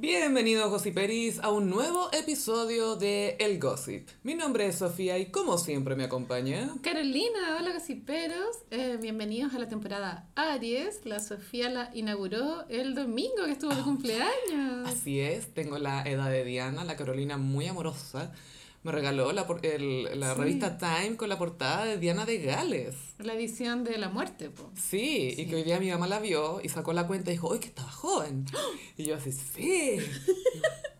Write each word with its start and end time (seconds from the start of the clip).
Bienvenidos 0.00 0.70
Gossiperis 0.70 1.40
a 1.40 1.50
un 1.50 1.68
nuevo 1.68 2.08
episodio 2.14 2.96
de 2.96 3.36
El 3.38 3.60
Gossip. 3.60 4.08
Mi 4.22 4.34
nombre 4.34 4.66
es 4.66 4.76
Sofía 4.76 5.18
y 5.18 5.26
como 5.26 5.58
siempre 5.58 5.94
me 5.94 6.04
acompaña... 6.04 6.70
Carolina, 6.80 7.58
hola 7.58 7.74
gossiperos, 7.74 8.56
eh, 8.70 8.96
bienvenidos 8.98 9.52
a 9.52 9.58
la 9.58 9.68
temporada 9.68 10.26
Aries. 10.36 11.04
La 11.04 11.20
Sofía 11.20 11.68
la 11.68 11.90
inauguró 11.92 12.66
el 12.70 12.94
domingo 12.94 13.44
que 13.44 13.50
estuvo 13.50 13.74
de 13.74 13.82
cumpleaños. 13.82 14.88
Así 14.88 15.20
es, 15.20 15.52
tengo 15.52 15.76
la 15.76 16.02
edad 16.04 16.30
de 16.30 16.46
Diana, 16.46 16.82
la 16.84 16.96
Carolina 16.96 17.36
muy 17.36 17.66
amorosa. 17.66 18.32
Me 18.82 18.92
regaló 18.92 19.30
la, 19.32 19.46
el- 19.62 20.18
la 20.18 20.34
Sí. 20.34 20.40
revista 20.40 20.78
Time 20.78 21.16
con 21.16 21.28
la 21.28 21.36
portada 21.38 21.84
de 21.84 21.98
Diana 21.98 22.24
de 22.24 22.38
Gales. 22.38 22.94
La 23.18 23.34
edición 23.34 23.84
de 23.84 23.98
la 23.98 24.08
muerte, 24.08 24.48
po. 24.48 24.70
Sí, 24.74 25.32
Sí. 25.36 25.42
y 25.42 25.46
que 25.46 25.56
hoy 25.56 25.64
día 25.64 25.78
mi 25.78 25.90
mamá 25.90 26.06
la 26.06 26.18
vio 26.18 26.60
y 26.62 26.68
sacó 26.70 26.92
la 26.94 27.06
cuenta 27.06 27.30
y 27.30 27.34
dijo, 27.34 27.52
¡ay, 27.52 27.58
que 27.60 27.66
estaba 27.68 27.90
joven! 27.90 28.46
Y 28.96 29.04
yo 29.04 29.16
así, 29.16 29.32
sí. 29.32 29.98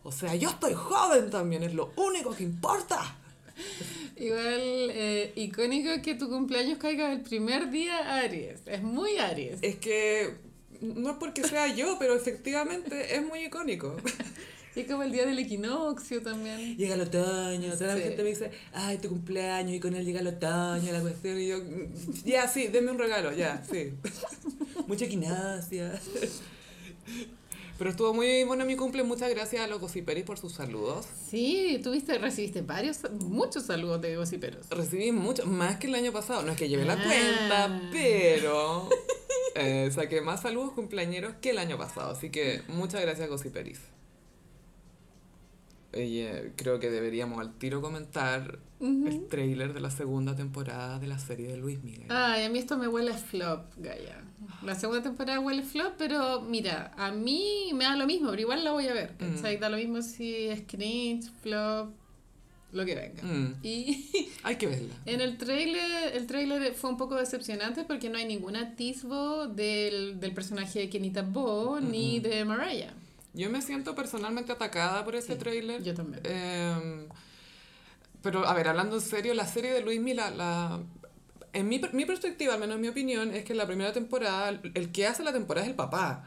O 0.03 0.11
sea, 0.11 0.35
yo 0.35 0.49
estoy 0.49 0.73
joven 0.73 1.29
también, 1.31 1.63
es 1.63 1.73
lo 1.73 1.91
único 1.95 2.35
que 2.35 2.43
importa. 2.43 3.17
Igual 4.15 4.59
eh, 4.91 5.33
icónico 5.35 5.89
que 6.03 6.15
tu 6.15 6.29
cumpleaños 6.29 6.77
caiga 6.77 7.11
el 7.11 7.21
primer 7.21 7.71
día 7.71 8.19
Aries. 8.19 8.61
Es 8.67 8.83
muy 8.83 9.17
Aries. 9.17 9.57
Es 9.63 9.77
que 9.77 10.35
no 10.81 11.11
es 11.11 11.17
porque 11.17 11.43
sea 11.43 11.67
yo, 11.73 11.97
pero 11.99 12.15
efectivamente 12.15 13.15
es 13.15 13.25
muy 13.25 13.45
icónico. 13.45 13.97
Y 14.75 14.83
como 14.83 15.03
el 15.03 15.11
día 15.11 15.25
del 15.25 15.37
equinoccio 15.39 16.21
también. 16.21 16.77
Llega 16.77 16.95
el 16.95 17.01
otoño, 17.01 17.73
toda 17.73 17.87
la 17.87 17.95
Sí. 17.97 18.03
gente 18.03 18.23
me 18.23 18.29
dice, 18.29 18.51
ay, 18.73 18.97
tu 18.99 19.09
cumpleaños, 19.09 19.73
y 19.73 19.79
con 19.81 19.95
él 19.95 20.05
llega 20.05 20.21
el 20.21 20.27
otoño, 20.27 20.91
la 20.93 21.01
cuestión, 21.01 21.39
y 21.39 21.47
yo, 21.47 21.57
"Mm, 21.59 22.23
ya, 22.25 22.47
sí, 22.47 22.67
denme 22.67 22.91
un 22.91 22.97
regalo, 22.99 23.33
ya, 23.33 23.63
sí. 23.69 23.91
Mucha 24.87 25.05
equinacia. 25.05 25.99
Pero 27.77 27.89
estuvo 27.89 28.13
muy 28.13 28.43
bueno 28.43 28.63
mi 28.63 28.75
cumple, 28.75 29.01
muchas 29.03 29.29
gracias 29.31 29.63
a 29.63 29.67
los 29.67 29.79
gossiperis 29.81 30.23
por 30.23 30.37
sus 30.37 30.53
saludos. 30.53 31.07
Sí, 31.29 31.79
tuviste, 31.83 32.17
recibiste 32.19 32.61
varios, 32.61 32.99
muchos 33.21 33.63
saludos 33.65 33.99
de 34.01 34.15
gossiperos. 34.15 34.69
Recibí 34.69 35.11
mucho, 35.11 35.45
más 35.47 35.77
que 35.77 35.87
el 35.87 35.95
año 35.95 36.11
pasado, 36.11 36.43
no 36.43 36.51
es 36.51 36.57
que 36.57 36.69
lleve 36.69 36.85
la 36.85 36.93
Ah. 36.93 37.03
cuenta, 37.03 37.89
pero 37.91 38.87
eh, 39.55 39.89
saqué 39.93 40.21
más 40.21 40.43
saludos 40.43 40.73
cumpleañeros 40.73 41.33
que 41.41 41.49
el 41.49 41.57
año 41.57 41.77
pasado, 41.77 42.11
así 42.11 42.29
que 42.29 42.61
muchas 42.67 43.01
gracias 43.01 43.27
gossiperis. 43.29 43.79
Oye, 45.93 46.53
creo 46.55 46.79
que 46.79 46.89
deberíamos 46.89 47.39
al 47.39 47.53
tiro 47.57 47.81
comentar 47.81 48.59
el 48.79 49.27
trailer 49.27 49.73
de 49.73 49.79
la 49.81 49.91
segunda 49.91 50.35
temporada 50.35 50.97
de 50.99 51.07
la 51.07 51.19
serie 51.19 51.47
de 51.47 51.57
Luis 51.57 51.83
Miguel. 51.83 52.05
Ay, 52.09 52.45
a 52.45 52.49
mí 52.49 52.57
esto 52.59 52.77
me 52.77 52.87
huele 52.87 53.11
a 53.11 53.17
flop, 53.17 53.73
Gaia. 53.77 54.23
La 54.63 54.73
segunda 54.75 55.03
temporada 55.03 55.39
huele 55.39 55.61
a 55.61 55.65
flop, 55.65 55.93
pero 55.97 56.41
mira, 56.41 56.93
a 56.97 57.11
mí 57.11 57.71
me 57.73 57.83
da 57.83 57.95
lo 57.95 58.07
mismo, 58.07 58.29
pero 58.29 58.41
igual 58.41 58.63
la 58.63 58.71
voy 58.71 58.87
a 58.87 58.93
ver. 58.93 59.15
Mm. 59.19 59.35
¿cachai? 59.35 59.57
Da 59.57 59.69
lo 59.69 59.77
mismo 59.77 60.01
si 60.01 60.47
es 60.47 60.61
cringe, 60.65 61.29
flop, 61.43 61.91
lo 62.71 62.85
que 62.85 62.95
venga. 62.95 63.21
Mm, 63.21 63.55
Y 63.61 64.09
hay 64.43 64.55
que 64.55 64.67
verla. 64.67 64.93
en 65.05 65.19
el 65.21 65.37
trailer, 65.37 66.15
el 66.15 66.25
trailer 66.25 66.73
fue 66.73 66.89
un 66.89 66.97
poco 66.97 67.15
decepcionante 67.15 67.83
porque 67.83 68.09
no 68.09 68.17
hay 68.17 68.25
ningún 68.25 68.55
atisbo 68.55 69.47
del, 69.47 70.19
del 70.19 70.33
personaje 70.33 70.79
de 70.79 70.89
Kenita 70.89 71.21
Bo 71.21 71.79
ni 71.81 72.19
de 72.21 72.45
Mariah. 72.45 72.93
Yo 73.33 73.49
me 73.49 73.61
siento 73.61 73.95
personalmente 73.95 74.51
atacada 74.51 75.03
por 75.05 75.15
ese 75.15 75.33
Sí, 75.33 75.39
trailer. 75.39 75.81
Yo 75.83 75.93
también. 75.93 76.21
Eh, 76.25 77.07
pero, 78.21 78.45
a 78.47 78.53
ver, 78.53 78.67
hablando 78.67 78.95
en 78.95 79.01
serio, 79.01 79.33
la 79.33 79.47
serie 79.47 79.71
de 79.71 79.81
Luismi, 79.81 80.13
la, 80.13 80.29
la, 80.31 80.79
en 81.53 81.67
mi, 81.67 81.81
mi 81.93 82.05
perspectiva, 82.05 82.53
al 82.53 82.59
menos 82.59 82.75
en 82.75 82.81
mi 82.81 82.87
opinión, 82.89 83.33
es 83.33 83.43
que 83.45 83.53
en 83.53 83.57
la 83.57 83.65
primera 83.65 83.93
temporada, 83.93 84.49
el 84.49 84.91
que 84.91 85.07
hace 85.07 85.23
la 85.23 85.33
temporada 85.33 85.65
es 85.65 85.69
el 85.71 85.75
papá. 85.75 86.25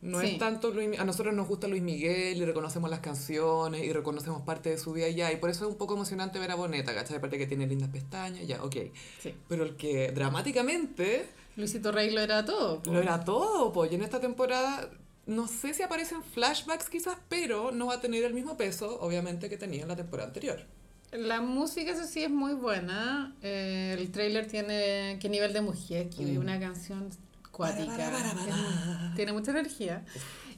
No 0.00 0.20
Sí. 0.20 0.26
es 0.32 0.38
tanto 0.38 0.70
Luis 0.70 0.98
A 1.00 1.04
nosotros 1.06 1.32
nos 1.34 1.48
gusta 1.48 1.66
Luis 1.66 1.80
Miguel 1.82 2.36
y 2.36 2.44
reconocemos 2.44 2.90
las 2.90 3.00
canciones 3.00 3.82
y 3.84 3.90
reconocemos 3.90 4.42
parte 4.42 4.68
de 4.68 4.76
su 4.76 4.92
vida 4.92 5.08
ya. 5.08 5.32
Y 5.32 5.36
por 5.36 5.48
eso 5.48 5.64
es 5.64 5.70
un 5.72 5.78
poco 5.78 5.94
emocionante 5.94 6.38
ver 6.38 6.50
a 6.50 6.56
Boneta, 6.56 6.94
¿cachai? 6.94 7.16
Aparte 7.16 7.38
que 7.38 7.46
tiene 7.46 7.66
lindas 7.66 7.88
pestañas, 7.88 8.46
ya, 8.46 8.62
ok. 8.62 8.76
Sí. 9.22 9.34
Pero 9.48 9.64
el 9.64 9.76
que 9.76 10.12
dramáticamente 10.12 11.26
Luisito 11.56 11.90
Rey 11.90 12.10
lo 12.10 12.20
era 12.20 12.44
todo. 12.44 12.82
po. 12.82 12.92
lo 12.92 13.00
era 13.00 13.24
todo, 13.24 13.72
pues. 13.72 13.92
Y 13.92 13.94
en 13.94 14.02
esta 14.02 14.20
temporada, 14.20 14.90
no 15.26 15.46
sé 15.48 15.74
si 15.74 15.82
aparecen 15.82 16.22
flashbacks 16.22 16.88
quizás, 16.90 17.16
pero 17.28 17.72
no 17.72 17.86
va 17.86 17.94
a 17.94 18.00
tener 18.00 18.24
el 18.24 18.34
mismo 18.34 18.56
peso, 18.56 18.98
obviamente, 19.00 19.48
que 19.48 19.56
tenía 19.56 19.82
en 19.82 19.88
la 19.88 19.96
temporada 19.96 20.28
anterior. 20.28 20.60
La 21.12 21.40
música, 21.40 21.92
eso 21.92 22.04
sí, 22.06 22.24
es 22.24 22.30
muy 22.30 22.54
buena. 22.54 23.34
Eh, 23.42 23.94
el 23.98 24.10
trailer 24.10 24.46
tiene 24.48 25.18
qué 25.20 25.28
nivel 25.28 25.52
de 25.52 25.60
mujer, 25.60 26.10
que 26.10 26.22
Mm. 26.24 26.38
una 26.38 26.58
canción 26.58 27.08
cuática. 27.52 28.12
Tiene 29.14 29.32
mucha 29.32 29.52
energía. 29.52 30.04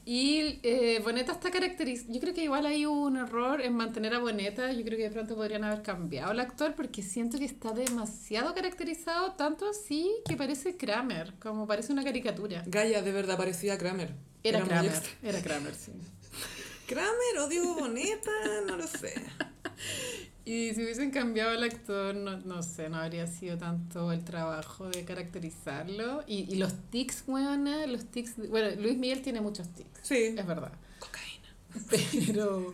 Y 0.09 0.61
eh, 0.63 1.01
Boneta 1.03 1.33
está 1.33 1.51
caracterizada. 1.51 2.13
Yo 2.13 2.21
creo 2.21 2.33
que 2.33 2.41
igual 2.41 2.65
hay 2.65 2.85
un 2.85 3.17
error 3.17 3.59
en 3.59 3.73
mantener 3.73 4.13
a 4.13 4.19
Boneta. 4.19 4.71
Yo 4.71 4.85
creo 4.85 4.97
que 4.97 5.03
de 5.03 5.11
pronto 5.11 5.35
podrían 5.35 5.65
haber 5.65 5.81
cambiado 5.81 6.31
el 6.31 6.39
actor 6.39 6.75
porque 6.75 7.01
siento 7.03 7.37
que 7.37 7.43
está 7.43 7.73
demasiado 7.73 8.55
caracterizado, 8.55 9.33
tanto 9.33 9.69
así 9.69 10.09
que 10.25 10.37
parece 10.37 10.77
Kramer, 10.77 11.33
como 11.41 11.67
parece 11.67 11.91
una 11.91 12.05
caricatura. 12.05 12.63
Gaia 12.67 13.01
de 13.01 13.11
verdad 13.11 13.35
parecía 13.35 13.77
Kramer. 13.77 14.13
Era, 14.45 14.63
Kramer, 14.63 14.93
era 15.21 15.41
Kramer, 15.41 15.75
sí. 15.75 15.91
Kramer 16.87 17.39
o 17.41 17.49
Diego 17.49 17.75
Boneta, 17.75 18.31
no 18.65 18.77
lo 18.77 18.87
sé. 18.87 19.13
Y 20.47 20.73
si 20.73 20.81
hubiesen 20.83 21.11
cambiado 21.11 21.51
el 21.51 21.63
actor, 21.63 22.15
no, 22.15 22.37
no 22.37 22.63
sé, 22.63 22.87
no 22.89 22.97
habría 22.97 23.27
sido 23.27 23.57
tanto 23.57 24.11
el 24.13 24.23
trabajo 24.23 24.87
de 24.89 25.03
caracterizarlo. 25.03 26.23
Y, 26.25 26.45
y 26.51 26.55
los 26.55 26.73
tics, 26.89 27.23
weona, 27.27 27.85
los 27.85 28.05
tics... 28.05 28.37
de- 28.37 28.47
bueno, 28.47 28.69
Luis 28.81 28.97
Miguel 28.97 29.21
tiene 29.21 29.41
muchos 29.41 29.67
tics, 29.69 29.89
Sí. 30.03 30.35
es 30.37 30.47
verdad. 30.47 30.71
Cocaína. 30.99 31.49
Pero 32.27 32.73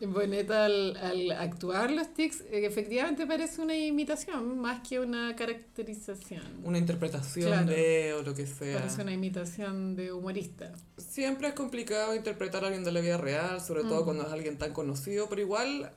Boneta 0.00 0.66
al, 0.66 0.96
al 0.98 1.30
actuar 1.32 1.90
los 1.90 2.12
tics, 2.14 2.44
efectivamente 2.52 3.26
parece 3.26 3.60
una 3.62 3.74
imitación 3.76 4.58
más 4.60 4.86
que 4.86 5.00
una 5.00 5.34
caracterización. 5.34 6.42
Una 6.62 6.78
interpretación 6.78 7.48
Claro. 7.48 7.66
de 7.72 8.12
o 8.12 8.22
lo 8.22 8.34
que 8.34 8.46
sea. 8.46 8.78
Parece 8.78 9.02
una 9.02 9.12
imitación 9.12 9.96
de 9.96 10.12
humorista. 10.12 10.72
Siempre 10.98 11.48
es 11.48 11.54
complicado 11.54 12.14
interpretar 12.14 12.62
a 12.62 12.66
alguien 12.68 12.84
de 12.84 12.92
la 12.92 13.00
vida 13.00 13.16
real, 13.16 13.60
sobre 13.60 13.82
todo 13.82 14.02
Mm. 14.02 14.04
cuando 14.04 14.26
es 14.26 14.32
alguien 14.32 14.56
tan 14.58 14.72
conocido, 14.72 15.28
pero 15.28 15.40
igual 15.40 15.90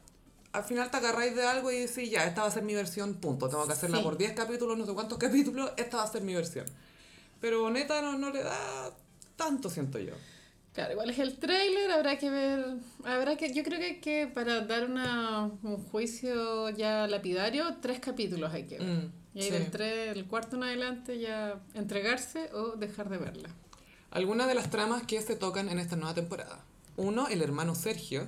al 0.54 0.64
final 0.64 0.92
te 0.92 0.98
agarráis 0.98 1.36
de 1.36 1.44
algo 1.46 1.72
y 1.72 1.80
decís, 1.80 2.10
ya, 2.10 2.26
esta 2.26 2.42
va 2.42 2.48
a 2.48 2.52
ser 2.52 2.64
mi 2.64 2.74
versión, 2.76 3.16
punto. 3.16 3.48
Tengo 3.50 3.66
que 3.68 3.74
hacerla 3.74 3.98
Sí. 3.98 4.04
por 4.04 4.18
10 4.18 4.34
capítulos, 4.34 4.78
no 4.78 4.86
sé 4.86 4.94
cuántos 4.94 5.18
capítulos, 5.18 5.72
esta 5.78 5.98
va 5.98 6.04
a 6.04 6.08
ser 6.08 6.22
mi 6.22 6.34
versión. 6.34 6.66
Pero 7.40 7.70
neta 7.70 8.02
no, 8.02 8.18
no 8.18 8.30
le 8.32 8.44
da 8.44 8.92
tanto, 9.36 9.70
siento 9.70 9.98
yo. 10.00 10.14
Claro, 10.74 10.94
igual 10.94 11.10
es 11.10 11.20
el 11.20 11.38
tráiler, 11.38 11.92
habrá 11.92 12.18
que 12.18 12.30
ver, 12.30 12.66
habrá 13.04 13.36
que, 13.36 13.54
yo 13.54 13.62
creo 13.64 13.78
que, 13.80 14.00
que 14.00 14.28
para 14.28 14.62
dar 14.62 14.86
una, 14.86 15.44
un 15.64 15.84
juicio 15.92 16.70
ya 16.70 17.08
lapidario, 17.08 17.78
tres 17.82 18.00
capítulos 18.00 18.54
hay 18.54 18.64
que 18.68 18.78
ver. 18.78 18.88
Mm, 18.88 19.12
y 19.34 19.40
ahí 19.42 19.48
sí. 19.48 19.52
del 19.52 19.70
tres, 19.72 20.16
el 20.16 20.26
cuarto 20.28 20.56
en 20.56 20.64
adelante 20.64 21.20
ya 21.20 21.60
entregarse 21.74 22.50
o 22.54 22.78
dejar 22.78 23.10
de 23.10 23.18
verla. 23.18 23.50
Algunas 24.12 24.48
de 24.48 24.56
las 24.56 24.70
tramas 24.70 25.04
que 25.04 25.22
se 25.22 25.36
tocan 25.36 25.68
en 25.70 25.80
esta 25.80 25.96
nueva 25.98 26.14
temporada. 26.14 26.64
Uno, 26.96 27.28
el 27.28 27.42
hermano 27.42 27.76
Sergio, 27.76 28.28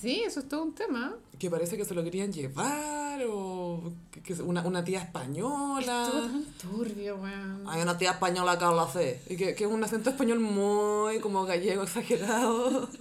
Sí, 0.00 0.22
eso 0.24 0.40
es 0.40 0.48
todo 0.48 0.62
un 0.62 0.74
tema. 0.74 1.14
que 1.38 1.50
parece 1.50 1.76
que 1.76 1.84
se 1.84 1.94
lo 1.94 2.04
querían 2.04 2.32
llevar, 2.32 3.20
o 3.28 3.92
que, 4.24 4.32
una, 4.34 4.62
una 4.64 4.84
tía 4.84 5.00
Estuvo 5.00 5.18
española. 5.20 6.08
tan 6.12 6.44
turbio, 6.60 7.16
weón. 7.16 7.64
Hay 7.66 7.82
una 7.82 7.98
tía 7.98 8.12
española 8.12 8.58
que 8.58 8.64
habla 8.64 8.82
así, 8.84 9.14
y 9.28 9.36
que, 9.36 9.54
que 9.54 9.64
es 9.64 9.70
un 9.70 9.82
acento 9.82 10.10
español 10.10 10.38
muy 10.40 11.18
como 11.20 11.44
gallego 11.44 11.82
exagerado. 11.82 12.88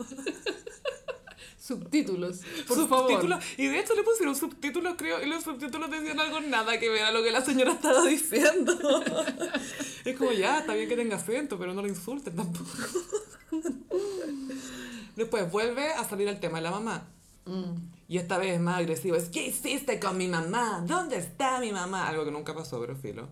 Subtítulos, 1.59 2.37
por 2.65 2.77
subtítulos. 2.77 3.43
favor. 3.43 3.43
Y 3.57 3.67
de 3.67 3.79
hecho 3.79 3.93
le 3.93 4.03
pusieron 4.03 4.35
subtítulos, 4.37 4.95
creo, 4.97 5.21
y 5.21 5.25
los 5.27 5.43
subtítulos 5.43 5.91
decían 5.91 6.17
algo 6.17 6.39
nada 6.39 6.79
que 6.79 6.87
ver 6.89 7.03
a 7.03 7.11
lo 7.11 7.21
que 7.21 7.29
la 7.31 7.43
señora 7.43 7.73
estaba 7.73 8.05
diciendo. 8.05 8.73
es 10.05 10.15
como, 10.17 10.31
ya, 10.31 10.59
está 10.59 10.73
bien 10.75 10.87
que 10.87 10.95
tenga 10.95 11.17
acento, 11.17 11.59
pero 11.59 11.73
no 11.73 11.81
lo 11.81 11.89
insulten 11.89 12.35
tampoco. 12.37 12.69
Después 15.17 15.51
vuelve 15.51 15.91
a 15.91 16.03
salir 16.05 16.27
el 16.29 16.39
tema 16.39 16.59
de 16.59 16.63
la 16.63 16.71
mamá. 16.71 17.07
Mm. 17.45 17.73
Y 18.07 18.17
esta 18.19 18.37
vez 18.37 18.53
es 18.53 18.61
más 18.61 18.77
agresivo. 18.77 19.15
Es, 19.17 19.29
¿qué 19.29 19.47
hiciste 19.47 19.99
con 19.99 20.15
mi 20.17 20.27
mamá? 20.27 20.83
¿Dónde 20.87 21.17
está 21.17 21.59
mi 21.59 21.71
mamá? 21.73 22.07
Algo 22.07 22.23
que 22.23 22.31
nunca 22.31 22.53
pasó, 22.55 22.79
pero 22.79 22.95
filo. 22.95 23.27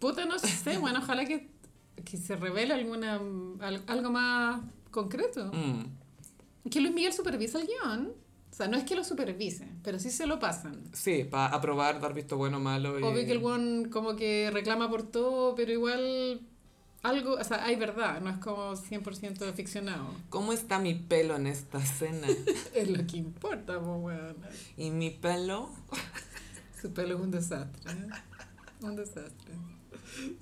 Puta, 0.00 0.24
no 0.24 0.38
sé, 0.38 0.78
bueno, 0.80 0.98
ojalá 1.00 1.24
que, 1.24 1.48
que 2.04 2.16
se 2.16 2.34
revele 2.34 2.74
alguna, 2.74 3.20
al- 3.60 3.84
algo 3.86 4.10
más 4.10 4.60
concreto. 4.90 5.52
Mm. 5.52 6.68
Que 6.70 6.80
Luis 6.80 6.94
Miguel 6.94 7.12
supervisa 7.12 7.60
el 7.60 7.66
guion. 7.68 8.12
O 8.50 8.54
sea, 8.54 8.68
no 8.68 8.76
es 8.76 8.84
que 8.84 8.94
lo 8.94 9.02
supervise, 9.02 9.66
pero 9.82 9.98
sí 9.98 10.10
se 10.10 10.26
lo 10.26 10.38
pasan. 10.38 10.82
Sí, 10.92 11.24
para 11.24 11.46
aprobar, 11.54 12.00
dar 12.00 12.12
visto 12.12 12.36
bueno 12.36 12.58
o 12.58 12.60
malo. 12.60 12.98
Y... 12.98 13.02
Obvio 13.02 13.24
que 13.24 13.32
el 13.32 13.38
guion 13.40 13.88
como 13.90 14.14
que 14.16 14.50
reclama 14.52 14.90
por 14.90 15.02
todo, 15.04 15.54
pero 15.54 15.72
igual 15.72 16.40
algo, 17.02 17.34
o 17.34 17.44
sea, 17.44 17.64
hay 17.64 17.76
verdad, 17.76 18.20
no 18.20 18.30
es 18.30 18.38
como 18.38 18.72
100% 18.74 19.52
ficcionado. 19.54 20.14
¿Cómo 20.30 20.52
está 20.52 20.78
mi 20.78 20.94
pelo 20.94 21.36
en 21.36 21.46
esta 21.46 21.78
escena? 21.78 22.28
Es 22.74 22.88
lo 22.88 23.06
que 23.06 23.16
importa, 23.16 23.80
po, 23.80 23.96
weón. 23.96 24.36
¿Y 24.76 24.90
mi 24.90 25.10
pelo? 25.10 25.70
Su 26.80 26.92
pelo 26.92 27.16
es 27.16 27.20
un 27.20 27.30
desastre. 27.30 27.92
¿eh? 27.92 28.08
Un 28.82 28.96
desastre. 28.96 29.54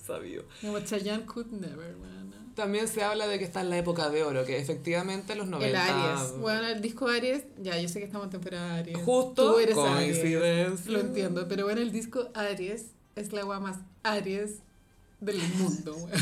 Sabio. 0.05 0.45
Como 0.61 0.81
Chayanne 0.81 1.25
could 1.25 1.47
never, 1.47 1.97
weón. 1.97 2.31
También 2.55 2.89
se 2.89 3.03
habla 3.03 3.27
de 3.27 3.39
que 3.39 3.45
está 3.45 3.62
en 3.62 3.71
la 3.71 3.79
época 3.79 4.11
de 4.11 4.23
oro, 4.23 4.45
que 4.45 4.59
efectivamente 4.59 5.35
los 5.35 5.47
90... 5.47 5.67
El 5.67 5.77
Aries. 5.77 6.39
Bueno, 6.39 6.67
el 6.67 6.83
disco 6.83 7.09
Aries, 7.09 7.45
ya, 7.59 7.81
yo 7.81 7.89
sé 7.89 8.01
que 8.01 8.05
estamos 8.05 8.27
en 8.27 8.33
temporada 8.33 8.75
Aries. 8.75 8.99
Justo, 8.99 9.53
Tú 9.53 9.59
eres 9.61 9.75
coincidencia. 9.75 10.67
Aries. 10.67 10.87
Lo 10.87 11.01
entiendo, 11.01 11.49
pero 11.49 11.65
bueno, 11.65 11.81
el 11.81 11.91
disco 11.91 12.29
Aries 12.35 12.91
es 13.17 13.33
la 13.33 13.43
agua 13.43 13.61
más 13.61 13.79
Aries 14.03 14.62
del 15.20 15.38
mundo, 15.58 15.96
weón. 15.96 16.11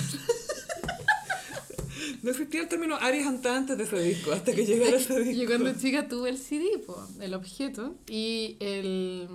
No 2.22 2.30
existía 2.30 2.62
el 2.62 2.68
término 2.68 2.96
Aries 2.96 3.26
antes 3.26 3.76
de 3.76 3.84
ese 3.84 4.00
disco, 4.00 4.32
hasta 4.32 4.52
que 4.52 4.64
llegara 4.64 4.96
ese 4.96 5.20
disco. 5.20 5.40
Yo 5.42 5.46
cuando 5.46 5.72
chica 5.78 6.08
tuve 6.08 6.30
el 6.30 6.38
CD, 6.38 6.78
po, 6.84 7.06
el 7.20 7.34
objeto, 7.34 7.96
y 8.08 8.56
el... 8.60 9.28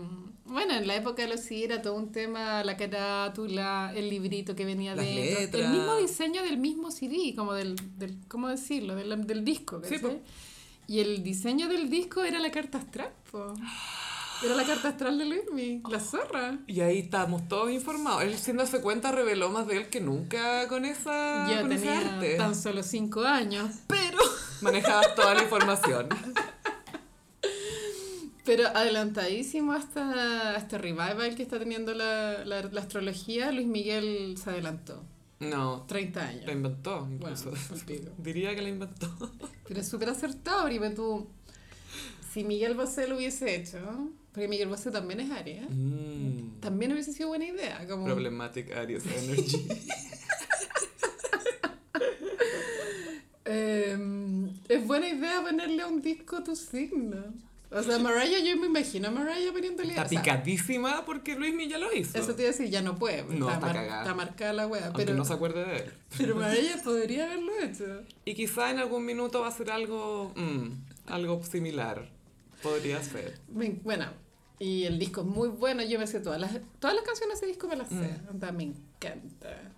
Bueno, 0.45 0.75
en 0.75 0.85
la 0.87 0.95
época 0.95 1.21
de 1.21 1.29
los 1.29 1.39
CD 1.39 1.65
era 1.65 1.81
todo 1.81 1.93
un 1.95 2.11
tema, 2.11 2.63
la 2.63 2.75
carátula, 2.75 3.93
el 3.95 4.09
librito 4.09 4.55
que 4.55 4.65
venía 4.65 4.95
Las 4.95 5.05
dentro. 5.05 5.39
letras. 5.39 5.63
El 5.63 5.69
mismo 5.71 5.95
diseño 5.97 6.43
del 6.43 6.57
mismo 6.57 6.91
CD, 6.91 7.33
como 7.35 7.53
del, 7.53 7.75
del 7.97 8.17
¿cómo 8.27 8.49
decirlo? 8.49 8.95
Del, 8.95 9.25
del 9.27 9.45
disco, 9.45 9.81
Sí. 9.87 9.95
Y 10.85 10.99
el 10.99 11.23
diseño 11.23 11.69
del 11.69 11.89
disco 11.89 12.23
era 12.23 12.39
la 12.39 12.51
carta 12.51 12.79
astral, 12.79 13.11
po. 13.31 13.53
Era 14.43 14.55
la 14.55 14.65
carta 14.65 14.89
astral 14.89 15.17
de 15.17 15.25
Luismi, 15.25 15.81
la 15.89 15.99
zorra. 15.99 16.59
Y 16.67 16.81
ahí 16.81 16.99
estábamos 16.99 17.47
todos 17.47 17.71
informados. 17.71 18.23
Él, 18.23 18.37
sin 18.37 18.57
darse 18.57 18.81
cuenta, 18.81 19.11
reveló 19.11 19.49
más 19.49 19.67
de 19.67 19.77
él 19.77 19.89
que 19.89 20.01
nunca 20.01 20.67
con 20.67 20.83
esa 20.85 21.47
Yo 21.49 21.61
con 21.61 21.71
ese 21.71 21.85
tenía 21.85 21.99
arte. 22.15 22.35
tan 22.35 22.55
solo 22.55 22.83
cinco 22.83 23.21
años, 23.23 23.69
pero... 23.87 24.17
Manejabas 24.61 25.15
toda 25.15 25.35
la 25.35 25.43
información. 25.43 26.09
Pero 28.45 28.67
adelantadísimo 28.67 29.71
hasta 29.71 30.57
este 30.57 30.77
revival 30.77 31.35
que 31.35 31.43
está 31.43 31.59
teniendo 31.59 31.93
la, 31.93 32.43
la, 32.43 32.61
la 32.63 32.81
astrología, 32.81 33.51
Luis 33.53 33.67
Miguel 33.67 34.35
se 34.41 34.49
adelantó. 34.49 35.01
No, 35.39 35.83
30 35.87 36.19
la 36.21 36.27
años. 36.29 36.51
inventó 36.51 37.07
incluso. 37.09 37.51
Bueno. 37.51 38.11
Diría 38.17 38.53
que 38.55 38.61
la 38.61 38.69
inventó. 38.69 39.09
Pero 39.67 39.79
es 39.79 39.87
súper 39.87 40.09
acertado, 40.09 40.63
porque 40.63 40.89
tú... 40.89 41.27
Si 42.33 42.43
Miguel 42.43 42.73
Bosé 42.75 43.07
lo 43.07 43.15
hubiese 43.17 43.55
hecho, 43.55 43.77
porque 44.33 44.47
Miguel 44.47 44.67
Bosé 44.67 44.89
también 44.89 45.19
es 45.19 45.29
Aries, 45.31 45.61
Mm. 45.69 46.59
también 46.59 46.91
hubiese 46.91 47.13
sido 47.13 47.29
buena 47.29 47.45
idea. 47.45 47.85
Como, 47.87 48.05
Problematic 48.05 48.71
Aries 48.75 49.03
Energy. 49.05 49.67
eh, 53.45 53.97
es 54.69 54.87
buena 54.87 55.07
idea 55.07 55.41
ponerle 55.43 55.81
a 55.83 55.87
un 55.87 56.01
disco 56.01 56.43
tu 56.43 56.55
signo. 56.55 57.17
O 57.69 57.81
sea, 57.81 57.97
Mariah, 57.97 58.39
yo 58.39 58.55
me 58.57 58.67
imagino 58.67 59.07
a 59.07 59.11
Mariah 59.11 59.51
poniéndole... 59.51 59.89
Está 59.89 60.03
o 60.03 60.07
sea, 60.07 60.21
picadísima 60.21 61.03
porque 61.05 61.35
Luismi 61.35 61.67
ya 61.67 61.79
lo 61.79 61.91
hizo. 61.91 62.17
Eso 62.17 62.35
te 62.35 62.43
iba 62.43 62.49
a 62.49 62.51
decir, 62.51 62.69
ya 62.69 62.83
no 62.83 62.95
puede. 62.95 63.23
No, 63.23 63.51
está 63.51 63.73
cagada. 63.73 64.01
está 64.01 64.13
marcada 64.13 64.53
la 64.53 64.67
wea. 64.67 64.85
Aunque 64.87 65.05
Pero, 65.05 65.17
no 65.17 65.25
se 65.25 65.33
acuerde 65.33 65.65
de 65.65 65.77
él. 65.77 65.91
pero 66.17 66.35
Mariah 66.35 66.79
podría 66.83 67.25
haberlo 67.25 67.51
hecho. 67.61 68.03
Y 68.25 68.35
quizá 68.35 68.69
en 68.69 68.77
algún 68.77 69.05
minuto 69.05 69.41
va 69.41 69.47
a 69.47 69.51
ser 69.51 69.71
algo, 69.71 70.31
mm, 70.35 70.67
algo 71.07 71.43
similar. 71.43 72.11
Podría 72.61 73.01
ser. 73.03 73.39
Bueno, 73.47 74.05
y 74.63 74.85
el 74.85 74.97
disco 74.97 75.21
es 75.21 75.27
muy 75.27 75.49
bueno. 75.49 75.83
Yo 75.83 75.99
me 75.99 76.07
sé 76.07 76.21
todas 76.21 76.39
las, 76.39 76.51
todas 76.79 76.95
las 76.95 77.03
canciones 77.03 77.41
de 77.41 77.45
ese 77.45 77.53
disco, 77.53 77.67
me 77.67 77.75
las 77.75 77.89
sé. 77.89 77.95
Mm. 78.31 78.55
Me 78.55 78.63
encanta. 78.63 79.73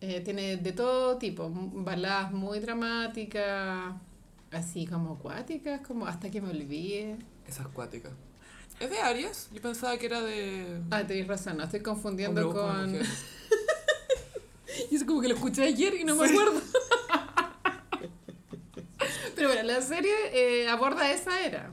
Eh, 0.00 0.20
tiene 0.22 0.56
de 0.56 0.72
todo 0.72 1.18
tipo. 1.18 1.48
Baladas 1.52 2.32
muy 2.32 2.58
dramáticas, 2.58 3.94
así 4.50 4.86
como 4.86 5.14
acuáticas, 5.14 5.86
como 5.86 6.04
hasta 6.04 6.30
que 6.30 6.40
me 6.40 6.50
olvide. 6.50 7.16
Esa 7.46 7.62
es 7.62 7.68
cuática. 7.68 8.10
¿Es 8.80 8.90
de 8.90 8.98
Aries? 8.98 9.50
Yo 9.52 9.62
pensaba 9.62 9.96
que 9.98 10.06
era 10.06 10.20
de... 10.20 10.80
Ah, 10.90 11.06
tenéis 11.06 11.28
razón, 11.28 11.56
no 11.56 11.64
estoy 11.64 11.80
confundiendo 11.80 12.52
con. 12.52 12.90
mujer. 12.90 13.06
Y 14.90 14.96
es 14.96 15.04
como 15.04 15.20
que 15.20 15.28
lo 15.28 15.34
escuché 15.34 15.64
ayer 15.64 15.94
y 15.94 16.04
no 16.04 16.14
me 16.14 16.26
acuerdo. 16.26 16.60
Pero 19.34 19.48
bueno, 19.48 19.62
la 19.64 19.80
serie 19.82 20.12
eh, 20.32 20.68
aborda 20.68 21.10
esa 21.10 21.40
era. 21.44 21.72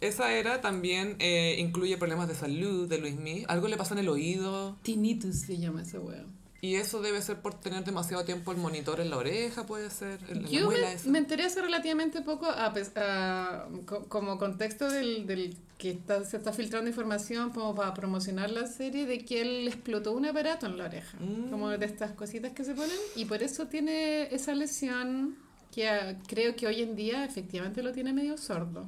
Esa 0.00 0.32
era 0.32 0.60
también 0.60 1.16
eh, 1.18 1.56
incluye 1.58 1.96
problemas 1.98 2.28
de 2.28 2.34
salud 2.34 2.88
de 2.88 2.98
Luismi. 2.98 3.44
Algo 3.48 3.68
le 3.68 3.76
pasa 3.76 3.94
en 3.94 4.00
el 4.00 4.08
oído. 4.08 4.76
Tinnitus 4.82 5.36
se 5.40 5.58
llama 5.58 5.82
ese 5.82 5.98
weón. 5.98 6.38
Y 6.62 6.74
eso 6.74 7.00
debe 7.00 7.22
ser 7.22 7.40
por 7.40 7.54
tener 7.54 7.84
demasiado 7.84 8.22
tiempo 8.24 8.52
el 8.52 8.58
monitor 8.58 9.00
en 9.00 9.08
la 9.08 9.16
oreja, 9.16 9.64
puede 9.64 9.88
ser. 9.88 10.18
En 10.28 10.42
la 10.42 10.48
Yo 10.50 10.66
muela 10.66 10.88
me, 10.88 10.92
esa. 10.92 11.08
me 11.08 11.18
enteré 11.18 11.44
hace 11.44 11.62
relativamente 11.62 12.20
poco, 12.20 12.44
a 12.46 12.66
a- 12.96 13.66
co- 13.86 14.04
como 14.08 14.36
contexto 14.36 14.90
del, 14.90 15.26
del 15.26 15.56
que 15.78 15.90
está- 15.92 16.22
se 16.24 16.36
está 16.36 16.52
filtrando 16.52 16.90
información 16.90 17.48
como 17.50 17.74
para 17.74 17.94
promocionar 17.94 18.50
la 18.50 18.66
serie, 18.66 19.06
de 19.06 19.24
que 19.24 19.40
él 19.40 19.68
explotó 19.68 20.12
un 20.12 20.26
aparato 20.26 20.66
en 20.66 20.76
la 20.76 20.84
oreja, 20.84 21.16
Mm. 21.18 21.48
como 21.50 21.70
de 21.70 21.86
estas 21.86 22.12
cositas 22.12 22.52
que 22.52 22.62
se 22.64 22.74
ponen, 22.74 22.96
y 23.16 23.24
por 23.24 23.42
eso 23.42 23.66
tiene 23.68 24.34
esa 24.34 24.54
lesión 24.54 25.36
que 25.74 25.88
ah, 25.88 26.18
creo 26.26 26.56
que 26.56 26.66
hoy 26.66 26.82
en 26.82 26.94
día 26.94 27.24
efectivamente 27.24 27.82
lo 27.82 27.92
tiene 27.92 28.12
medio 28.12 28.36
sordo. 28.36 28.86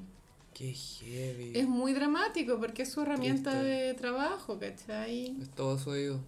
Qué 0.63 0.73
heavy. 0.75 1.59
Es 1.59 1.67
muy 1.67 1.93
dramático 1.93 2.61
porque 2.61 2.83
es 2.83 2.93
su 2.93 3.01
herramienta 3.01 3.51
Triste. 3.51 3.67
de 3.69 3.95
trabajo, 3.95 4.61
¿cachai? 4.61 5.37
Es 5.43 5.49
todo 5.51 5.77
su 5.77 5.91
oído. 5.91 6.21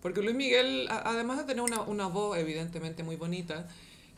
Porque 0.00 0.22
Luis 0.22 0.34
Miguel, 0.34 0.88
a- 0.88 1.10
además 1.10 1.36
de 1.36 1.44
tener 1.44 1.62
una, 1.62 1.82
una 1.82 2.06
voz 2.06 2.38
evidentemente 2.38 3.02
muy 3.02 3.16
bonita, 3.16 3.68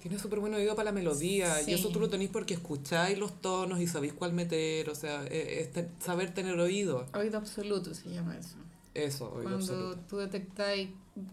tiene 0.00 0.20
súper 0.20 0.38
buen 0.38 0.54
oído 0.54 0.76
para 0.76 0.84
la 0.84 0.92
melodía. 0.92 1.52
Sí. 1.56 1.72
Y 1.72 1.74
eso 1.74 1.88
tú 1.88 1.98
lo 1.98 2.08
tenéis 2.08 2.30
porque 2.30 2.54
escucháis 2.54 3.18
los 3.18 3.40
tonos 3.40 3.80
y 3.80 3.88
sabéis 3.88 4.12
cuál 4.12 4.34
meter. 4.34 4.88
O 4.88 4.94
sea, 4.94 5.24
eh, 5.26 5.68
es 5.74 5.84
saber 6.04 6.32
tener 6.32 6.56
oído. 6.60 7.04
Oído 7.12 7.38
absoluto 7.38 7.94
se 7.94 8.10
llama 8.10 8.36
eso. 8.36 8.54
Eso, 8.94 9.24
oído 9.32 9.42
Cuando 9.42 9.56
absoluto. 9.58 10.00
tú 10.08 10.16
detectáis 10.18 10.90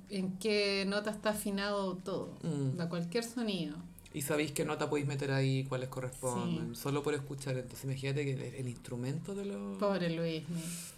en 0.10 0.40
qué 0.40 0.86
nota 0.88 1.12
está 1.12 1.30
afinado 1.30 1.98
todo, 1.98 2.34
Mm. 2.42 2.78
da 2.78 2.90
cualquier 2.90 3.24
sonido. 3.24 3.76
Y 4.16 4.22
sabéis 4.22 4.54
qué 4.54 4.64
nota 4.64 4.90
podéis 4.90 5.08
meter 5.08 5.32
ahí, 5.32 5.66
cuáles 5.66 5.90
corresponden. 5.90 6.74
Solo 6.74 7.04
por 7.04 7.14
escuchar. 7.14 7.58
Entonces 7.58 7.84
imagínate 7.84 8.24
que 8.24 8.32
el, 8.32 8.42
el 8.42 8.68
instrumento 8.70 9.36
de 9.36 9.44
los... 9.46 9.78
Pobre 9.78 10.10
Luis. 10.10 10.44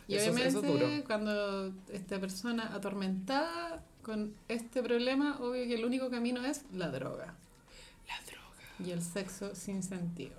Y 0.08 0.14
Eso- 0.16 0.32
obviamente 0.32 0.60
eso 1.00 1.04
cuando 1.08 1.74
esta 1.92 2.20
persona 2.20 2.76
atormentada 2.76 3.84
con 4.04 4.36
este 4.48 4.84
problema, 4.84 5.38
obvio 5.40 5.66
que 5.66 5.74
el 5.74 5.84
único 5.84 6.12
camino 6.12 6.46
es 6.46 6.62
la 6.74 6.90
droga 6.90 7.36
La 8.08 8.22
droga. 8.26 8.88
y 8.88 8.92
el 8.92 9.02
sexo 9.02 9.56
sin 9.56 9.82
sentido. 9.82 10.36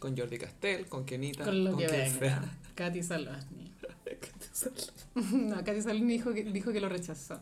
Con 0.00 0.16
Jordi 0.18 0.38
Castell, 0.38 0.86
con 0.86 1.04
Kenita, 1.04 1.44
Con 1.44 1.62
lo 1.64 1.76
que 1.76 1.86
quien 1.86 2.18
sea. 2.18 2.58
Katy 2.74 3.02
Salvasni. 3.04 3.72
no, 5.14 5.56
Katy 5.64 5.80
Salvasni 5.80 6.12
dijo 6.12 6.34
que, 6.34 6.42
dijo 6.44 6.72
que 6.72 6.80
lo 6.80 6.88
rechazó. 6.88 7.40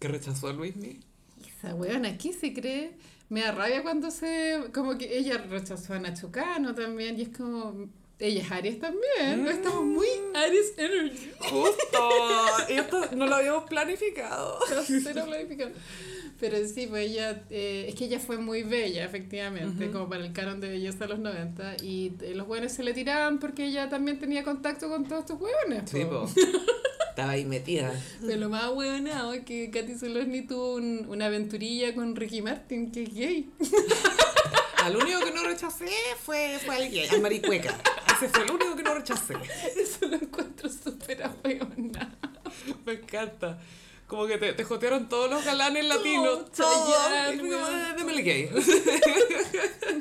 Que 0.00 0.08
rechazó 0.08 0.48
a 0.48 0.52
Luismi. 0.52 0.98
Esa 1.46 1.74
weona 1.74 2.08
aquí 2.08 2.32
se 2.32 2.52
cree. 2.52 2.96
Me 3.34 3.40
da 3.40 3.50
rabia 3.50 3.82
cuando 3.82 4.12
se. 4.12 4.60
Como 4.72 4.96
que 4.96 5.18
ella 5.18 5.38
rechazó 5.50 5.94
a 5.94 5.98
Nacho 5.98 6.30
Cano 6.30 6.72
también. 6.72 7.18
Y 7.18 7.22
es 7.22 7.28
como. 7.30 7.88
Ella 8.20 8.42
es 8.42 8.52
Aries 8.52 8.78
también. 8.78 9.42
Mm. 9.42 9.48
Estamos 9.48 9.82
muy 9.82 10.06
Aries 10.32 10.72
Energy. 10.78 11.32
Justo. 11.40 12.10
y 12.68 12.74
esto 12.74 13.06
no 13.16 13.26
lo 13.26 13.34
habíamos 13.34 13.64
planificado. 13.64 14.60
Cero 14.86 15.24
planificado. 15.26 15.72
Pero 16.38 16.58
sí, 16.68 16.86
pues 16.86 17.10
ella. 17.10 17.42
eh, 17.50 17.86
es 17.88 17.96
que 17.96 18.04
ella 18.04 18.20
fue 18.20 18.38
muy 18.38 18.62
bella, 18.62 19.04
efectivamente. 19.04 19.90
Como 19.90 20.08
para 20.08 20.24
el 20.24 20.32
canon 20.32 20.60
de 20.60 20.68
belleza 20.68 20.98
de 20.98 21.08
los 21.08 21.18
90. 21.18 21.78
Y 21.82 22.12
eh, 22.20 22.36
los 22.36 22.46
buenos 22.46 22.70
se 22.70 22.84
le 22.84 22.94
tiraban 22.94 23.40
porque 23.40 23.66
ella 23.66 23.88
también 23.88 24.20
tenía 24.20 24.44
contacto 24.44 24.88
con 24.88 25.08
todos 25.08 25.22
estos 25.22 25.40
hueones. 25.40 25.90
Sí, 25.90 26.04
po. 26.04 26.30
Estaba 27.14 27.30
ahí 27.30 27.44
metida. 27.44 27.92
Pero 28.20 28.36
lo 28.40 28.48
más 28.48 28.70
hueonado 28.72 29.34
es 29.34 29.44
que 29.44 29.70
Katy 29.70 29.96
Solosni 29.96 30.42
tuvo 30.42 30.74
un- 30.74 31.06
una 31.08 31.26
aventurilla 31.26 31.94
con 31.94 32.16
Ricky 32.16 32.42
Martin, 32.42 32.90
que 32.90 33.04
es 33.04 33.14
gay. 33.14 33.50
Al 34.82 34.96
único 34.96 35.20
que 35.20 35.30
no 35.30 35.44
rechacé 35.44 35.86
fue, 36.24 36.58
fue 36.64 36.74
al 36.76 36.90
gay, 36.90 37.06
al 37.06 37.22
maricueca. 37.22 37.78
Ese 38.16 38.28
fue 38.28 38.42
el 38.44 38.50
único 38.50 38.76
que 38.76 38.82
no 38.82 38.94
rechacé. 38.96 39.34
Eso 39.80 40.06
lo 40.08 40.16
encuentro 40.16 40.68
súper 40.68 41.22
ahueonado. 41.22 42.10
Me 42.84 42.92
encanta. 42.94 43.58
Como 44.14 44.28
que 44.28 44.38
te, 44.38 44.52
te 44.52 44.62
jotearon 44.62 45.08
todos 45.08 45.28
los 45.28 45.44
galanes 45.44 45.84
latinos. 45.86 46.44
Chayanne, 46.52 47.34
Y 47.34 47.38
fue 47.40 47.48
como, 47.50 47.64
weón. 47.64 47.74
"Ah, 47.74 47.94
Deme 47.98 48.12
el 48.12 48.22
gay. 48.24 48.48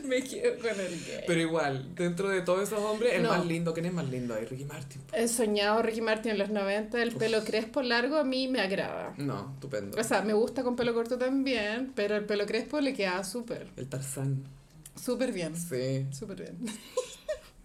Me 0.05 0.21
quedo 0.23 0.59
con 0.59 0.79
el 0.79 1.03
gay. 1.05 1.23
Pero 1.25 1.41
igual, 1.41 1.95
dentro 1.95 2.29
de 2.29 2.41
todos 2.41 2.61
esos 2.63 2.79
hombres, 2.79 3.13
el 3.15 3.23
No. 3.23 3.29
más 3.29 3.45
lindo, 3.45 3.73
¿quién 3.73 3.87
es 3.87 3.93
más 3.93 4.07
lindo 4.09 4.35
ahí? 4.35 4.45
Ricky 4.45 4.65
Martin. 4.65 5.01
He 5.13 5.27
soñado 5.27 5.81
Ricky 5.81 6.01
Martin 6.01 6.33
en 6.33 6.37
los 6.37 6.49
90, 6.49 7.01
el 7.01 7.11
pelo 7.13 7.43
crespo 7.43 7.81
largo 7.81 8.17
a 8.17 8.23
mí 8.23 8.47
me 8.47 8.61
agrada. 8.61 9.13
No, 9.17 9.51
estupendo. 9.55 9.99
O 9.99 10.03
sea, 10.03 10.21
me 10.21 10.33
gusta 10.33 10.63
con 10.63 10.75
pelo 10.75 10.93
corto 10.93 11.17
también, 11.17 11.91
pero 11.95 12.15
el 12.15 12.25
pelo 12.25 12.45
crespo 12.45 12.79
le 12.81 12.93
queda 12.93 13.23
súper, 13.23 13.67
El 13.77 13.87
Tarzán. 13.89 14.43
súper 15.01 15.31
bien. 15.31 15.55
Sí. 15.57 16.05
Súper 16.11 16.41
bien. 16.41 16.57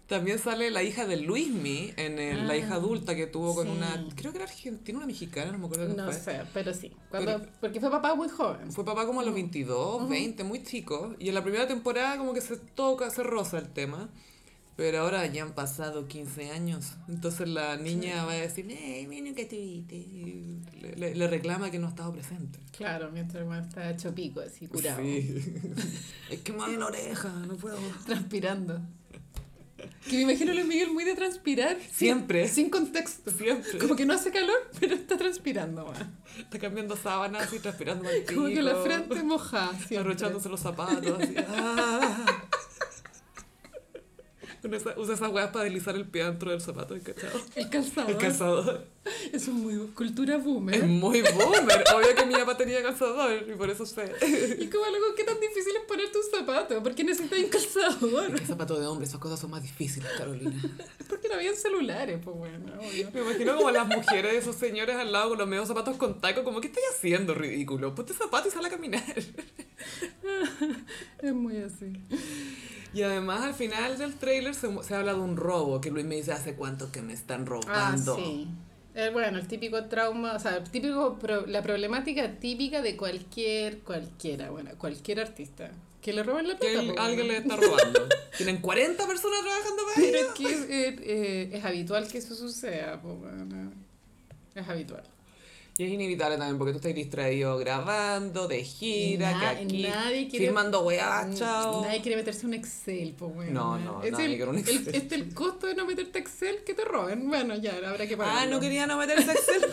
También 0.09 0.39
sale 0.39 0.71
la 0.71 0.81
hija 0.81 1.05
de 1.05 1.17
Luismi 1.17 1.93
en 1.95 2.17
el- 2.17 2.47
la 2.47 2.53
Ah, 2.53 2.57
hija 2.57 2.73
adulta 2.73 3.15
que 3.15 3.27
tuvo 3.27 3.53
con 3.53 3.67
sí. 3.67 3.73
una. 3.77 4.07
Creo 4.15 4.31
que 4.31 4.39
era 4.39 4.45
argentina, 4.47 4.97
una 4.97 5.05
mexicana, 5.07 5.51
no 5.51 5.59
me 5.59 5.65
acuerdo 5.67 5.87
qué 5.87 5.93
No 5.93 6.05
fue. 6.05 6.13
sé, 6.15 6.41
pero 6.51 6.73
sí. 6.73 6.91
Cuando, 7.11 7.37
Pero- 7.39 7.51
porque 7.61 7.79
fue 7.79 7.91
papá 7.91 8.15
muy 8.15 8.27
joven. 8.27 8.71
Fue 8.71 8.83
papá 8.83 9.05
como 9.05 9.21
a 9.21 9.23
los 9.23 9.35
22, 9.35 10.09
20, 10.09 10.43
muy 10.43 10.63
chico. 10.63 11.15
Y 11.19 11.29
en 11.29 11.35
la 11.35 11.43
primera 11.43 11.67
temporada 11.67 12.17
como 12.17 12.33
que 12.33 12.41
se 12.41 12.57
toca, 12.57 13.11
se 13.11 13.21
roza 13.23 13.59
el 13.59 13.69
tema. 13.69 14.09
Pero 14.75 15.01
ahora 15.01 15.25
ya 15.27 15.43
han 15.43 15.53
pasado 15.55 16.07
15 16.07 16.51
años. 16.51 16.93
Entonces 17.09 17.49
la 17.49 17.75
niña 17.75 18.23
va 18.23 18.31
a 18.31 18.35
decir, 18.35 18.65
¡eh, 18.71 19.05
nunca 19.21 19.41
estuviste! 19.41 19.95
Y 19.95 20.61
Le, 20.81 20.95
le- 20.95 21.15
le 21.15 21.27
reclama 21.27 21.69
que 21.69 21.77
no 21.79 21.87
ha 21.87 21.89
estado 21.89 22.13
presente. 22.13 22.59
Claro, 22.71 23.11
mientras 23.11 23.45
weón 23.45 23.61
está 23.65 23.91
hecho 23.91 24.15
pico, 24.15 24.39
así 24.39 24.67
curado. 24.67 25.01
Sí. 25.03 25.35
es 26.31 26.39
que 26.39 26.51
me 26.53 26.59
duele 26.59 26.77
la 26.77 26.85
oreja, 26.85 27.29
no 27.45 27.57
puedo. 27.57 27.77
Transpirando. 28.05 28.81
Que 30.09 30.15
me 30.17 30.21
imagino 30.23 30.51
a 30.51 30.55
Luis 30.55 30.65
Miguel 30.65 30.91
muy 30.91 31.03
de 31.03 31.15
transpirar. 31.15 31.77
Siempre. 31.91 32.47
Sin, 32.47 32.69
contexto. 32.69 33.31
Siempre. 33.31 33.77
Como 33.77 33.95
que 33.95 34.05
no 34.05 34.13
hace 34.13 34.31
calor, 34.31 34.69
pero 34.79 34.95
está 34.95 35.17
transpirando, 35.17 35.85
weón. 35.85 36.17
Está 36.37 36.59
cambiando 36.59 36.95
sábanas 36.95 37.51
y 37.53 37.59
transpirando 37.59 38.05
Como 38.33 38.47
que 38.47 38.61
la 38.61 38.75
frente 38.75 39.15
siempre. 39.15 39.97
Arrochándose 39.97 40.49
los 40.49 40.59
zapatos. 40.59 41.21
Así. 41.21 41.35
¡ah! 41.47 42.47
Con 44.61 44.73
esa- 44.73 44.93
usa 44.99 45.13
esas 45.13 45.31
weas 45.31 45.51
para 45.51 45.63
deslizar 45.65 45.95
el 45.95 46.05
pie 46.05 46.25
dentro 46.25 46.51
del 46.51 46.59
zapato, 46.61 46.95
¿cachado? 47.03 47.39
El 47.55 47.69
calzador. 47.69 48.11
El 48.11 48.17
calzador. 48.17 48.85
Eso 49.31 49.51
es 49.51 49.57
muy 49.57 49.87
cultura 49.95 50.37
boomer. 50.37 50.75
Es 50.75 50.83
muy 50.85 51.21
boomer. 51.21 51.83
Obvio 51.95 52.15
que 52.15 52.25
mi 52.25 52.33
papá 52.35 52.57
tenía 52.57 52.83
calzador 52.83 53.45
y 53.49 53.53
por 53.55 53.69
eso 53.69 53.85
sé. 53.85 54.11
Y 54.59 54.67
como 54.67 54.83
algo 54.85 55.15
que 55.15 55.23
tan 55.23 55.39
difícil 55.39 55.73
es 55.77 55.83
ponerte 55.87 56.17
un 56.17 56.23
zapato, 56.39 56.83
¿por 56.83 56.93
qué 56.93 57.03
necesitas 57.05 57.39
un 57.39 57.47
calzador? 57.49 58.31
El 58.31 58.45
zapato 58.45 58.79
de 58.79 58.85
hombre, 58.85 59.07
esas 59.07 59.19
cosas 59.19 59.39
son 59.39 59.49
más 59.51 59.63
difíciles, 59.63 60.11
Carolina. 60.17 60.53
Porque 61.07 61.27
no 61.29 61.35
habían 61.35 61.55
celulares, 61.55 62.19
pues 62.23 62.35
bueno, 62.35 62.65
obvio. 62.79 63.09
Me 63.13 63.21
imagino 63.21 63.55
como 63.55 63.71
las 63.71 63.87
mujeres 63.87 64.33
de 64.33 64.37
esos 64.39 64.55
señores 64.57 64.95
al 64.97 65.11
lado 65.11 65.29
con 65.29 65.37
los 65.39 65.47
medios 65.47 65.67
zapatos 65.69 65.95
con 65.97 66.19
taco, 66.19 66.43
como, 66.43 66.59
¿qué 66.61 66.67
estáis 66.67 66.85
haciendo, 66.95 67.33
ridículo? 67.33 67.95
Ponte 67.95 68.13
zapato 68.13 68.49
y 68.49 68.51
sal 68.51 68.65
a 68.65 68.69
caminar. 68.69 69.03
Es 71.21 71.33
muy 71.33 71.57
así. 71.57 71.93
Y 72.93 73.03
además 73.03 73.41
al 73.43 73.53
final 73.53 73.97
del 73.97 74.15
tráiler 74.15 74.55
se, 74.55 74.67
se 74.83 74.95
habla 74.95 75.13
de 75.13 75.19
un 75.19 75.37
robo, 75.37 75.79
que 75.81 75.91
Luis 75.91 76.05
me 76.05 76.15
dice, 76.15 76.31
¿hace 76.33 76.55
cuánto 76.55 76.91
que 76.91 77.01
me 77.01 77.13
están 77.13 77.41
Ah, 77.41 77.45
robando? 77.45 78.15
sí. 78.15 78.47
Eh, 78.95 79.11
bueno, 79.13 79.37
el 79.37 79.47
típico 79.47 79.85
trauma, 79.85 80.33
o 80.33 80.39
sea, 80.39 80.57
el 80.57 80.69
típico 80.69 81.17
pro- 81.19 81.45
la 81.45 81.61
problemática 81.61 82.31
típica 82.39 82.81
de 82.81 82.97
cualquier, 82.97 83.79
cualquiera, 83.79 84.49
bueno, 84.49 84.71
cualquier 84.77 85.19
artista. 85.19 85.69
Que 86.01 86.13
le 86.13 86.23
roban 86.23 86.47
la 86.47 86.57
Que 86.57 86.71
plata. 86.71 86.79
el- 86.81 86.93
po, 86.95 86.99
alguien 87.01 87.27
le 87.27 87.37
está 87.37 87.55
robando. 87.57 88.07
Tienen 88.35 88.57
40 88.61 89.05
personas 89.05 89.39
trabajando 89.41 89.83
para 89.85 89.95
Pero 89.95 90.17
es 90.17 90.27
que 90.33 90.89
eh, 90.89 91.49
es 91.53 91.63
habitual 91.65 92.07
que 92.07 92.17
eso 92.17 92.35
suceda, 92.35 92.99
pues 93.01 93.19
bueno. 93.19 93.71
Es 94.55 94.67
habitual. 94.67 95.03
Y 95.79 95.83
es 95.85 95.91
inevitable 95.91 96.35
también 96.37 96.57
porque 96.57 96.73
tú 96.73 96.79
estás 96.79 96.93
distraído 96.93 97.57
grabando, 97.57 98.49
de 98.49 98.65
gira, 98.65 99.31
Na- 99.31 99.39
que 99.39 99.45
aquí, 99.63 99.83
nadie 99.83 100.27
quiere- 100.27 100.45
firmando 100.47 100.81
weá, 100.81 101.29
chao. 101.33 101.81
Nadie 101.83 102.01
quiere 102.01 102.17
meterse 102.17 102.45
un 102.45 102.53
Excel, 102.53 103.15
pues 103.17 103.33
bueno. 103.33 103.77
No, 103.77 103.77
no, 103.79 104.03
es 104.03 104.11
nadie 104.11 104.25
el, 104.25 104.35
quiere 104.35 104.51
un 104.51 104.57
el- 104.57 104.67
Excel. 104.67 104.93
este 104.95 105.15
el 105.15 105.33
costo 105.33 105.67
de 105.67 105.75
no 105.75 105.85
meterte 105.85 106.19
Excel 106.19 106.65
que 106.65 106.73
te 106.73 106.83
roben. 106.83 107.29
Bueno, 107.29 107.55
ya, 107.55 107.77
habrá 107.77 108.05
que 108.07 108.17
pagarlo. 108.17 108.39
Ah, 108.41 108.45
no 108.47 108.59
quería 108.59 108.87
no 108.87 108.97
meterse 108.97 109.31
Excel. 109.31 109.65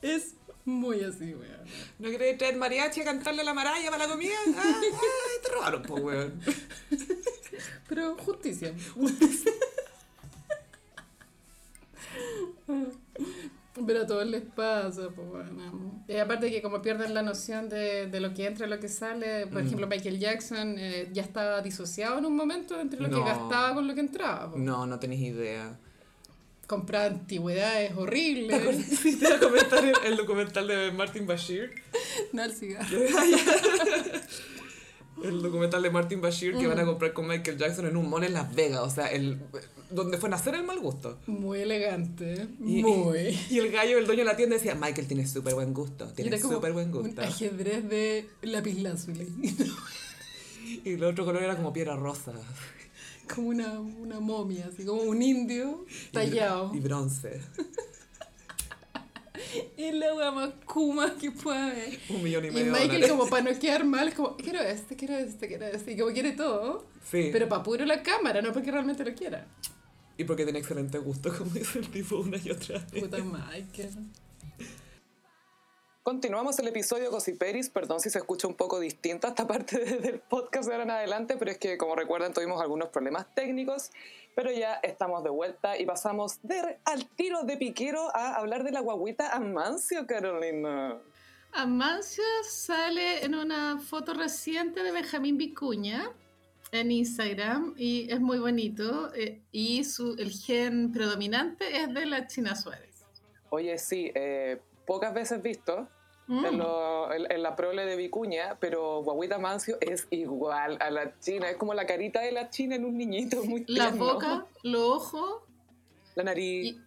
Es 0.00 0.34
muy 0.64 1.04
así, 1.04 1.34
weón. 1.34 1.64
¿No 1.98 2.08
queréis 2.08 2.38
traer 2.38 2.56
mariachi 2.56 3.02
a 3.02 3.04
cantarle 3.04 3.42
a 3.42 3.44
la 3.44 3.52
maraya 3.54 3.90
para 3.90 4.06
la 4.06 4.10
comida? 4.12 4.34
Ah, 4.56 4.62
ah, 4.64 5.42
te 5.42 5.48
robaron, 5.52 5.82
pues, 5.82 6.02
weón. 6.02 6.40
Pero 7.86 8.16
justicia. 8.16 8.72
Pero 13.86 14.02
a 14.02 14.06
todos 14.06 14.24
les 14.26 14.42
pasa, 14.42 15.08
pues 15.14 15.28
bueno. 15.28 16.04
Y 16.06 16.16
aparte 16.16 16.48
que 16.48 16.62
como 16.62 16.80
pierden 16.80 17.12
la 17.12 17.22
noción 17.22 17.68
de, 17.68 18.06
de 18.06 18.20
lo 18.20 18.32
que 18.32 18.46
entra 18.46 18.66
y 18.68 18.70
lo 18.70 18.78
que 18.78 18.88
sale, 18.88 19.48
por 19.48 19.62
Mm. 19.62 19.66
ejemplo 19.66 19.86
Michael 19.88 20.18
Jackson 20.20 20.76
eh, 20.78 21.08
ya 21.12 21.22
estaba 21.22 21.60
disociado 21.60 22.18
en 22.18 22.24
un 22.26 22.36
momento 22.36 22.78
entre 22.80 23.00
lo 23.00 23.08
No. 23.08 23.16
que 23.18 23.24
gastaba 23.30 23.74
con 23.74 23.88
lo 23.88 23.94
que 23.94 24.00
entraba. 24.00 24.52
pues. 24.52 24.62
No, 24.62 24.86
no 24.86 25.00
tenéis 25.00 25.22
idea. 25.22 25.76
Compraba 26.68 27.06
antigüedades 27.06 27.92
horribles. 27.96 29.02
Te 29.02 29.08
el, 29.88 29.94
el 30.12 30.16
documental 30.16 30.68
de 30.68 30.92
Martin 30.92 31.26
Bashir. 31.26 31.72
no 32.32 32.48
cigarro. 32.48 32.98
El 35.22 35.40
documental 35.42 35.82
de 35.82 35.90
Martin 35.90 36.20
Bashir 36.20 36.56
que 36.56 36.66
van 36.66 36.76
Mm. 36.76 36.80
a 36.80 36.84
comprar 36.86 37.12
con 37.12 37.26
Michael 37.28 37.56
Jackson 37.56 37.86
en 37.86 37.96
un 37.96 38.10
mall 38.10 38.24
en 38.24 38.32
Las 38.34 38.54
Vegas. 38.54 38.80
O 38.80 38.90
sea, 38.90 39.06
el, 39.06 39.38
donde 39.90 40.18
fue 40.18 40.28
nacer 40.28 40.54
el 40.54 40.64
mal 40.64 40.80
gusto. 40.80 41.18
Muy 41.26 41.60
elegante. 41.60 42.48
Y, 42.60 42.82
muy. 42.82 43.38
Y, 43.50 43.58
el 43.58 43.70
gallo, 43.70 43.96
el 43.98 44.06
dueño 44.06 44.20
de 44.22 44.26
la 44.26 44.36
tienda 44.36 44.56
decía, 44.56 44.74
Michael 44.74 45.06
tiene 45.06 45.26
súper 45.26 45.54
buen 45.54 45.72
gusto. 45.72 46.06
Tiene 46.08 46.38
súper 46.38 46.72
buen 46.72 46.86
Un 46.94 47.02
gusto. 47.02 47.22
ajedrez 47.22 47.88
de 47.88 48.28
lapislázuli. 48.42 49.28
Y 50.84 50.94
el 50.94 51.04
otro 51.04 51.24
color 51.26 51.42
era 51.42 51.56
como 51.56 51.72
piedra 51.72 51.94
rosa. 51.94 52.32
como 53.32 53.48
una, 53.48 53.78
una 53.80 54.18
momia, 54.18 54.68
así 54.72 54.84
como 54.84 55.02
un 55.02 55.20
indio 55.22 55.84
tallado. 56.10 56.74
Y 56.74 56.80
bronce. 56.80 57.40
Es 59.76 59.94
la 59.94 60.14
wea 60.14 60.30
más 60.30 60.50
kuma 60.66 61.14
que 61.16 61.30
puede 61.30 61.58
haber. 61.58 61.98
Un 62.08 62.22
millón 62.22 62.44
y 62.44 62.48
Y 62.48 62.50
medio 62.50 62.64
de 62.66 62.70
Michael, 62.72 62.88
dólares. 62.92 63.10
como 63.10 63.26
para 63.28 63.42
no 63.52 63.58
quedar 63.58 63.84
mal, 63.84 64.08
es 64.08 64.14
como, 64.14 64.36
quiero 64.36 64.60
este, 64.60 64.96
quiero 64.96 65.16
este, 65.16 65.48
quiero 65.48 65.66
este. 65.66 65.92
Y 65.92 65.96
como 65.98 66.12
quiere 66.12 66.32
todo, 66.32 66.86
Sí. 67.10 67.30
pero 67.32 67.48
para 67.48 67.62
puro 67.62 67.84
la 67.84 68.02
cámara, 68.02 68.40
no 68.42 68.52
porque 68.52 68.70
realmente 68.70 69.04
lo 69.04 69.14
quiera. 69.14 69.46
Y 70.16 70.24
porque 70.24 70.44
tiene 70.44 70.58
excelente 70.60 70.98
gusto, 70.98 71.36
como 71.36 71.50
dice 71.50 71.78
el 71.80 71.88
tipo 71.90 72.16
una 72.18 72.36
y 72.42 72.50
otra 72.50 72.78
vez. 72.78 73.02
Puta 73.02 73.18
Michael. 73.18 73.90
Continuamos 76.02 76.58
el 76.58 76.68
episodio 76.68 77.10
Gossiperis, 77.10 77.70
perdón 77.70 77.98
si 77.98 78.10
se 78.10 78.18
escucha 78.18 78.46
un 78.46 78.54
poco 78.54 78.78
distinta 78.78 79.28
esta 79.28 79.46
parte 79.48 79.78
de- 79.82 79.98
del 79.98 80.20
podcast 80.20 80.66
de 80.68 80.72
ahora 80.74 80.84
en 80.84 80.90
adelante, 80.90 81.36
pero 81.38 81.50
es 81.50 81.56
que 81.58 81.78
como 81.78 81.96
recuerdan 81.96 82.34
tuvimos 82.34 82.60
algunos 82.60 82.90
problemas 82.90 83.26
técnicos, 83.34 83.90
pero 84.34 84.50
ya 84.50 84.74
estamos 84.82 85.22
de 85.22 85.30
vuelta 85.30 85.78
y 85.78 85.86
pasamos 85.86 86.38
de, 86.42 86.78
al 86.84 87.06
tiro 87.10 87.42
de 87.44 87.56
piquero 87.56 88.14
a 88.14 88.34
hablar 88.34 88.64
de 88.64 88.72
la 88.72 88.80
guaguita 88.80 89.32
Amancio, 89.32 90.06
Carolina. 90.06 90.98
Amancio 91.52 92.24
sale 92.48 93.24
en 93.24 93.34
una 93.34 93.78
foto 93.78 94.12
reciente 94.14 94.82
de 94.82 94.90
Benjamín 94.90 95.38
Vicuña 95.38 96.10
en 96.72 96.90
Instagram 96.90 97.74
y 97.76 98.10
es 98.12 98.20
muy 98.20 98.38
bonito. 98.38 99.14
eh, 99.14 99.40
y 99.52 99.84
su, 99.84 100.14
el 100.18 100.32
gen 100.32 100.90
predominante 100.92 101.76
es 101.76 101.94
de 101.94 102.06
la 102.06 102.26
China 102.26 102.56
Suárez. 102.56 103.04
Oye, 103.50 103.78
sí, 103.78 104.10
eh, 104.14 104.60
pocas 104.84 105.14
veces 105.14 105.40
visto 105.40 105.88
Mm. 106.26 106.44
en, 106.46 106.58
lo- 106.58 107.12
en- 107.12 107.30
en 107.30 107.42
la 107.42 107.54
prole 107.54 107.84
de 107.84 107.96
Vicuña, 107.96 108.56
pero 108.58 109.02
guaguita 109.02 109.34
Amancio 109.34 109.76
es 109.80 110.06
igual 110.10 110.78
a 110.80 110.90
la 110.90 111.18
china, 111.20 111.50
es 111.50 111.56
como 111.56 111.74
la 111.74 111.84
carita 111.86 112.20
de 112.20 112.32
la 112.32 112.48
china 112.48 112.76
en 112.76 112.84
un 112.86 112.96
niñito 112.96 113.44
muy 113.44 113.64
La 113.68 113.90
tierno. 113.90 114.14
boca, 114.14 114.46
los 114.62 114.82
ojos 114.82 115.42
La 116.14 116.22
nariz. 116.24 116.72
y, 116.72 116.80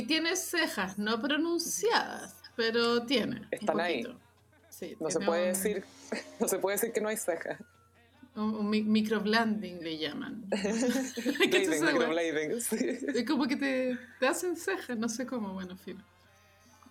y 0.00 0.02
tiene 0.06 0.36
cejas 0.36 0.98
no 0.98 1.18
pronunciadas, 1.20 2.34
pero 2.56 3.06
tiene. 3.06 3.48
Están 3.50 3.80
ahí. 3.80 4.04
Sí, 4.68 4.96
No 5.00 5.08
se 5.08 5.20
puede 5.20 5.42
un- 5.42 5.48
decir, 5.48 5.84
no 6.40 6.48
se 6.48 6.58
puede 6.58 6.76
decir 6.76 6.92
que 6.92 7.00
no 7.00 7.08
hay 7.08 7.16
cejas. 7.16 7.58
Un, 8.36 8.54
un 8.56 8.68
microblading 8.68 9.82
le 9.82 9.96
llaman. 9.96 10.44
¿Qué 10.50 11.62
es 11.62 11.68
Blading, 11.68 11.84
microblading, 11.86 12.60
sí. 12.60 12.76
Es 13.14 13.24
como 13.24 13.46
que 13.46 13.56
te, 13.56 13.96
te 14.20 14.26
hacen 14.26 14.56
cejas, 14.56 14.98
no 14.98 15.08
sé 15.08 15.24
cómo, 15.24 15.54
bueno, 15.54 15.76
fin. 15.76 16.02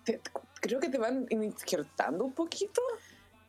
Te- 0.04 0.20
creo 0.60 0.80
que 0.80 0.88
te 0.88 0.98
van 0.98 1.26
injertando 1.30 2.24
un 2.24 2.32
poquito. 2.32 2.80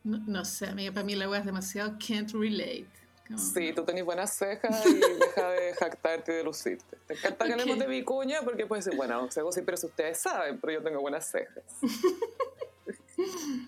No, 0.04 0.18
no 0.26 0.44
sé, 0.44 0.66
amiga, 0.66 0.92
para 0.92 1.04
mí 1.04 1.14
la 1.14 1.28
weá 1.28 1.40
es 1.40 1.46
demasiado 1.46 1.96
can't 2.04 2.30
relate. 2.32 2.86
Como- 3.26 3.38
Sí, 3.38 3.72
tú 3.74 3.84
tenés 3.84 4.04
buenas 4.04 4.32
cejas 4.34 4.86
y 4.86 4.94
deja 4.94 5.48
de 5.50 5.74
jactarte 5.80 6.32
y 6.32 6.36
de 6.36 6.44
lucirte. 6.44 6.96
Te 7.06 7.14
encanta 7.14 7.44
que 7.44 7.52
Ok. 7.54 7.60
hablemos 7.60 7.78
de 7.80 7.86
vicuña 7.88 8.42
porque 8.42 8.66
puedes 8.66 8.84
decir, 8.84 8.96
bueno, 8.96 9.28
sé 9.32 9.40
sí, 9.50 9.62
pero 9.64 9.76
si 9.76 9.86
ustedes 9.86 10.18
saben, 10.20 10.60
pero 10.60 10.74
yo 10.74 10.82
tengo 10.82 11.00
buenas 11.00 11.28
cejas. 11.28 11.64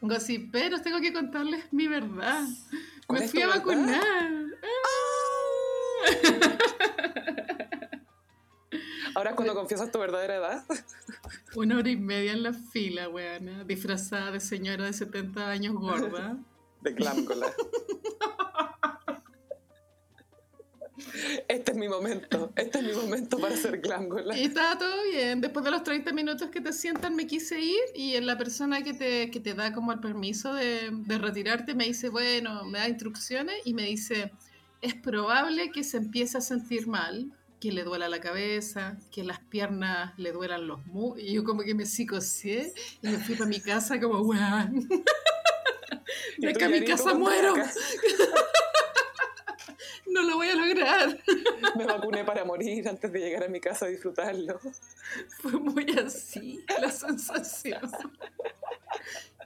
Gossiperos, 0.00 0.82
tengo 0.82 1.00
que 1.00 1.12
contarles 1.12 1.70
mi 1.72 1.86
verdad. 1.86 2.44
¿Cuál 3.06 3.20
Me 3.20 3.28
fui 3.28 3.42
a 3.42 3.46
verdad? 3.48 3.60
vacunar. 3.60 4.30
Ahora 9.14 9.30
es 9.30 9.36
cuando 9.36 9.54
confiesas 9.54 9.90
tu 9.90 9.98
verdadera 9.98 10.36
edad. 10.36 10.64
Una 11.56 11.78
hora 11.78 11.90
y 11.90 11.96
media 11.96 12.32
en 12.32 12.42
la 12.42 12.52
fila, 12.52 13.08
weona, 13.08 13.64
disfrazada 13.64 14.30
de 14.30 14.40
señora 14.40 14.84
de 14.86 14.92
70 14.92 15.50
años 15.50 15.74
gorda. 15.74 16.38
De 16.80 16.94
clámcola. 16.94 17.46
Este 21.48 21.72
es 21.72 21.76
mi 21.76 21.88
momento. 21.88 22.52
Este 22.56 22.78
es 22.78 22.84
mi 22.84 22.92
momento 22.92 23.38
para 23.38 23.56
ser 23.56 23.80
clámcola. 23.80 24.36
Y 24.38 24.44
estaba 24.44 24.78
todo 24.78 25.02
bien. 25.10 25.40
Después 25.40 25.64
de 25.64 25.70
los 25.70 25.82
30 25.82 26.12
minutos 26.12 26.48
que 26.50 26.60
te 26.60 26.72
sientan 26.72 27.16
me 27.16 27.26
quise 27.26 27.60
ir 27.60 27.80
y 27.94 28.18
la 28.20 28.38
persona 28.38 28.82
que 28.82 28.94
te, 28.94 29.30
que 29.30 29.40
te 29.40 29.54
da 29.54 29.72
como 29.72 29.92
el 29.92 30.00
permiso 30.00 30.54
de, 30.54 30.90
de 30.92 31.18
retirarte 31.18 31.74
me 31.74 31.84
dice, 31.84 32.08
bueno, 32.08 32.64
me 32.64 32.78
da 32.78 32.88
instrucciones 32.88 33.56
y 33.64 33.74
me 33.74 33.84
dice, 33.84 34.32
es 34.80 34.94
probable 34.94 35.70
que 35.70 35.84
se 35.84 35.98
empiece 35.98 36.38
a 36.38 36.40
sentir 36.40 36.86
mal, 36.86 37.32
que 37.60 37.70
le 37.70 37.84
duela 37.84 38.08
la 38.08 38.20
cabeza, 38.20 38.96
que 39.12 39.22
las 39.22 39.38
piernas 39.38 40.18
le 40.18 40.32
duelan 40.32 40.66
los 40.66 40.84
mu 40.86 41.16
Y 41.18 41.34
yo 41.34 41.44
como 41.44 41.62
que 41.62 41.74
me 41.74 41.84
psicocié 41.84 42.72
y 43.02 43.08
me 43.08 43.18
fui 43.18 43.34
para 43.34 43.48
mi 43.48 43.60
casa 43.60 44.00
como, 44.00 44.20
weón. 44.20 44.88
Tú 46.40 46.48
acá 46.48 46.66
a 46.66 46.68
mi 46.70 46.84
casa 46.84 47.14
muero. 47.14 47.54
no 50.06 50.22
lo 50.22 50.36
voy 50.36 50.48
a 50.48 50.54
lograr. 50.54 51.18
Me 51.76 51.84
vacuné 51.86 52.24
para 52.24 52.44
morir 52.44 52.88
antes 52.88 53.12
de 53.12 53.18
llegar 53.20 53.44
a 53.44 53.48
mi 53.48 53.60
casa 53.60 53.86
a 53.86 53.88
disfrutarlo. 53.88 54.58
Fue 55.40 55.52
muy 55.52 55.86
así 55.98 56.64
la 56.80 56.90
sensación. 56.90 57.90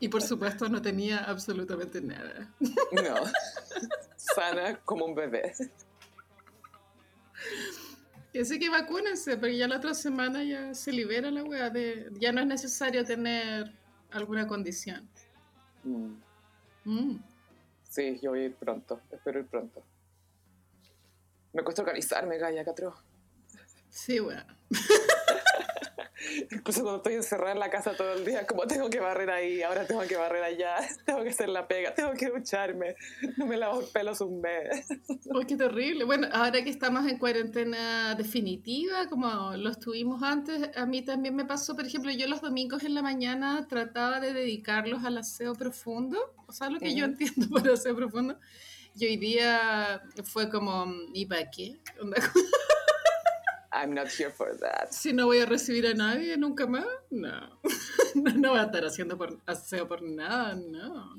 Y 0.01 0.09
por 0.09 0.23
supuesto 0.23 0.69
no 0.69 0.81
tenía 0.81 1.19
absolutamente 1.19 2.01
nada. 2.01 2.53
No. 2.93 3.15
Sana 4.17 4.81
como 4.85 5.05
un 5.05 5.15
bebé. 5.15 5.53
Así 8.41 8.59
que 8.59 8.69
vacúnense, 8.69 9.37
porque 9.37 9.57
ya 9.57 9.69
la 9.69 9.77
otra 9.77 9.95
semana 9.95 10.43
ya 10.43 10.75
se 10.75 10.93
libera 10.93 11.31
la 11.31 11.45
weá 11.45 11.71
de. 11.71 12.11
Ya 12.19 12.33
no 12.33 12.41
es 12.41 12.47
necesario 12.47 13.05
tener 13.05 13.73
alguna 14.11 14.47
condición. 14.47 15.09
Mm. 15.85 16.15
Mm. 16.85 17.23
Sí, 17.89 18.19
yo 18.21 18.31
voy 18.31 18.41
a 18.41 18.45
ir 18.47 18.55
pronto. 18.55 19.01
Espero 19.11 19.39
ir 19.39 19.47
pronto. 19.47 19.83
Me 21.53 21.63
cuesta 21.63 21.83
organizarme, 21.83 22.37
Gaya, 22.39 22.65
Catro. 22.65 22.95
Sí, 23.89 24.19
weón. 24.19 24.45
Incluso 26.51 26.83
cuando 26.83 26.97
estoy 26.99 27.15
encerrada 27.15 27.53
en 27.53 27.59
la 27.59 27.71
casa 27.71 27.97
todo 27.97 28.13
el 28.15 28.25
día, 28.25 28.47
como 28.47 28.67
tengo 28.67 28.89
que 28.91 29.01
barrer 29.01 29.31
ahí, 29.31 29.63
ahora 29.63 29.87
tengo 29.87 30.03
que 30.03 30.17
barrer 30.17 30.43
allá, 30.43 30.77
tengo 31.07 31.23
que 31.23 31.31
hacer 31.31 31.49
la 31.49 31.67
pega, 31.67 31.95
tengo 31.95 32.13
que 32.15 32.29
ducharme, 32.29 32.97
no 33.37 33.47
me 33.47 33.57
lavo 33.57 33.81
el 33.81 33.87
pelo 33.87 34.13
hace 34.13 34.25
un 34.25 34.41
mes. 34.41 34.87
Oh, 35.35 35.41
qué 35.47 35.57
terrible. 35.57 36.05
Bueno, 36.05 36.29
ahora 36.33 36.63
que 36.63 36.71
estamos 36.71 37.07
en 37.07 37.19
cuarentena 37.19 38.15
definitiva, 38.15 39.09
como 39.09 39.57
lo 39.57 39.71
estuvimos 39.71 40.23
antes, 40.23 40.71
a 40.77 40.87
mí 40.87 41.03
también 41.03 41.35
me 41.35 41.45
pasó, 41.45 41.75
por 41.75 41.87
ejemplo, 41.87 42.11
yo 42.11 42.27
los 42.27 42.41
domingos 42.41 42.85
en 42.85 42.95
la 42.95 43.03
mañana 43.03 43.67
trataba 43.69 44.21
de 44.21 44.33
dedicarlos 44.33 45.05
al 45.05 45.19
aseo 45.19 45.55
profundo, 45.55 46.19
o 46.47 46.53
sea, 46.53 46.71
lo 46.71 46.79
que 46.79 46.95
yo 46.95 47.05
entiendo 47.05 47.49
por 47.51 47.69
aseo 47.69 47.95
profundo, 47.97 48.39
y 48.97 49.07
hoy 49.07 49.17
día 49.17 50.03
fue 50.25 50.49
como, 50.49 50.87
¿y 51.13 51.27
para 51.27 51.51
qué? 51.51 51.81
I'm 53.75 53.93
not 53.93 54.09
here 54.09 54.31
for 54.31 54.57
that. 54.61 54.93
Si 54.93 55.13
no 55.13 55.27
voy 55.27 55.41
a 55.41 55.47
recibir 55.47 55.87
a 55.89 55.95
nadie 55.95 56.37
nunca 56.37 56.67
más, 56.67 56.87
no. 57.11 57.59
no, 58.15 58.51
voy 58.51 58.61
a 58.61 58.65
estar 58.65 58.85
haciendo 58.85 59.19
por, 59.19 59.41
aseo 59.47 59.89
por 59.89 60.03
nada, 60.03 60.55
no. 60.55 61.17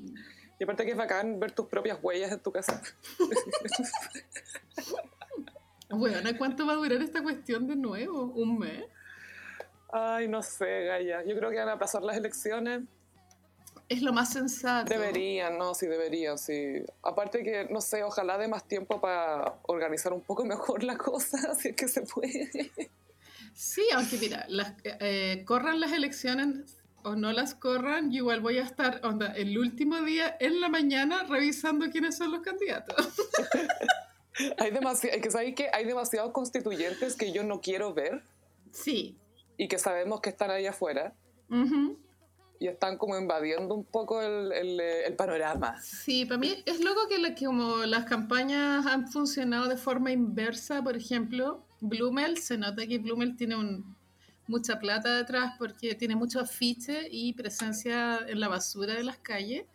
Y 0.58 0.64
aparte 0.64 0.86
que 0.86 0.92
es 0.92 0.98
bacán 0.98 1.38
ver 1.38 1.52
tus 1.52 1.68
propias 1.68 2.00
huellas 2.02 2.32
en 2.32 2.40
tu 2.40 2.54
casa. 2.54 2.82
bueno, 5.90 6.30
¿cuánto 6.38 6.66
va 6.66 6.74
a 6.74 6.76
durar 6.78 7.02
esta 7.02 7.22
cuestión 7.22 7.68
de 7.68 7.76
nuevo? 7.76 8.24
¿Un 8.24 8.60
mes? 8.60 8.86
Ay, 9.92 10.30
no 10.30 10.42
sé, 10.42 10.86
Gaya. 10.86 11.26
Yo 11.26 11.38
creo 11.38 11.52
que 11.52 11.58
van 11.58 11.70
a 11.70 11.78
pasar 11.78 12.04
las 12.04 12.16
elecciones 12.16 12.84
es 13.88 14.02
lo 14.02 14.14
más 14.14 14.34
sensato. 14.34 14.90
Deberían, 14.90 15.58
no, 15.58 15.74
sí 15.74 15.86
deberían, 15.88 16.38
sí. 16.38 16.84
Aparte 17.04 17.44
que, 17.44 17.68
no 17.70 17.82
sé, 17.82 18.04
ojalá 18.04 18.38
dé 18.38 18.48
más 18.48 18.68
tiempo 18.68 19.00
para 19.00 19.60
organizar 19.64 20.14
un 20.14 20.22
poco 20.22 20.46
mejor 20.46 20.84
la 20.84 20.98
cosa, 20.98 21.54
si 21.60 21.70
es 21.70 21.76
que 21.76 21.88
se 21.88 22.02
puede. 22.02 22.72
Sí, 23.54 23.84
aunque 23.94 24.18
mira, 24.18 24.46
las, 24.50 24.74
eh, 24.84 25.44
corran 25.46 25.80
las 25.80 25.94
elecciones 25.94 26.78
o 27.04 27.16
no 27.16 27.32
las 27.32 27.54
corran, 27.54 28.12
yo 28.12 28.18
igual 28.18 28.42
voy 28.42 28.58
a 28.58 28.64
estar 28.64 29.00
onda, 29.04 29.32
el 29.34 29.58
último 29.58 30.02
día 30.02 30.36
en 30.40 30.60
la 30.60 30.70
mañana 30.70 31.24
revisando 31.24 31.90
quiénes 31.92 32.18
son 32.18 32.32
los 32.32 32.42
candidatos. 32.42 32.96
hay 34.58 34.72
demasiado, 34.72 35.22
que 35.22 35.32
sabéis 35.32 35.56
que 35.56 35.70
hay 35.72 35.86
demasiados 35.86 36.32
constituyentes 36.32 37.16
que 37.16 37.32
yo 37.32 37.44
no 37.44 37.62
quiero 37.62 37.94
ver. 37.94 38.24
Sí. 38.72 39.18
Y 39.58 39.68
que 39.68 39.78
sabemos 39.78 40.20
que 40.20 40.32
están 40.32 40.50
ahí 40.50 40.66
afuera 40.66 41.14
y 42.60 42.68
están 42.68 42.98
como 42.98 43.18
invadiendo 43.18 43.76
un 43.76 43.84
poco 43.84 44.22
el, 44.22 44.52
el, 44.82 45.16
panorama. 45.16 45.80
Sí, 45.82 46.26
para 46.26 46.38
mí 46.38 46.64
es 46.66 46.80
loco 46.80 47.02
que, 47.08 47.46
como 47.46 47.78
las 47.86 48.06
campañas 48.06 48.86
han 48.86 49.08
funcionado 49.08 49.68
de 49.68 49.78
forma 49.78 50.12
inversa, 50.12 50.82
por 50.84 50.96
ejemplo, 50.96 51.66
Blumel, 51.82 52.38
se 52.38 52.58
nota 52.58 52.86
que 52.88 53.00
Blumel 53.00 53.36
tiene 53.36 53.56
un, 53.56 53.96
mucha 54.48 54.80
plata 54.80 55.18
detrás 55.18 55.54
porque 55.58 55.96
tiene 55.96 56.16
mucho 56.16 56.40
afiche 56.40 57.08
y 57.10 57.34
presencia 57.34 58.20
en 58.28 58.40
la 58.40 58.48
basura 58.48 58.94
de 58.94 59.04
las 59.04 59.18
calles. 59.18 59.66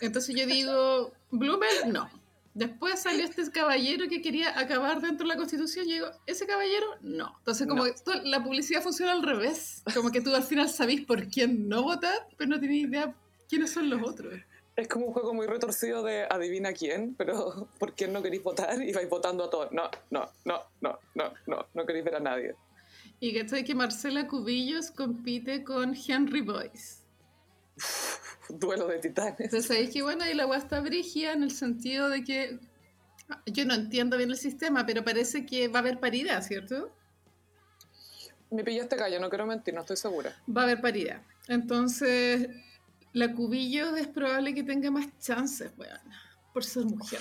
Entonces 0.00 0.34
yo 0.36 0.46
digo, 0.46 1.12
Blumel, 1.30 1.92
no 1.92 2.23
Después 2.54 3.00
salió 3.00 3.24
este 3.24 3.50
caballero 3.50 4.08
que 4.08 4.22
quería 4.22 4.56
acabar 4.56 5.00
dentro 5.00 5.26
de 5.26 5.34
la 5.34 5.36
constitución 5.36 5.88
y 5.88 5.94
digo, 5.94 6.06
¿ese 6.24 6.46
caballero? 6.46 6.86
No. 7.00 7.34
Entonces 7.38 7.66
como 7.66 7.84
la 8.24 8.44
publicidad 8.44 8.80
funciona 8.80 9.12
al 9.12 9.24
revés. 9.24 9.82
Como 9.92 10.12
que 10.12 10.20
tú 10.20 10.34
al 10.34 10.44
final 10.44 10.68
sabís 10.68 11.04
por 11.04 11.26
quién 11.26 11.68
no 11.68 11.82
votar, 11.82 12.28
pero 12.36 12.50
no 12.50 12.60
tienes 12.60 12.88
idea 12.88 13.12
quiénes 13.48 13.72
son 13.72 13.90
los 13.90 14.02
otros. 14.02 14.34
Es 14.76 14.88
como 14.88 15.06
un 15.06 15.12
juego 15.12 15.34
muy 15.34 15.46
retorcido 15.46 16.04
de 16.04 16.26
adivina 16.30 16.72
quién, 16.72 17.14
pero 17.16 17.68
¿por 17.78 17.94
quién 17.94 18.12
no 18.12 18.22
queréis 18.22 18.44
votar? 18.44 18.80
Y 18.80 18.92
vais 18.92 19.08
votando 19.08 19.44
a 19.44 19.50
todos. 19.50 19.72
No, 19.72 19.90
no, 20.10 20.28
no, 20.44 20.60
no, 20.80 20.98
no, 21.14 21.32
no, 21.46 21.66
no 21.74 21.86
queréis 21.86 22.04
ver 22.04 22.16
a 22.16 22.20
nadie. 22.20 22.54
Y 23.18 23.32
que 23.32 23.40
estoy 23.40 23.64
que 23.64 23.74
Marcela 23.74 24.28
Cubillos 24.28 24.92
compite 24.92 25.64
con 25.64 25.94
Henry 25.94 26.40
Boyce. 26.40 27.03
duelo 28.48 28.86
de 28.86 28.98
titanes. 28.98 29.40
Entonces 29.40 29.70
ahí 29.70 29.88
que 29.88 30.02
bueno, 30.02 30.26
y 30.28 30.34
la 30.34 30.44
agua 30.44 30.58
está 30.58 30.80
brigia 30.80 31.32
en 31.32 31.42
el 31.42 31.50
sentido 31.50 32.08
de 32.08 32.24
que 32.24 32.58
yo 33.46 33.64
no 33.64 33.74
entiendo 33.74 34.16
bien 34.16 34.30
el 34.30 34.36
sistema, 34.36 34.84
pero 34.86 35.04
parece 35.04 35.46
que 35.46 35.68
va 35.68 35.78
a 35.78 35.82
haber 35.82 36.00
paridad, 36.00 36.42
¿cierto? 36.42 36.94
Me 38.50 38.62
pillaste 38.62 38.96
callo, 38.96 39.18
no 39.18 39.28
quiero 39.28 39.46
mentir, 39.46 39.74
no 39.74 39.80
estoy 39.80 39.96
segura. 39.96 40.36
Va 40.48 40.62
a 40.62 40.64
haber 40.64 40.80
paridad. 40.80 41.22
Entonces, 41.48 42.48
la 43.12 43.32
Cubillo 43.32 43.96
es 43.96 44.06
probable 44.06 44.54
que 44.54 44.62
tenga 44.62 44.90
más 44.90 45.06
chances, 45.18 45.72
weón, 45.76 45.98
por 46.52 46.64
ser 46.64 46.84
mujer. 46.84 47.20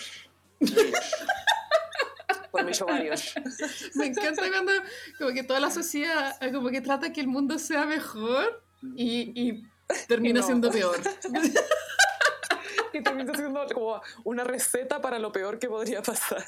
por 2.52 2.66
mis 2.66 2.82
ovarios. 2.82 3.34
Me 3.96 4.08
encanta 4.08 4.44
cuando 4.50 4.72
como 5.18 5.32
que 5.34 5.44
toda 5.44 5.60
la 5.60 5.72
sociedad 5.72 6.36
como 6.52 6.70
que 6.70 6.82
trata 6.82 7.12
que 7.12 7.22
el 7.22 7.28
mundo 7.28 7.58
sea 7.58 7.86
mejor 7.86 8.64
y, 8.96 9.42
y 9.42 9.64
termina 10.08 10.42
siendo 10.42 10.72
peor. 10.72 10.98
y 12.94 13.02
termina 13.02 13.34
siendo 13.34 13.66
como 13.74 14.02
una 14.24 14.44
receta 14.44 15.02
para 15.02 15.20
lo 15.20 15.32
peor 15.32 15.60
que 15.60 15.68
podría 15.68 16.02
pasar. 16.02 16.44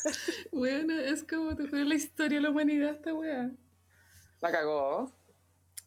Bueno, 0.52 0.94
es 0.94 1.24
como 1.24 1.56
te 1.56 1.64
la 1.64 1.96
historia 1.96 2.38
de 2.38 2.44
la 2.44 2.50
humanidad 2.50 2.92
esta 2.92 3.14
weá. 3.14 3.50
La 4.42 4.52
cagó. 4.52 5.12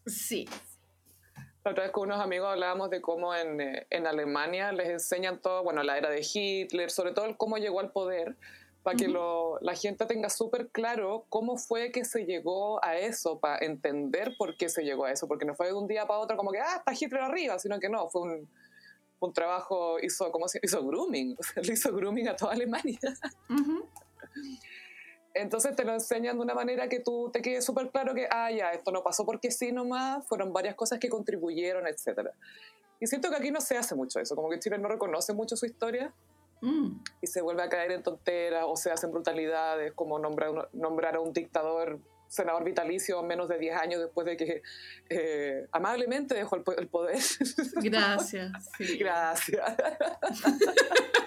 Sí. 0.05 0.47
La 1.63 1.71
otra 1.71 1.83
vez 1.83 1.91
con 1.91 2.09
unos 2.09 2.21
amigos 2.21 2.49
hablábamos 2.49 2.89
de 2.89 3.01
cómo 3.01 3.35
en, 3.35 3.59
eh, 3.59 3.87
en 3.89 4.07
Alemania 4.07 4.71
les 4.71 4.89
enseñan 4.89 5.41
todo, 5.41 5.63
bueno, 5.63 5.83
la 5.83 5.97
era 5.97 6.09
de 6.09 6.25
Hitler, 6.33 6.89
sobre 6.89 7.11
todo 7.11 7.25
el 7.25 7.37
cómo 7.37 7.57
llegó 7.57 7.79
al 7.79 7.91
poder, 7.91 8.37
para 8.83 8.95
que 8.95 9.07
lo, 9.07 9.59
la 9.61 9.75
gente 9.75 10.05
tenga 10.05 10.29
súper 10.29 10.69
claro 10.69 11.25
cómo 11.29 11.57
fue 11.57 11.91
que 11.91 12.05
se 12.05 12.25
llegó 12.25 12.83
a 12.83 12.97
eso, 12.97 13.39
para 13.39 13.65
entender 13.65 14.35
por 14.37 14.55
qué 14.55 14.69
se 14.69 14.83
llegó 14.83 15.05
a 15.05 15.11
eso, 15.11 15.27
porque 15.27 15.45
no 15.45 15.55
fue 15.55 15.67
de 15.67 15.73
un 15.73 15.87
día 15.87 16.07
para 16.07 16.19
otro 16.19 16.37
como 16.37 16.51
que, 16.51 16.59
ah, 16.59 16.77
está 16.77 16.93
Hitler 16.93 17.23
arriba, 17.23 17.59
sino 17.59 17.79
que 17.79 17.89
no, 17.89 18.09
fue 18.09 18.21
un, 18.21 18.49
un 19.19 19.33
trabajo, 19.33 19.99
hizo, 19.99 20.31
¿cómo 20.31 20.47
se 20.47 20.59
hizo 20.63 20.85
grooming, 20.85 21.35
o 21.39 21.43
sea, 21.43 21.63
le 21.63 21.73
hizo 21.73 21.93
grooming 21.93 22.29
a 22.29 22.35
toda 22.35 22.53
Alemania. 22.53 22.99
Entonces 25.33 25.75
te 25.75 25.83
lo 25.83 25.93
enseñan 25.93 26.37
de 26.37 26.41
una 26.41 26.53
manera 26.53 26.89
que 26.89 26.99
tú 26.99 27.29
te 27.31 27.41
quede 27.41 27.61
súper 27.61 27.91
claro 27.91 28.13
que, 28.13 28.27
ah, 28.31 28.51
ya, 28.51 28.71
esto 28.71 28.91
no 28.91 29.03
pasó 29.03 29.25
porque 29.25 29.51
sí 29.51 29.71
nomás, 29.71 30.25
fueron 30.27 30.51
varias 30.51 30.75
cosas 30.75 30.99
que 30.99 31.09
contribuyeron, 31.09 31.85
etc. 31.87 32.29
Y 32.99 33.07
siento 33.07 33.29
que 33.29 33.35
aquí 33.35 33.51
no 33.51 33.61
se 33.61 33.77
hace 33.77 33.95
mucho 33.95 34.19
eso, 34.19 34.35
como 34.35 34.49
que 34.49 34.59
Chile 34.59 34.77
no 34.77 34.87
reconoce 34.87 35.33
mucho 35.33 35.55
su 35.55 35.65
historia. 35.65 36.13
Mm. 36.61 37.01
Y 37.21 37.27
se 37.27 37.41
vuelve 37.41 37.63
a 37.63 37.69
caer 37.69 37.91
en 37.91 38.03
tonteras 38.03 38.65
o 38.67 38.75
se 38.75 38.91
hacen 38.91 39.11
brutalidades 39.11 39.93
como 39.93 40.19
nombrar, 40.19 40.69
nombrar 40.73 41.15
a 41.15 41.19
un 41.19 41.33
dictador 41.33 41.99
senador 42.29 42.63
vitalicio 42.63 43.21
menos 43.23 43.49
de 43.49 43.57
10 43.57 43.75
años 43.75 44.01
después 44.01 44.25
de 44.25 44.37
que 44.37 44.61
eh, 45.09 45.67
amablemente 45.71 46.35
dejó 46.35 46.55
el, 46.55 46.87
poder. 46.87 47.17
Gracias. 47.83 48.51
Gracias. 48.99 49.75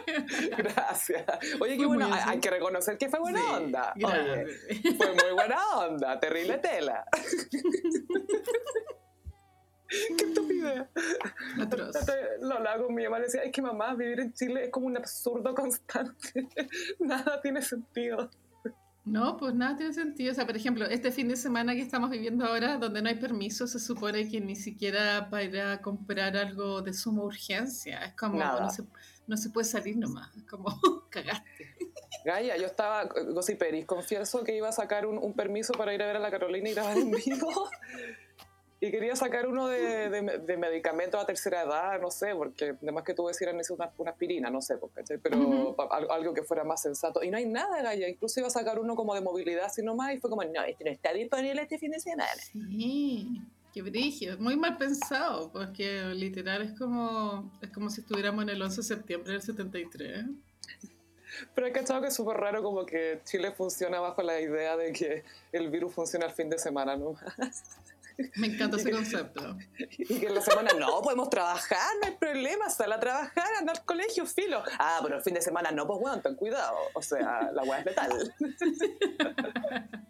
Gracias. 0.56 1.24
Oye, 1.60 1.76
qué 1.76 1.86
bueno. 1.86 2.08
Hay, 2.12 2.38
que 2.38 2.50
reconocer 2.50 2.96
que 2.98 3.08
fue 3.08 3.18
buena 3.18 3.56
onda. 3.56 3.94
Oye, 3.96 4.46
fue 4.96 5.12
muy 5.12 5.32
buena 5.34 5.78
onda. 5.78 6.20
Terrible 6.20 6.58
tela. 6.58 7.04
¡Qué 10.18 10.24
estupidez! 10.24 10.86
Lo 12.40 12.54
hago 12.56 12.86
con 12.86 12.94
mi 12.94 13.04
mamá, 13.04 13.18
le 13.18 13.26
decía, 13.26 13.42
es 13.42 13.52
que 13.52 13.62
mamá, 13.62 13.94
vivir 13.94 14.20
en 14.20 14.32
Chile 14.32 14.64
es 14.64 14.70
como 14.70 14.86
un 14.86 14.96
absurdo 14.96 15.54
constante. 15.54 16.48
nada 16.98 17.40
tiene 17.40 17.62
sentido. 17.62 18.30
No, 19.04 19.36
pues 19.36 19.52
nada 19.54 19.76
tiene 19.76 19.92
sentido. 19.92 20.30
O 20.30 20.34
sea, 20.34 20.46
por 20.46 20.56
ejemplo, 20.56 20.86
este 20.86 21.10
fin 21.10 21.26
de 21.28 21.36
semana 21.36 21.74
que 21.74 21.80
estamos 21.80 22.08
viviendo 22.10 22.44
ahora, 22.44 22.78
donde 22.78 23.02
no 23.02 23.08
hay 23.08 23.16
permiso, 23.16 23.66
se 23.66 23.80
supone 23.80 24.28
que 24.28 24.40
ni 24.40 24.54
siquiera 24.54 25.28
para 25.28 25.42
ir 25.42 25.60
a 25.60 25.82
comprar 25.82 26.36
algo 26.36 26.82
de 26.82 26.94
suma 26.94 27.24
urgencia. 27.24 28.04
Es 28.04 28.14
como, 28.14 28.38
no 28.38 28.70
se, 28.70 28.84
no 29.26 29.36
se, 29.36 29.50
puede 29.50 29.66
salir 29.66 29.96
nomás. 29.96 30.34
Es 30.36 30.44
como, 30.44 30.66
cagaste. 31.10 31.74
Gaya, 32.24 32.56
yo 32.56 32.66
estaba, 32.66 33.08
Peris, 33.58 33.86
confieso 33.86 34.44
que 34.44 34.56
iba 34.56 34.68
a 34.68 34.72
sacar 34.72 35.06
un, 35.06 35.18
un, 35.18 35.34
permiso 35.34 35.72
para 35.72 35.92
ir 35.92 36.00
a 36.02 36.06
ver 36.06 36.16
a 36.16 36.20
la 36.20 36.30
Carolina 36.30 36.68
y 36.68 36.74
grabar 36.74 36.96
en 36.96 37.10
vivo. 37.10 37.68
Y 38.82 38.90
quería 38.90 39.14
sacar 39.14 39.46
uno 39.46 39.68
de, 39.68 40.10
de, 40.10 40.38
de 40.40 40.56
medicamentos 40.56 41.22
a 41.22 41.24
tercera 41.24 41.62
edad, 41.62 42.00
no 42.00 42.10
sé, 42.10 42.34
porque 42.34 42.74
además 42.82 43.04
que 43.04 43.14
tú 43.14 43.24
decías 43.28 43.54
necesito 43.54 43.76
una, 43.76 43.92
una, 43.96 44.10
aspirina, 44.10 44.50
no 44.50 44.60
sé, 44.60 44.76
porque, 44.76 45.04
pero 45.22 45.76
algo, 46.10 46.34
que 46.34 46.42
fuera 46.42 46.64
más 46.64 46.82
sensato. 46.82 47.22
Y 47.22 47.30
no 47.30 47.36
hay 47.36 47.46
nada, 47.46 47.80
Gaya, 47.80 48.08
incluso 48.08 48.40
iba 48.40 48.48
a 48.48 48.50
sacar 48.50 48.80
uno 48.80 48.96
como 48.96 49.14
de 49.14 49.20
movilidad, 49.20 49.66
así 49.66 49.82
nomás, 49.84 50.12
y 50.14 50.18
fue 50.18 50.28
como, 50.28 50.42
no, 50.42 50.64
este 50.64 50.82
no 50.82 50.90
está 50.90 51.12
disponible 51.12 51.62
este 51.62 51.78
fin 51.78 51.92
de 51.92 52.00
semana. 52.00 52.26
Sí, 52.34 53.40
qué 53.72 53.82
brillo. 53.82 54.36
Muy 54.38 54.56
mal 54.56 54.76
pensado, 54.76 55.52
porque 55.52 56.02
literal 56.16 56.62
es 56.62 56.76
como, 56.76 57.52
es 57.62 57.70
como 57.70 57.88
si 57.88 58.00
estuviéramos 58.00 58.42
en 58.42 58.48
el 58.48 58.60
11 58.62 58.78
de 58.78 58.82
septiembre 58.82 59.32
del 59.34 59.42
73. 59.42 60.24
Pero 61.54 61.68
he 61.68 61.72
cachado 61.72 62.00
que 62.00 62.08
es 62.08 62.16
súper 62.16 62.36
raro 62.36 62.64
como 62.64 62.84
que 62.84 63.20
Chile 63.26 63.52
funciona 63.52 64.00
bajo 64.00 64.22
la 64.22 64.40
idea 64.40 64.76
de 64.76 64.92
que 64.92 65.22
el 65.52 65.70
virus 65.70 65.94
funciona 65.94 66.26
el 66.26 66.32
fin 66.32 66.50
de 66.50 66.58
semana, 66.58 66.96
¿no? 66.96 67.14
Me 68.36 68.48
encanta 68.48 68.76
ese 68.76 68.90
concepto. 68.92 69.56
Y 69.98 70.20
que 70.20 70.26
en 70.26 70.34
la 70.34 70.40
semana 70.40 70.72
no 70.78 71.00
podemos 71.02 71.30
trabajar, 71.30 71.88
no 72.00 72.08
hay 72.08 72.16
problema, 72.16 72.70
sal 72.70 72.92
a 72.92 73.00
trabajar, 73.00 73.46
anda 73.58 73.72
al 73.72 73.84
colegio, 73.84 74.26
filo. 74.26 74.62
Ah, 74.78 75.00
pero 75.02 75.16
el 75.16 75.22
fin 75.22 75.34
de 75.34 75.42
semana 75.42 75.70
no, 75.70 75.86
pues 75.86 76.00
bueno, 76.00 76.20
ten 76.20 76.34
cuidado. 76.34 76.76
O 76.94 77.02
sea, 77.02 77.50
la 77.52 77.62
weá 77.62 77.80
es 77.80 77.86
letal. 77.86 78.34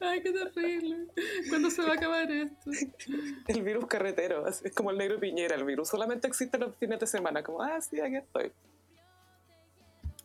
Ay, 0.00 0.22
qué 0.22 0.32
terrible. 0.32 1.06
¿Cuándo 1.48 1.70
se 1.70 1.82
va 1.82 1.90
a 1.90 1.94
acabar 1.94 2.30
esto? 2.30 2.70
El 3.46 3.62
virus 3.62 3.86
carretero, 3.86 4.48
es 4.48 4.62
como 4.74 4.90
el 4.90 4.98
negro 4.98 5.20
Piñera, 5.20 5.54
el 5.54 5.64
virus 5.64 5.88
solamente 5.88 6.26
existe 6.26 6.58
los 6.58 6.74
fines 6.76 7.00
de 7.00 7.06
semana, 7.06 7.42
como, 7.42 7.62
ah, 7.62 7.80
sí, 7.80 8.00
aquí 8.00 8.16
estoy. 8.16 8.52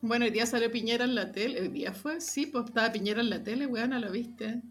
Bueno, 0.02 0.24
hoy 0.26 0.32
día 0.32 0.46
salió 0.46 0.72
Piñera 0.72 1.04
en 1.04 1.14
la 1.14 1.32
tele. 1.32 1.60
¿Hoy 1.62 1.68
día 1.68 1.94
fue? 1.94 2.22
Sí, 2.22 2.46
pues 2.46 2.68
estaba 2.68 2.92
Piñera 2.92 3.20
en 3.20 3.30
la 3.30 3.44
tele, 3.44 3.68
weón, 3.68 4.00
¿lo 4.00 4.12
viste? 4.12 4.62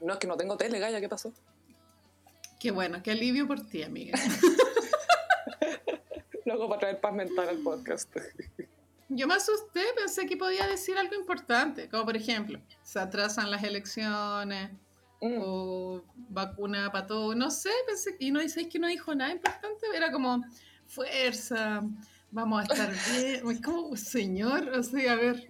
No, 0.00 0.14
es 0.14 0.18
que 0.18 0.26
no 0.26 0.36
tengo 0.36 0.56
tele, 0.56 0.78
Gaya, 0.78 1.00
¿qué 1.00 1.08
pasó? 1.08 1.32
Qué 2.60 2.70
bueno, 2.70 3.02
qué 3.02 3.12
alivio 3.12 3.46
por 3.46 3.66
ti, 3.66 3.82
amiga. 3.82 4.18
Luego 6.44 6.68
para 6.68 6.80
traer 6.80 7.00
paz 7.00 7.14
mental 7.14 7.48
al 7.48 7.58
podcast. 7.58 8.14
Yo 9.08 9.26
me 9.26 9.34
asusté, 9.34 9.82
pensé 9.96 10.26
que 10.26 10.36
podía 10.36 10.66
decir 10.66 10.96
algo 10.96 11.14
importante, 11.14 11.88
como 11.88 12.04
por 12.04 12.16
ejemplo, 12.16 12.60
se 12.82 12.98
atrasan 12.98 13.50
las 13.50 13.62
elecciones 13.62 14.70
Mm. 15.22 15.38
o 15.40 16.02
vacuna 16.30 16.90
para 16.90 17.06
todo, 17.06 17.32
no 17.36 17.48
sé, 17.48 17.70
pensé 17.86 18.16
y 18.18 18.32
no 18.32 18.40
dices 18.40 18.66
que 18.66 18.80
no 18.80 18.88
dijo 18.88 19.14
nada 19.14 19.30
importante, 19.30 19.86
era 19.94 20.10
como 20.10 20.44
fuerza, 20.88 21.80
vamos 22.32 22.60
a 22.60 22.62
estar 22.64 22.90
bien, 23.16 23.48
es 23.48 23.60
como 23.60 23.96
señor, 23.96 24.68
o 24.70 24.82
sea, 24.82 25.12
a 25.12 25.16
ver, 25.16 25.48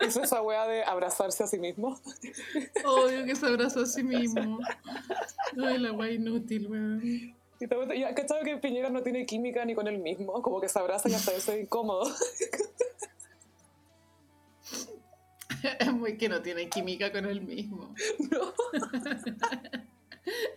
Es 0.00 0.16
esa 0.16 0.40
weá 0.42 0.66
de 0.66 0.82
abrazarse 0.84 1.42
a 1.44 1.46
sí 1.46 1.58
mismo. 1.58 1.98
obvio 2.84 3.24
que 3.24 3.36
se 3.36 3.46
abrazó 3.46 3.80
a 3.82 3.86
sí 3.86 4.02
mismo. 4.02 4.58
Ay, 5.62 5.78
la 5.78 5.90
guay 5.90 6.14
inútil, 6.16 6.66
weón. 6.68 7.00
Y 7.04 7.66
te- 7.66 7.96
y 7.96 8.04
has 8.04 8.14
cachado 8.14 8.42
que 8.42 8.56
Piñera 8.56 8.88
no 8.88 9.02
tiene 9.02 9.26
química 9.26 9.64
ni 9.66 9.74
con 9.74 9.86
él 9.86 9.98
mismo, 9.98 10.40
como 10.40 10.60
que 10.60 10.68
se 10.68 10.78
abraza 10.78 11.08
y 11.10 11.14
hasta 11.14 11.32
eso 11.32 11.52
es 11.52 11.60
incómodo. 11.62 12.10
Es 15.78 15.92
muy 15.92 16.16
que 16.16 16.26
no 16.30 16.40
tiene 16.40 16.70
química 16.70 17.12
con 17.12 17.26
él 17.26 17.42
mismo. 17.42 17.94
No. 18.30 18.54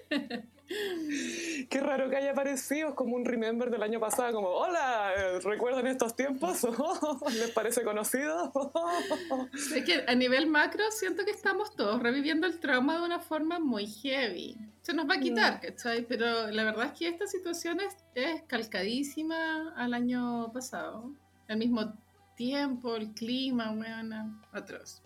Qué 0.67 1.79
raro 1.81 2.09
que 2.09 2.15
haya 2.15 2.31
aparecido, 2.31 2.89
es 2.89 2.95
como 2.95 3.15
un 3.15 3.25
remember 3.25 3.69
del 3.69 3.83
año 3.83 3.99
pasado, 3.99 4.33
como, 4.33 4.47
hola, 4.47 5.11
eh, 5.15 5.39
¿recuerdan 5.43 5.87
estos 5.87 6.15
tiempos? 6.15 6.63
¿Les 7.33 7.51
parece 7.51 7.83
conocido? 7.83 8.51
Es 9.53 9.83
que 9.83 10.05
a 10.07 10.15
nivel 10.15 10.47
macro 10.47 10.83
siento 10.91 11.25
que 11.25 11.31
estamos 11.31 11.75
todos 11.75 12.01
reviviendo 12.01 12.47
el 12.47 12.59
trauma 12.59 12.97
de 12.97 13.05
una 13.05 13.19
forma 13.19 13.59
muy 13.59 13.87
heavy. 13.87 14.57
Se 14.81 14.93
nos 14.93 15.09
va 15.09 15.15
a 15.15 15.19
quitar, 15.19 15.59
¿cachai? 15.61 16.05
Pero 16.07 16.47
la 16.51 16.63
verdad 16.63 16.87
es 16.87 16.99
que 16.99 17.07
esta 17.07 17.27
situación 17.27 17.79
es, 17.79 17.95
es 18.15 18.41
calcadísima 18.43 19.73
al 19.75 19.93
año 19.93 20.51
pasado. 20.53 21.11
Al 21.47 21.57
mismo 21.57 21.93
tiempo, 22.35 22.95
el 22.95 23.13
clima, 23.13 23.71
weona, 23.71 24.41
atroz. 24.51 25.01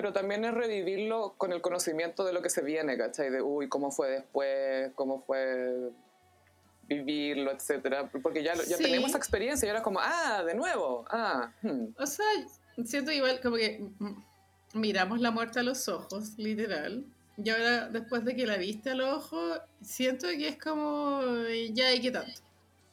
Pero 0.00 0.14
también 0.14 0.46
es 0.46 0.54
revivirlo 0.54 1.34
con 1.36 1.52
el 1.52 1.60
conocimiento 1.60 2.24
de 2.24 2.32
lo 2.32 2.40
que 2.40 2.48
se 2.48 2.62
viene, 2.62 2.96
¿cachai? 2.96 3.28
De, 3.28 3.42
uy, 3.42 3.68
cómo 3.68 3.90
fue 3.90 4.08
después, 4.08 4.90
cómo 4.94 5.20
fue 5.20 5.90
vivirlo, 6.88 7.50
etcétera. 7.52 8.10
Porque 8.22 8.42
ya, 8.42 8.54
ya 8.54 8.78
Sí. 8.78 8.82
tenemos 8.84 9.10
esa 9.10 9.18
experiencia 9.18 9.66
y 9.66 9.68
ahora 9.68 9.80
es 9.80 9.84
como, 9.84 10.00
ah, 10.00 10.42
de 10.42 10.54
nuevo, 10.54 11.04
ah, 11.10 11.52
hmm. 11.60 11.88
O 11.98 12.06
sea, 12.06 12.24
siento 12.82 13.12
igual 13.12 13.42
como 13.42 13.56
que 13.56 13.84
miramos 14.72 15.20
la 15.20 15.32
muerte 15.32 15.60
a 15.60 15.62
los 15.64 15.86
ojos, 15.86 16.32
literal. 16.38 17.04
Y 17.36 17.50
ahora, 17.50 17.90
después 17.90 18.24
de 18.24 18.34
que 18.34 18.46
la 18.46 18.56
viste 18.56 18.92
a 18.92 18.94
los 18.94 19.14
ojos, 19.14 19.60
siento 19.82 20.28
que 20.28 20.48
es 20.48 20.56
como, 20.56 21.20
ya, 21.74 21.92
¿y 21.92 22.00
qué 22.00 22.10
tanto? 22.10 22.40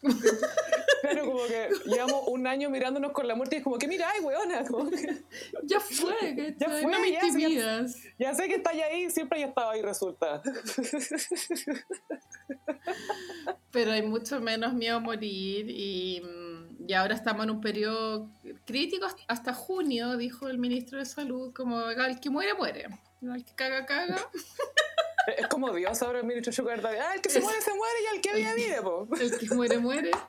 Claro, 1.01 1.25
como 1.27 1.45
que 1.45 1.69
llevamos 1.85 2.23
un 2.27 2.47
año 2.47 2.69
mirándonos 2.71 3.11
con 3.11 3.27
la 3.27 3.35
muerte 3.35 3.55
y 3.55 3.59
es 3.59 3.63
como 3.63 3.77
que, 3.77 3.87
mira, 3.87 4.09
ay, 4.09 4.19
weona, 4.19 4.65
como 4.65 4.89
que, 4.89 5.23
Ya 5.63 5.79
fue. 5.79 6.55
Ya 6.59 6.67
fue, 6.69 6.81
no 6.91 6.99
me 6.99 7.11
ya, 7.11 7.21
ya- 7.21 7.85
ya 8.17 8.33
sé 8.33 8.47
que 8.47 8.55
está 8.55 8.71
ahí, 8.71 9.09
siempre 9.11 9.37
haya 9.37 9.47
estado 9.49 9.69
ahí, 9.69 9.81
resulta. 9.83 10.41
Pero 13.71 13.91
hay 13.91 14.01
mucho 14.01 14.39
menos 14.41 14.73
miedo 14.73 14.97
a 14.97 14.99
morir 14.99 15.69
y, 15.69 16.21
mm, 16.21 16.89
y 16.89 16.93
ahora 16.93 17.13
estamos 17.13 17.43
en 17.43 17.51
un 17.51 17.61
periodo 17.61 18.29
crítico 18.65 19.05
hasta- 19.05 19.23
hasta 19.27 19.53
junio, 19.53 20.17
dijo 20.17 20.47
el 20.49 20.57
ministro 20.57 20.97
de 20.99 21.05
Salud, 21.05 21.53
como 21.53 21.89
el 21.89 22.19
que 22.19 22.29
muere, 22.29 22.53
muere. 22.55 22.87
El 23.21 23.45
que 23.45 23.53
caga, 23.55 23.85
caga. 23.85 24.17
Es 25.37 25.47
como 25.47 25.73
Dios 25.73 26.01
ahora 26.01 26.19
el 26.19 26.25
ministro 26.25 26.51
Sugar 26.53 26.81
Daddy, 26.81 26.97
ah, 26.97 27.15
el 27.15 27.21
que 27.21 27.29
se 27.29 27.41
muere, 27.41 27.61
se 27.61 27.73
muere 27.73 27.95
y 28.03 28.15
el 28.15 28.21
que 28.21 28.33
vive, 28.33 28.55
vive, 28.55 28.81
po. 28.81 29.07
El 29.19 29.37
que 29.37 29.55
muere, 29.55 29.77
muere. 29.79 30.11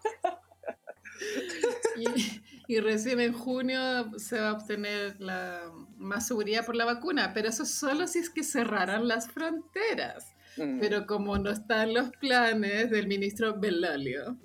Y, 1.96 2.42
y 2.68 2.78
recién 2.78 3.18
en 3.18 3.32
junio 3.32 4.16
se 4.18 4.38
va 4.38 4.50
a 4.50 4.52
obtener 4.52 5.20
la 5.20 5.68
más 5.96 6.28
seguridad 6.28 6.64
por 6.64 6.76
la 6.76 6.84
vacuna, 6.84 7.32
pero 7.34 7.48
eso 7.48 7.66
solo 7.66 8.06
si 8.06 8.20
es 8.20 8.30
que 8.30 8.44
cerraran 8.44 9.08
las 9.08 9.28
fronteras. 9.28 10.36
Mm. 10.56 10.78
Pero 10.78 11.06
como 11.06 11.36
no 11.38 11.50
están 11.50 11.92
los 11.92 12.10
planes 12.20 12.90
del 12.90 13.08
ministro 13.08 13.58
Belolio, 13.58 14.38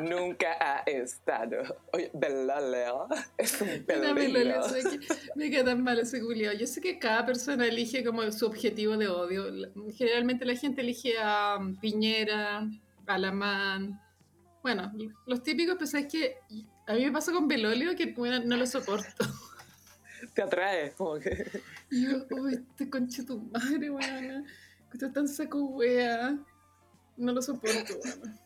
Nunca 0.00 0.56
ha 0.60 0.80
estado. 0.80 1.78
Oye, 1.92 2.10
Beloleo 2.14 3.08
es 3.38 3.60
un 3.60 3.68
me 5.34 5.50
queda 5.50 5.64
tan 5.64 5.82
mal 5.82 5.98
ese 5.98 6.20
culiao. 6.20 6.52
Yo 6.54 6.66
sé 6.66 6.80
que 6.80 6.98
cada 6.98 7.24
persona 7.24 7.66
elige 7.66 8.04
como 8.04 8.30
su 8.32 8.46
objetivo 8.46 8.96
de 8.96 9.08
odio. 9.08 9.46
Generalmente 9.94 10.44
la 10.44 10.54
gente 10.54 10.82
elige 10.82 11.18
a 11.18 11.56
um, 11.58 11.76
Piñera, 11.76 12.68
a 13.06 13.18
Lamán. 13.18 14.00
Bueno, 14.62 14.92
los 15.26 15.42
típicos, 15.42 15.76
pues 15.78 15.94
es 15.94 16.06
que 16.06 16.36
a 16.86 16.94
mí 16.94 17.04
me 17.04 17.12
pasa 17.12 17.32
con 17.32 17.48
Belolio 17.48 17.94
que 17.96 18.12
bueno, 18.12 18.44
no 18.44 18.56
lo 18.56 18.66
soporto. 18.66 19.24
Te 20.34 20.42
atrae, 20.42 20.92
como 20.92 21.18
que... 21.18 21.50
Yo, 21.90 22.26
uy, 22.30 22.54
este 22.54 22.90
conche 22.90 23.22
tu 23.22 23.40
madre, 23.40 23.90
weona. 23.90 24.44
Que 24.90 24.96
está 24.96 25.12
tan 25.12 25.28
saco 25.28 25.64
wea. 25.64 26.38
No 27.16 27.32
lo 27.32 27.40
soporto, 27.40 27.94
weona. 28.04 28.45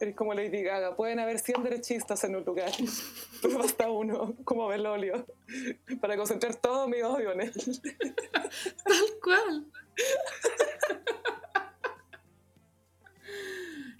Eres 0.00 0.16
como 0.16 0.32
Lady 0.32 0.62
Gaga. 0.62 0.96
Pueden 0.96 1.18
haber 1.18 1.38
100 1.38 1.62
derechistas 1.62 2.24
en 2.24 2.36
un 2.36 2.44
lugar, 2.44 2.70
pero 3.42 3.58
basta 3.58 3.90
uno, 3.90 4.34
como 4.44 4.66
Belolio, 4.66 5.26
para 6.00 6.16
concentrar 6.16 6.56
todo 6.56 6.88
mi 6.88 7.02
odio 7.02 7.32
en 7.32 7.42
él. 7.42 7.52
Tal 8.84 9.06
cual. 9.22 9.66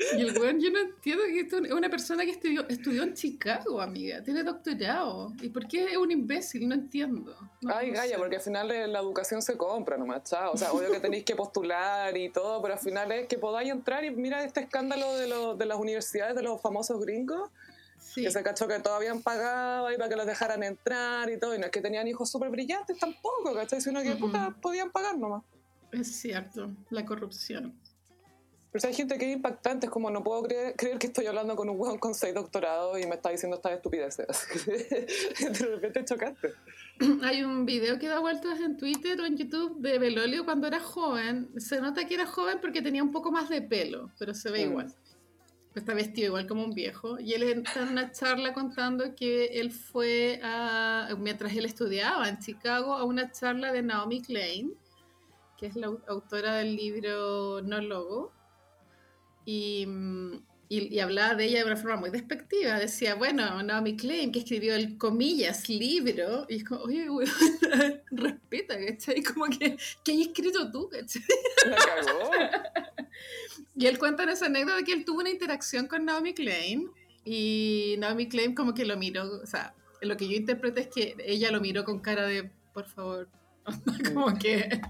Y 0.16 0.22
el 0.22 0.38
weón, 0.38 0.58
yo 0.60 0.70
no 0.70 0.78
entiendo 0.80 1.24
que 1.24 1.40
esto 1.40 1.58
es 1.58 1.72
una 1.72 1.88
persona 1.90 2.24
que 2.24 2.30
estudió, 2.30 2.66
estudió 2.68 3.02
en 3.02 3.14
Chicago, 3.14 3.80
amiga. 3.80 4.22
Tiene 4.22 4.42
doctorado. 4.42 5.32
¿Y 5.42 5.48
por 5.50 5.66
qué 5.68 5.84
es 5.92 5.96
un 5.96 6.10
imbécil? 6.10 6.66
No 6.68 6.74
entiendo. 6.74 7.36
No- 7.60 7.74
Ay, 7.74 7.90
Gaya, 7.90 8.16
porque 8.16 8.36
al 8.36 8.42
final 8.42 8.70
eh, 8.70 8.86
la 8.88 9.00
educación 9.00 9.42
se 9.42 9.56
compra 9.56 9.96
nomás, 9.98 10.24
chao. 10.24 10.52
O 10.52 10.56
sea, 10.56 10.72
obvio 10.72 10.90
que 10.90 11.00
tenéis 11.00 11.24
que 11.24 11.36
postular 11.36 12.16
y 12.16 12.30
todo, 12.30 12.62
pero 12.62 12.74
al 12.74 12.80
final 12.80 13.12
es 13.12 13.26
que 13.28 13.36
podáis 13.38 13.70
entrar 13.70 14.04
y 14.04 14.10
mira 14.10 14.42
este 14.44 14.60
escándalo 14.60 15.14
de, 15.16 15.26
los- 15.28 15.58
de 15.58 15.66
las 15.66 15.78
universidades, 15.78 16.34
de 16.34 16.42
los 16.42 16.60
famosos 16.60 17.00
gringos, 17.04 17.50
Sí. 17.98 18.22
que 18.22 18.30
se 18.30 18.42
cachó 18.42 18.66
que 18.66 18.78
todavía 18.80 19.14
pagado 19.22 19.92
y 19.92 19.96
para 19.98 20.08
que 20.08 20.16
los 20.16 20.26
dejaran 20.26 20.62
entrar 20.62 21.28
y 21.30 21.38
todo, 21.38 21.54
y 21.54 21.58
no 21.58 21.66
es 21.66 21.70
que 21.70 21.82
tenían 21.82 22.08
hijos 22.08 22.30
súper 22.30 22.48
brillantes 22.48 22.98
tampoco, 22.98 23.54
¿cachai? 23.54 23.80
Sino 23.82 24.02
que 24.02 24.16
puta, 24.16 24.56
podían 24.62 24.90
pagar 24.90 25.18
nomás. 25.18 25.42
Es 25.92 26.16
cierto, 26.20 26.70
la 26.88 27.04
corrupción. 27.04 27.74
Pero 28.72 28.80
si 28.82 28.86
hay 28.86 28.94
gente 28.94 29.18
que 29.18 29.28
es 29.28 29.36
impactante, 29.36 29.86
es 29.86 29.92
como 29.92 30.10
no 30.10 30.22
puedo 30.22 30.42
creer, 30.44 30.74
creer 30.76 30.98
que 30.98 31.08
estoy 31.08 31.26
hablando 31.26 31.56
con 31.56 31.68
un 31.68 31.78
weón 31.80 31.98
con 31.98 32.14
seis 32.14 32.34
doctorados 32.34 33.00
y 33.00 33.06
me 33.06 33.16
está 33.16 33.30
diciendo 33.30 33.56
estas 33.56 33.72
estupideces. 33.72 34.26
de 35.40 35.66
repente 35.66 36.04
chocaste. 36.04 36.54
Hay 37.22 37.42
un 37.42 37.66
video 37.66 37.98
que 37.98 38.06
da 38.08 38.20
vueltas 38.20 38.60
en 38.60 38.76
Twitter 38.76 39.20
o 39.20 39.24
en 39.26 39.36
YouTube 39.36 39.78
de 39.80 39.98
Belolio 39.98 40.44
cuando 40.44 40.66
era 40.68 40.78
joven. 40.80 41.48
Se 41.58 41.80
nota 41.80 42.06
que 42.06 42.14
era 42.14 42.26
joven 42.26 42.58
porque 42.60 42.80
tenía 42.82 43.02
un 43.02 43.10
poco 43.10 43.32
más 43.32 43.48
de 43.48 43.62
pelo, 43.62 44.10
pero 44.18 44.34
se 44.34 44.50
ve 44.50 44.66
Mm. 44.66 44.70
igual. 44.70 44.94
Está 45.74 45.94
vestido 45.94 46.26
igual 46.28 46.46
como 46.46 46.64
un 46.64 46.72
viejo. 46.74 47.18
Y 47.20 47.32
él 47.32 47.42
está 47.44 47.82
en 47.82 47.88
una 47.90 48.12
charla 48.12 48.52
contando 48.52 49.14
que 49.14 49.46
él 49.60 49.70
fue 49.72 50.40
a, 50.42 51.08
mientras 51.18 51.52
él 51.54 51.64
estudiaba 51.64 52.28
en 52.28 52.38
Chicago, 52.38 52.94
a 52.94 53.04
una 53.04 53.30
charla 53.32 53.72
de 53.72 53.82
Naomi 53.82 54.20
Klein, 54.20 54.74
que 55.56 55.66
es 55.66 55.76
la 55.76 55.88
au- 55.88 56.02
autora 56.08 56.56
del 56.56 56.74
libro 56.76 57.62
No 57.62 57.80
Logo. 57.80 58.32
Y, 59.44 59.86
mm, 59.86 60.42
y, 60.68 60.94
y 60.94 61.00
hablaba 61.00 61.34
de 61.34 61.46
ella 61.46 61.58
de 61.60 61.64
una 61.64 61.76
forma 61.76 61.96
muy 61.96 62.10
despectiva. 62.10 62.78
Decía, 62.78 63.14
bueno, 63.14 63.62
Naomi 63.62 63.96
Klein, 63.96 64.30
que 64.30 64.40
escribió 64.40 64.74
el 64.74 64.96
comillas 64.98 65.68
libro. 65.68 66.46
Y 66.48 66.56
es 66.56 66.64
como, 66.64 66.82
oye, 66.82 67.10
weón, 67.10 67.30
respeta, 68.10 68.78
¿cachai? 68.78 69.22
Como 69.22 69.46
que, 69.46 69.76
¿qué 70.04 70.12
hay 70.12 70.22
escrito 70.22 70.70
tú, 70.70 70.88
¿cachai? 70.88 71.22
La 71.66 71.76
cagó. 71.76 72.30
Y 73.74 73.86
él 73.86 73.98
cuenta 73.98 74.24
en 74.24 74.28
esa 74.30 74.46
anécdota 74.46 74.82
que 74.82 74.92
él 74.92 75.04
tuvo 75.04 75.20
una 75.20 75.30
interacción 75.30 75.86
con 75.86 76.04
Naomi 76.04 76.34
Klein 76.34 76.90
y 77.24 77.96
Naomi 77.98 78.28
Klein 78.28 78.54
como 78.54 78.74
que 78.74 78.84
lo 78.84 78.96
miró, 78.96 79.40
o 79.42 79.46
sea, 79.46 79.74
lo 80.02 80.16
que 80.16 80.28
yo 80.28 80.36
interpreto 80.36 80.80
es 80.80 80.88
que 80.88 81.16
ella 81.24 81.50
lo 81.50 81.60
miró 81.60 81.84
con 81.84 82.00
cara 82.00 82.26
de, 82.26 82.50
por 82.72 82.86
favor, 82.86 83.28
como 84.14 84.36
que, 84.38 84.80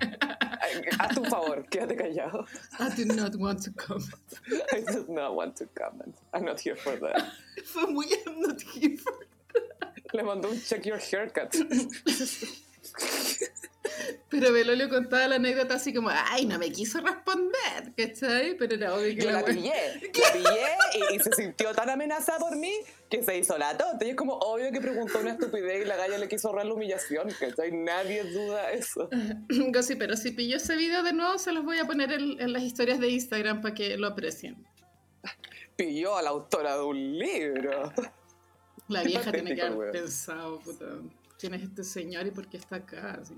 Haz 0.99 1.17
un 1.17 1.25
favor, 1.27 1.65
quédate 1.71 1.97
callado. 1.97 2.47
I 2.79 2.89
do 2.91 3.05
not 3.05 3.35
want 3.37 3.63
to 3.65 3.73
comment. 3.73 4.15
I 4.73 4.81
do 4.81 5.05
not 5.09 5.35
want 5.35 5.57
to 5.57 5.67
comment. 5.75 6.15
I'm 6.33 6.45
not 6.45 6.61
here 6.61 6.77
for 6.77 6.97
that. 6.97 7.33
Fue 7.65 7.87
muy 7.87 8.07
I'm 8.27 8.41
not 8.41 8.61
here 8.63 8.97
for- 8.97 9.13
that. 9.53 10.15
Le 10.15 10.23
mandó 10.23 10.49
un 10.51 10.61
check 10.61 10.87
your 10.87 10.99
haircut. 10.99 11.55
Pero 14.31 14.53
Belolio 14.53 14.89
contaba 14.89 15.27
la 15.27 15.35
anécdota 15.37 15.75
así 15.75 15.93
como, 15.93 16.09
ay, 16.09 16.47
no 16.47 16.57
me 16.59 16.71
quiso 16.71 17.01
responder, 17.01 17.93
¿cachai? 17.97 18.57
Pero 18.57 18.77
era 18.77 18.95
obvio 18.95 19.15
que 19.17 19.23
Yo 19.25 19.31
la 19.33 19.43
wea- 19.43 19.45
pillé, 19.45 20.11
la 20.23 20.33
pillé 20.33 20.67
y, 21.11 21.17
y 21.17 21.19
se 21.19 21.33
sintió 21.33 21.75
tan 21.75 21.91
amenazada 21.91 22.39
por 22.39 22.55
mí 22.57 22.73
que 23.11 23.25
se 23.25 23.37
hizo 23.39 23.59
la 23.59 23.77
tonta. 23.77 24.05
Y 24.07 24.11
es 24.11 24.17
como 24.17 24.35
obvio 24.35 24.71
que 24.71 24.81
preguntó 24.81 25.19
una 25.19 25.33
estupidez 25.33 25.83
y 25.85 25.89
la 25.89 25.97
galla 25.97 26.17
le 26.17 26.29
quiso 26.29 26.47
ahorrar 26.49 26.67
la 26.67 26.75
humillación, 26.75 27.29
¿cachai? 27.41 27.73
Nadie 27.73 28.23
duda 28.23 28.71
eso. 28.71 29.09
Gossip, 29.73 29.99
pero 29.99 30.17
si 30.17 30.31
pilló 30.31 30.59
ese 30.59 30.77
video 30.77 31.03
de 31.03 31.13
nuevo, 31.13 31.37
se 31.39 31.51
los 31.53 31.65
voy 31.65 31.79
a 31.79 31.85
poner 31.85 32.13
en, 32.13 32.41
en 32.41 32.53
las 32.53 32.63
historias 32.63 33.01
de 33.01 33.09
Instagram 33.09 33.61
para 33.63 33.75
que 33.75 33.97
lo 33.97 34.07
aprecien. 34.07 34.65
Pilló 35.75 36.17
a 36.17 36.23
la 36.23 36.31
autora 36.31 36.77
de 36.77 36.83
un 36.85 37.19
libro. 37.19 37.93
La 38.89 39.03
vieja 39.03 39.33
tiene 39.33 39.55
que 39.55 39.63
haber 39.63 39.77
weón. 39.77 39.93
pensado, 39.93 40.61
puta, 40.61 40.85
¿quién 41.39 41.55
es 41.55 41.63
este 41.63 41.83
señor 41.85 42.27
y 42.27 42.31
por 42.31 42.49
qué 42.49 42.59
está 42.59 42.77
acá? 42.77 43.19
Así. 43.21 43.35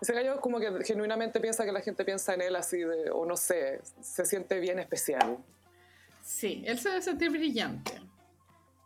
Ese 0.00 0.12
gallo 0.14 0.40
como 0.40 0.58
que 0.60 0.70
genuinamente 0.84 1.40
piensa 1.40 1.64
que 1.64 1.72
la 1.72 1.80
gente 1.80 2.04
piensa 2.04 2.32
en 2.34 2.40
él 2.42 2.56
así 2.56 2.78
de, 2.78 3.10
o 3.10 3.26
no 3.26 3.36
sé, 3.36 3.80
se 4.00 4.24
siente 4.24 4.58
bien 4.58 4.78
especial. 4.78 5.36
Sí, 6.22 6.62
él 6.66 6.78
se 6.78 6.88
debe 6.88 7.02
sentir 7.02 7.30
brillante. 7.30 7.92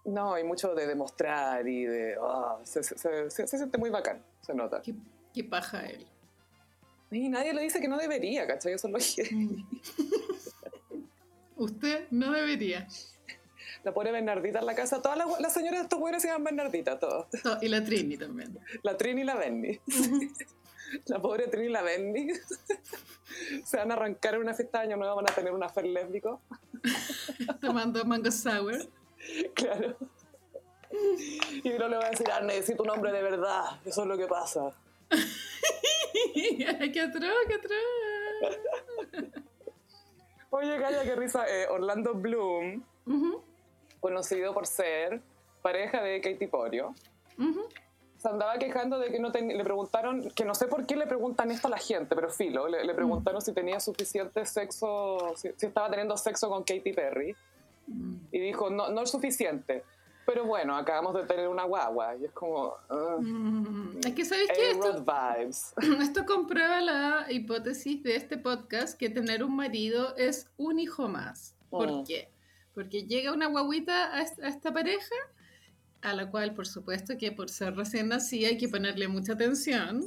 No, 0.05 0.35
hay 0.35 0.45
mucho 0.45 0.75
de 0.75 0.87
demostrar 0.87 1.67
y 1.69 1.85
de... 1.85 2.17
ah, 2.21 2.59
se, 2.65 2.83
se- 2.83 2.99
se- 2.99 3.31
se- 3.31 3.47
se 3.47 3.57
siente 3.57 3.79
muy 3.79 3.91
bacán, 3.91 4.23
se 4.41 4.55
nota. 4.55 4.83
¿Qué, 4.83 4.95
qué 5.33 5.45
paja 5.45 5.87
él? 5.87 6.07
Y 7.11 7.29
nadie 7.29 7.55
le 7.55 7.63
dice 7.63 7.81
que 7.81 7.87
no 7.89 7.97
debería, 7.97 8.47
¿cachai? 8.47 8.73
Eso 8.73 8.89
es 8.89 8.93
lo 8.93 9.25
que... 9.25 9.65
Usted 11.57 12.07
no 12.11 12.33
debería. 12.33 12.89
La 13.85 13.93
pobre 13.95 14.11
Bernardita 14.13 14.59
en 14.61 14.67
la 14.67 14.75
casa, 14.75 15.01
todas 15.01 15.17
las, 15.19 15.41
las 15.41 15.53
señoras 15.53 15.81
de 15.81 15.83
estos 15.85 15.99
güeyes 16.01 16.21
se 16.23 16.29
llaman 16.29 16.45
Bernardita, 16.57 16.99
todas. 16.99 17.27
No, 17.45 17.59
y 17.63 17.69
la 17.69 17.85
Trini 17.85 18.17
también. 18.17 18.59
La 18.83 18.97
Trini 18.97 19.21
y 19.21 19.25
la 19.25 19.37
Benny. 19.37 19.79
La 21.07 21.21
pobre 21.21 21.49
Trini 21.49 21.69
la 21.69 21.83
Benny 21.83 22.29
se 23.65 23.77
van 23.77 23.91
a 23.91 23.95
arrancar 23.95 24.35
en 24.35 24.43
una 24.43 24.55
fiesta 24.55 24.79
de 24.79 24.85
año 24.87 24.97
nuevo, 24.97 25.17
van 25.17 25.31
a 25.31 25.35
tener 25.35 25.53
un 25.53 25.63
affair 25.63 25.87
lésbico. 25.87 26.41
Tomando 27.61 28.05
mango 28.05 28.31
sour. 28.31 28.75
Claro. 29.55 29.97
Y 31.63 31.73
uno 31.73 31.89
le 31.89 31.97
va 31.97 32.07
a 32.07 32.11
decir, 32.11 32.27
ah, 32.31 32.41
necesito 32.41 32.83
un 32.83 32.91
hombre 32.91 33.11
de 33.11 33.23
verdad. 33.23 33.81
Eso 33.85 34.03
es 34.03 34.09
lo 34.09 34.17
que 34.17 34.27
pasa. 34.27 34.73
¡Qué 36.35 37.01
atroz, 37.01 37.33
qué 37.49 37.55
atroz! 37.55 37.75
Oye, 40.51 40.79
calla, 40.79 41.03
qué 41.03 41.17
risa. 41.17 41.47
Eh, 41.49 41.67
Orlando 41.69 42.15
Bloom, 42.15 42.85
conocido 43.99 44.55
por 44.55 44.67
ser 44.67 45.21
pareja 45.63 46.01
de 46.01 46.21
Katy 46.21 46.47
Porio. 46.47 46.95
Se 48.25 48.31
andaba 48.31 48.59
quejando 48.59 48.99
de 48.99 49.11
que 49.13 49.19
no 49.21 49.31
ten- 49.31 49.49
le 49.57 49.63
preguntaron, 49.65 50.31
que 50.31 50.45
no 50.47 50.55
sé 50.55 50.67
por 50.67 50.87
qué 50.87 50.97
le 50.97 51.07
preguntan 51.07 51.51
esto 51.51 51.69
a 51.69 51.71
la 51.71 51.77
gente, 51.79 52.15
pero 52.15 52.31
filo, 52.31 52.67
le, 52.69 52.83
le 52.83 52.95
preguntaron 52.95 53.43
si 53.43 53.53
tenía 53.53 53.79
suficiente 53.81 54.47
sexo, 54.47 55.35
si, 55.37 55.51
si 55.57 55.67
estaba 55.67 55.91
teniendo 55.91 56.17
sexo 56.17 56.49
con 56.49 56.65
Katy 56.65 56.93
Perry, 56.95 57.37
y 58.33 58.39
dijo, 58.39 58.71
no, 58.71 58.89
no 58.89 59.03
es 59.03 59.11
suficiente. 59.11 59.85
Pero 60.27 60.47
bueno, 60.47 60.75
acabamos 60.75 61.13
de 61.15 61.25
tener 61.27 61.49
una 61.49 61.65
guagua, 61.65 62.17
y 62.17 62.25
es 62.25 62.33
como... 62.33 62.73
Uh, 62.89 63.21
Mm, 63.21 63.99
Es 64.07 64.15
que, 64.15 64.25
¿sabéis 64.25 64.51
qué? 64.55 64.71
Esto, 64.71 65.05
vibes. 65.05 65.75
esto 66.01 66.25
comprueba 66.25 66.81
la 66.81 67.27
hipótesis 67.29 68.03
de 68.03 68.17
este 68.17 68.39
podcast 68.39 68.99
que 68.99 69.11
tener 69.11 69.45
un 69.45 69.55
marido 69.55 70.17
es 70.17 70.49
un 70.57 70.79
hijo 70.79 71.09
más. 71.09 71.55
¿Por 71.69 71.93
Mm. 71.93 72.05
qué? 72.05 72.31
Porque 72.75 73.03
llega 73.07 73.33
una 73.33 73.49
guaguita 73.49 74.15
a 74.17 74.23
esta 74.23 74.73
pareja, 74.73 75.15
a 76.05 76.15
la 76.15 76.31
cual, 76.31 76.55
por 76.55 76.67
supuesto, 76.67 77.17
que 77.19 77.33
por 77.33 77.49
ser 77.51 77.75
recién 77.75 78.09
nacida 78.09 78.49
hay 78.49 78.59
que 78.59 78.69
ponerle 78.69 79.09
mucha 79.09 79.33
atención. 79.33 80.05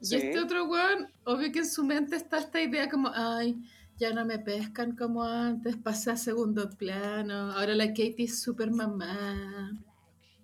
Y 0.00 0.06
Sí. 0.06 0.16
este 0.16 0.38
otro 0.38 0.64
weón, 0.66 1.12
obvio 1.24 1.50
que 1.52 1.60
en 1.60 1.66
su 1.66 1.84
mente 1.84 2.16
está 2.16 2.38
esta 2.38 2.60
idea 2.60 2.88
como, 2.88 3.10
ay, 3.14 3.56
ya 3.98 4.12
no 4.14 4.24
me 4.24 4.38
pescan 4.38 4.96
como 4.96 5.22
antes, 5.24 5.76
pasé 5.76 6.10
a 6.10 6.16
segundo 6.16 6.70
plano, 6.70 7.52
ahora 7.52 7.74
la 7.74 7.88
Katie 7.88 8.24
es 8.24 8.40
super 8.40 8.70
mamá. 8.70 9.72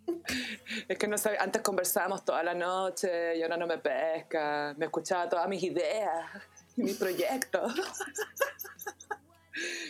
Es 0.89 0.99
que 0.99 1.09
no 1.09 1.19
sabe, 1.19 1.37
antes 1.39 1.63
conversábamos 1.63 2.25
toda 2.25 2.43
la 2.43 2.55
noche 2.55 3.37
y 3.37 3.43
ahora 3.43 3.57
no 3.57 3.67
me 3.67 3.79
pesca, 3.79 4.75
me 4.77 4.85
escuchaba 4.87 5.29
todas 5.29 5.49
mis 5.49 5.63
ideas 5.63 6.27
y 6.77 6.83
mis 6.83 6.97
proyectos. 6.97 7.73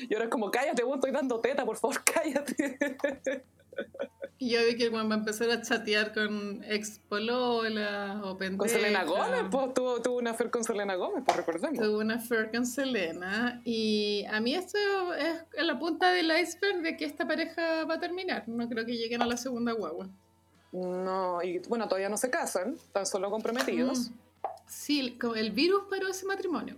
Y 0.09 0.15
ahora 0.15 0.27
es 0.27 0.31
como, 0.31 0.49
cállate, 0.49 0.85
vos 0.85 0.95
estoy 0.95 1.11
dando 1.11 1.41
teta, 1.41 1.65
por 1.65 1.77
favor, 1.77 2.01
cállate. 2.15 3.45
Y 4.39 4.51
yo 4.51 4.59
vi 4.67 4.77
que 4.77 4.91
cuando 4.91 5.09
va 5.09 5.15
a 5.15 5.19
empezar 5.19 5.51
a 5.51 5.63
chatear 5.63 6.13
con 6.13 6.63
ex 6.65 6.99
polola 7.09 8.21
o 8.23 8.37
pendeja. 8.37 8.59
Con 8.59 8.69
Selena 8.69 9.05
Gómez, 9.05 9.45
pues 9.51 9.73
tuvo, 9.73 10.03
tuvo 10.03 10.19
una 10.19 10.33
affair 10.33 10.51
con 10.51 10.63
Selena 10.63 10.95
Gómez, 10.95 11.23
pues 11.25 11.39
recordemos. 11.39 11.79
Tuvo 11.79 12.01
una 12.01 12.17
affair 12.17 12.51
con 12.51 12.67
Selena. 12.67 13.63
Y 13.65 14.27
a 14.31 14.39
mí 14.41 14.55
esto 14.55 14.77
es 15.15 15.43
en 15.55 15.67
la 15.67 15.79
punta 15.79 16.11
del 16.11 16.31
iceberg 16.39 16.83
de 16.83 16.99
que 16.99 17.07
esta 17.07 17.27
pareja 17.27 17.87
va 17.87 17.95
a 17.95 17.99
terminar. 18.01 18.47
No 18.47 18.69
creo 18.69 18.85
que 18.85 18.95
lleguen 18.95 19.23
a 19.23 19.27
la 19.27 19.39
segunda 19.39 19.73
guagua. 19.73 20.11
No, 20.73 21.43
y 21.43 21.61
bueno, 21.61 21.89
todavía 21.89 22.11
no 22.11 22.19
se 22.19 22.29
casan, 22.29 22.75
están 22.75 23.07
solo 23.07 23.31
comprometidos. 23.31 24.11
Mm. 24.11 24.15
Sí, 24.67 25.19
el 25.37 25.51
virus 25.53 25.85
paró 25.89 26.09
ese 26.09 26.27
matrimonio. 26.27 26.77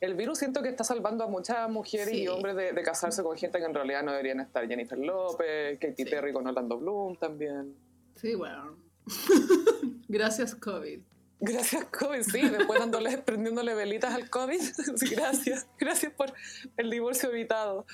El 0.00 0.14
virus 0.14 0.38
siento 0.38 0.62
que 0.62 0.68
está 0.68 0.84
salvando 0.84 1.24
a 1.24 1.26
muchas 1.26 1.68
mujeres 1.70 2.08
Sí. 2.10 2.22
y 2.22 2.28
hombres 2.28 2.54
de, 2.56 2.72
de 2.72 2.82
casarse 2.82 3.22
con 3.22 3.36
gente 3.36 3.58
que 3.58 3.64
en 3.64 3.74
realidad 3.74 4.02
no 4.02 4.12
deberían 4.12 4.40
estar. 4.40 4.66
Jennifer 4.68 4.98
López, 4.98 5.78
Katy 5.80 6.04
Sí. 6.04 6.10
Perry 6.10 6.32
con 6.32 6.46
Orlando 6.46 6.78
Bloom 6.78 7.16
también. 7.16 7.74
Sí, 8.14 8.34
bueno. 8.34 8.76
Gracias, 10.08 10.54
COVID. 10.54 11.00
Gracias, 11.40 11.84
COVID, 11.84 12.22
sí, 12.22 12.40
después 12.48 12.80
dándole, 12.80 13.16
prendiéndole 13.24 13.72
velitas 13.74 14.12
al 14.12 14.28
COVID. 14.28 14.60
Gracias, 15.12 15.68
gracias 15.78 16.12
por 16.12 16.32
el 16.76 16.90
divorcio 16.90 17.30
evitado. 17.30 17.86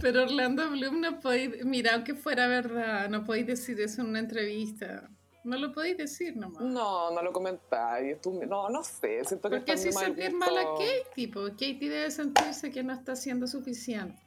Pero 0.00 0.22
Orlando 0.22 0.70
Bloom 0.70 1.00
no 1.02 1.20
podéis, 1.20 1.62
mira, 1.64 1.94
aunque 1.94 2.14
fuera 2.14 2.46
verdad, 2.48 3.10
no 3.10 3.24
podéis 3.24 3.46
decir 3.48 3.78
eso 3.82 4.00
en 4.00 4.08
una 4.08 4.18
entrevista. 4.20 5.10
No 5.42 5.56
lo 5.56 5.72
podéis 5.72 5.96
decir 5.96 6.36
nomás. 6.36 6.62
No, 6.62 7.10
no 7.10 7.22
lo 7.22 7.32
comentáis. 7.32 8.20
tú- 8.20 8.42
No, 8.46 8.68
no 8.68 8.82
sé, 8.84 9.24
siento 9.24 9.48
que 9.48 9.56
Porque 9.56 9.72
mal 9.72 10.04
sentir 10.04 10.32
mal 10.34 10.56
a 10.58 10.64
Katie, 10.74 11.28
pues 11.32 11.52
Katie 11.52 11.88
debe 11.88 12.10
sentirse 12.10 12.70
que 12.70 12.82
no 12.82 12.92
está 12.92 13.16
siendo 13.16 13.46
suficiente. 13.46 14.20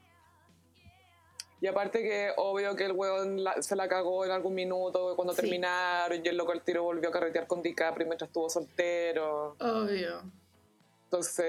Y 1.61 1.67
aparte 1.67 2.01
que 2.01 2.31
obvio 2.35 2.75
que 2.75 2.85
el 2.85 2.91
weón 2.91 3.41
la- 3.43 3.61
se 3.61 3.75
la 3.75 3.87
cagó 3.87 4.25
en 4.25 4.31
algún 4.31 4.53
minuto 4.53 5.15
cuando 5.15 5.33
Sí. 5.33 5.41
terminaron 5.41 6.19
y 6.25 6.27
el 6.27 6.35
loco 6.35 6.51
al 6.51 6.61
tiro 6.61 6.83
volvió 6.83 7.07
a 7.09 7.11
carretear 7.11 7.47
con 7.47 7.61
DiCaprio 7.61 8.05
mientras 8.05 8.27
estuvo 8.29 8.49
soltero. 8.49 9.55
Obvio. 9.61 10.23
Entonces 11.05 11.45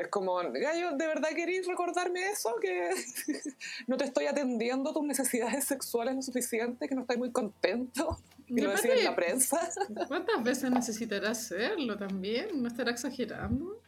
es 0.00 0.08
como, 0.08 0.36
gallo, 0.36 0.92
¿de 0.96 1.06
verdad 1.06 1.28
queréis 1.36 1.66
recordarme 1.68 2.30
eso? 2.30 2.56
Que 2.60 2.88
no 3.86 3.96
te 3.96 4.04
estoy 4.06 4.26
atendiendo 4.26 4.92
tus 4.92 5.04
necesidades 5.04 5.66
sexuales 5.66 6.16
lo 6.16 6.22
suficiente, 6.22 6.88
que 6.88 6.94
no 6.94 7.02
estás 7.02 7.18
muy 7.18 7.30
contento. 7.30 8.18
Y 8.56 8.60
lo 8.60 8.70
decía 8.70 8.94
en 8.94 9.04
la 9.04 9.16
prensa. 9.16 9.70
¿Cuántas 10.08 10.42
veces 10.42 10.70
necesitará 10.70 11.30
hacerlo 11.30 11.96
también? 11.96 12.62
¿No 12.62 12.68
estará 12.68 12.90
exagerando? 12.90 13.80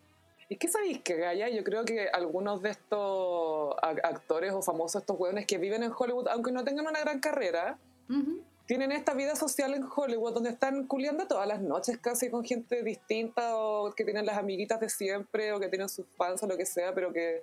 Es 0.49 0.59
que 0.59 0.69
sabéis 0.69 1.01
que, 1.03 1.17
Gaya, 1.17 1.49
yo 1.49 1.65
creo 1.65 1.85
que 1.85 2.09
algunos 2.09 2.63
de 2.63 2.71
estos 2.71 3.75
actores 3.83 4.53
o 4.53 4.63
famosos, 4.63 5.03
estos 5.03 5.19
hueones 5.19 5.47
que 5.47 5.59
viven 5.59 5.83
en 5.83 5.93
Hollywood, 5.97 6.29
aunque 6.29 6.53
no 6.53 6.63
tengan 6.65 6.87
una 6.87 7.01
gran 7.01 7.19
carrera, 7.19 7.79
Ujú. 8.09 8.43
tienen 8.67 8.93
esta 8.93 9.15
vida 9.15 9.35
social 9.35 9.75
en 9.75 9.85
Hollywood 9.85 10.35
donde 10.35 10.51
están 10.51 10.87
culiando 10.87 11.27
todas 11.27 11.49
las 11.49 11.61
noches 11.61 11.99
casi 11.99 12.31
con 12.31 12.45
gente 12.45 12.85
distinta 12.85 13.57
o 13.57 13.93
que 13.93 14.05
tienen 14.05 14.25
las 14.25 14.39
amiguitas 14.39 14.79
de 14.79 14.89
siempre 14.89 15.53
o 15.53 15.59
que 15.59 15.69
tienen 15.69 15.89
sus 15.89 16.07
fans 16.17 16.41
o 16.45 16.47
lo 16.47 16.57
que 16.57 16.65
sea, 16.67 16.95
pero 16.95 17.13
que 17.13 17.43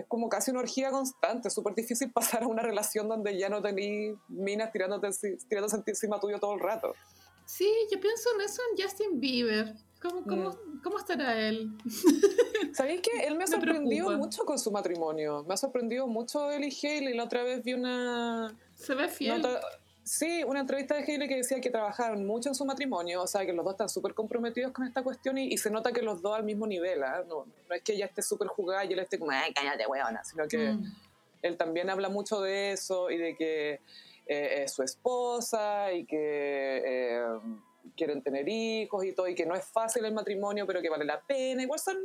es 0.00 0.06
como 0.08 0.28
casi 0.28 0.50
una 0.50 0.60
orgía 0.60 0.90
constante. 0.90 1.48
Es 1.48 1.54
súper 1.54 1.74
difícil 1.74 2.10
pasar 2.12 2.42
a 2.42 2.46
una 2.46 2.62
relación 2.62 3.08
donde 3.08 3.38
ya 3.38 3.48
no 3.48 3.62
tenés 3.62 4.16
minas 4.28 4.72
tirándote, 4.72 5.08
tirándose 5.48 5.82
encima 5.86 6.18
tuyo 6.20 6.38
todo 6.38 6.54
el 6.54 6.60
rato. 6.60 6.94
Sí, 7.46 7.68
yo 7.92 7.98
pienso 8.00 8.28
en 8.36 8.42
eso 8.42 8.62
en 8.70 8.82
Justin 8.84 9.20
Bieber. 9.20 9.74
¿Cómo, 10.00 10.22
cómo, 10.24 10.50
Mm. 10.50 10.80
cómo 10.82 10.98
estará 10.98 11.38
él? 11.38 11.70
¿Sabéis 12.72 13.02
que 13.02 13.26
él 13.26 13.36
me 13.36 13.44
ha 13.44 13.46
sorprendido 13.46 14.10
mucho 14.16 14.44
con 14.44 14.58
su 14.58 14.70
matrimonio? 14.70 15.44
Me 15.46 15.54
ha 15.54 15.56
sorprendido 15.56 16.06
mucho 16.06 16.50
él 16.50 16.64
y 16.64 16.70
Haley. 16.86 17.14
La 17.14 17.24
otra 17.24 17.42
vez 17.42 17.62
vi 17.62 17.74
una 17.74 18.56
Se 18.76 18.94
ve 18.94 19.08
fiel. 19.08 19.42
nota- 19.42 19.60
sí, 20.04 20.42
una 20.44 20.60
entrevista 20.60 20.94
de 20.94 21.02
Haley 21.02 21.28
que 21.28 21.36
decía 21.36 21.60
que 21.60 21.70
trabajaron 21.70 22.26
mucho 22.26 22.48
en 22.48 22.54
su 22.54 22.64
matrimonio, 22.64 23.22
o 23.22 23.26
sea, 23.26 23.44
que 23.46 23.52
los 23.52 23.64
dos 23.64 23.74
están 23.74 23.88
súper 23.88 24.14
comprometidos 24.14 24.72
con 24.72 24.86
esta 24.86 25.02
cuestión 25.02 25.38
y, 25.38 25.52
y 25.52 25.56
se 25.58 25.70
nota 25.70 25.92
que 25.92 26.02
los 26.02 26.20
dos 26.22 26.36
al 26.36 26.44
mismo 26.44 26.66
nivel, 26.66 27.02
¿ah? 27.04 27.24
no, 27.28 27.46
no 27.68 27.74
es 27.74 27.82
que 27.82 27.92
ella 27.92 28.06
esté 28.06 28.22
súper 28.22 28.48
jugada 28.48 28.84
y 28.84 28.92
él 28.92 28.98
esté 28.98 29.18
como, 29.18 29.30
ay, 29.30 29.52
cállate, 29.54 29.86
weona, 29.86 30.24
sino 30.24 30.46
que 30.48 30.58
Mm. 30.72 30.84
él 31.42 31.56
también 31.56 31.90
habla 31.90 32.08
mucho 32.08 32.40
de 32.40 32.72
eso 32.72 33.10
y 33.10 33.16
de 33.16 33.34
que 33.36 33.80
eh, 34.26 34.62
es 34.64 34.72
su 34.72 34.82
esposa 34.82 35.92
y 35.92 36.04
que 36.04 36.82
eh, 36.84 37.22
quieren 37.96 38.22
tener 38.22 38.48
hijos 38.48 39.04
y 39.04 39.12
todo, 39.12 39.26
y 39.28 39.34
que 39.34 39.46
no 39.46 39.54
es 39.54 39.64
fácil 39.64 40.04
el 40.04 40.14
matrimonio, 40.14 40.66
pero 40.66 40.80
que 40.82 40.88
vale 40.90 41.04
la 41.04 41.20
pena. 41.20 41.62
Igual 41.62 41.80
son 41.80 41.96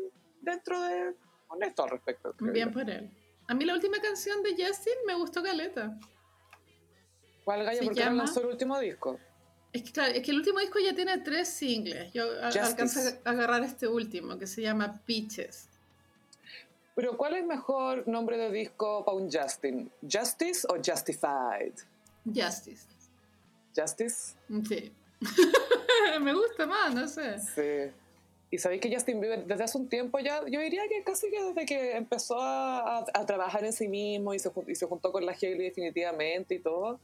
dentro 0.41 0.81
de 0.81 1.13
honestos 1.49 1.85
al 1.85 1.91
respecto. 1.91 2.33
Bien 2.39 2.69
yo. 2.69 2.73
por 2.73 2.89
él. 2.89 3.11
A 3.47 3.53
mí 3.53 3.63
la 3.65 3.73
última 3.75 3.99
canción 4.01 4.41
de 4.41 4.51
Justin 4.51 4.93
me 5.05 5.13
gustó 5.15 5.43
caleta. 5.43 5.99
¿Cuál 7.45 7.63
galla? 7.63 7.79
Se 7.79 7.85
¿Por 7.85 7.93
qué 7.93 7.99
no 8.01 8.05
llama- 8.07 8.23
lanzó 8.25 8.41
el 8.41 8.47
último 8.47 8.77
disco? 8.79 9.17
Es 9.71 9.83
que, 9.83 9.91
claro, 9.91 10.13
es 10.13 10.21
que 10.23 10.31
el 10.31 10.37
último 10.37 10.59
disco 10.59 10.79
ya 10.79 10.93
tiene 10.95 11.17
tres 11.19 11.47
singles. 11.47 12.11
Yo 12.13 12.23
a- 12.41 12.45
Justice. 12.45 12.59
alcancé 12.59 13.19
a 13.23 13.29
agarrar 13.29 13.63
este 13.63 13.87
último, 13.87 14.37
que 14.37 14.47
se 14.47 14.61
llama 14.61 15.01
Peaches. 15.05 15.69
Pero 16.95 17.17
¿cuál 17.17 17.35
es 17.35 17.45
mejor 17.45 18.07
nombre 18.07 18.37
de 18.37 18.51
disco 18.51 19.03
para 19.05 19.17
un 19.17 19.29
Justin? 19.31 19.91
¿Justice 20.01 20.65
o 20.69 20.75
Justified? 20.75 21.73
Justice. 22.25 22.87
¿Justice? 23.75 24.35
Sí. 24.67 24.93
me 26.21 26.33
gusta 26.33 26.65
más, 26.65 26.93
no 26.95 27.07
sé. 27.07 27.37
Sí. 27.39 27.91
Y 28.51 28.57
sabéis 28.57 28.79
que 28.81 28.93
Justin 28.93 29.19
Bieber 29.19 29.45
desde 29.45 29.63
hace 29.65 29.77
un 29.77 29.89
tiempo 29.89 30.19
ya, 30.19 30.39
yo 30.47 30.61
diría 30.61 30.83
que 30.87 31.03
casi 31.03 31.29
que 31.29 31.43
desde 31.43 31.65
que 31.65 31.97
empezó 31.97 32.39
a, 32.39 32.99
a- 32.99 33.05
a 33.13 33.25
trabajar 33.25 33.65
en 33.65 33.73
sí 33.73 33.87
mismo 33.89 34.33
y 34.33 34.39
se, 34.39 34.49
y 34.67 34.75
se 34.75 34.85
juntó 34.85 35.11
con 35.11 35.25
la 35.25 35.33
Hailey 35.33 35.57
definitivamente 35.67 36.55
y 36.55 36.59
todo, 36.59 36.99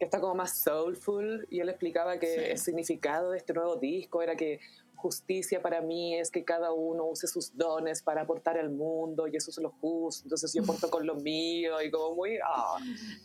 que 0.00 0.06
está 0.06 0.18
como 0.18 0.34
más 0.34 0.58
soulful 0.62 1.46
y 1.50 1.60
él 1.60 1.68
explicaba 1.68 2.18
que 2.18 2.26
Sí. 2.26 2.40
el 2.52 2.58
significado 2.58 3.30
de 3.32 3.36
este 3.38 3.52
nuevo 3.52 3.76
disco 3.76 4.22
era 4.22 4.34
que 4.34 4.58
justicia 4.94 5.62
para 5.62 5.80
mí 5.80 6.14
es 6.18 6.30
que 6.30 6.44
cada 6.44 6.72
uno 6.72 7.06
use 7.06 7.26
sus 7.26 7.56
dones 7.56 8.02
para 8.02 8.22
aportar 8.22 8.58
al 8.58 8.68
mundo 8.70 9.26
y 9.28 9.36
eso 9.36 9.50
es 9.50 9.56
lo 9.58 9.70
justo, 9.70 10.24
entonces 10.24 10.52
yo 10.54 10.62
aporto 10.62 10.90
con 10.90 11.06
lo 11.06 11.14
mío 11.30 11.80
y 11.82 11.90
como 11.90 12.14
muy... 12.14 12.36
ah. 12.44 12.76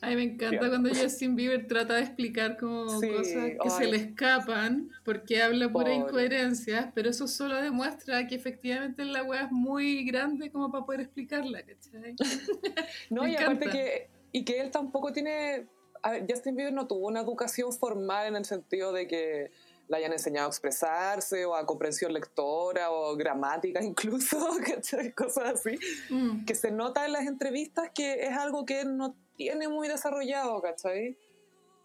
A 0.01 0.09
mí 0.09 0.15
me 0.15 0.23
encanta 0.23 0.59
Bien. 0.59 0.69
cuando 0.69 0.89
Justin 0.89 1.35
Bieber 1.35 1.65
trata 1.67 1.95
de 1.95 2.01
explicar 2.01 2.57
como 2.57 2.99
Sí, 3.01 3.09
cosas 3.09 3.51
que 3.61 3.69
se 3.69 3.83
ay. 3.83 3.91
le 3.91 3.97
escapan 3.97 4.89
porque 5.05 5.41
habla 5.41 5.69
pura 5.71 5.85
Pobre. 5.85 5.95
incoherencia, 5.95 6.91
pero 6.95 7.09
eso 7.09 7.25
solo 7.27 7.55
demuestra 7.61 8.25
que 8.27 8.35
efectivamente 8.35 9.03
la 9.05 9.23
weá 9.23 9.43
es 9.45 9.51
muy 9.51 10.05
grande 10.05 10.51
como 10.51 10.71
para 10.71 10.85
poder 10.85 11.01
explicarla, 11.01 11.61
¿cachai? 11.63 12.15
No, 13.09 13.23
Me 13.23 13.31
y 13.31 13.35
aparte 13.35 13.65
encanta. 13.65 13.71
que, 13.71 14.09
y 14.31 14.43
que 14.45 14.59
él 14.61 14.71
tampoco 14.71 15.11
tiene, 15.11 15.67
a 16.05 16.11
ver, 16.11 16.25
Justin 16.29 16.55
Bieber 16.55 16.71
no 16.73 16.85
tuvo 16.85 17.07
una 17.07 17.21
educación 17.21 17.73
formal 17.73 18.27
en 18.27 18.35
el 18.35 18.45
sentido 18.45 18.93
de 18.93 19.07
que 19.07 19.49
le 19.87 19.97
hayan 19.97 20.13
enseñado 20.13 20.45
a 20.47 20.49
expresarse 20.49 21.45
o 21.45 21.55
a 21.55 21.65
comprensión 21.65 22.13
lectora 22.13 22.91
o 22.91 23.15
gramática 23.15 23.83
incluso, 23.83 24.37
cosas 25.15 25.53
así, 25.55 25.79
Mm. 26.11 26.45
que 26.45 26.53
se 26.53 26.69
nota 26.71 27.05
en 27.05 27.11
las 27.13 27.25
entrevistas 27.25 27.89
que 27.93 28.25
es 28.27 28.31
algo 28.37 28.65
que 28.65 28.81
él 28.81 28.95
no 28.97 29.15
tiene 29.35 29.67
muy 29.67 29.87
desarrollado, 29.87 30.61
¿cachai? 30.61 31.17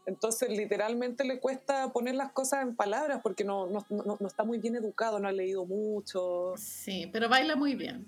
Entonces 0.06 0.50
literalmente 0.50 1.24
le 1.24 1.40
cuesta 1.40 1.92
poner 1.92 2.14
las 2.14 2.33
cosas 2.33 2.62
en 2.62 2.74
palabras 2.76 3.20
porque 3.22 3.44
no, 3.44 3.66
no, 3.66 3.85
no- 3.88 4.16
no 4.20 4.26
está 4.26 4.44
muy 4.44 4.59
bien 4.59 4.76
educado, 4.76 5.18
no 5.18 5.28
ha 5.28 5.33
leído 5.33 5.64
mucho 5.64 6.54
Sí, 6.59 7.09
pero 7.12 7.28
baila 7.28 7.56
muy 7.56 7.74
bien. 7.74 8.06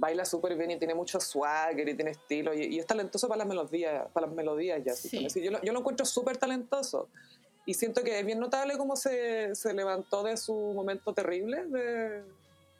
Baila 0.00 0.24
súper 0.24 0.56
bien 0.56 0.70
y 0.70 0.78
tiene 0.78 0.94
mucho 0.94 1.20
swagger 1.20 1.86
y 1.86 1.94
tiene 1.94 2.12
estilo 2.12 2.54
y, 2.54 2.64
y 2.64 2.78
es 2.78 2.86
talentoso 2.86 3.28
para 3.28 3.38
las 3.40 3.46
melodías, 3.46 4.06
para 4.12 4.26
las 4.26 4.34
melodías 4.34 4.82
ya. 4.82 4.94
Sí. 4.94 5.28
yo, 5.34 5.50
lo, 5.50 5.62
yo 5.62 5.72
lo 5.72 5.80
encuentro 5.80 6.06
súper 6.06 6.38
talentoso 6.38 7.08
y 7.66 7.74
siento 7.74 8.02
que 8.02 8.18
es 8.18 8.24
bien 8.24 8.40
notable 8.40 8.78
cómo 8.78 8.96
se, 8.96 9.54
se 9.54 9.74
levantó 9.74 10.22
de 10.22 10.38
su 10.38 10.54
momento 10.54 11.12
terrible, 11.12 11.66
de, 11.66 12.22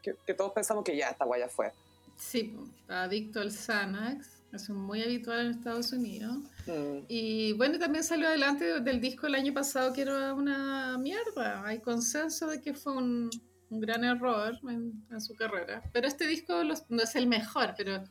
que, 0.02 0.14
que 0.26 0.32
todos 0.32 0.52
pensamos 0.52 0.82
que 0.82 0.96
ya 0.96 1.10
esta 1.10 1.26
guaya 1.26 1.48
fue. 1.48 1.70
Sí, 2.16 2.56
está 2.80 3.02
adicto 3.02 3.40
al 3.40 3.52
Xanax, 3.52 4.40
es 4.52 4.70
muy 4.70 5.02
habitual 5.02 5.40
en 5.40 5.52
Estados 5.52 5.92
Unidos. 5.92 6.38
Mm. 6.66 7.04
Y 7.08 7.52
bueno, 7.52 7.78
también 7.78 8.02
salió 8.02 8.28
adelante 8.28 8.80
del 8.80 9.00
disco 9.00 9.26
el 9.26 9.34
año 9.34 9.52
pasado 9.52 9.92
que 9.92 10.02
era 10.02 10.32
una 10.32 10.96
mierda. 10.96 11.62
Hay 11.66 11.80
consenso 11.80 12.46
de 12.46 12.62
que 12.62 12.72
fue 12.72 12.94
un, 12.94 13.30
un 13.70 13.80
gran 13.80 14.04
error 14.04 14.58
en, 14.68 15.04
en 15.10 15.20
su 15.20 15.34
carrera. 15.36 15.82
Pero 15.92 16.06
este 16.08 16.26
disco 16.26 16.62
los- 16.64 16.84
no 16.90 17.02
es 17.02 17.14
el 17.16 17.26
mejor, 17.26 17.74
pero 17.76 18.02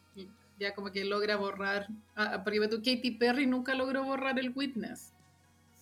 ya 0.59 0.73
como 0.73 0.91
que 0.91 1.03
logra 1.05 1.35
borrar. 1.35 1.87
Ah, 2.15 2.31
ah, 2.35 2.43
porque 2.43 2.65
tú, 2.67 2.77
Katy 2.77 3.11
Perry 3.11 3.45
nunca 3.45 3.75
logró 3.75 4.03
borrar 4.03 4.39
el 4.39 4.51
Witness. 4.55 5.13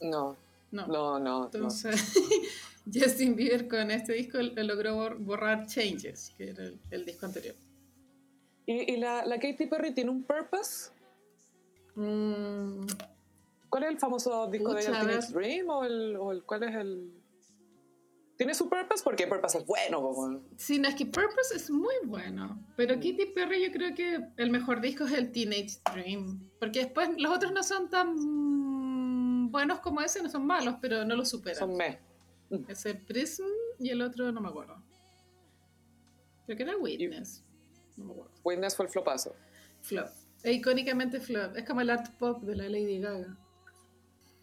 No, 0.02 0.36
No. 0.72 0.88
no, 0.88 1.20
no. 1.20 1.20
no. 1.20 1.46
Entonces, 1.46 2.13
Justin 2.94 3.36
Bieber 3.36 3.68
con 3.68 3.92
este 3.92 4.13
disco 4.13 4.40
logró 4.42 4.96
bor- 4.96 5.18
borrar 5.20 5.66
Changes, 5.68 6.34
que 6.38 6.50
era 6.50 6.63
el, 6.63 6.80
el 6.92 7.06
disco 7.06 7.26
anterior. 7.26 7.56
¿Y, 8.66 8.94
y 8.94 8.98
la, 8.98 9.26
la 9.26 9.40
Katy 9.40 9.66
Perry 9.68 9.94
tiene 9.94 10.10
un 10.12 10.24
purpose? 10.24 10.92
Mm, 11.96 12.86
¿Cuál 13.70 13.84
es 13.84 13.90
el 13.90 14.00
famoso 14.00 14.48
disco 14.48 14.74
de 14.74 14.82
ella? 14.82 15.00
a 15.02 15.06
¿Teenage 15.06 15.34
ver. 15.34 15.44
Dream 15.44 15.70
o 15.70 15.84
el, 15.84 16.16
o 16.18 16.32
el- 16.32 16.44
cuál 16.44 16.63
es 16.63 16.76
el...? 16.76 17.12
¿Tiene 18.38 18.54
su 18.54 18.69
purpose? 18.69 19.04
Porque 19.04 19.26
purpose 19.26 19.58
es 19.58 19.65
bueno. 19.65 20.00
po. 20.00 20.41
Sí, 20.58 20.78
no, 20.78 20.88
es 20.88 20.95
que 20.95 21.08
Purpose 21.08 21.56
es 21.56 21.71
muy 21.71 21.95
bueno, 22.06 22.63
pero 22.76 22.93
Katy 22.95 23.32
Perry 23.34 23.65
yo 23.65 23.71
creo 23.71 23.95
que 23.95 24.19
el 24.38 24.52
mejor 24.52 24.80
disco 24.80 25.06
es 25.06 25.13
el 25.13 25.32
Teenage 25.32 25.80
Dream, 25.91 26.47
porque 26.60 26.80
después 26.80 27.10
los 27.17 27.36
otros 27.36 27.52
no 27.52 27.63
son 27.63 27.89
tan 27.89 28.13
mm, 28.15 29.52
buenos 29.52 29.80
como 29.80 30.02
ese, 30.02 30.21
no 30.21 30.30
son 30.30 30.45
malos, 30.45 30.76
pero 30.80 31.04
no 31.04 31.15
lo 31.15 31.26
superan. 31.26 31.58
Son 31.58 31.76
me. 31.76 32.00
Ese 32.67 32.93
Prism 32.93 33.43
y 33.80 33.89
el 33.89 34.04
otro 34.04 34.32
no 34.32 34.39
me 34.39 34.50
acuerdo. 34.50 34.84
Creo 36.45 36.58
que 36.58 36.63
era 36.63 36.78
Witness. 36.78 37.43
No 37.97 38.06
me 38.06 38.12
acuerdo. 38.12 38.32
Witness 38.43 38.76
fue 38.76 38.86
el 38.86 38.91
flopazo. 38.91 39.36
Flop. 39.82 40.10
E 40.43 40.52
icónicamente 40.52 41.19
flop. 41.19 41.58
Es 41.58 41.65
como 41.65 41.82
el 41.82 41.89
art 41.89 42.15
pop 42.19 42.43
de 42.43 42.56
la 42.56 42.69
Lady 42.69 43.00
Gaga. 43.00 43.36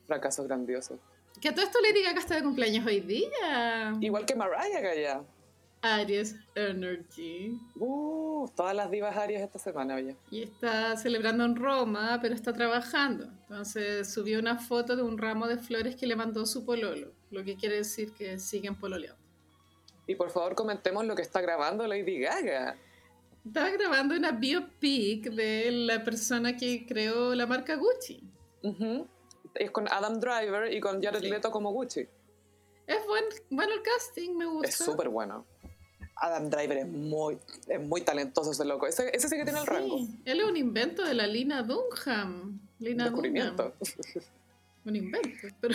Fracaso 0.06 0.42
grandioso. 0.44 0.98
Que 1.40 1.48
a 1.48 1.54
todo 1.54 1.64
esto 1.64 1.78
Lady 1.80 2.02
Gaga 2.02 2.20
está 2.20 2.36
de 2.36 2.42
cumpleaños 2.42 2.86
hoy 2.86 3.00
día. 3.00 3.94
Igual 4.00 4.24
que 4.24 4.34
Mariah 4.34 4.80
Gaya. 4.80 5.22
Aries 5.84 6.36
Energy. 6.54 7.58
Uh, 7.76 8.48
todas 8.56 8.74
las 8.74 8.90
divas 8.90 9.14
arias 9.16 9.42
esta 9.42 9.58
semana, 9.58 9.96
oye. 9.96 10.16
Y 10.30 10.42
está 10.42 10.96
celebrando 10.96 11.44
en 11.44 11.56
Roma, 11.56 12.18
pero 12.22 12.34
está 12.34 12.54
trabajando. 12.54 13.28
Entonces 13.42 14.10
subió 14.10 14.38
una 14.38 14.56
foto 14.58 14.96
de 14.96 15.02
un 15.02 15.18
ramo 15.18 15.46
de 15.46 15.58
flores 15.58 15.94
que 15.96 16.06
le 16.06 16.16
mandó 16.16 16.46
su 16.46 16.64
pololo, 16.64 17.12
lo 17.30 17.44
que 17.44 17.56
quiere 17.56 17.76
decir 17.76 18.12
que 18.12 18.38
siguen 18.38 18.76
pololeando. 18.76 19.20
Y 20.06 20.14
por 20.14 20.30
favor 20.30 20.54
comentemos 20.54 21.04
lo 21.04 21.14
que 21.14 21.22
está 21.22 21.42
grabando 21.42 21.86
Lady 21.86 22.20
Gaga. 22.20 22.76
Estaba 23.44 23.68
grabando 23.68 24.14
una 24.14 24.32
biopic 24.32 25.30
de 25.30 25.70
la 25.70 26.02
persona 26.02 26.56
que 26.56 26.86
creó 26.86 27.34
la 27.34 27.46
marca 27.46 27.76
Gucci. 27.76 28.22
Ujú. 28.62 29.06
Es 29.54 29.70
con 29.70 29.88
Adam 29.88 30.20
Driver 30.20 30.72
y 30.72 30.80
con 30.80 31.02
Jared 31.02 31.20
Sí. 31.20 31.30
Leto 31.30 31.50
como 31.50 31.72
Gucci. 31.72 32.06
Es 32.86 33.06
buen, 33.06 33.24
bueno 33.50 33.72
el 33.72 33.82
casting, 33.82 34.36
me 34.36 34.46
gusta. 34.46 34.68
Es 34.68 34.74
súper 34.74 35.08
bueno. 35.08 35.46
Adam 36.16 36.48
Driver 36.48 36.78
es 36.78 36.86
muy, 36.88 37.38
es 37.66 37.80
muy 37.80 38.02
talentoso 38.02 38.52
ese 38.52 38.64
loco. 38.64 38.86
Ese, 38.86 39.10
ese 39.14 39.28
sí 39.28 39.36
que 39.36 39.44
tiene 39.44 39.60
el 39.60 39.66
rango. 39.66 39.98
Sí, 39.98 40.20
él 40.24 40.40
es 40.40 40.46
un 40.46 40.56
invento 40.56 41.04
de 41.04 41.14
la 41.14 41.26
Lina 41.26 41.62
Dunham. 41.62 42.60
Lina 42.78 43.04
Descubrimiento. 43.04 43.74
Dunham. 43.80 44.24
Un 44.84 44.96
invento. 44.96 45.48
Pero, 45.60 45.74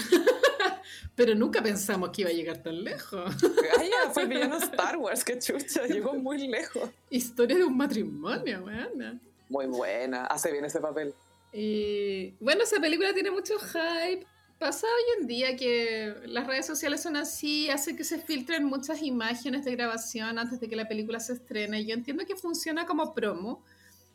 pero 1.15 1.35
nunca 1.35 1.61
pensamos 1.63 2.11
que 2.11 2.21
iba 2.21 2.29
a 2.29 2.33
llegar 2.33 2.61
tan 2.61 2.83
lejos. 2.83 3.35
Ay, 3.79 3.89
ya, 3.89 4.11
fue 4.11 4.27
villano 4.27 4.57
Star 4.57 4.97
Wars, 4.97 5.23
qué 5.23 5.39
chucha. 5.39 5.87
Llegó 5.87 6.13
muy 6.13 6.47
lejos. 6.47 6.89
Historia 7.09 7.57
de 7.57 7.63
un 7.63 7.75
matrimonio, 7.75 8.63
weona. 8.63 9.19
Muy 9.49 9.65
buena. 9.65 10.25
Hace 10.27 10.51
bien 10.51 10.63
ese 10.65 10.79
papel. 10.79 11.13
Y 11.51 12.31
bueno, 12.39 12.63
esa 12.63 12.79
película 12.79 13.13
tiene 13.13 13.31
mucho 13.31 13.55
hype. 13.59 14.25
Pasa 14.59 14.85
hoy 14.87 15.21
en 15.21 15.27
día 15.27 15.55
que 15.55 16.13
las 16.25 16.45
redes 16.45 16.65
sociales 16.65 17.01
son 17.01 17.15
así, 17.15 17.69
hace 17.69 17.95
que 17.95 18.03
se 18.03 18.19
filtren 18.19 18.65
muchas 18.65 19.01
imágenes 19.01 19.63
de 19.63 19.71
grabación 19.75 20.37
antes 20.37 20.59
de 20.59 20.67
que 20.67 20.75
la 20.75 20.87
película 20.87 21.19
se 21.21 21.33
estrene. 21.33 21.85
Yo 21.85 21.93
entiendo 21.93 22.25
que 22.25 22.35
funciona 22.35 22.85
como 22.85 23.13
promo, 23.13 23.63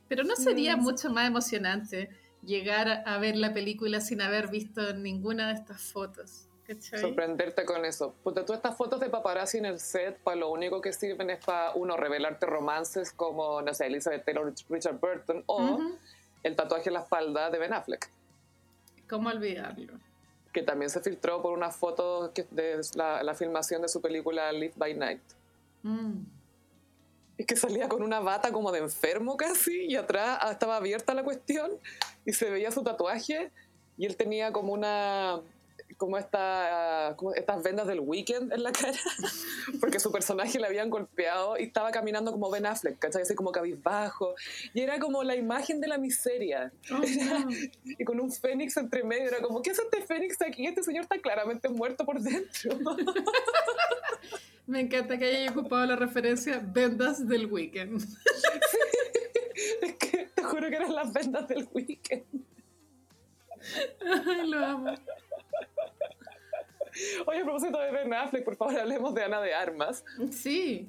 pero 0.07 0.23
¿no 0.23 0.37
sería 0.37 0.77
Mm. 0.77 0.83
mucho 0.83 1.09
más 1.11 1.27
emocionante 1.27 2.11
llegar 2.45 3.03
a- 3.07 3.17
ver 3.19 3.37
la 3.37 3.55
película 3.55 4.03
sin 4.03 4.21
haber 4.21 4.49
visto 4.49 4.93
ninguna 4.93 5.49
de 5.49 5.55
estas 5.55 5.81
fotos? 5.81 6.47
¿Cachai? 6.67 6.99
Sorprenderte 7.01 7.65
con 7.65 7.85
eso. 7.87 8.15
Porque 8.23 8.43
tú 8.43 8.53
estas 8.53 8.77
fotos 8.77 9.01
de 9.01 9.09
paparazzi 9.11 9.59
en 9.59 9.65
el 9.67 9.81
set, 9.81 10.19
para 10.19 10.37
lo 10.37 10.51
único 10.51 10.81
que 10.83 10.93
sirven 10.93 11.31
es 11.31 11.43
para, 11.45 11.73
uno, 11.75 11.97
revelarte 11.97 12.45
romances 12.47 13.13
como, 13.13 13.61
no 13.63 13.73
sé, 13.75 13.87
Elizabeth 13.87 14.25
Taylor, 14.27 14.53
Richard 14.69 14.99
Burton, 14.99 15.43
o 15.47 15.63
Ujú. 15.75 15.99
El 16.45 16.55
tatuaje 16.55 16.89
en 16.91 16.95
la 16.95 17.01
espalda 17.01 17.51
de 17.51 17.59
Ben 17.59 17.73
Affleck. 17.73 18.09
¿Cómo 19.09 19.29
olvidarlo? 19.31 19.95
que 20.53 20.63
también 20.63 20.89
se 20.89 21.01
filtró 21.01 21.43
por 21.43 21.53
una 21.53 21.73
foto 21.73 22.31
que- 22.33 22.47
de 22.53 22.81
la, 22.95 23.25
la 23.25 23.35
filmación 23.35 23.83
de 23.83 23.89
su 23.89 24.01
película 24.01 24.53
Live 24.53 24.75
by 24.77 24.95
Night. 24.95 25.21
Mm. 25.83 26.21
Es 27.37 27.45
que 27.47 27.57
salía 27.57 27.89
con 27.89 28.05
una 28.05 28.21
bata 28.21 28.53
como 28.53 28.71
de 28.71 28.79
enfermo 28.79 29.37
casi 29.37 29.87
y 29.87 29.97
atrás 29.97 30.39
estaba 30.53 30.77
abierta 30.77 31.13
la 31.13 31.25
cuestión 31.25 31.73
y 32.25 32.33
se 32.33 32.49
veía 32.51 32.71
su 32.71 32.85
tatuaje 32.85 33.51
y 33.99 34.07
él 34.07 34.17
tenía 34.17 34.53
como 34.53 34.73
una 34.73 35.41
como 35.97 36.19
esta 36.19 37.15
como 37.17 37.33
estas 37.35 37.63
vendas 37.63 37.87
del 37.87 38.01
weekend 38.01 38.53
en 38.53 38.63
la 38.63 38.73
cara 38.73 38.99
porque 39.81 40.01
su 40.01 40.11
personaje 40.13 40.59
le 40.59 40.67
habían 40.67 40.91
golpeado 40.91 41.59
y 41.59 41.65
estaba 41.65 41.91
caminando 41.91 42.33
como 42.33 42.51
Ben 42.51 42.67
Affleck, 42.67 42.99
¿cachai? 42.99 43.23
Así 43.23 43.35
como 43.35 43.53
cabizbajo 43.53 44.35
y 44.73 44.81
era 44.81 44.99
como 44.99 45.23
la 45.23 45.37
imagen 45.37 45.81
de 45.81 45.89
la 45.89 45.99
miseria 45.99 46.73
Oh, 46.91 46.99
no. 46.99 47.49
y 47.85 48.05
con 48.05 48.21
un 48.21 48.31
fénix 48.31 48.77
entre 48.77 49.03
medio 49.05 49.29
era 49.29 49.41
como 49.41 49.63
¿qué 49.63 49.71
hace 49.71 49.83
este 49.83 50.03
fénix 50.03 50.41
aquí? 50.43 50.67
Este 50.67 50.83
señor 50.83 51.03
está 51.03 51.19
claramente 51.19 51.69
muerto 51.69 52.05
por 52.05 52.21
dentro 52.21 52.79
Me 54.67 54.81
encanta 54.81 55.19
que 55.19 55.27
haya 55.27 55.51
ocupado 55.51 55.85
la 55.85 55.97
referencia 55.97 56.59
vendas 56.59 57.29
del 57.29 57.47
weekend. 57.47 58.03
es 59.83 59.95
que 59.97 60.31
te 60.35 60.43
juro 60.43 60.71
que 60.71 60.77
eran 60.77 60.95
las 60.95 61.13
vendas 61.13 61.47
del 61.49 61.69
weekend 61.73 62.25
Ay, 64.27 64.49
lo 64.49 64.65
amo. 64.65 64.95
Oye, 67.27 67.41
a 67.41 67.45
propósito 67.45 67.79
de 67.81 67.91
Ben 67.93 68.13
Affleck, 68.15 68.45
por 68.45 68.57
favor 68.57 68.79
hablemos 68.79 69.15
de 69.15 69.25
Ana 69.25 69.41
de 69.41 69.55
Armas, 69.55 70.05
Sí. 70.31 70.89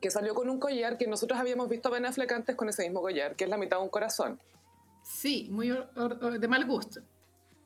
que 0.00 0.10
salió 0.10 0.34
con 0.34 0.48
un 0.50 0.58
collar 0.60 0.98
que 0.98 1.06
nosotros 1.06 1.38
habíamos 1.38 1.68
visto 1.68 1.88
a 1.88 1.92
Ben 1.92 2.04
Affleck 2.06 2.30
antes 2.32 2.56
con 2.56 2.68
ese 2.68 2.82
mismo 2.84 3.00
collar, 3.00 3.36
que 3.36 3.44
es 3.44 3.50
la 3.50 3.56
mitad 3.56 3.78
de 3.78 3.84
un 3.84 3.88
corazón. 3.88 4.40
Sí, 5.02 5.48
muy 5.50 5.70
or- 5.70 5.88
or- 5.96 6.18
or- 6.22 6.38
de 6.38 6.48
mal 6.48 6.64
gusto. 6.66 7.00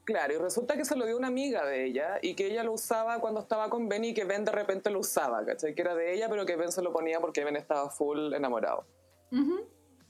Claro, 0.04 0.32
y 0.34 0.38
resulta 0.38 0.74
que 0.76 0.84
se 0.86 0.96
lo 0.96 1.04
dio 1.04 1.16
una 1.18 1.28
amiga 1.28 1.66
de 1.66 1.84
ella 1.84 2.18
y 2.22 2.34
que 2.34 2.46
ella 2.46 2.64
lo 2.64 2.72
usaba 2.72 3.20
cuando 3.20 3.40
estaba 3.40 3.68
con 3.68 3.88
Ben 3.90 4.04
y 4.04 4.14
que 4.14 4.24
Ben 4.24 4.44
de 4.44 4.50
repente 4.52 4.88
lo 4.90 5.00
usaba, 5.00 5.44
¿cachai? 5.44 5.74
Que 5.74 5.82
era 5.82 5.94
de 5.94 6.14
ella, 6.14 6.28
pero 6.30 6.46
que 6.46 6.56
Ben 6.56 6.72
se 6.72 6.80
lo 6.80 6.92
ponía 6.92 7.20
porque 7.20 7.44
Ben 7.44 7.56
estaba 7.56 7.90
full 7.90 8.32
enamorado. 8.32 8.86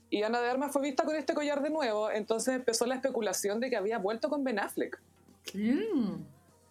Y 0.09 0.23
Ana 0.23 0.39
de 0.41 0.49
Armas 0.49 0.71
fue 0.71 0.81
vista 0.81 1.03
con 1.03 1.15
este 1.15 1.33
collar 1.33 1.61
de 1.61 1.69
nuevo, 1.69 2.09
entonces 2.09 2.55
empezó 2.55 2.85
la 2.85 2.95
especulación 2.95 3.59
de 3.59 3.69
que 3.69 3.75
había 3.75 3.97
vuelto 3.99 4.29
con 4.29 4.43
Ben 4.45 4.59
Affleck. 4.59 4.99
Mm. 5.53 6.15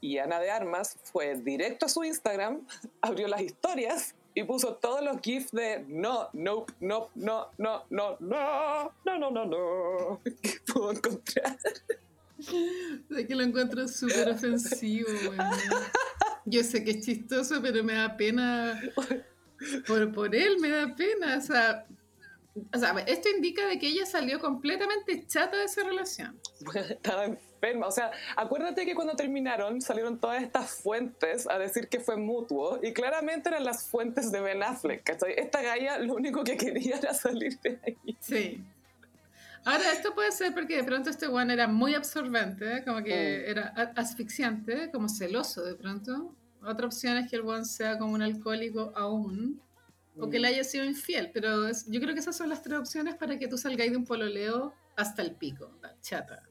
Y 0.00 0.18
Ana 0.18 0.40
de 0.40 0.50
Armas 0.50 0.96
fue 1.04 1.36
directo 1.36 1.86
a 1.86 1.88
su 1.88 2.04
Instagram, 2.04 2.66
abrió 3.00 3.28
las 3.28 3.40
historias 3.40 4.14
y 4.34 4.44
puso 4.44 4.74
todos 4.76 5.02
los 5.02 5.20
GIFs 5.20 5.50
de 5.52 5.84
no, 5.88 6.28
no, 6.32 6.66
no, 6.80 7.10
no, 7.14 7.50
no, 7.58 7.84
no, 7.90 8.16
no, 8.20 8.92
no, 9.04 9.18
no, 9.18 9.30
no, 9.30 9.44
no, 9.46 10.20
que 10.22 10.60
pudo 10.72 10.92
encontrar. 10.92 11.58
De 13.08 13.26
que 13.26 13.34
lo 13.34 13.42
encuentro 13.42 13.88
súper 13.88 14.30
ofensivo. 14.30 15.08
Yo 16.44 16.62
sé 16.62 16.84
que 16.84 16.92
es 16.92 17.04
chistoso, 17.04 17.60
pero 17.60 17.82
me 17.82 17.94
da 17.94 18.16
pena. 18.16 18.80
Por, 19.88 20.12
por 20.12 20.34
él 20.34 20.58
me 20.60 20.68
da 20.68 20.94
pena. 20.94 21.36
O 21.36 21.40
sea, 21.40 21.84
o 22.74 22.78
sea, 22.78 22.92
esto 23.06 23.28
indica 23.28 23.66
de 23.66 23.78
que 23.78 23.88
ella 23.88 24.06
salió 24.06 24.40
completamente 24.40 25.26
chata 25.26 25.56
de 25.56 25.64
esa 25.64 25.84
relación. 25.84 26.40
Estaba 26.74 27.26
enferma. 27.58 27.86
O 27.86 27.90
sea, 27.90 28.10
acuérdate 28.36 28.84
que 28.86 28.94
cuando 28.94 29.14
terminaron 29.14 29.80
salieron 29.80 30.18
todas 30.18 30.42
estas 30.42 30.70
fuentes 30.70 31.48
a 31.48 31.58
decir 31.58 31.88
que 31.88 32.00
fue 32.00 32.16
mutuo 32.16 32.78
y 32.82 32.92
claramente 32.92 33.48
eran 33.48 33.64
las 33.64 33.84
fuentes 33.86 34.30
de 34.30 34.40
Ben 34.40 34.62
Affleck. 34.62 35.02
¿cachai? 35.04 35.34
Esta 35.36 35.60
galla 35.62 35.98
lo 35.98 36.14
único 36.14 36.44
que 36.44 36.56
quería 36.56 36.96
era 36.98 37.12
salir 37.14 37.58
de 37.60 37.80
ahí. 37.86 38.16
Sí. 38.20 38.64
Ahora, 39.64 39.92
esto 39.92 40.14
puede 40.14 40.30
ser 40.32 40.54
porque 40.54 40.76
de 40.76 40.84
pronto 40.84 41.10
este 41.10 41.26
one 41.26 41.52
era 41.52 41.66
muy 41.66 41.94
absorbente, 41.94 42.84
como 42.84 43.02
que 43.02 43.10
Mm. 43.46 43.50
era 43.50 43.66
asfixiante, 43.96 44.90
como 44.92 45.08
celoso 45.08 45.62
de 45.64 45.74
pronto. 45.74 46.32
Otra 46.64 46.86
opción 46.86 47.16
es 47.18 47.28
que 47.28 47.36
el 47.36 47.42
one 47.42 47.64
sea 47.64 47.98
como 47.98 48.14
un 48.14 48.22
alcohólico 48.22 48.92
aún, 48.96 49.60
o 50.20 50.28
que 50.30 50.38
le 50.38 50.48
haya 50.48 50.64
sido 50.64 50.84
infiel, 50.84 51.30
pero 51.34 51.68
es- 51.68 51.86
yo 51.88 52.00
creo 52.00 52.14
que 52.14 52.20
esas 52.20 52.36
son 52.36 52.48
las 52.48 52.62
tres 52.62 52.78
opciones 52.78 53.14
para 53.16 53.38
que 53.38 53.46
tú 53.46 53.58
salgáis 53.58 53.90
de 53.92 53.96
un 53.98 54.04
pololeo 54.04 54.72
hasta 54.96 55.22
el 55.22 55.32
pico, 55.32 55.70
la 55.82 55.94
chata. 56.00 56.42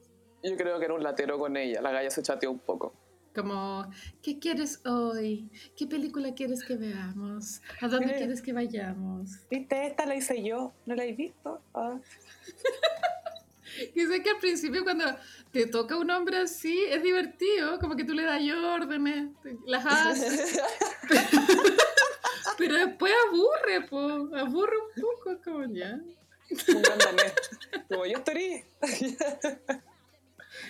Yo 0.42 0.56
creo 0.56 0.78
que 0.78 0.84
era 0.84 0.94
un 0.94 1.02
latero 1.02 1.38
con 1.38 1.56
ella. 1.56 1.80
La 1.80 1.90
galla 1.90 2.10
se 2.10 2.22
chateó 2.22 2.50
un 2.50 2.58
poco. 2.58 2.94
Como, 3.34 3.88
¿qué 4.22 4.38
quieres 4.38 4.84
hoy? 4.86 5.48
¿Qué 5.76 5.86
película 5.86 6.34
quieres 6.34 6.64
que 6.64 6.76
veamos? 6.76 7.60
¿A 7.80 7.88
dónde 7.88 8.06
Mire. 8.06 8.18
quieres 8.18 8.42
que 8.42 8.52
vayamos? 8.52 9.48
¿Viste? 9.50 9.86
Esta 9.86 10.06
la 10.06 10.16
hice 10.16 10.42
yo. 10.42 10.72
¿No 10.86 10.94
la 10.94 11.04
he 11.04 11.12
visto? 11.12 11.60
Ah. 11.74 11.98
Y 13.94 14.06
sé 14.06 14.22
que 14.22 14.30
al 14.30 14.38
principio 14.38 14.82
cuando 14.82 15.04
te 15.52 15.66
toca 15.66 15.96
un 15.96 16.10
hombre 16.10 16.38
así 16.38 16.84
es 16.88 17.02
divertido, 17.02 17.78
como 17.78 17.96
que 17.96 18.04
tú 18.04 18.14
le 18.14 18.24
das 18.24 18.40
órdenes, 18.52 19.30
las 19.66 19.84
haces, 19.86 20.60
pero 22.58 22.74
después 22.74 23.12
aburre, 23.28 23.86
po, 23.88 24.00
aburre 24.36 24.76
un 24.78 25.02
poco, 25.02 25.42
como 25.44 25.64
ya. 25.66 25.94
un. 25.94 26.82
Como 27.88 28.06
yo 28.06 28.18
estoy. 28.18 28.64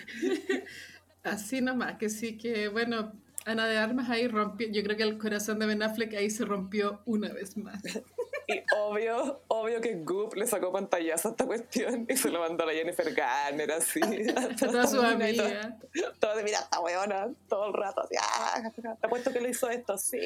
Así 1.23 1.61
nomás, 1.61 1.97
que 1.97 2.09
sí 2.09 2.37
que, 2.37 2.69
bueno, 2.69 3.13
Ana 3.45 3.67
de 3.67 3.77
Armas 3.77 4.09
ahí 4.09 4.27
rompió, 4.27 4.67
yo 4.69 4.83
creo 4.83 4.95
que 4.97 5.03
el 5.03 5.17
corazón 5.17 5.59
de 5.59 5.65
Ben 5.65 5.81
Affleck 5.83 6.13
ahí 6.13 6.29
se 6.29 6.45
rompió 6.45 7.01
una 7.05 7.29
vez 7.33 7.57
más. 7.57 7.81
Y 8.51 8.63
obvio, 8.75 9.43
obvio 9.47 9.79
que 9.79 9.93
Goop 10.03 10.33
le 10.33 10.47
sacó 10.47 10.71
pantallazo 10.71 11.27
a 11.27 11.31
esta 11.31 11.45
cuestión 11.45 12.07
y 12.09 12.17
se 12.17 12.31
lo 12.31 12.39
mandó 12.39 12.63
a 12.63 12.65
la 12.65 12.73
Jennifer 12.73 13.13
Garner 13.13 13.71
así. 13.73 13.99
A 14.35 14.55
todas 14.55 14.89
sus 14.89 15.03
amigas. 15.03 15.75
Todo 16.19 16.35
de 16.35 16.43
mira 16.43 16.57
esta 16.57 16.79
weona 16.79 17.27
todo 17.47 17.67
el 17.67 17.73
rato 17.75 18.01
así. 18.01 18.15
"Ah, 18.19 18.71
te 18.75 19.05
apuesto 19.05 19.31
que 19.31 19.39
le 19.41 19.51
hizo 19.51 19.69
esto, 19.69 19.99
sí. 19.99 20.19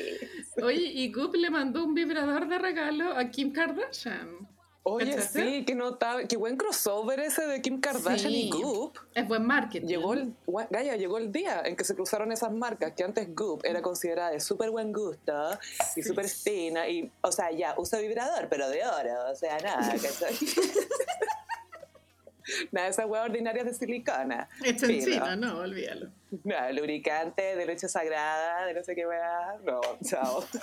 Oye, 0.61 0.86
y 0.86 1.11
Goop 1.11 1.36
le 1.36 1.49
mandó 1.49 1.84
un 1.84 1.93
vibrador 1.93 2.47
de 2.47 2.59
regalo 2.59 3.11
a 3.11 3.30
Kim 3.30 3.51
Kardashian. 3.51 4.47
Oye, 4.86 5.21
sí, 5.21 5.63
qué 5.65 5.75
notable, 5.75 6.27
qué 6.27 6.36
buen 6.36 6.57
crossover 6.57 7.17
ese 7.21 7.47
de 7.47 7.61
Kim 7.61 7.79
Kardashian 7.79 8.31
Sí. 8.31 8.47
y 8.47 8.49
Goop. 8.49 8.97
Es 9.15 9.25
buen 9.27 9.45
marketing. 9.45 9.88
Llegó 9.88 10.13
el, 10.13 10.34
Gaya, 10.69 10.97
llegó 10.97 11.17
el 11.17 11.31
día 11.31 11.61
en 11.63 11.77
que 11.77 11.86
se 11.86 11.95
cruzaron 11.95 12.34
esas 12.34 12.51
marcas 12.51 12.91
que 12.91 13.03
antes 13.05 13.34
Goop 13.34 13.63
era 13.65 13.81
considerada 13.81 14.31
de 14.31 14.41
súper 14.41 14.71
buen 14.71 14.91
gusto 14.91 15.57
y 15.95 16.03
súper 16.03 16.27
fina 16.27 16.88
y, 16.89 17.09
o 17.21 17.31
sea, 17.31 17.49
ya, 17.51 17.75
usa 17.77 17.99
vibrador, 17.99 18.49
pero 18.49 18.69
de 18.69 18.86
oro, 18.86 19.31
o 19.31 19.36
sea, 19.36 19.57
nada, 19.59 19.93
¿cachai? 20.01 20.36
nada, 22.73 22.89
esas 22.89 23.05
huevas 23.05 23.29
ordinarias 23.29 23.65
de 23.65 23.73
silicona. 23.73 24.49
Hecho 24.65 24.88
en. 24.88 25.01
China, 25.01 25.38
no, 25.38 25.59
olvídalo. 25.59 26.09
Nada, 26.43 26.73
lubricante, 26.73 27.55
de 27.55 27.65
leche 27.65 27.88
sagrada, 27.88 28.65
de 28.65 28.73
no 28.73 28.84
sé 28.84 28.95
qué 28.95 29.07
hueá. 29.07 29.55
No, 29.63 29.79
chao. 30.03 30.43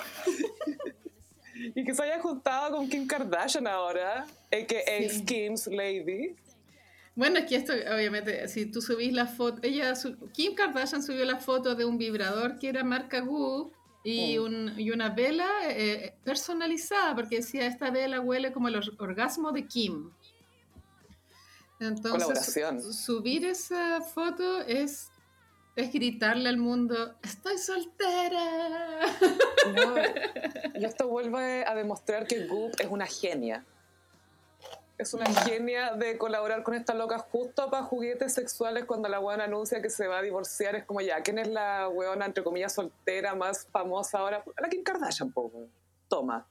y 1.74 1.84
que 1.84 1.94
se 1.94 2.02
haya 2.02 2.20
juntado 2.20 2.76
con 2.76 2.88
Kim 2.88 3.06
Kardashian 3.06 3.66
ahora, 3.66 4.26
a.k.a. 4.52 5.08
Sí. 5.08 5.24
Kim's 5.24 5.66
Lady. 5.66 6.34
Bueno, 7.14 7.38
es 7.38 7.46
que 7.46 7.56
esto, 7.56 7.72
obviamente, 7.72 8.46
si 8.48 8.66
tú 8.66 8.80
subís 8.80 9.12
la 9.12 9.26
foto, 9.26 9.58
ella, 9.62 9.94
su- 9.96 10.16
Kim 10.32 10.54
Kardashian 10.54 11.02
subió 11.02 11.24
la 11.24 11.38
foto 11.38 11.74
de 11.74 11.84
un 11.84 11.98
vibrador 11.98 12.58
que 12.58 12.68
era 12.68 12.82
marca 12.84 13.20
Goop 13.20 13.72
y, 14.04 14.38
Mm. 14.38 14.42
un- 14.42 14.80
y 14.80 14.90
una 14.90 15.10
vela 15.10 15.48
eh, 15.68 16.14
personalizada, 16.24 17.14
porque 17.14 17.36
decía, 17.36 17.66
esta 17.66 17.90
vela 17.90 18.20
huele 18.20 18.52
como 18.52 18.68
el 18.68 18.76
or- 18.76 18.94
orgasmo 18.98 19.52
de 19.52 19.66
Kim. 19.66 20.10
Entonces, 21.80 22.54
subir 22.96 23.44
esa 23.46 24.00
foto 24.02 24.60
es, 24.62 25.09
es 25.80 25.92
gritarle 25.92 26.48
al 26.48 26.58
mundo, 26.58 27.14
estoy 27.22 27.58
soltera. 27.58 29.00
No, 29.74 29.94
y 30.80 30.84
esto 30.84 31.08
vuelve 31.08 31.64
a 31.66 31.74
demostrar 31.74 32.26
que 32.26 32.46
Goop 32.46 32.74
es 32.78 32.88
una 32.88 33.06
genia. 33.06 33.64
Es 34.98 35.14
una 35.14 35.24
genia 35.44 35.94
de 35.94 36.18
colaborar 36.18 36.62
con 36.62 36.74
esta 36.74 36.92
loca 36.92 37.18
justo 37.18 37.70
para 37.70 37.84
juguetes 37.84 38.34
sexuales 38.34 38.84
cuando 38.84 39.08
la 39.08 39.18
weona 39.18 39.44
anuncia 39.44 39.80
que 39.80 39.88
se 39.88 40.06
va 40.06 40.18
a 40.18 40.22
divorciar. 40.22 40.76
Es 40.76 40.84
como 40.84 41.00
ya, 41.00 41.22
¿quién 41.22 41.38
es 41.38 41.48
la 41.48 41.88
weona, 41.88 42.26
entre 42.26 42.44
comillas, 42.44 42.74
soltera 42.74 43.34
más 43.34 43.66
famosa 43.72 44.18
ahora? 44.18 44.44
La 44.60 44.68
Kim 44.68 44.82
Kardashian, 44.82 45.32
po. 45.32 45.50
weón. 45.52 45.70
Toma. 46.06 46.46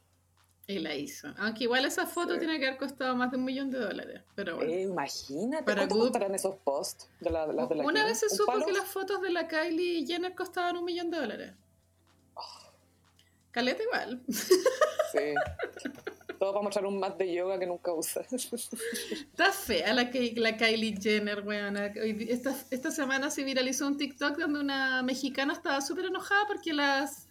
Y 0.69 0.77
la 0.77 0.93
hizo. 0.93 1.33
Aunque 1.39 1.63
igual 1.63 1.83
esa 1.85 2.05
foto 2.05 2.33
Sí. 2.33 2.39
tiene 2.39 2.59
que 2.59 2.67
haber 2.67 2.77
costado 2.77 3.15
más 3.15 3.31
de 3.31 3.37
un 3.37 3.43
millón 3.43 3.71
de 3.71 3.79
dólares. 3.79 4.21
Pero 4.35 4.57
bueno. 4.57 4.71
Eh, 4.71 4.81
imagínate, 4.83 5.63
Para 5.63 5.77
¿cuánto 5.81 5.95
Goop- 5.95 5.99
costarán 6.01 6.35
esos 6.35 6.55
posts 6.63 7.09
de 7.19 7.31
la, 7.31 7.47
las 7.47 7.67
de 7.69 7.75
la 7.75 7.83
Una 7.83 8.05
vez 8.05 8.19
se 8.19 8.27
¿Un 8.27 8.37
supo 8.37 8.51
palo? 8.51 8.65
que 8.67 8.73
las 8.73 8.85
fotos 8.85 9.19
de 9.21 9.31
la 9.31 9.47
Kylie 9.47 10.05
Jenner 10.05 10.35
costaban 10.35 10.77
un 10.77 10.85
millón 10.85 11.09
de 11.09 11.17
dólares. 11.17 11.53
Caleta 13.51 13.81
igual. 13.81 14.21
Sí. 14.27 15.17
Todo 16.39 16.53
para 16.53 16.63
mostrar 16.63 16.85
un 16.85 16.99
mat 16.99 17.17
de 17.17 17.33
yoga 17.33 17.57
que 17.59 17.65
nunca 17.65 17.91
usa. 17.91 18.21
Está 18.31 19.51
fea 19.51 19.91
la, 19.93 20.09
Ky- 20.11 20.35
la 20.35 20.55
Kylie 20.55 20.95
Jenner, 21.01 21.43
di- 21.43 22.29
Esta, 22.29 22.55
esta 22.69 22.91
semana 22.91 23.29
se 23.31 23.43
viralizó 23.43 23.87
un 23.87 23.97
TikTok 23.97 24.37
donde 24.37 24.59
una 24.59 25.01
mexicana 25.01 25.51
estaba 25.53 25.81
súper 25.81 26.05
enojada 26.05 26.45
porque 26.47 26.71
las 26.73 27.27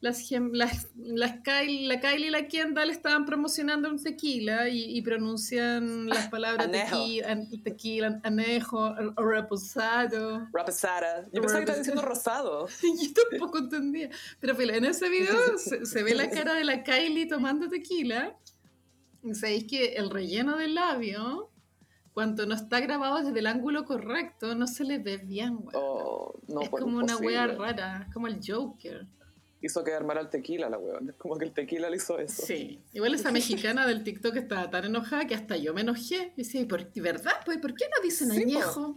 las, 0.00 0.30
las, 0.52 0.88
las 0.96 1.40
Kylie, 1.40 1.88
la 1.88 1.98
Kylie 2.00 2.28
y 2.28 2.30
la 2.30 2.46
Kendall 2.46 2.90
estaban 2.90 3.26
promocionando 3.26 3.90
un 3.90 4.00
tequila 4.00 4.68
y, 4.68 4.96
y 4.96 5.02
pronuncian 5.02 6.06
las 6.06 6.28
palabras 6.30 6.66
Anejo. 6.66 6.96
tequila, 6.96 7.38
tequila, 7.64 8.20
anejo, 8.22 8.94
reposado. 9.16 10.46
Rapisada. 10.52 11.24
Yo 11.32 11.40
pensaba 11.40 11.58
que 11.58 11.64
estaba 11.64 11.78
diciendo 11.78 12.02
rosado. 12.02 12.68
Yo 12.82 13.22
tampoco 13.30 13.58
entendía. 13.58 14.10
Pero 14.40 14.58
en 14.60 14.84
ese 14.84 15.08
video 15.08 15.36
se, 15.58 15.84
se 15.84 16.02
ve 16.02 16.14
la 16.14 16.30
cara 16.30 16.54
de 16.54 16.64
la 16.64 16.84
Kylie 16.84 17.26
tomando 17.26 17.68
tequila. 17.68 18.36
Y 19.24 19.34
sabéis 19.34 19.64
que 19.64 19.94
el 19.94 20.10
relleno 20.10 20.56
del 20.58 20.76
labio, 20.76 21.50
cuando 22.12 22.46
no 22.46 22.54
está 22.54 22.78
grabado 22.78 23.18
desde 23.24 23.36
el 23.36 23.48
ángulo 23.48 23.84
correcto, 23.84 24.54
no 24.54 24.68
se 24.68 24.84
le 24.84 24.98
ve 24.98 25.16
bien. 25.16 25.58
Oh, 25.74 26.38
no, 26.46 26.62
es 26.62 26.68
pues, 26.68 26.84
como 26.84 26.98
una 26.98 27.16
wea 27.16 27.48
rara, 27.48 28.04
es 28.06 28.14
como 28.14 28.28
el 28.28 28.38
Joker. 28.46 29.08
Hizo 29.60 29.82
quedar 29.82 30.04
mal 30.04 30.18
al 30.18 30.30
tequila 30.30 30.68
la 30.68 30.78
weón. 30.78 31.08
Es 31.10 31.16
como 31.16 31.36
que 31.36 31.44
el 31.44 31.52
tequila 31.52 31.90
le 31.90 31.96
hizo 31.96 32.18
eso. 32.18 32.46
Sí. 32.46 32.80
Igual 32.92 33.14
esa 33.14 33.32
mexicana 33.32 33.86
del 33.86 34.04
TikTok 34.04 34.36
estaba 34.36 34.70
tan 34.70 34.84
enojada 34.84 35.26
que 35.26 35.34
hasta 35.34 35.56
yo 35.56 35.74
me 35.74 35.80
enojé. 35.80 36.32
Y 36.36 36.42
decía, 36.42 36.60
¿y 36.60 36.64
por, 36.64 36.88
¿verdad? 36.94 37.32
Pues, 37.44 37.58
¿por 37.58 37.74
qué 37.74 37.86
no 37.88 38.02
dicen 38.02 38.30
Sí, 38.30 38.40
po. 38.40 38.42
añejo? 38.42 38.96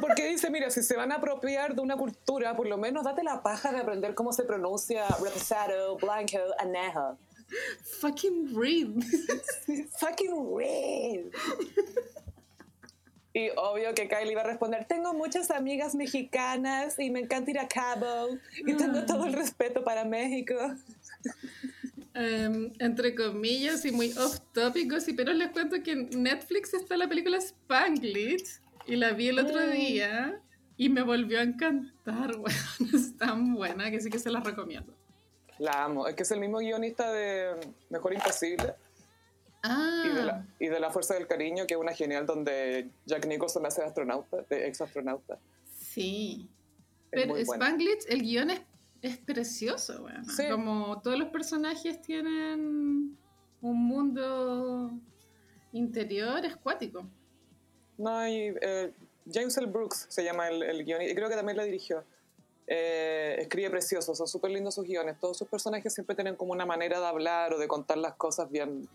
Porque 0.00 0.28
dice, 0.28 0.50
mira, 0.50 0.70
si 0.70 0.82
se 0.82 0.96
van 0.96 1.10
a 1.10 1.16
apropiar 1.16 1.74
de 1.74 1.80
una 1.80 1.96
cultura, 1.96 2.54
por 2.56 2.68
lo 2.68 2.78
menos 2.78 3.04
date 3.04 3.24
la 3.24 3.42
paja 3.42 3.72
de 3.72 3.78
aprender 3.78 4.14
cómo 4.14 4.32
se 4.32 4.44
pronuncia 4.44 5.06
reposado, 5.22 5.96
blanco, 5.96 6.38
anejo. 6.58 7.18
Fucking 8.00 8.54
read. 8.54 8.88
Fucking 9.98 10.56
red. 10.56 11.26
Y 13.38 13.50
obvio 13.54 13.94
que 13.94 14.08
Kylie 14.08 14.32
iba 14.32 14.40
a 14.40 14.44
responder, 14.44 14.84
tengo 14.86 15.14
muchas 15.14 15.52
amigas 15.52 15.94
mexicanas 15.94 16.98
y 16.98 17.08
me 17.08 17.20
encanta 17.20 17.52
ir 17.52 17.60
a 17.60 17.68
Cabo 17.68 18.36
y 18.66 18.74
tengo 18.74 19.04
todo 19.06 19.26
el 19.26 19.32
respeto 19.32 19.84
para 19.84 20.04
México. 20.04 20.54
Em, 22.14 22.72
entre 22.80 23.14
comillas 23.14 23.84
y 23.84 23.92
muy 23.92 24.10
off 24.18 24.40
topic, 24.52 24.98
sí, 24.98 25.12
pero 25.12 25.32
les 25.32 25.50
cuento 25.50 25.80
que 25.84 25.92
en 25.92 26.08
Netflix 26.20 26.74
está 26.74 26.96
la 26.96 27.06
película 27.06 27.36
Spanglish 27.38 28.58
y 28.88 28.96
la 28.96 29.12
vi 29.12 29.28
el 29.28 29.38
otro 29.38 29.60
Mm. 29.66 29.70
día 29.70 30.40
y 30.76 30.88
me 30.88 31.02
volvió 31.02 31.38
a 31.38 31.42
encantar, 31.42 32.30
weón. 32.38 32.94
Es 32.94 33.16
tan 33.16 33.54
buena 33.54 33.88
que 33.92 34.00
sí 34.00 34.10
que 34.10 34.18
se 34.18 34.30
la 34.30 34.40
recomiendo. 34.40 34.92
La 35.60 35.84
amo. 35.84 36.08
Es 36.08 36.16
que 36.16 36.24
es 36.24 36.30
el 36.32 36.40
mismo 36.40 36.58
guionista 36.58 37.12
de 37.12 37.50
Mejor 37.90 38.14
Imposible 38.14 38.74
Ah, 39.62 40.04
y, 40.04 40.14
de 40.14 40.22
la, 40.24 40.46
y 40.60 40.66
de 40.68 40.80
La 40.80 40.90
Fuerza 40.90 41.14
del 41.14 41.26
Cariño, 41.26 41.66
que 41.66 41.74
es 41.74 41.80
una 41.80 41.92
genial 41.92 42.26
donde 42.26 42.88
Jack 43.06 43.26
Nicholson 43.26 43.66
hace 43.66 43.80
de 43.82 43.88
astronauta, 43.88 44.38
de 44.48 44.66
ex 44.68 44.80
astronauta. 44.80 45.38
sí. 45.72 46.48
Es 47.10 47.22
Pero. 47.22 47.36
Spanglish, 47.38 48.04
el 48.08 48.20
guion 48.20 48.50
es, 48.50 48.60
es 49.00 49.16
precioso. 49.16 50.06
Sí. 50.36 50.42
Como 50.50 51.00
todos 51.00 51.18
los 51.18 51.28
personajes 51.30 52.02
tienen 52.02 53.16
un 53.62 53.86
mundo 53.86 54.90
interior 55.72 56.44
escuático. 56.44 57.06
No, 57.96 58.28
y, 58.28 58.54
eh, 58.60 58.92
James 59.32 59.56
L. 59.56 59.68
Brooks 59.68 60.06
se 60.10 60.22
llama 60.22 60.48
el, 60.48 60.62
el 60.62 60.84
guionista, 60.84 61.12
y 61.12 61.14
creo 61.14 61.30
que 61.30 61.34
también 61.36 61.56
la 61.56 61.64
dirigió. 61.64 62.04
Eh, 62.66 63.36
escribe 63.38 63.70
precioso, 63.70 64.14
son 64.14 64.28
súper 64.28 64.50
lindos 64.50 64.74
sus 64.74 64.84
guiones. 64.84 65.18
Todos 65.18 65.38
sus 65.38 65.48
personajes 65.48 65.94
siempre 65.94 66.14
tienen 66.14 66.36
como 66.36 66.52
una 66.52 66.66
manera 66.66 67.00
de 67.00 67.06
hablar 67.06 67.54
o 67.54 67.58
de 67.58 67.66
contar 67.66 67.96
las 67.96 68.14
cosas 68.16 68.50
bien. 68.50 68.86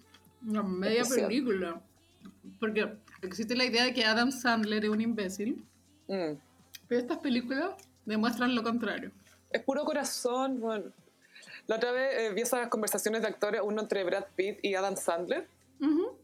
Una 0.47 0.63
media 0.63 1.03
película. 1.03 1.81
Porque 2.59 2.93
existe 3.21 3.55
la 3.55 3.65
idea 3.65 3.85
de 3.85 3.93
que 3.93 4.05
Adam 4.05 4.31
Sandler 4.31 4.83
es 4.85 4.89
un 4.89 5.01
imbécil, 5.01 5.63
Mm. 6.07 6.33
pero 6.87 6.99
estas 7.01 7.17
películas 7.19 7.71
demuestran 8.05 8.53
lo 8.55 8.61
contrario. 8.63 9.11
Es 9.49 9.61
puro 9.63 9.85
corazón. 9.85 10.59
Bueno. 10.59 10.85
La 11.67 11.77
otra 11.77 11.91
vez 11.93 12.17
eh, 12.19 12.33
vi 12.33 12.41
esas 12.41 12.67
conversaciones 12.67 13.21
de 13.21 13.27
actores, 13.29 13.61
uno 13.63 13.81
entre 13.81 14.03
Brad 14.03 14.25
Pitt 14.35 14.59
y 14.61 14.75
Adam 14.75 14.97
Sandler. 14.97 15.47
Ujú. 15.79 16.17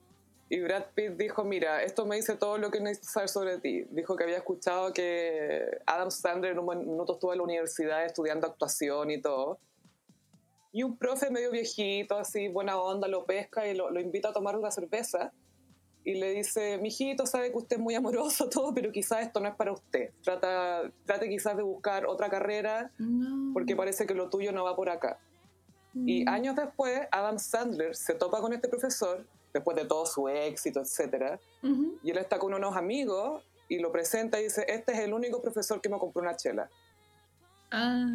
Y 0.50 0.60
Brad 0.62 0.86
Pitt 0.96 1.12
dijo, 1.12 1.44
mira, 1.46 1.84
esto 1.84 2.06
me 2.06 2.16
dice 2.18 2.36
todo 2.36 2.58
lo 2.58 2.72
que 2.72 2.80
necesito 2.82 3.08
saber 3.12 3.30
sobre 3.30 3.58
ti. 3.60 3.86
Dijo 3.92 4.16
que 4.16 4.24
había 4.24 4.38
escuchado 4.38 4.92
que 4.94 5.80
Adam 5.86 6.10
Sandler 6.12 6.54
en 6.54 6.60
un 6.60 6.80
minuto 6.80 7.14
estuvo 7.14 7.32
en 7.34 7.38
la 7.38 7.44
universidad 7.44 8.04
estudiando 8.06 8.48
actuación 8.48 9.12
y 9.12 9.22
todo. 9.22 9.60
Y 10.72 10.84
un 10.84 10.98
profe 10.98 11.30
medio 11.32 11.52
viejito, 11.52 12.16
así, 12.18 12.48
buena 12.48 12.78
onda, 12.80 13.08
lo 13.08 13.26
pesca 13.26 13.68
y 13.68 13.76
lo, 13.76 13.90
lo 13.90 14.00
invita 14.00 14.30
a 14.30 14.34
tomar 14.34 14.58
una 14.58 14.70
cerveza. 14.72 15.32
Y 16.04 16.14
le 16.16 16.32
dice, 16.32 16.78
mijito, 16.78 17.26
sabe 17.26 17.52
que 17.52 17.58
usted 17.58 17.76
es 17.78 17.82
muy 17.82 17.96
amoroso, 17.96 18.50
todo, 18.50 18.74
pero 18.74 18.92
quizás 18.92 19.22
esto 19.26 19.40
no 19.40 19.48
es 19.50 19.56
para 19.56 19.72
usted. 19.74 20.12
Trata, 20.24 20.92
trate 21.06 21.28
quizás 21.28 21.58
de 21.58 21.64
buscar 21.64 22.06
otra 22.06 22.30
carrera 22.30 22.92
No. 22.98 23.52
porque 23.54 23.76
parece 23.76 24.06
que 24.06 24.14
lo 24.14 24.30
tuyo 24.30 24.52
no 24.52 24.64
va 24.64 24.76
por 24.76 24.90
acá. 24.90 25.20
Y 25.96 26.24
Mm. 26.24 26.30
años 26.30 26.56
después, 26.56 27.02
Adam 27.12 27.40
Sandler 27.40 27.96
se 27.96 28.14
topa 28.14 28.40
con 28.42 28.54
este 28.54 28.68
profesor, 28.70 29.26
después 29.54 29.76
de 29.76 29.86
todo 29.86 30.06
su 30.06 30.30
éxito, 30.30 30.82
etc. 30.82 31.40
Ujú. 31.64 31.98
Y 32.04 32.12
él 32.12 32.18
está 32.20 32.38
con 32.38 32.54
unos 32.54 32.78
amigos 32.78 33.44
y 33.68 33.80
lo 33.80 33.92
presenta 33.92 34.40
y 34.40 34.44
dice, 34.44 34.66
este 34.68 34.94
es 34.94 35.00
el 35.00 35.14
único 35.14 35.42
profesor 35.42 35.82
que 35.82 35.90
me 35.90 35.98
compró 35.98 36.22
una 36.22 36.36
chela. 36.36 36.70
Ah. 37.72 38.06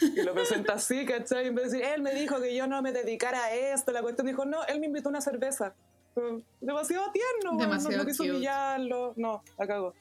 Y 0.00 0.22
lo 0.22 0.34
presenta 0.34 0.74
así, 0.74 1.06
¿cachai? 1.06 1.46
En 1.46 1.54
vez 1.54 1.70
de 1.70 1.78
decir, 1.78 1.92
él 1.94 2.02
me 2.02 2.14
dijo 2.14 2.40
que 2.40 2.54
yo 2.54 2.66
no 2.66 2.82
me 2.82 2.92
dedicara 2.92 3.44
a 3.44 3.54
esto, 3.54 3.92
la 3.92 4.02
cuestión 4.02 4.26
dijo, 4.26 4.44
no, 4.44 4.64
él 4.66 4.78
me 4.80 4.86
invitó 4.86 5.08
a 5.08 5.10
una 5.10 5.20
cerveza. 5.20 5.74
Pero 6.14 6.42
Demasiado 6.60 7.10
tierno, 7.12 7.58
Demasiado 7.58 7.96
no, 7.96 8.02
no 8.02 8.08
quiso 8.08 8.24
humillarlo, 8.24 9.14
no, 9.16 9.42
la 9.58 9.66
cago. 9.66 9.94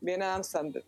Viene 0.00 0.24
Adam 0.24 0.42
Sandler. 0.44 0.84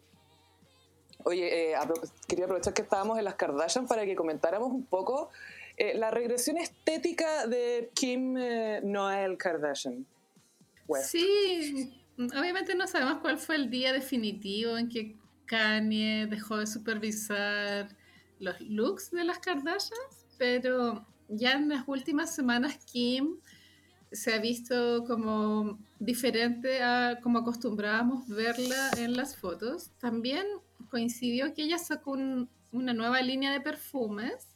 Oye, 1.25 1.73
eh, 1.73 1.77
apro- 1.77 2.11
quería 2.27 2.47
aprovechar 2.47 2.73
que 2.73 2.83
estábamos 2.83 3.19
en 3.19 3.25
las 3.25 3.35
Kardashian 3.35 3.87
para 3.87 4.05
que 4.05 4.17
comentáramos 4.17 4.71
un 4.73 4.85
poco 4.87 5.31
eh, 5.77 5.95
la 5.97 6.11
regresión 6.11 6.57
estética 6.57 7.47
de 7.47 7.91
Kim 7.95 8.37
eh, 8.39 8.81
Noel 8.83 9.37
Kardashian. 9.37 10.07
West. 10.89 11.11
Sí, 11.11 11.93
obviamente 12.19 12.75
no 12.75 12.87
sabemos 12.89 13.19
cuál 13.19 13.39
fue 13.39 13.57
el 13.57 13.71
día 13.71 13.93
definitivo 13.93 14.77
en 14.79 14.89
que 14.89 15.17
Kanye 15.57 16.27
dejó 16.31 16.57
de 16.57 16.67
supervisar 16.67 17.95
los 18.39 18.59
looks 18.63 19.11
de 19.11 19.23
las 19.25 19.39
Kardashians, 19.39 20.27
pero 20.39 21.07
ya 21.29 21.53
en 21.53 21.69
las 21.69 21.85
últimas 21.87 22.35
semanas 22.35 22.79
Kim 22.91 23.37
se 24.11 24.33
ha 24.33 24.39
visto 24.39 25.05
como 25.05 25.79
diferente 25.99 26.83
a 26.83 27.19
como 27.23 27.41
acostumbrábamos 27.41 28.27
verla 28.29 28.93
en 28.97 29.15
las 29.15 29.37
fotos. 29.37 29.91
También 29.99 30.47
coincidió 30.89 31.53
que 31.53 31.65
ella 31.65 31.77
sacó 31.79 32.13
un- 32.13 32.49
una 32.73 32.95
nueva 32.95 33.21
línea 33.21 33.53
de 33.53 33.61
perfumes. 33.61 34.49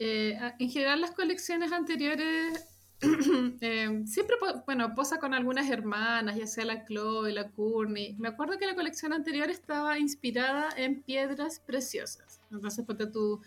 Eh, 0.00 0.36
en 0.58 0.70
general 0.70 1.02
las 1.02 1.12
colecciones 1.12 1.70
anteriores 1.70 2.73
eh, 3.00 4.02
siempre, 4.06 4.36
bueno, 4.66 4.94
posa 4.94 5.18
con 5.18 5.34
algunas 5.34 5.70
hermanas, 5.70 6.36
ya 6.36 6.46
sea 6.46 6.64
la 6.64 6.84
Chloe, 6.84 7.32
la 7.32 7.50
Courtney. 7.50 8.16
Me 8.18 8.28
acuerdo 8.28 8.58
que 8.58 8.66
la 8.66 8.74
colección 8.74 9.12
anterior 9.12 9.50
estaba 9.50 9.98
inspirada 9.98 10.68
en 10.76 11.02
piedras 11.02 11.60
preciosas. 11.60 12.40
Entonces, 12.50 12.84
ponte 12.84 13.06
tu 13.06 13.40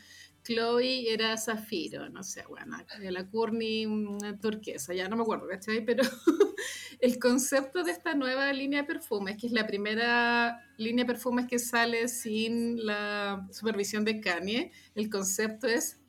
Chloe 0.47 1.11
era 1.11 1.35
zafiro, 1.37 2.09
no 2.09 2.23
sé, 2.23 2.45
bueno, 2.47 2.77
eh, 3.01 3.11
la 3.11 3.29
Courtney 3.29 3.85
turquesa, 4.41 4.93
ya 4.93 5.09
no 5.09 5.17
me 5.17 5.23
acuerdo, 5.23 5.47
¿cachai? 5.47 5.83
Pero 5.83 6.03
el 7.01 7.19
concepto 7.19 7.83
de 7.83 7.91
esta 7.91 8.13
nueva 8.13 8.51
línea 8.53 8.81
de 8.81 8.87
perfumes, 8.87 9.35
que 9.37 9.47
es 9.47 9.53
la 9.53 9.67
primera 9.67 10.65
línea 10.77 11.03
de 11.03 11.13
perfumes 11.13 11.47
que 11.47 11.59
sale 11.59 12.07
sin 12.07 12.85
la 12.85 13.45
supervisión 13.51 14.05
de 14.05 14.21
Kanye, 14.21 14.71
el 14.95 15.09
concepto 15.09 15.67
es 15.67 15.99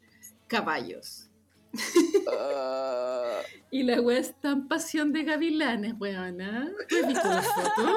caballos. 0.47 1.28
Y 3.71 3.83
la 3.83 4.01
wea 4.01 4.19
es 4.19 4.35
tan 4.41 4.67
pasión 4.67 5.13
de 5.13 5.25
gavilanes, 5.25 5.95
weona. 5.99 6.71
¿Tú 6.89 6.97
has 6.97 7.07
visto 7.07 7.29
las 7.29 7.47
fotos? 7.47 7.97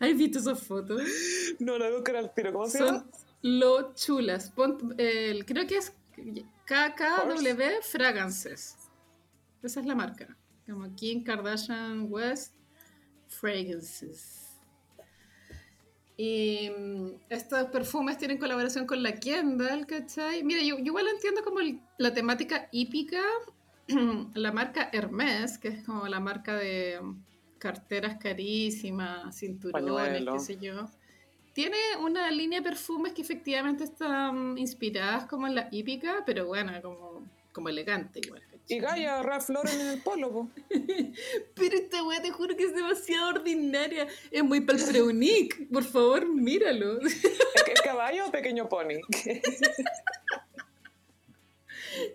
¿Has 0.00 0.16
visto 0.16 0.38
esas 0.38 0.62
fotos? 0.62 1.02
no, 1.58 1.78
la 1.78 1.90
buscar 1.90 2.16
al 2.16 2.32
tiro. 2.34 2.52
¿Cómo 2.52 2.66
se 2.66 2.78
llama? 2.78 3.00
Son 3.00 3.10
lo 3.42 3.94
chulas. 3.94 4.50
Pon- 4.50 4.94
creo 4.96 5.66
que 5.66 5.76
es 5.76 5.92
KKW 6.64 7.82
Fragrances. 7.82 8.76
Esa 9.62 9.80
es 9.80 9.86
la 9.86 9.94
marca. 9.94 10.34
Como 10.66 10.92
Kim 10.94 11.22
Kardashian 11.22 12.06
West 12.10 12.54
Fragrances. 13.28 14.41
Y 16.16 16.70
mm, 16.70 17.06
estos 17.30 17.64
perfumes 17.68 18.18
tienen 18.18 18.38
colaboración 18.38 18.86
con 18.86 19.02
la 19.02 19.14
Kendall, 19.14 19.86
¿cachai? 19.86 20.42
Mira, 20.44 20.60
yo, 20.62 20.76
yo 20.78 20.84
igual 20.84 21.08
entiendo 21.08 21.42
como 21.42 21.60
el- 21.60 21.80
la 21.98 22.12
temática 22.12 22.68
hípica, 22.70 23.22
la 24.34 24.52
marca 24.52 24.90
Hermès, 24.92 25.58
que 25.58 25.68
es 25.68 25.84
como 25.84 26.06
la 26.06 26.20
marca 26.20 26.56
de 26.56 27.00
mm, 27.02 27.16
carteras 27.58 28.18
carísimas, 28.18 29.36
cinturones, 29.36 30.24
qué 30.32 30.38
sé 30.38 30.58
yo. 30.60 30.88
Tiene 31.54 31.76
una 32.00 32.30
línea 32.30 32.60
de 32.60 32.64
perfumes 32.70 33.12
que 33.12 33.22
efectivamente 33.22 33.84
están 33.84 34.56
inspiradas 34.56 35.26
como 35.26 35.46
en 35.46 35.54
la 35.54 35.68
hípica, 35.70 36.22
pero 36.24 36.46
bueno, 36.46 36.72
como 36.82 37.12
como 37.52 37.68
elegante 37.68 38.20
igual. 38.24 38.42
Y 38.68 38.78
Gaia, 38.78 39.22
Ralph 39.22 39.48
Lauren 39.50 39.80
en 39.80 39.86
el 39.88 40.00
polo, 40.02 40.32
po. 40.32 40.50
Pero 41.54 41.76
esta 41.76 42.02
weá 42.04 42.22
te 42.22 42.30
juro 42.30 42.56
que 42.56 42.64
es 42.64 42.74
demasiado 42.74 43.30
ordinaria. 43.30 44.06
Es 44.30 44.42
muy 44.44 44.60
palfreunic. 44.60 45.68
Por 45.70 45.84
favor, 45.84 46.26
míralo. 46.26 47.00
¿Es, 47.06 47.24
es 47.24 47.80
caballo 47.84 48.26
o 48.28 48.30
pequeño 48.30 48.68
pony? 48.68 49.00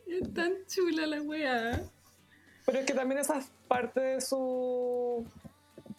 Es 0.08 0.34
tan 0.34 0.54
chula 0.68 1.06
la 1.06 1.22
weá. 1.22 1.82
Pero 2.66 2.80
es 2.80 2.86
que 2.86 2.94
también 2.94 3.20
esa 3.20 3.38
es 3.38 3.46
parte 3.68 4.00
de 4.00 4.22
su 4.22 5.26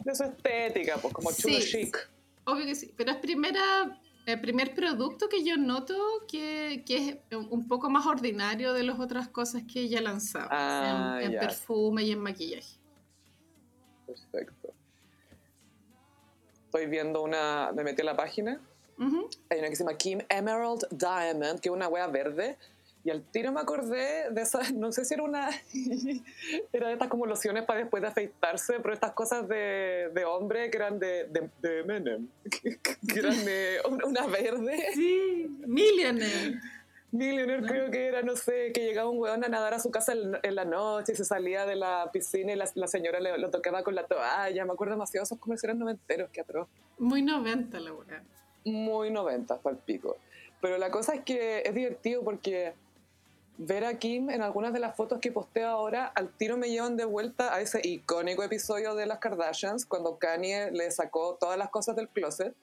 de 0.03 0.15
su 0.15 0.23
estética, 0.23 0.97
pues 0.97 1.13
como 1.13 1.31
chulo 1.31 1.59
Sí. 1.61 1.85
chic. 1.85 2.09
Obvio 2.45 2.65
que 2.65 2.75
sí. 2.75 2.93
Pero 2.97 3.11
es 3.11 3.17
primera, 3.17 3.99
el 4.25 4.41
primer 4.41 4.75
producto 4.75 5.27
que 5.27 5.43
yo 5.43 5.57
noto 5.57 5.95
que, 6.27 6.83
que 6.85 7.23
es 7.29 7.37
un 7.37 7.67
poco 7.67 7.89
más 7.89 8.05
ordinario 8.05 8.73
de 8.73 8.83
las 8.83 8.99
otras 8.99 9.27
cosas 9.27 9.63
que 9.71 9.81
ella 9.81 10.01
lanzaba. 10.01 10.47
Ah, 10.51 11.19
en, 11.21 11.33
en 11.33 11.39
perfume 11.39 12.03
y 12.03 12.11
en 12.11 12.19
maquillaje. 12.19 12.77
Perfecto. 14.05 14.73
Estoy 16.65 16.85
viendo 16.85 17.23
una, 17.23 17.71
me 17.73 17.83
metí 17.83 18.01
a 18.01 18.05
la 18.05 18.15
página, 18.15 18.61
Ujú. 18.99 19.29
hay 19.49 19.59
una 19.59 19.69
que 19.69 19.75
se 19.75 19.83
llama 19.83 19.97
Kim 19.97 20.19
Emerald 20.29 20.87
Diamond, 20.91 21.59
que 21.59 21.69
es 21.69 21.73
una 21.73 21.87
wea 21.87 22.07
verde, 22.07 22.57
y 23.03 23.09
al 23.11 23.23
tiro 23.23 23.51
me 23.51 23.61
acordé 23.61 24.29
de 24.31 24.41
esa, 24.41 24.59
no 24.75 24.91
sé 24.91 25.05
si 25.05 25.13
era 25.13 25.23
una, 25.23 25.49
era 26.73 26.87
de 26.87 26.93
estas 26.93 27.07
como 27.07 27.25
lociones 27.25 27.63
para 27.63 27.79
después 27.79 28.01
de 28.01 28.07
afeitarse, 28.09 28.79
pero 28.81 28.93
estas 28.93 29.13
cosas 29.13 29.47
de, 29.47 30.09
de 30.13 30.25
hombre 30.25 30.69
que 30.69 30.77
eran 30.77 30.99
de, 30.99 31.25
de, 31.25 31.49
de 31.61 31.83
Menem, 31.83 32.27
que, 32.49 32.77
que 33.07 33.19
eran 33.19 33.45
de 33.45 33.77
una- 34.05 34.27
verde. 34.27 34.77
Sí, 34.93 35.47
Millionaire. 35.65 36.59
Millionaire 37.11 37.65
creo 37.65 37.89
que 37.89 38.05
era, 38.07 38.21
no 38.21 38.35
sé, 38.35 38.71
que 38.71 38.81
llegaba 38.85 39.09
un 39.09 39.17
weón 39.17 39.43
a 39.43 39.47
nadar 39.47 39.73
a 39.73 39.79
su 39.79 39.89
casa 39.89 40.13
en, 40.13 40.37
en 40.43 40.53
la 40.55 40.63
noche 40.65 41.13
y 41.13 41.15
se 41.15 41.25
salía 41.25 41.65
de 41.65 41.75
la 41.75 42.07
piscina 42.13 42.51
y 42.53 42.55
la, 42.55 42.69
la 42.75 42.87
señora 42.87 43.19
le, 43.19 43.35
lo 43.39 43.49
tocaba 43.49 43.81
con 43.83 43.95
la 43.95 44.03
toalla. 44.05 44.63
Me 44.65 44.73
acuerdo 44.73 44.93
demasiado 44.93 45.23
de 45.23 45.25
esos 45.25 45.39
comerciales 45.39 45.75
noventeros, 45.77 46.29
que 46.29 46.41
atroz. 46.41 46.67
Muy 46.99 47.23
90 47.23 47.79
la 47.79 47.93
weá. 47.93 48.21
Muy 48.65 49.09
noventas, 49.09 49.57
para 49.59 49.75
el 49.75 49.81
pico. 49.81 50.17
Pero 50.61 50.77
la 50.77 50.91
cosa 50.91 51.15
es 51.15 51.21
que 51.23 51.63
es 51.65 51.73
divertido 51.73 52.21
porque 52.23 52.73
ver 53.59 53.83
a 53.83 53.99
Kim 53.99 54.29
en 54.29 54.41
algunas 54.41 54.71
de 54.71 54.79
las 54.79 54.95
fotos 54.95 55.19
que 55.19 55.33
posteo 55.33 55.67
ahora, 55.67 56.05
al 56.07 56.29
tiro 56.29 56.55
me 56.55 56.69
llevan 56.69 56.95
de 56.95 57.03
vuelta 57.03 57.53
a 57.53 57.59
ese 57.59 57.81
icónico 57.83 58.41
episodio 58.41 58.95
de 58.95 59.05
las 59.05 59.19
Kardashians, 59.19 59.85
cuando 59.85 60.17
Kanye 60.17 60.71
le 60.71 60.89
sacó 60.91 61.37
todas 61.37 61.57
las 61.57 61.69
cosas 61.69 61.97
del 61.97 62.07
closet 62.07 62.55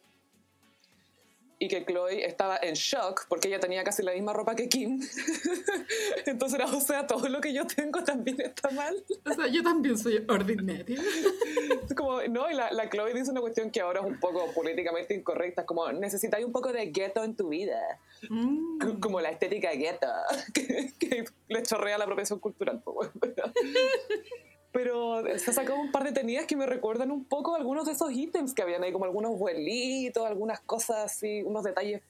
y 1.59 1.69
que 1.69 1.85
Chloe 1.85 2.25
estaba 2.27 2.59
en 2.63 2.75
shock 2.75 3.27
porque 3.29 3.49
ella 3.49 3.59
tenía 3.59 3.83
casi 3.83 4.03
la 4.03 4.13
misma 4.13 4.33
ropa 4.33 4.55
que 4.55 4.69
Kim. 4.69 5.01
Entonces 6.27 6.59
era, 6.59 6.67
o 6.67 6.81
sea, 6.81 7.07
todo 7.07 7.29
lo 7.29 7.41
que 7.41 7.53
yo 7.53 7.67
tengo 7.67 8.05
también 8.05 8.41
está 8.41 8.71
mal. 8.71 9.03
O 9.25 9.33
sea, 9.33 9.47
yo 9.47 9.63
también 9.63 9.97
soy 9.97 10.25
ordinaria. 10.29 11.01
Como, 11.97 12.23
no, 12.25 12.51
y 12.51 12.55
la, 12.55 12.71
la 12.73 12.91
Chloe 12.91 13.15
dice 13.15 13.31
una 13.31 13.41
cuestión 13.41 13.71
que 13.71 13.81
ahora 13.81 14.01
es 14.01 14.07
un 14.07 14.21
poco 14.21 14.53
políticamente 14.53 15.15
incorrecta, 15.15 15.63
es 15.63 15.67
como, 15.67 15.91
necesitáis 15.93 16.45
un 16.45 16.53
poco 16.53 16.73
de 16.73 16.87
ghetto 16.87 17.25
en 17.25 17.35
tu 17.37 17.49
vida. 17.49 17.81
Mm. 18.29 19.01
Como 19.01 19.21
la 19.21 19.31
estética 19.31 19.73
gueto, 19.73 20.07
que, 20.55 20.93
que 20.99 21.25
le 21.49 21.63
chorrea 21.63 21.97
la 21.97 22.05
apropiación 22.05 22.39
cultural. 22.39 22.83
weón. 22.85 23.13
Pero 24.77 25.23
se 25.39 25.51
ha 25.51 25.55
sacado 25.55 25.79
un 25.81 25.91
par 25.91 26.05
de 26.05 26.13
tenidas 26.13 26.45
que 26.45 26.55
me 26.55 26.67
recuerdan 26.67 27.11
un 27.11 27.25
poco 27.25 27.55
algunos 27.57 27.87
de 27.87 27.93
esos 27.93 28.13
ítems 28.13 28.53
que 28.53 28.61
habían 28.61 28.83
ahí, 28.83 28.93
como 28.93 29.07
algunos 29.07 29.39
vuelitos, 29.39 30.23
algunas 30.27 30.61
cosas 30.61 30.99
así, 31.07 31.43
unos 31.43 31.65
detalles 31.65 32.03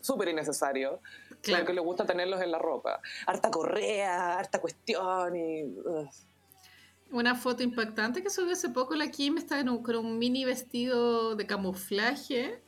súper 0.00 0.28
innecesarios, 0.28 1.00
Claro. 1.42 1.66
que 1.66 1.74
le 1.74 1.82
gusta 1.82 2.06
tenerlos 2.06 2.40
en 2.40 2.50
la 2.50 2.58
ropa. 2.58 3.00
Harta 3.26 3.50
correa, 3.50 4.38
harta 4.38 4.58
cuestión 4.58 5.36
y... 5.36 5.64
Una 7.10 7.34
foto 7.34 7.62
impactante 7.62 8.22
que 8.22 8.30
subió 8.30 8.52
hace 8.52 8.70
poco 8.70 8.94
la 8.94 9.10
Kim 9.10 9.36
está 9.36 9.60
en 9.60 9.68
un- 9.68 9.82
con 9.82 9.96
un 9.96 10.18
mini 10.18 10.44
vestido 10.46 11.36
de 11.36 11.46
camuflaje, 11.46 12.60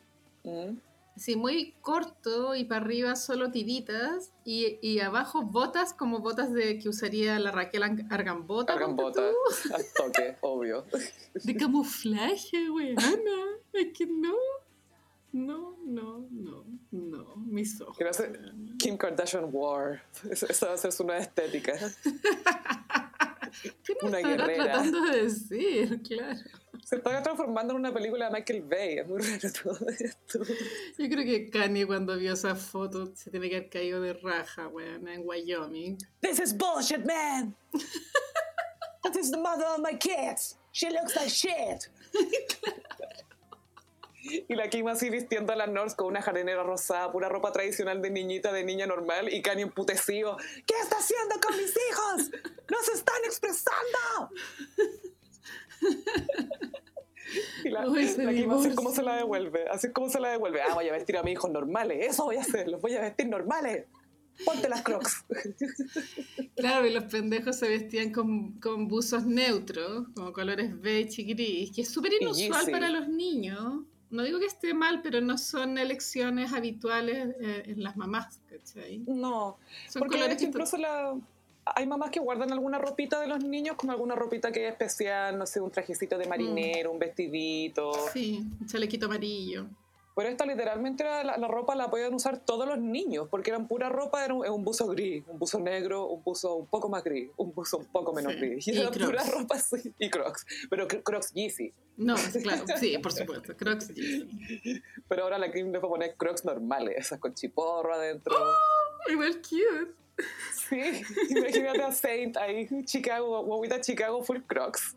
Mm. 0.45 0.76
Así 1.17 1.37
muy 1.37 1.75
corto 1.83 2.55
y 2.55 2.65
para 2.65 2.81
arriba 2.81 3.15
solo 3.17 3.51
tiritas 3.51 4.33
y, 4.45 4.79
y 4.81 5.01
abajo 5.01 5.43
botas 5.43 5.93
como 5.93 6.21
botas 6.21 6.53
de 6.53 6.79
que 6.79 6.89
usaría 6.89 7.39
la 7.39 7.51
Raquel 7.51 7.83
Ar- 7.83 8.07
Argambota. 8.11 8.75
Tú. 8.79 8.95
al 9.75 9.85
toque, 9.97 10.37
obvio. 10.41 10.85
De 11.35 11.57
camuflaje, 11.57 12.71
weona. 12.71 13.11
Es 13.73 13.89
que 13.97 14.07
no. 14.07 14.35
No, 15.33 15.77
no, 15.87 16.27
no, 16.31 16.65
no. 16.91 17.37
Mis 17.37 17.81
ojos. 17.81 17.97
Sé- 18.13 18.31
weona. 18.31 18.55
Kim 18.79 18.97
Kardashian 18.97 19.49
War. 19.53 20.03
Esa 20.29 20.47
esa 20.47 20.67
va 20.69 20.75
a 20.75 20.77
ser 20.77 20.91
su 20.93 21.05
nueva 21.05 21.21
estética. 21.21 21.75
¿Qué 23.85 23.95
nos 24.01 24.11
una 24.11 24.19
estará 24.21 24.47
guerrera. 24.47 24.65
tratando 24.65 25.01
de 25.03 25.23
decir? 25.25 26.03
Claro. 26.03 26.39
Se 26.85 26.97
está 26.97 27.22
transformando 27.22 27.72
en 27.72 27.81
una 27.81 27.93
película 27.93 28.26
de 28.26 28.33
Michael 28.33 28.62
Bay. 28.62 28.99
Es 28.99 29.09
muy 29.09 29.20
raro 29.20 29.53
todo 29.62 29.89
esto. 29.89 30.41
Yo 30.99 31.09
creo 31.09 31.24
que 31.24 31.51
Kanye 31.51 31.87
cuando 31.87 32.16
vio 32.16 32.33
esa 32.33 32.55
foto 32.55 33.14
se 33.14 33.31
tiene 33.31 33.49
que 33.49 33.57
haber 33.57 33.70
caído 33.70 34.01
de 34.01 34.14
raja, 34.14 34.68
weón, 34.68 35.09
en 35.09 35.22
Wyoming. 35.24 35.99
This 36.20 36.41
is 36.41 36.57
bullshit, 36.57 37.05
man. 37.05 37.55
That 39.03 39.16
is 39.16 39.31
the 39.31 39.39
mother 39.39 39.66
of 39.66 39.81
my 39.81 39.97
kids. 39.97 40.57
She 40.72 40.91
looks 40.91 41.16
like 41.16 41.31
shit. 41.31 41.89
Y 44.22 44.55
la 44.55 44.68
Kim 44.68 44.87
así 44.89 45.09
vistiendo 45.09 45.53
a 45.53 45.57
la 45.57 45.66
North 45.66 45.97
con 45.97 46.09
una 46.09 46.20
jardinera 46.20 46.62
rosada, 46.62 47.11
pura 47.11 47.28
ropa 47.28 47.53
tradicional 47.53 48.03
de 48.03 48.11
niñita, 48.11 48.53
de 48.53 48.64
niña 48.64 48.87
normal, 48.87 49.33
y 49.33 49.41
Kanye 49.41 49.62
emputecido. 49.62 50.37
¿Qué 50.66 50.74
está 50.83 50.99
haciendo 50.99 51.37
con 51.41 51.57
mis 51.57 51.70
hijos? 51.70 52.31
¡No 52.68 52.78
se 52.83 52.93
están 52.93 53.16
expresando! 53.24 54.31
Y 57.64 57.70
la, 57.70 57.89
Uy, 57.89 58.05
la 58.16 58.55
así 58.55 58.74
como 58.74 58.91
se 58.91 59.03
la 59.03 59.16
devuelve, 59.16 59.68
así 59.68 59.87
es 59.89 59.93
como 59.93 60.09
se 60.09 60.18
la 60.20 60.31
devuelve. 60.31 60.62
Ah, 60.62 60.74
voy 60.74 60.89
a 60.89 60.93
vestir 60.93 61.16
a 61.16 61.22
mis 61.22 61.35
hijos 61.35 61.51
normales, 61.51 62.07
eso 62.11 62.24
voy 62.24 62.37
a 62.37 62.41
hacer, 62.41 62.68
los 62.68 62.81
voy 62.81 62.95
a 62.95 63.03
vestir 63.03 63.28
normales. 63.28 63.87
Ponte 64.45 64.68
las 64.68 64.83
crocs. 64.83 65.24
Claro, 66.57 66.87
y 66.87 66.93
los 66.93 67.05
pendejos 67.05 67.57
se 67.57 67.68
vestían 67.68 68.12
con, 68.12 68.53
con 68.61 68.87
buzos 68.87 69.24
neutros, 69.24 70.09
como 70.14 70.31
colores 70.33 70.78
beige 70.78 71.22
y 71.22 71.24
gris, 71.24 71.72
que 71.72 71.83
es 71.83 71.89
súper 71.89 72.12
inusual 72.20 72.70
para 72.70 72.91
los 72.91 73.09
niños. 73.09 73.85
No 74.11 74.22
digo 74.24 74.39
que 74.39 74.47
esté 74.47 74.74
mal, 74.74 75.01
pero 75.03 75.22
no 75.22 75.39
son 75.39 75.78
elecciones 75.78 76.53
habituales 76.53 77.35
eh, 77.41 77.62
en 77.66 77.83
las 77.83 77.97
mamás, 77.97 78.43
¿cachai? 78.47 78.99
No, 79.07 79.59
Son 79.89 80.01
porque 80.01 80.16
colores 80.16 80.37
es 80.37 80.39
que 80.39 80.45
que 80.45 80.49
incluso 80.49 80.76
la, 80.76 81.16
hay 81.75 81.87
mamás 81.87 82.11
que 82.11 82.21
guardan 82.21 82.53
alguna 82.53 82.79
ropita 82.79 83.21
de 83.21 83.27
los 83.29 83.43
niños, 83.45 83.77
como 83.77 83.93
alguna 83.93 84.14
ropita 84.14 84.51
que 84.53 84.66
es 84.66 84.73
especial, 84.73 85.39
no 85.39 85.47
sé, 85.47 85.61
un 85.61 85.71
trajecito 85.71 86.16
de 86.18 86.27
marinero, 86.27 86.91
un 86.93 86.99
vestidito. 86.99 87.93
Sí, 88.12 88.45
un 88.61 88.66
chalequito 88.66 89.07
amarillo. 89.07 89.66
Pero 90.16 90.29
esta 90.29 90.45
literalmente 90.45 91.03
era 91.05 91.23
la, 91.25 91.39
la 91.39 91.49
ropa 91.49 91.75
la 91.75 91.89
podían 91.89 92.12
usar 92.12 92.41
todos 92.45 92.66
los 92.66 92.79
niños, 92.79 93.29
porque 93.31 93.51
eran 93.51 93.68
pura 93.68 93.89
ropa, 93.89 94.23
era 94.25 94.35
un, 94.35 94.47
un 94.47 94.64
buzo 94.64 94.87
gris, 94.89 95.25
un 95.29 95.39
buzo 95.39 95.61
negro, 95.61 96.09
un 96.09 96.23
buzo 96.23 96.57
un 96.57 96.66
poco 96.66 96.89
más 96.91 97.03
gris, 97.05 97.31
un 97.37 97.55
buzo 97.55 97.79
un 97.79 97.87
poco 97.87 98.12
menos 98.12 98.33
Sí. 98.35 98.39
gris. 98.41 98.68
Y 98.68 98.73
Y 98.73 98.79
era 98.81 98.91
pura 98.91 99.07
Crocs. 99.23 99.33
ropa 99.33 99.55
así. 99.55 99.95
Y 99.99 100.11
crocs, 100.11 100.45
pero 100.68 100.87
cr- 100.89 101.03
crocs 101.05 101.33
Yeezy. 101.33 101.73
No, 101.97 102.16
claro, 102.43 102.64
sí, 102.79 102.99
por 102.99 103.12
supuesto. 103.12 103.57
Crocs 103.57 103.95
Yeezy. 103.95 104.83
Pero 105.09 105.23
ahora 105.23 105.39
la 105.39 105.51
Kim 105.53 105.71
le 105.71 105.79
fue 105.81 105.89
a 105.89 105.91
poner 105.93 106.14
crocs 106.16 106.45
normales, 106.45 106.97
esas 106.99 107.18
con 107.18 107.33
chiporro 107.33 107.95
adentro. 107.95 108.37
Igual 109.11 109.37
cute. 109.37 109.95
Sí, 110.68 111.03
imagínate 111.31 111.83
a 111.83 111.93
Saint 111.93 112.37
ahí, 112.37 112.68
Chicago, 112.85 113.43
guaguita 113.45 113.81
Chicago 113.81 114.23
full 114.23 114.39
crocs. 114.47 114.95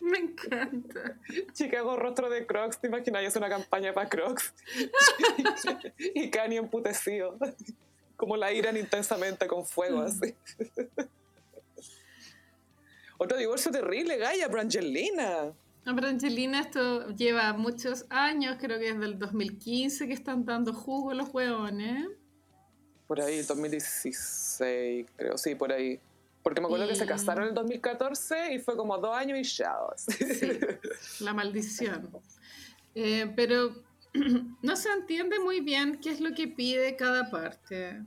Me 0.00 0.18
encanta. 0.18 1.16
Chicago 1.52 1.96
rostro 1.96 2.30
de 2.30 2.46
Crocs, 2.46 2.78
¿te 2.80 2.86
imaginas? 2.86 3.24
Hace 3.26 3.38
una 3.38 3.48
campaña 3.48 3.92
para 3.92 4.08
Crocs. 4.08 4.54
y 6.14 6.30
Kanye 6.30 6.58
emputecido. 6.58 7.36
Como 8.16 8.36
la 8.36 8.52
iran 8.52 8.76
intensamente 8.76 9.46
con 9.46 9.66
fuego, 9.66 10.02
así. 10.02 10.34
Otro 13.18 13.36
divorcio 13.36 13.72
terrible, 13.72 14.18
Gaia, 14.18 14.48
Brangelina. 14.48 15.52
No, 15.84 15.94
pero 15.94 16.08
Angelina 16.08 16.60
esto 16.60 17.10
lleva 17.10 17.52
muchos 17.54 18.06
años, 18.10 18.56
creo 18.60 18.78
que 18.78 18.92
desde 18.92 19.06
el 19.06 19.18
2015 19.18 20.06
que 20.06 20.12
están 20.12 20.44
dando 20.44 20.74
jugo 20.74 21.14
los 21.14 21.32
hueones. 21.32 22.08
Por 23.06 23.20
ahí, 23.20 23.40
2016, 23.42 24.45
creo, 25.16 25.36
sí, 25.38 25.54
por 25.54 25.72
ahí. 25.72 26.00
Porque 26.42 26.60
me 26.60 26.66
acuerdo 26.66 26.86
que 26.86 26.94
se 26.94 27.06
casaron 27.06 27.44
en 27.44 27.48
el 27.48 27.54
2014 27.54 28.54
y 28.54 28.58
fue 28.60 28.76
como 28.76 28.96
dos 28.98 29.16
años 29.16 29.38
y 29.38 29.42
chao. 29.42 29.92
Sí, 29.96 30.14
la 31.20 31.34
maldición. 31.34 32.08
Eh, 32.94 33.32
pero 33.34 33.74
no 34.62 34.76
se 34.76 34.90
entiende 34.92 35.40
muy 35.40 35.60
bien 35.60 35.98
qué 36.00 36.10
es 36.10 36.20
lo 36.20 36.34
que 36.34 36.46
pide 36.46 36.94
cada 36.96 37.30
parte. 37.30 38.00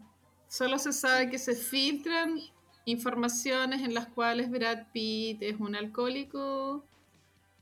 Solo 0.47 0.79
se 0.79 0.93
sabe 0.93 1.29
que 1.29 1.37
se 1.37 1.53
filtran 1.53 2.39
informaciones 2.85 3.81
en 3.81 3.93
las 3.93 4.07
cuales 4.07 4.49
Brad 4.49 4.87
Pitt 4.93 5.43
es 5.43 5.59
un 5.59 5.75
alcohólico, 5.75 6.85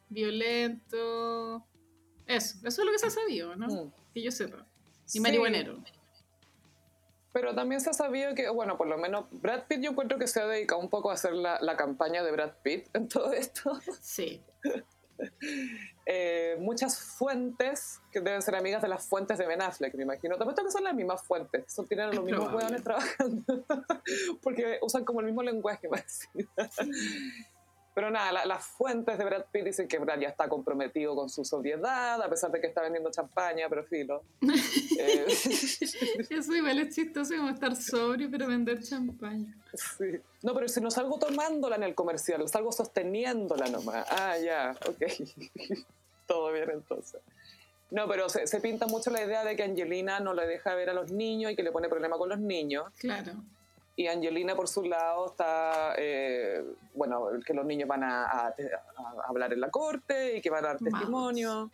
violento. 0.09 1.65
Eso, 2.25 2.57
eso 2.63 2.81
es 2.81 2.85
lo 2.85 2.91
que 2.91 2.99
se 2.99 3.07
ha 3.07 3.09
sabido, 3.09 3.55
¿no? 3.55 3.67
Mm. 3.67 3.91
Que 4.13 4.21
yo 4.21 4.31
sepa. 4.31 4.65
Y 5.05 5.09
Sí. 5.09 5.19
marihuanero. 5.19 5.81
Pero 7.39 7.53
también 7.53 7.79
se 7.81 7.91
ha 7.91 7.93
sabido 7.93 8.33
que, 8.33 8.49
bueno, 8.49 8.79
por 8.79 8.87
lo 8.87 8.97
menos 8.97 9.25
Brad 9.29 9.65
Pitt 9.67 9.81
yo 9.81 9.91
encuentro 9.91 10.17
que 10.17 10.25
se 10.25 10.41
ha 10.41 10.47
dedicado 10.47 10.81
un 10.81 10.89
poco 10.89 11.11
a 11.11 11.13
hacer 11.13 11.33
la, 11.33 11.59
la 11.61 11.77
campaña 11.77 12.23
de 12.23 12.31
Brad 12.31 12.53
Pitt 12.63 12.87
en 12.95 13.07
todo 13.07 13.31
esto. 13.31 13.79
Sí. 14.01 14.43
Eh, 16.09 16.55
muchas 16.59 16.99
fuentes 16.99 17.99
que 18.11 18.21
deben 18.21 18.41
ser 18.41 18.55
amigas 18.55 18.81
de 18.81 18.87
las 18.87 19.09
fuentes 19.09 19.37
de 19.37 19.45
Ben 19.45 19.61
Affleck, 19.61 19.93
me 19.95 20.03
imagino. 20.03 20.37
También 20.37 20.55
que 20.55 20.71
son 20.71 20.83
las 20.83 20.93
mismas 20.93 21.21
fuentes, 21.23 21.65
son, 21.73 21.87
tienen 21.87 22.15
los 22.15 22.23
mismos 22.23 22.53
hueones 22.53 22.83
trabajando, 22.83 23.43
porque 24.41 24.77
usan 24.81 25.03
como 25.03 25.19
el 25.21 25.25
mismo 25.25 25.41
lenguaje. 25.43 25.89
más 25.89 26.29
Pero 27.97 28.11
nada, 28.11 28.31
la- 28.31 28.45
las 28.45 28.63
fuentes 28.63 29.17
de 29.17 29.25
Brad 29.25 29.45
Pitt 29.51 29.63
dicen 29.65 29.87
que 29.87 29.97
Brad 29.97 30.19
ya 30.19 30.27
está 30.29 30.47
comprometido 30.47 31.15
con 31.15 31.31
su 31.31 31.43
sobriedad, 31.43 32.21
a 32.21 32.29
pesar 32.29 32.51
de 32.51 32.61
que 32.61 32.67
está 32.67 32.83
vendiendo 32.83 33.09
champaña, 33.09 33.65
pero 33.69 33.83
filo. 33.85 34.21
Eh, 34.99 35.25
Eso 36.29 36.55
igual 36.55 36.77
es 36.79 36.93
chistoso 36.95 37.35
como 37.37 37.49
estar 37.49 37.75
sobrio 37.75 38.29
pero 38.31 38.47
vender 38.47 38.81
champaña. 38.83 39.51
sí. 39.73 40.19
No, 40.43 40.53
pero 40.53 40.67
si 40.67 40.79
no 40.79 40.91
salgo 40.91 41.17
tomándola 41.17 41.75
en 41.75 41.83
el 41.83 41.95
comercial, 41.95 42.47
salgo 42.47 42.71
sosteniéndola 42.71 43.67
nomás. 43.67 44.05
Ah, 44.11 44.37
ya, 44.37 44.75
ok. 44.87 45.03
Todo 46.27 46.51
bien 46.51 46.69
entonces. 46.71 47.19
No, 47.89 48.07
pero 48.07 48.29
se, 48.29 48.45
se 48.47 48.59
pinta 48.59 48.85
mucho 48.85 49.09
la 49.09 49.23
idea 49.23 49.43
de 49.43 49.55
que 49.55 49.63
Angelina 49.63 50.19
no 50.19 50.33
le 50.35 50.45
deja 50.45 50.75
ver 50.75 50.89
a 50.91 50.93
los 50.93 51.11
niños 51.11 51.51
y 51.51 51.55
que 51.55 51.63
le 51.63 51.71
pone 51.71 51.89
problema 51.89 52.17
con 52.17 52.29
los 52.29 52.39
niños. 52.39 52.85
Claro. 52.99 53.33
Y 53.99 54.05
Angelina, 54.07 54.55
por 54.55 54.67
su 54.67 54.83
lado, 54.83 55.25
está, 55.25 55.95
eh, 55.97 56.63
bueno, 56.93 57.29
que 57.43 57.53
los 57.53 57.65
niños 57.65 57.89
van 57.89 58.03
a, 58.03 58.25
a- 58.25 58.47
a 58.47 59.27
hablar 59.27 59.51
en 59.53 59.59
la 59.59 59.69
corte 59.71 60.37
y 60.37 60.41
que 60.41 60.49
van 60.51 60.63
a 60.63 60.67
dar 60.69 60.77
testimonio. 60.77 61.71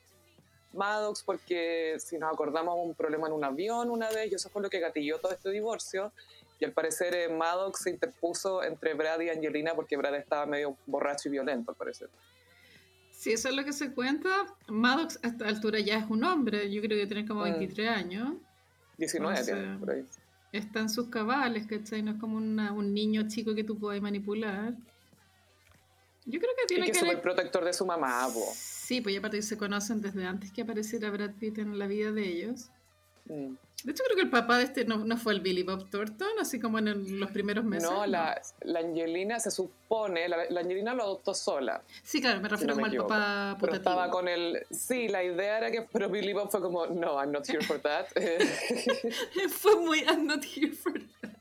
Maddox, 0.71 1.21
porque 1.21 1.97
si 1.99 2.17
nos 2.17 2.33
acordamos, 2.33 2.75
un 2.81 2.95
problema 2.95 3.27
en 3.27 3.33
un 3.33 3.43
avión 3.43 3.89
una 3.91 4.09
vez 4.09 4.31
y 4.31 4.35
eso 4.35 4.49
fue 4.49 4.61
lo 4.61 4.69
que 4.69 4.79
gatilló 4.79 5.19
todo 5.19 5.33
este 5.33 5.51
divorcio. 5.51 6.11
Y 6.59 6.65
al 6.65 6.71
parecer 6.71 7.13
eh, 7.13 7.27
Maddox 7.29 7.81
se 7.81 7.89
interpuso 7.89 8.63
entre 8.63 8.93
Brad 8.93 9.19
y 9.19 9.29
Angelina 9.29 9.75
porque 9.75 9.97
Brad 9.97 10.15
estaba 10.15 10.45
medio 10.45 10.77
borracho 10.87 11.27
y 11.27 11.31
violento, 11.33 11.71
al 11.71 11.77
parecer. 11.77 12.09
Si 13.11 13.33
eso 13.33 13.49
es 13.49 13.55
lo 13.55 13.63
que 13.65 13.73
se 13.73 13.93
cuenta, 13.93 14.29
Maddox 14.67 15.19
a 15.23 15.27
esta 15.27 15.45
altura 15.47 15.79
ya 15.81 15.97
es 15.97 16.09
un 16.09 16.23
hombre, 16.23 16.71
yo 16.71 16.81
creo 16.81 16.97
que 16.97 17.05
tiene 17.05 17.27
como 17.27 17.41
Mm. 17.41 17.51
23 17.59 17.89
años. 17.89 18.33
19 18.97 19.39
O 19.39 19.43
sea, 19.43 19.55
tiene, 19.55 19.77
por 19.77 19.91
ahí. 19.91 20.05
Está 20.53 20.79
en 20.79 20.89
sus 20.89 21.09
cabales, 21.09 21.65
¿cachai? 21.67 22.01
No 22.03 22.11
es 22.11 22.17
como 22.19 22.37
una- 22.37 22.71
un 22.71 22.93
niño 22.93 23.27
chico 23.27 23.53
que 23.55 23.63
tú 23.65 23.77
puedas 23.77 24.01
manipular. 24.01 24.73
Yo 26.25 26.39
creo 26.39 26.51
que 26.55 26.63
Y 26.63 26.67
tiene 26.67 26.85
que 26.85 26.91
es 26.91 26.97
que... 26.99 27.05
súper 27.05 27.21
protector 27.21 27.65
de 27.65 27.73
su 27.73 27.85
mamá, 27.85 28.27
po. 28.33 28.45
Sí, 28.55 29.01
pues 29.01 29.13
ya 29.13 29.19
aparte 29.19 29.41
se 29.41 29.57
conocen 29.57 29.99
desde 30.01 30.25
antes 30.25 30.51
que 30.51 30.61
apareciera 30.61 31.09
Brad 31.09 31.31
Pitt 31.39 31.57
en 31.57 31.77
la 31.77 31.87
vida 31.87 32.11
de 32.13 32.25
ellos. 32.27 32.69
Mm. 33.25 33.55
De 33.83 33.91
hecho, 33.91 34.03
creo 34.05 34.15
que 34.15 34.21
el 34.23 34.29
papá 34.29 34.57
de 34.59 34.63
este 34.63 34.85
no, 34.85 34.97
no 35.03 35.17
fue 35.17 35.33
el 35.33 35.41
Billy 35.41 35.63
Bob 35.63 35.89
Thornton, 35.89 36.29
así 36.39 36.57
como 36.59 36.79
en 36.79 36.87
el- 36.87 37.19
los 37.19 37.31
primeros 37.31 37.65
meses. 37.65 37.89
No, 37.89 38.05
la, 38.05 38.41
la 38.61 38.79
Angelina 38.79 39.39
se 39.41 39.51
supone, 39.51 40.29
la, 40.29 40.45
la 40.49 40.61
Angelina 40.61 40.93
lo 40.93 41.03
adoptó 41.03 41.33
sola. 41.33 41.81
Sí, 42.01 42.21
claro, 42.21 42.39
me 42.39 42.47
refiero 42.47 42.75
no 42.75 42.81
me 42.81 42.89
como 42.89 43.01
al 43.03 43.07
papá 43.07 43.57
Pero 43.59 43.71
putativo. 43.73 43.89
estaba 43.91 44.09
con 44.09 44.27
el... 44.29 44.65
Sí, 44.71 45.09
la 45.09 45.21
idea 45.23 45.57
era 45.57 45.69
que... 45.71 45.81
Pero 45.91 46.07
Billy 46.09 46.31
Bob 46.31 46.49
fue 46.49 46.61
como, 46.61 46.87
no, 46.87 47.19
I'm 47.21 47.31
not 47.33 47.47
here 47.49 47.61
for 47.61 47.77
that. 47.79 48.07
Fue 49.49 49.75
muy 49.75 49.99
I'm 50.03 50.25
not 50.27 50.43
here 50.45 50.71
for 50.71 50.93
that. 50.93 51.31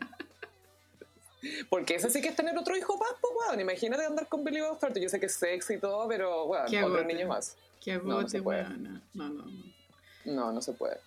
Porque 1.71 1.97
ese 1.97 2.09
sí 2.11 2.21
que 2.21 2.29
es 2.29 2.37
tener 2.37 2.57
otro 2.57 2.77
hijo 2.77 2.97
más, 2.97 3.11
pues, 3.21 3.33
weón. 3.49 3.61
Imagínate 3.61 4.05
andar 4.05 4.29
con 4.29 4.45
Billy 4.45 4.61
Bob 4.61 4.79
Thornton. 4.79 5.03
Yo 5.03 5.09
sé 5.09 5.19
que 5.19 5.27
es 5.27 5.35
sexy 5.35 5.75
y 5.75 5.79
todo, 5.79 6.07
pero, 6.09 6.47
bueno, 6.47 6.65
Qué 6.69 6.83
otro 6.83 7.05
niño 7.05 7.27
más. 7.29 7.57
Qué 7.81 7.95
No, 7.99 8.03
no 8.05 8.19
agote, 8.19 8.41
weona. 8.41 9.03
No, 9.15 9.29
no, 9.29 9.45
no. 9.45 9.73
No, 10.25 10.53
no 10.53 10.63
se 10.63 10.73
puede. 10.73 10.99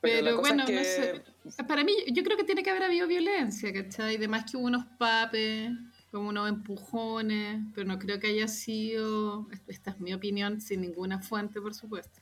Pero, 0.00 0.38
bueno, 0.40 0.64
es 0.64 0.96
que... 0.96 1.22
no 1.44 1.50
sé. 1.50 1.64
Para 1.64 1.82
mí, 1.84 1.92
yo 2.12 2.22
creo 2.22 2.36
que 2.36 2.44
tiene 2.44 2.62
que 2.62 2.70
haber 2.70 2.84
habido 2.84 3.06
violencia, 3.06 3.72
¿cachai? 3.72 4.16
De 4.16 4.28
más 4.28 4.50
que 4.50 4.56
hubo 4.56 4.66
unos 4.66 4.84
papes, 4.98 5.70
como 6.10 6.28
unos 6.28 6.48
empujones, 6.48 7.60
pero 7.74 7.86
no 7.86 7.98
creo 7.98 8.18
que 8.20 8.28
haya 8.28 8.48
sido, 8.48 9.46
esta 9.66 9.90
es 9.90 10.00
mi 10.00 10.14
opinión, 10.14 10.60
sin 10.60 10.80
ninguna 10.80 11.20
fuente, 11.20 11.60
por 11.60 11.74
supuesto. 11.74 12.20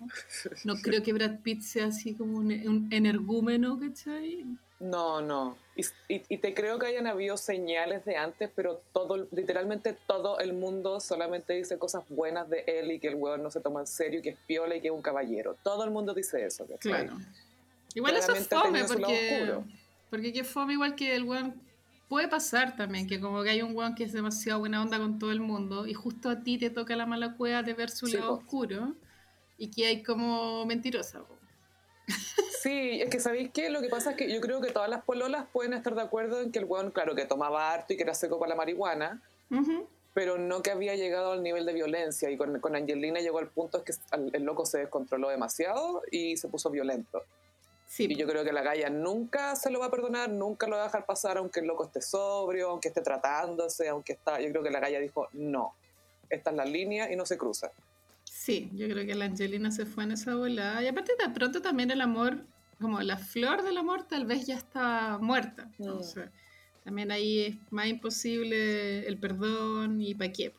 No 0.65 0.75
creo 0.83 1.03
que 1.03 1.13
Brad 1.13 1.41
Pitt 1.41 1.63
sea 1.63 1.87
así 1.87 2.15
como 2.15 2.39
un, 2.39 2.47
un 2.69 2.89
energúmeno, 2.91 3.79
¿cachai? 3.79 4.45
No, 4.79 5.23
no. 5.23 5.57
Y, 5.75 5.83
y- 6.15 6.23
y 6.29 6.39
te 6.39 6.53
creo 6.53 6.79
que 6.79 6.87
hayan 6.87 7.07
habido 7.07 7.37
señales 7.39 8.05
de 8.05 8.17
antes, 8.17 8.51
pero 8.55 8.83
todo, 8.93 9.27
literalmente 9.33 9.97
todo 10.07 10.39
el 10.39 10.53
mundo 10.53 11.01
solamente 11.01 11.55
dice 11.55 11.79
cosas 11.79 12.05
buenas 12.11 12.49
de 12.51 12.65
él 12.67 12.91
y 12.93 12.99
que 12.99 13.09
el 13.09 13.15
hueón 13.15 13.43
no 13.43 13.51
se 13.51 13.61
toma 13.61 13.81
en 13.81 13.87
serio, 13.87 14.21
y 14.21 14.23
que 14.23 14.31
es 14.31 14.37
piola 14.47 14.77
y 14.77 14.81
que 14.81 14.89
es 14.89 14.93
un 14.95 15.01
caballero. 15.03 15.57
Todo 15.63 15.85
el 15.85 15.91
mundo 15.91 16.13
dice 16.13 16.45
eso. 16.45 16.67
¿cachai? 16.67 17.07
Claro. 17.07 17.19
Igual 17.97 18.17
eso 18.17 18.33
es 18.35 18.47
fome, 18.47 18.85
porque, 18.85 19.55
porque 20.11 20.33
que 20.33 20.45
fome 20.45 20.75
igual 20.75 20.95
que 20.95 21.17
el 21.17 21.25
weón 21.25 21.61
puede 22.09 22.29
pasar 22.29 22.77
también, 22.77 23.07
que 23.09 23.19
como 23.19 23.43
que 23.43 23.49
hay 23.51 23.63
un 23.63 23.75
weón 23.75 23.95
que 23.95 24.05
es 24.05 24.13
demasiado 24.13 24.61
buena 24.61 24.83
onda 24.83 24.99
con 24.99 25.19
todo 25.19 25.33
el 25.33 25.41
mundo 25.41 25.87
y 25.87 25.95
justo 25.95 26.29
a 26.29 26.43
ti 26.43 26.59
te 26.59 26.69
toca 26.69 26.95
la 26.95 27.07
mala 27.07 27.37
cueva 27.37 27.63
de 27.63 27.73
ver 27.73 27.89
su 27.91 28.07
Sí, 28.07 28.19
lado 28.19 28.37
po. 28.37 28.43
oscuro 28.43 28.95
y 29.57 29.71
que 29.71 29.87
hay 29.87 30.03
como 30.03 30.67
mentirosa. 30.67 31.21
po. 31.21 31.37
Sí, 32.63 33.01
es 33.01 33.09
que 33.09 33.19
¿sabéis 33.19 33.51
qué? 33.53 33.71
Lo 33.71 33.81
que 33.81 33.89
pasa 33.89 34.11
es 34.11 34.17
que 34.17 34.33
yo 34.33 34.41
creo 34.41 34.61
que 34.61 34.71
todas 34.71 34.91
las 34.91 35.03
pololas 35.03 35.47
pueden 35.53 35.73
estar 35.73 35.95
de 35.95 36.03
acuerdo 36.03 36.43
en 36.43 36.53
que 36.53 36.59
el 36.59 36.67
hueón, 36.67 36.91
claro, 36.91 37.15
que 37.15 37.25
tomaba 37.25 37.73
harto 37.73 37.95
y 37.95 37.97
que 37.97 38.03
era 38.03 38.13
seco 38.15 38.39
para 38.39 38.51
la 38.51 38.57
marihuana, 38.57 39.23
pero 40.13 40.37
no 40.39 40.63
que 40.63 40.71
había 40.71 40.95
llegado 40.97 41.33
al 41.33 41.43
nivel 41.43 41.65
de 41.65 41.73
violencia. 41.73 42.31
Y 42.31 42.37
con, 42.37 42.61
con 42.61 42.77
Angelina 42.77 43.21
llegó 43.21 43.39
al 43.39 43.49
punto 43.49 43.79
es 43.79 43.85
que 43.85 44.37
el 44.37 44.43
loco 44.45 44.67
se 44.67 44.79
descontroló 44.79 45.29
demasiado 45.31 46.03
y 46.11 46.37
se 46.37 46.49
puso 46.49 46.71
violento. 46.71 47.23
Sí, 47.87 48.07
Y 48.11 48.17
yo 48.17 48.27
creo 48.27 48.45
que 48.45 48.53
la 48.53 48.63
galla 48.63 48.91
nunca 48.91 49.55
se 49.55 49.71
lo 49.71 49.79
va 49.79 49.87
a 49.87 49.91
perdonar, 49.91 50.29
nunca 50.29 50.67
lo 50.67 50.77
va 50.77 50.83
a 50.83 50.85
dejar 50.87 51.07
pasar, 51.07 51.39
aunque 51.39 51.61
el 51.61 51.67
loco 51.67 51.85
esté 51.85 52.03
sobrio, 52.03 52.71
aunque 52.71 52.89
esté 52.89 53.01
tratándose, 53.01 53.89
aunque 53.89 54.15
está. 54.15 54.41
Yo 54.41 54.51
creo 54.51 54.63
que 54.63 54.71
la 54.71 54.81
galla 54.81 54.99
dijo, 54.99 55.29
no, 55.33 55.75
esta 56.29 56.51
es 56.51 56.57
la 56.57 56.65
línea 56.65 57.11
y 57.11 57.17
no 57.17 57.25
se 57.25 57.39
cruza. 57.39 57.71
sí, 58.25 58.71
yo 58.75 58.89
creo 58.89 59.07
que 59.07 59.15
la 59.15 59.27
Angelina 59.27 59.71
se 59.71 59.87
fue 59.87 60.05
en 60.05 60.13
esa 60.13 60.35
volada. 60.35 60.83
Y 60.83 60.89
aparte 60.89 61.13
de 61.19 61.33
pronto 61.33 61.63
también 61.63 61.91
el 61.91 62.01
amor, 62.01 62.39
como 62.81 63.01
la 63.01 63.19
flor 63.19 63.63
del 63.63 63.79
amor 63.79 64.03
tal 64.07 64.27
vez 64.27 64.47
ya 64.47 64.57
está 64.57 65.19
muerta. 65.21 65.67
Mm. 65.79 65.83
Entonces, 65.83 66.29
también 66.85 67.11
ahí 67.11 67.47
es 67.47 67.73
más 67.73 67.87
imposible 67.87 69.07
el 69.07 69.19
perdón 69.19 70.01
y 70.01 70.15
pa' 70.15 70.29
qué. 70.29 70.51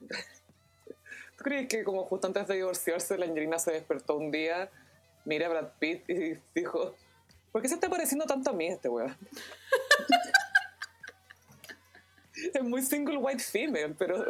¿Tú 1.38 1.44
crees 1.44 1.68
que 1.68 1.84
como 1.84 2.04
justo 2.04 2.28
antes 2.28 2.48
de 2.48 2.56
divorciarse, 2.56 3.18
la 3.18 3.26
Angelina 3.26 3.60
se 3.60 3.72
despertó 3.72 4.18
un 4.18 4.32
día, 4.32 4.70
mira 5.26 5.46
a 5.46 5.50
Brad 5.50 5.70
Pitt 5.80 6.10
y 6.10 6.38
dijo, 6.56 6.96
¿por 7.52 7.62
qué 7.62 7.70
se 7.70 7.76
está 7.76 7.90
pareciendo 7.90 8.26
tanto 8.26 8.50
a 8.52 8.54
mí 8.54 8.68
este 8.68 8.90
weón? 8.90 9.16
es 12.54 12.64
muy 12.64 12.82
single 12.84 13.18
white 13.18 13.42
female, 13.44 13.96
pero 13.98 14.24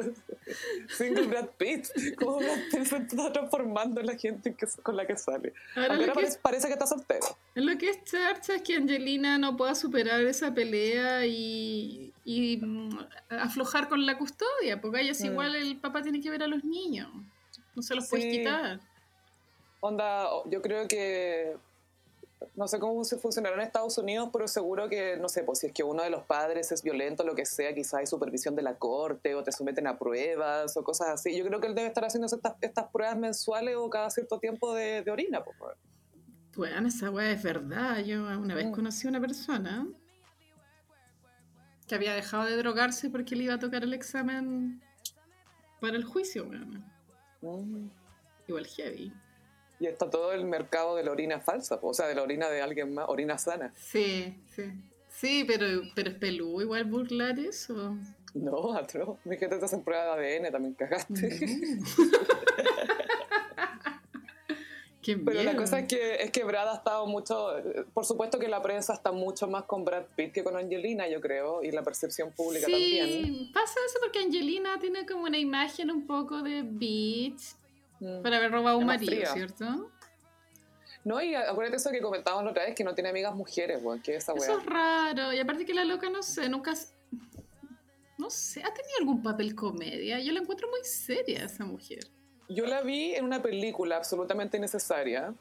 single 0.95 1.27
Brad 1.27 1.49
Pitt. 1.57 1.87
¿Cómo 2.17 2.37
Brad 2.37 2.59
Pitt 2.71 2.85
se 2.85 2.95
está 2.97 3.33
transformando 3.33 3.99
en 3.99 4.07
la 4.07 4.15
gente 4.15 4.55
que, 4.55 4.65
con 4.81 4.95
la 4.95 5.05
que 5.05 5.17
sale? 5.17 5.53
Ahora 5.75 5.87
Aunque 5.89 6.03
ahora 6.03 6.13
que 6.13 6.13
parece, 6.13 6.39
parece 6.41 6.67
que 6.67 6.73
está 6.73 6.87
soltero. 6.87 7.37
Lo 7.55 7.77
que 7.77 7.89
es 7.89 8.03
charcha 8.05 8.55
es 8.55 8.61
que 8.61 8.75
Angelina 8.77 9.37
no 9.37 9.57
pueda 9.57 9.75
superar 9.75 10.21
esa 10.21 10.53
pelea 10.53 11.25
y, 11.25 12.13
y, 12.23 12.57
mm, 12.57 12.97
aflojar 13.29 13.89
con 13.89 14.05
la 14.05 14.17
custodia, 14.17 14.79
porque 14.79 15.01
ella 15.01 15.11
es 15.11 15.21
Mm. 15.21 15.25
igual, 15.25 15.55
el 15.55 15.75
papá 15.77 16.01
tiene 16.01 16.21
que 16.21 16.29
ver 16.29 16.43
a 16.43 16.47
los 16.47 16.63
niños, 16.63 17.09
no 17.75 17.81
se 17.81 17.93
los 17.93 18.07
puedes 18.07 18.25
Sí. 18.25 18.31
quitar. 18.39 18.79
Onda, 19.81 20.27
yo 20.45 20.61
creo 20.61 20.87
que 20.87 21.57
no 22.55 22.67
sé 22.67 22.79
cómo 22.79 23.03
funcionará 23.03 23.55
en 23.55 23.61
Estados 23.61 23.97
Unidos, 23.97 24.29
pero 24.31 24.47
seguro 24.47 24.89
que, 24.89 25.17
no 25.17 25.29
sé, 25.29 25.43
pues 25.43 25.59
si 25.59 25.67
es 25.67 25.73
que 25.73 25.83
uno 25.83 26.03
de 26.03 26.09
los 26.09 26.23
padres 26.23 26.71
es 26.71 26.83
violento, 26.83 27.23
lo 27.23 27.35
que 27.35 27.45
sea, 27.45 27.73
quizás 27.73 27.95
hay 27.95 28.07
supervisión 28.07 28.55
de 28.55 28.61
la 28.61 28.75
corte 28.77 29.33
o 29.35 29.43
te 29.43 29.51
someten 29.51 29.87
a 29.87 29.97
pruebas 29.97 30.75
o 30.77 30.83
cosas 30.83 31.09
así. 31.09 31.35
Yo 31.35 31.45
creo 31.45 31.59
que 31.59 31.67
él 31.67 31.75
debe 31.75 31.87
estar 31.87 32.05
haciendo 32.05 32.27
estas, 32.27 32.55
estas 32.61 32.87
pruebas 32.91 33.17
mensuales 33.17 33.75
o 33.77 33.89
cada 33.89 34.09
cierto 34.09 34.39
tiempo 34.39 34.73
de, 34.73 35.01
de 35.01 35.11
orina. 35.11 35.43
Pues. 35.43 35.57
Bueno, 36.55 36.87
esa 36.87 37.09
weá 37.09 37.31
es 37.31 37.43
verdad. 37.43 37.99
Yo 37.99 38.21
una 38.21 38.55
vez 38.55 38.67
Mm. 38.67 38.71
conocí 38.71 39.07
a 39.07 39.09
una 39.09 39.19
persona 39.21 39.87
que 41.87 41.95
había 41.95 42.13
dejado 42.13 42.45
de 42.45 42.57
drogarse 42.57 43.09
porque 43.09 43.35
le 43.35 43.45
iba 43.45 43.53
a 43.53 43.59
tocar 43.59 43.83
el 43.83 43.93
examen 43.93 44.81
para 45.79 45.95
el 45.95 46.03
juicio, 46.03 46.47
weón. 46.47 46.83
Mm. 47.41 47.89
Igual 48.47 48.65
heavy. 48.67 49.13
Y 49.79 49.85
está 49.85 50.09
todo 50.09 50.33
el 50.33 50.45
mercado 50.45 50.95
de 50.95 51.03
la 51.03 51.11
orina 51.11 51.39
falsa, 51.39 51.79
o 51.81 51.93
sea, 51.93 52.07
de 52.07 52.15
la 52.15 52.23
orina 52.23 52.49
de 52.49 52.61
alguien 52.61 52.93
más, 52.93 53.05
orina 53.07 53.37
sana. 53.37 53.73
Sí, 53.75 54.35
sí. 54.55 54.63
Sí, 55.09 55.43
pero, 55.47 55.65
pero 55.95 56.11
es 56.11 56.15
peludo 56.15 56.61
igual 56.61 56.85
burlar 56.85 57.39
eso. 57.39 57.95
No, 58.33 58.73
atroz. 58.75 59.17
Mi 59.25 59.37
gente 59.37 59.57
te 59.57 59.65
hacen 59.65 59.83
prueba 59.83 60.15
de 60.15 60.37
ADN, 60.37 60.51
también 60.51 60.73
cagaste. 60.73 61.29
Pero 65.15 65.41
la 65.43 65.55
cosa 65.55 65.79
es 65.79 65.87
que, 65.87 66.15
es 66.15 66.31
que 66.31 66.43
Brad 66.43 66.69
ha 66.69 66.75
estado 66.75 67.05
mucho, 67.07 67.53
por 67.93 68.05
supuesto 68.05 68.39
que 68.39 68.49
la 68.49 68.61
prensa 68.61 68.93
está 68.93 69.13
mucho 69.13 69.47
más 69.47 69.63
con 69.63 69.85
Brad 69.85 70.03
Pitt 70.15 70.33
que 70.33 70.43
con 70.43 70.57
Angelina, 70.57 71.07
yo 71.07 71.21
creo, 71.21 71.63
y 71.63 71.71
la 71.71 71.81
percepción 71.81 72.31
pública 72.33 72.67
también. 72.67 73.07
Sí, 73.07 73.51
pasa 73.53 73.75
eso 73.87 73.99
porque 74.01 74.19
Angelina 74.19 74.77
tiene 74.79 75.05
como 75.05 75.23
una 75.23 75.37
imagen 75.37 75.91
un 75.91 76.05
poco 76.05 76.41
de 76.41 76.63
bitch 76.63 77.55
Mm. 77.99 78.21
por 78.21 78.33
haber 78.33 78.51
robado 78.51 78.77
un 78.77 78.85
marido. 78.85 79.33
¿cierto? 79.33 79.91
No, 81.03 81.21
y 81.21 81.35
acuérdate 81.35 81.77
eso 81.77 81.89
que 81.91 82.01
comentábamos 82.01 82.43
la 82.45 82.51
otra 82.51 82.65
vez, 82.65 82.75
que 82.75 82.83
no 82.83 82.93
tiene 82.93 83.09
amigas 83.09 83.33
mujeres, 83.33 83.79
weón, 83.81 84.01
que 84.01 84.15
esa 84.15 84.33
Eso 84.33 84.41
weá. 84.51 84.59
es 84.59 84.65
raro. 84.65 85.33
Y 85.33 85.39
aparte 85.39 85.65
que 85.65 85.73
la 85.73 85.85
loca, 85.85 86.09
no 86.09 86.21
sé, 86.21 86.49
nunca... 86.49 86.73
No 88.17 88.29
sé, 88.31 88.61
¿ha 88.61 88.73
tenido 88.73 88.97
algún 88.99 89.21
papel 89.21 89.55
comedia? 89.55 90.19
Yo 90.19 90.33
la 90.33 90.39
encuentro 90.39 90.67
muy 90.69 90.83
seria 90.83 91.45
esa 91.45 91.63
mujer. 91.65 91.99
Yo 92.49 92.65
la 92.65 92.81
vi 92.81 93.13
en 93.13 93.25
una 93.25 93.41
película 93.41 93.95
absolutamente 93.97 94.57
innecesaria, 94.57 95.33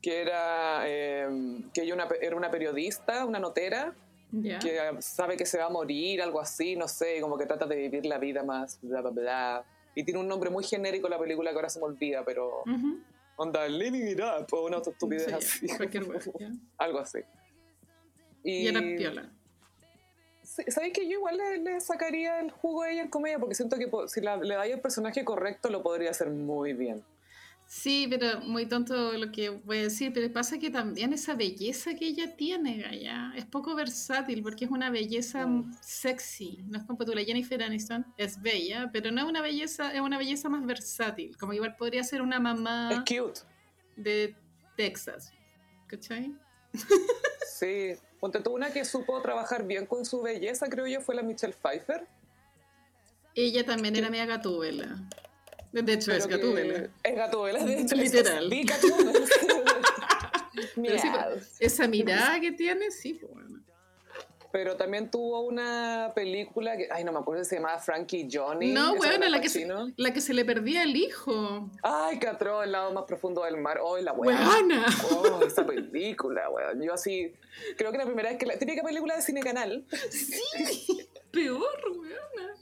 que 0.00 0.20
era 0.22 0.82
eh, 0.86 1.28
que 1.74 1.82
ella 1.82 1.94
una- 1.94 2.08
era 2.20 2.36
una 2.36 2.50
periodista, 2.50 3.24
una 3.24 3.38
notera, 3.40 3.92
que 4.32 4.78
sabe 5.00 5.36
que 5.36 5.44
se 5.44 5.58
va 5.58 5.64
a 5.64 5.70
morir, 5.70 6.22
algo 6.22 6.40
así, 6.40 6.76
no 6.76 6.86
sé, 6.86 7.20
como 7.20 7.36
que 7.36 7.46
trata 7.46 7.66
de 7.66 7.74
vivir 7.74 8.06
la 8.06 8.18
vida 8.18 8.44
más, 8.44 8.78
bla, 8.80 9.00
bla, 9.00 9.10
bla. 9.10 9.64
Y 9.94 10.04
tiene 10.04 10.20
un 10.20 10.28
nombre 10.28 10.50
muy 10.50 10.64
genérico 10.64 11.08
la 11.08 11.18
película 11.18 11.50
que 11.50 11.56
ahora 11.56 11.68
se 11.68 11.78
me 11.80 11.86
olvida, 11.86 12.24
pero 12.24 12.62
onda, 13.36 13.66
living 13.68 14.06
it 14.12 14.20
up, 14.20 14.46
o 14.52 14.66
una 14.66 14.78
estupidez 14.78 15.26
Sí, 15.26 15.66
así. 15.66 15.76
cualquier 15.76 16.04
algo 16.78 16.98
así. 16.98 17.18
Y 18.44 18.66
era 18.68 18.80
piola. 18.80 19.30
Sí, 20.42 20.62
¿Sabes 20.68 20.92
que 20.92 21.06
yo 21.06 21.12
igual 21.12 21.36
le, 21.36 21.58
le 21.58 21.80
sacaría 21.80 22.40
el 22.40 22.50
jugo 22.50 22.82
a 22.82 22.90
ella 22.90 23.02
en 23.02 23.08
comedia? 23.10 23.38
Porque 23.38 23.54
siento 23.54 23.76
que 23.76 23.88
si 24.08 24.20
la- 24.20 24.36
le 24.36 24.54
dais 24.54 24.72
el 24.74 24.80
personaje 24.80 25.24
correcto 25.24 25.68
lo 25.70 25.82
podría 25.82 26.10
hacer 26.10 26.28
muy 26.30 26.72
bien. 26.72 27.04
Sí, 27.72 28.08
pero 28.10 28.40
muy 28.40 28.66
tonto 28.66 29.12
lo 29.12 29.30
que 29.30 29.48
voy 29.50 29.78
a 29.78 29.82
decir, 29.82 30.12
pero 30.12 30.32
pasa 30.32 30.58
que 30.58 30.70
también 30.70 31.12
esa 31.12 31.34
belleza 31.36 31.94
que 31.94 32.04
ella 32.08 32.34
tiene, 32.34 32.78
Gaya, 32.78 33.32
es 33.36 33.44
poco 33.46 33.76
versátil 33.76 34.42
porque 34.42 34.64
es 34.64 34.72
una 34.72 34.90
belleza 34.90 35.46
Mm. 35.46 35.72
sexy. 35.80 36.58
No 36.66 36.78
es 36.78 36.84
como 36.84 37.04
tú, 37.04 37.12
la 37.14 37.22
Jennifer 37.22 37.62
Aniston 37.62 38.04
es 38.16 38.42
bella, 38.42 38.90
pero 38.92 39.12
no 39.12 39.20
es 39.20 39.26
una 39.28 39.40
belleza, 39.40 39.94
es 39.94 40.00
una 40.00 40.18
belleza 40.18 40.48
más 40.48 40.66
versátil. 40.66 41.36
Como 41.36 41.52
igual 41.52 41.76
podría 41.76 42.02
ser 42.02 42.22
una 42.22 42.36
Es 42.38 42.42
mamá 42.42 43.04
cute. 43.06 43.40
de 43.96 44.34
Texas. 44.76 45.32
¿Cachai? 45.86 46.34
Sí. 47.46 47.92
Ponte 48.18 48.40
tú 48.40 48.50
una 48.52 48.72
que 48.72 48.84
supo 48.84 49.20
trabajar 49.22 49.64
bien 49.66 49.86
con 49.86 50.04
su 50.04 50.20
belleza, 50.22 50.68
creo 50.68 50.86
yo, 50.88 51.00
fue 51.00 51.14
la 51.14 51.22
Michelle 51.22 51.52
Pfeiffer. 51.54 52.06
Ella 53.34 53.64
también 53.64 53.94
era 53.94 54.10
media 54.10 54.26
gatúbela. 54.26 55.08
De 55.72 55.92
hecho, 55.92 56.12
es 56.12 56.26
gatúbela. 56.26 56.90
Es 57.02 57.16
gatúbela, 57.16 57.64
de 57.64 57.80
hecho. 57.80 57.94
Literal. 57.94 58.44
Es 58.44 58.50
Pikachu. 58.58 59.12
Pero 60.76 60.98
sí, 60.98 61.08
Miau. 61.08 61.38
Esa 61.60 61.86
mirada 61.88 62.40
que 62.40 62.52
tiene, 62.52 62.90
sí, 62.90 63.14
pues 63.14 63.32
bueno. 63.32 63.60
Pero 64.52 64.76
también 64.76 65.12
tuvo 65.12 65.42
una 65.42 66.10
película 66.12 66.76
que, 66.76 66.88
ay, 66.90 67.04
no 67.04 67.12
me 67.12 67.20
acuerdo 67.20 67.44
si 67.44 67.50
se 67.50 67.56
llamaba 67.56 67.78
Frankie 67.78 68.28
Johnny. 68.30 68.72
No, 68.72 68.96
bueno, 68.96 69.28
la 69.28 69.40
que, 69.40 69.48
se, 69.48 69.68
la 69.96 70.12
que 70.12 70.20
se 70.20 70.34
le 70.34 70.44
perdía 70.44 70.82
el 70.82 70.96
hijo. 70.96 71.70
Ay, 71.84 72.18
que 72.18 72.26
atroz, 72.26 72.64
el 72.64 72.72
lado 72.72 72.92
más 72.92 73.04
profundo 73.04 73.44
del 73.44 73.58
mar. 73.58 73.78
Oh, 73.80 73.96
la 73.98 74.12
weá. 74.12 74.44
¡Buena! 74.44 74.86
Oh, 75.12 75.40
esa 75.46 75.64
película, 75.64 76.50
weón. 76.50 76.82
Yo 76.82 76.92
así, 76.92 77.32
creo 77.76 77.92
que 77.92 77.98
la 77.98 78.06
primera 78.06 78.30
vez 78.30 78.38
que 78.38 78.46
la 78.46 78.58
típica 78.58 78.82
película 78.82 79.14
de 79.14 79.22
Cine 79.22 79.40
Canal, 79.40 79.86
Sí, 80.10 81.08
peor, 81.30 81.78
weona. 81.96 82.56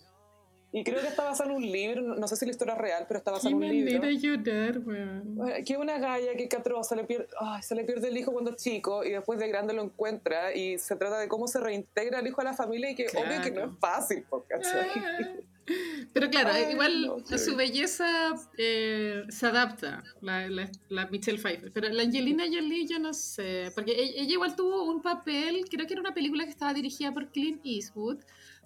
Y 0.73 0.85
creo 0.85 1.01
que 1.01 1.07
está 1.09 1.25
basada 1.25 1.51
en 1.51 1.57
un 1.57 1.63
libro, 1.63 2.03
no 2.17 2.29
sé 2.29 2.37
si 2.37 2.45
la 2.45 2.51
historia 2.51 2.75
es 2.75 2.81
real, 2.81 3.05
pero 3.09 3.19
está 3.19 3.31
basada 3.31 3.49
Qué 3.51 3.57
en 3.57 3.63
un 3.63 3.69
libro. 3.87 4.07
de 4.07 4.17
llorar, 4.19 4.79
weón. 4.81 5.65
Que 5.65 5.77
una 5.77 5.99
galla 5.99 6.35
que 6.37 6.47
catró, 6.49 6.83
se 6.85 6.95
le, 6.97 7.05
pierde, 7.05 7.27
ay, 7.41 7.63
se 7.63 7.75
le 7.75 7.85
pierde 7.85 8.09
el 8.09 8.17
hijo 8.19 8.33
cuando 8.33 8.51
es 8.51 8.57
chico 8.57 9.05
y 9.05 9.11
después 9.11 9.39
de 9.39 9.49
grande 9.49 9.73
lo 9.73 9.83
encuentra 9.83 10.55
y 10.55 10.79
se 10.79 10.97
trata 10.97 11.19
de 11.19 11.29
cómo 11.29 11.49
se 11.49 11.59
reintegra 11.61 12.21
el 12.21 12.27
hijo 12.27 12.41
a 12.41 12.45
la 12.45 12.55
familia 12.55 12.91
y 12.91 12.95
que 12.95 13.07
obvio 13.09 13.41
que 13.43 13.51
no 13.51 13.55
Claro. 13.57 13.73
es 13.73 13.79
fácil, 13.81 14.25
¿cachai? 14.49 14.89
Ah. 14.97 15.29
Pero 16.15 16.31
claro, 16.31 16.49
Ay, 16.53 16.73
igual 16.73 17.03
no 17.07 17.17
a 17.17 17.27
sé. 17.27 17.39
su 17.39 17.55
belleza 17.55 18.35
eh, 18.57 19.23
se 19.29 19.47
adapta 19.47 20.03
la, 20.23 20.49
la, 20.49 20.71
la 20.89 21.07
Michelle 21.09 21.39
Pfeiffer. 21.39 21.71
Pero 21.73 21.91
la 21.91 22.05
Angelina 22.05 22.45
Jolie 22.47 22.87
yo 22.87 22.99
no 22.99 23.13
sé, 23.13 23.71
porque 23.75 23.93
ella, 23.93 24.13
ella 24.23 24.33
igual 24.33 24.57
tuvo 24.57 24.85
un 24.91 25.03
papel, 25.03 25.65
creo 25.71 25.87
que 25.87 25.93
era 25.93 26.01
una 26.01 26.15
película 26.15 26.45
que 26.45 26.51
estaba 26.51 26.73
dirigida 26.73 27.13
por 27.13 27.29
Clint 27.31 27.61
Eastwood, 27.67 28.19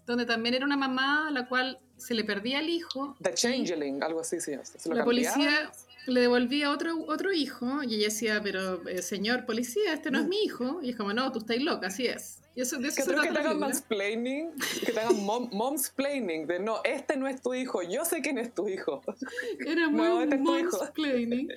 donde 0.06 0.26
también 0.26 0.54
era 0.54 0.64
una 0.64 0.76
mamá 0.76 1.28
a 1.28 1.30
la 1.30 1.46
cual 1.48 1.78
se 1.96 2.14
le 2.14 2.24
perdía 2.24 2.60
el 2.60 2.68
hijo. 2.68 3.16
The 3.22 3.34
Changeling, 3.34 4.02
algo 4.02 4.20
así, 4.20 4.40
sí. 4.40 4.52
Se 4.64 4.88
lo 4.88 4.94
la 4.96 5.04
cambiaba. 5.04 5.04
policía 5.04 5.72
le 6.06 6.20
devolvía 6.20 6.70
otro, 6.70 7.04
otro 7.06 7.32
hijo 7.32 7.82
y 7.82 7.94
ella 7.94 8.06
decía, 8.06 8.40
pero 8.42 8.86
eh, 8.88 9.02
señor 9.02 9.46
policía, 9.46 9.92
este 9.92 10.10
no 10.10 10.20
es 10.20 10.26
mi 10.26 10.42
hijo. 10.44 10.80
Y 10.82 10.90
es 10.90 10.96
como, 10.96 11.12
no, 11.12 11.30
tú 11.32 11.40
estás 11.40 11.58
loca, 11.58 11.88
así 11.88 12.06
es. 12.06 12.38
Y 12.54 12.60
eso, 12.60 12.78
de 12.78 12.88
eso 12.88 12.96
Que 12.96 13.02
se 13.02 13.14
que 13.14 13.32
te 13.32 13.38
hagan 13.38 13.58
mansplaining, 13.58 14.52
que 14.84 14.92
te 14.92 15.00
hagan 15.00 15.24
mom, 15.24 15.48
momsplaining, 15.52 16.46
de 16.46 16.58
no, 16.60 16.80
este 16.84 17.16
no 17.16 17.26
es 17.26 17.40
tu 17.40 17.54
hijo, 17.54 17.82
yo 17.82 18.04
sé 18.04 18.20
quién 18.20 18.36
es 18.36 18.54
tu 18.54 18.68
hijo. 18.68 19.00
Era 19.66 19.88
muy 19.88 20.06
No, 20.06 20.22
este 20.22 20.36
mansplaining. 20.36 21.48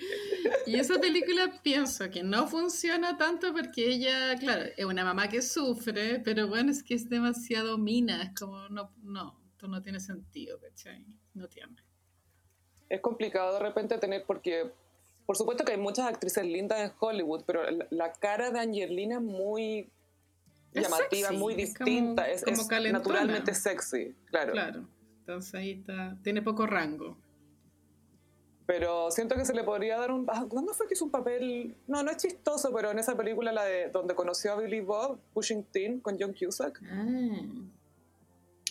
Y 0.65 0.75
esa 0.75 0.99
película 0.99 1.51
pienso 1.61 2.09
que 2.09 2.23
no 2.23 2.47
funciona 2.47 3.17
tanto 3.17 3.51
porque 3.51 3.87
ella, 3.87 4.37
claro, 4.37 4.63
es 4.77 4.85
una 4.85 5.03
mamá 5.03 5.27
que 5.27 5.41
sufre, 5.41 6.21
pero 6.23 6.47
bueno, 6.47 6.71
es 6.71 6.81
que 6.81 6.93
es 6.93 7.09
demasiado 7.09 7.77
mina. 7.77 8.23
Es 8.23 8.39
como, 8.39 8.69
no, 8.69 8.93
no, 9.03 9.37
esto 9.51 9.67
no 9.67 9.81
tiene 9.81 9.99
sentido, 9.99 10.59
¿cachai? 10.61 11.05
No 11.33 11.49
tiene. 11.49 11.84
Es 12.89 13.01
complicado 13.01 13.53
de 13.53 13.59
repente 13.59 13.97
tener, 13.97 14.23
porque 14.25 14.71
por 15.25 15.35
supuesto 15.37 15.65
que 15.65 15.71
hay 15.71 15.77
muchas 15.79 16.07
actrices 16.07 16.45
lindas 16.45 16.79
en 16.79 16.91
Hollywood, 16.99 17.43
pero 17.47 17.69
la, 17.71 17.87
la 17.89 18.11
cara 18.13 18.51
de 18.51 18.59
Angelina 18.59 19.15
es 19.15 19.21
muy 19.21 19.89
Es 20.73 20.83
llamativa, 20.83 21.29
sexy, 21.29 21.37
muy 21.37 21.53
es 21.61 21.73
como- 21.75 21.85
distinta, 21.85 22.29
es, 22.29 22.43
como 22.43 22.61
es 22.61 22.91
naturalmente 22.93 23.53
sexy, 23.55 24.13
claro. 24.25 24.51
Claro. 24.53 24.87
Entonces 25.21 25.55
ahí 25.55 25.71
está, 25.71 26.15
tiene 26.23 26.41
poco 26.43 26.67
rango. 26.67 27.17
Pero 28.67 29.11
siento 29.11 29.35
que 29.35 29.45
se 29.45 29.53
le 29.53 29.63
podría 29.63 29.97
dar 29.97 30.11
un... 30.11 30.25
ah, 30.27 30.45
¿Cuándo 30.49 30.73
fue 30.73 30.87
que 30.87 30.95
hizo 30.95 31.05
un 31.05 31.11
papel? 31.11 31.75
No, 31.87 32.01
no 32.01 32.09
es 32.09 32.17
chistoso, 32.17 32.71
pero 32.73 32.89
en 32.89 32.97
esa 32.97 33.15
película, 33.15 33.51
la 33.51 33.63
de 33.63 33.89
donde 33.89 34.15
conoció 34.15 34.53
a 34.53 34.55
Billy 34.55 34.81
Bob, 34.81 35.19
Pushing 35.33 35.63
Teen, 35.65 35.99
con 35.99 36.17
John 36.19 36.33
Cusack, 36.33 36.81
Ah. 36.83 37.35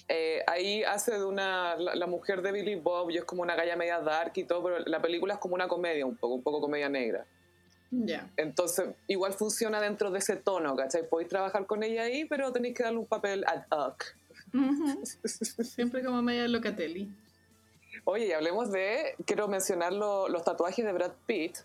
Eh, 0.09 0.43
ahí 0.47 0.83
hace 0.85 1.19
de 1.19 1.25
una... 1.25 1.77
La, 1.77 1.95
la 1.95 2.07
mujer 2.07 2.43
de 2.43 2.53
Billy 2.53 2.75
Bob 2.75 3.11
y 3.11 3.19
es 3.19 3.25
como 3.25 3.43
una 3.43 3.55
galla 3.55 3.77
media 3.77 4.01
dark 4.01 4.33
y 4.37 4.45
todo, 4.45 4.63
pero 4.63 4.79
la 4.81 5.01
película 5.01 5.35
es 5.35 5.41
como 5.41 5.55
una 5.55 5.69
comedia 5.69 6.05
un 6.07 6.17
poco, 6.17 6.35
un 6.35 6.43
poco 6.43 6.61
comedia 6.61 6.89
negra. 6.89 7.27
Ya. 7.91 8.29
Entonces, 8.37 8.89
igual 9.07 9.35
funciona 9.35 9.81
dentro 9.81 10.11
de 10.11 10.19
ese 10.19 10.37
tono, 10.37 10.75
¿cachai? 10.75 11.09
Podéis 11.09 11.29
trabajar 11.29 11.65
con 11.67 11.83
ella 11.83 12.03
ahí, 12.03 12.25
pero 12.25 12.51
tenéis 12.53 12.75
que 12.75 12.83
darle 12.83 12.99
un 12.99 13.07
papel 13.07 13.45
ad 13.47 13.67
hoc. 13.71 14.17
Siempre 15.63 16.03
como 16.05 16.21
media 16.21 16.49
locatelli. 16.49 17.09
Oye, 18.05 18.27
y 18.27 18.33
hablemos 18.33 18.73
de... 18.73 19.15
Quiero 19.25 19.47
mencionar 19.49 19.93
lo- 19.93 20.29
los 20.29 20.43
tatuajes 20.45 20.85
de 20.85 20.93
Brad 20.93 21.13
Pitt, 21.27 21.59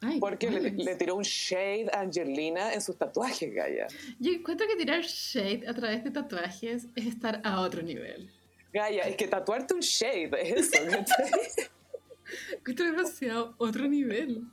Ay, 0.00 0.20
porque 0.20 0.48
le, 0.50 0.94
tiró 0.94 1.16
un 1.16 1.24
shade 1.24 1.88
a 1.92 2.00
Angelina 2.00 2.72
en 2.72 2.80
sus 2.80 2.96
tatuajes, 2.96 3.52
Gaya. 3.52 3.88
Yo 4.18 4.32
encuentro 4.32 4.66
que 4.68 4.76
tirar 4.76 5.02
shade 5.02 5.66
a 5.66 5.74
través 5.74 6.04
de 6.04 6.10
tatuajes 6.10 6.86
es 6.94 7.06
estar 7.06 7.40
a 7.44 7.60
otro 7.60 7.82
nivel. 7.82 8.30
Gaya, 8.72 9.02
es 9.02 9.16
que 9.16 9.26
tatuarte 9.26 9.74
un 9.74 9.80
shade 9.80 10.30
es 10.40 10.72
eso. 10.72 10.82
Encuentro 12.52 12.86
demasiado 12.86 13.54
otro 13.58 13.88
nivel. 13.88 14.44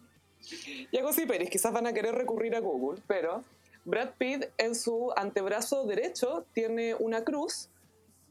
y 0.91 0.97
hago 0.97 1.13
sí, 1.13 1.25
Pérez, 1.25 1.49
quizás 1.49 1.71
van 1.71 1.87
a 1.87 1.93
querer 1.93 2.15
recurrir 2.15 2.55
a 2.55 2.59
Google, 2.59 3.01
pero 3.07 3.43
Brad 3.83 4.11
Pitt 4.17 4.45
en 4.57 4.73
su 4.73 5.11
antebrazo 5.15 5.85
derecho 5.85 6.45
tiene 6.53 6.95
una 6.95 7.23
cruz 7.23 7.69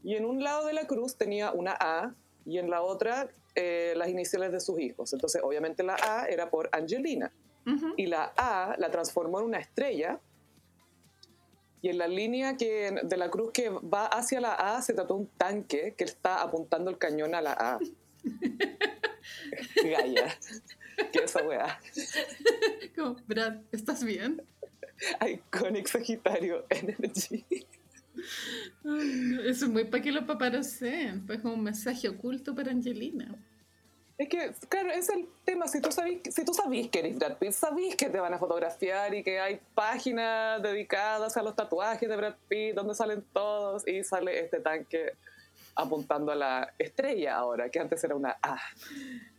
y 0.03 0.17
en 0.17 0.25
un 0.25 0.43
lado 0.43 0.67
de 0.67 0.73
la 0.73 0.87
cruz 0.87 1.17
tenía 1.17 1.53
una 1.53 1.77
A 1.79 2.15
y 2.45 2.59
en 2.59 2.71
la 2.71 2.83
otra 2.83 3.29
eh, 3.55 3.95
las 3.97 4.09
iniciales 4.09 4.53
de 4.53 4.61
sus 4.61 4.81
hijos. 4.81 5.13
Entonces, 5.13 5.41
obviamente 5.43 5.83
la 5.83 5.97
A 6.03 6.27
era 6.27 6.51
por 6.51 6.69
Angelina 6.73 7.33
Ujú. 7.67 7.95
y 7.97 8.07
la 8.07 8.33
A 8.37 8.75
la 8.79 8.91
transformó 8.91 9.41
en 9.41 9.47
una 9.47 9.59
estrella 9.59 10.21
y 11.81 11.91
en 11.91 11.99
la 11.99 12.09
línea 12.09 12.57
que, 12.57 12.95
de 13.03 13.17
la 13.17 13.31
cruz 13.31 13.53
que 13.53 13.69
va 13.69 14.07
hacia 14.07 14.41
la 14.41 14.55
A 14.55 14.81
se 14.81 14.95
trató 14.95 15.17
un 15.17 15.27
tanque 15.27 15.95
que 15.97 16.05
está 16.05 16.41
apuntando 16.41 16.91
el 16.91 16.99
cañón 16.99 17.35
a 17.35 17.43
la 17.43 17.53
A. 17.53 17.79
Gaya. 19.85 20.35
¿Qué 21.13 21.19
esa 21.25 21.43
weá? 21.43 21.79
Como, 22.97 23.17
Brad, 23.27 23.59
¿estás 23.73 24.03
bien? 24.03 24.43
Iconic 25.27 25.87
Sagitario 25.87 26.65
Energy. 26.71 27.45
Eso 28.85 29.65
es 29.67 29.69
muy 29.69 29.85
para 29.85 30.03
que 30.03 30.13
lo 30.13 30.27
paparocen. 30.27 31.27
Pues 31.27 31.41
como 31.41 31.55
un 31.55 31.63
mensaje 31.63 32.09
oculto 32.09 32.55
para 32.55 32.71
Angelina. 32.71 33.35
Es 34.17 34.29
que, 34.29 34.53
claro, 34.69 34.91
es 34.91 35.09
el 35.09 35.27
tema. 35.45 35.67
Si 35.67 35.81
tú 35.81 35.91
sabís, 35.91 36.21
si 36.31 36.45
tú 36.45 36.55
sabís 36.55 36.89
que 36.89 37.01
eres 37.01 37.19
Brad 37.19 37.37
Pitt, 37.39 37.51
sabís 37.51 37.97
que 37.97 38.09
te 38.09 38.21
van 38.21 38.33
a 38.33 38.39
fotografiar 38.39 39.13
y 39.15 39.25
que 39.25 39.41
hay 39.41 39.61
páginas 39.75 40.63
dedicadas 40.63 41.37
a 41.37 41.43
los 41.43 41.57
tatuajes 41.57 42.09
de 42.09 42.17
Brad 42.17 42.37
Pitt 42.49 42.75
donde 42.75 42.95
salen 42.95 43.25
todos 43.33 43.87
y 43.89 44.05
sale 44.05 44.39
este 44.39 44.61
tanque 44.61 45.15
apuntando 45.75 46.31
a 46.31 46.37
la 46.37 46.75
estrella 46.79 47.37
ahora, 47.37 47.69
que 47.69 47.81
antes 47.81 48.05
era 48.05 48.15
una 48.15 48.37
A. 48.41 48.57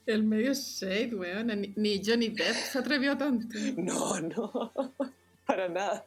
El 0.06 0.24
medio 0.24 0.54
shade, 0.54 1.16
weón. 1.16 1.48
Ni, 1.48 1.74
ni 1.78 2.02
Johnny 2.06 2.30
Depp 2.30 2.56
se 2.56 2.80
atrevió 2.80 3.18
tanto. 3.18 3.58
No, 3.78 4.20
no, 4.20 4.74
para 5.48 5.70
nada. 5.70 6.06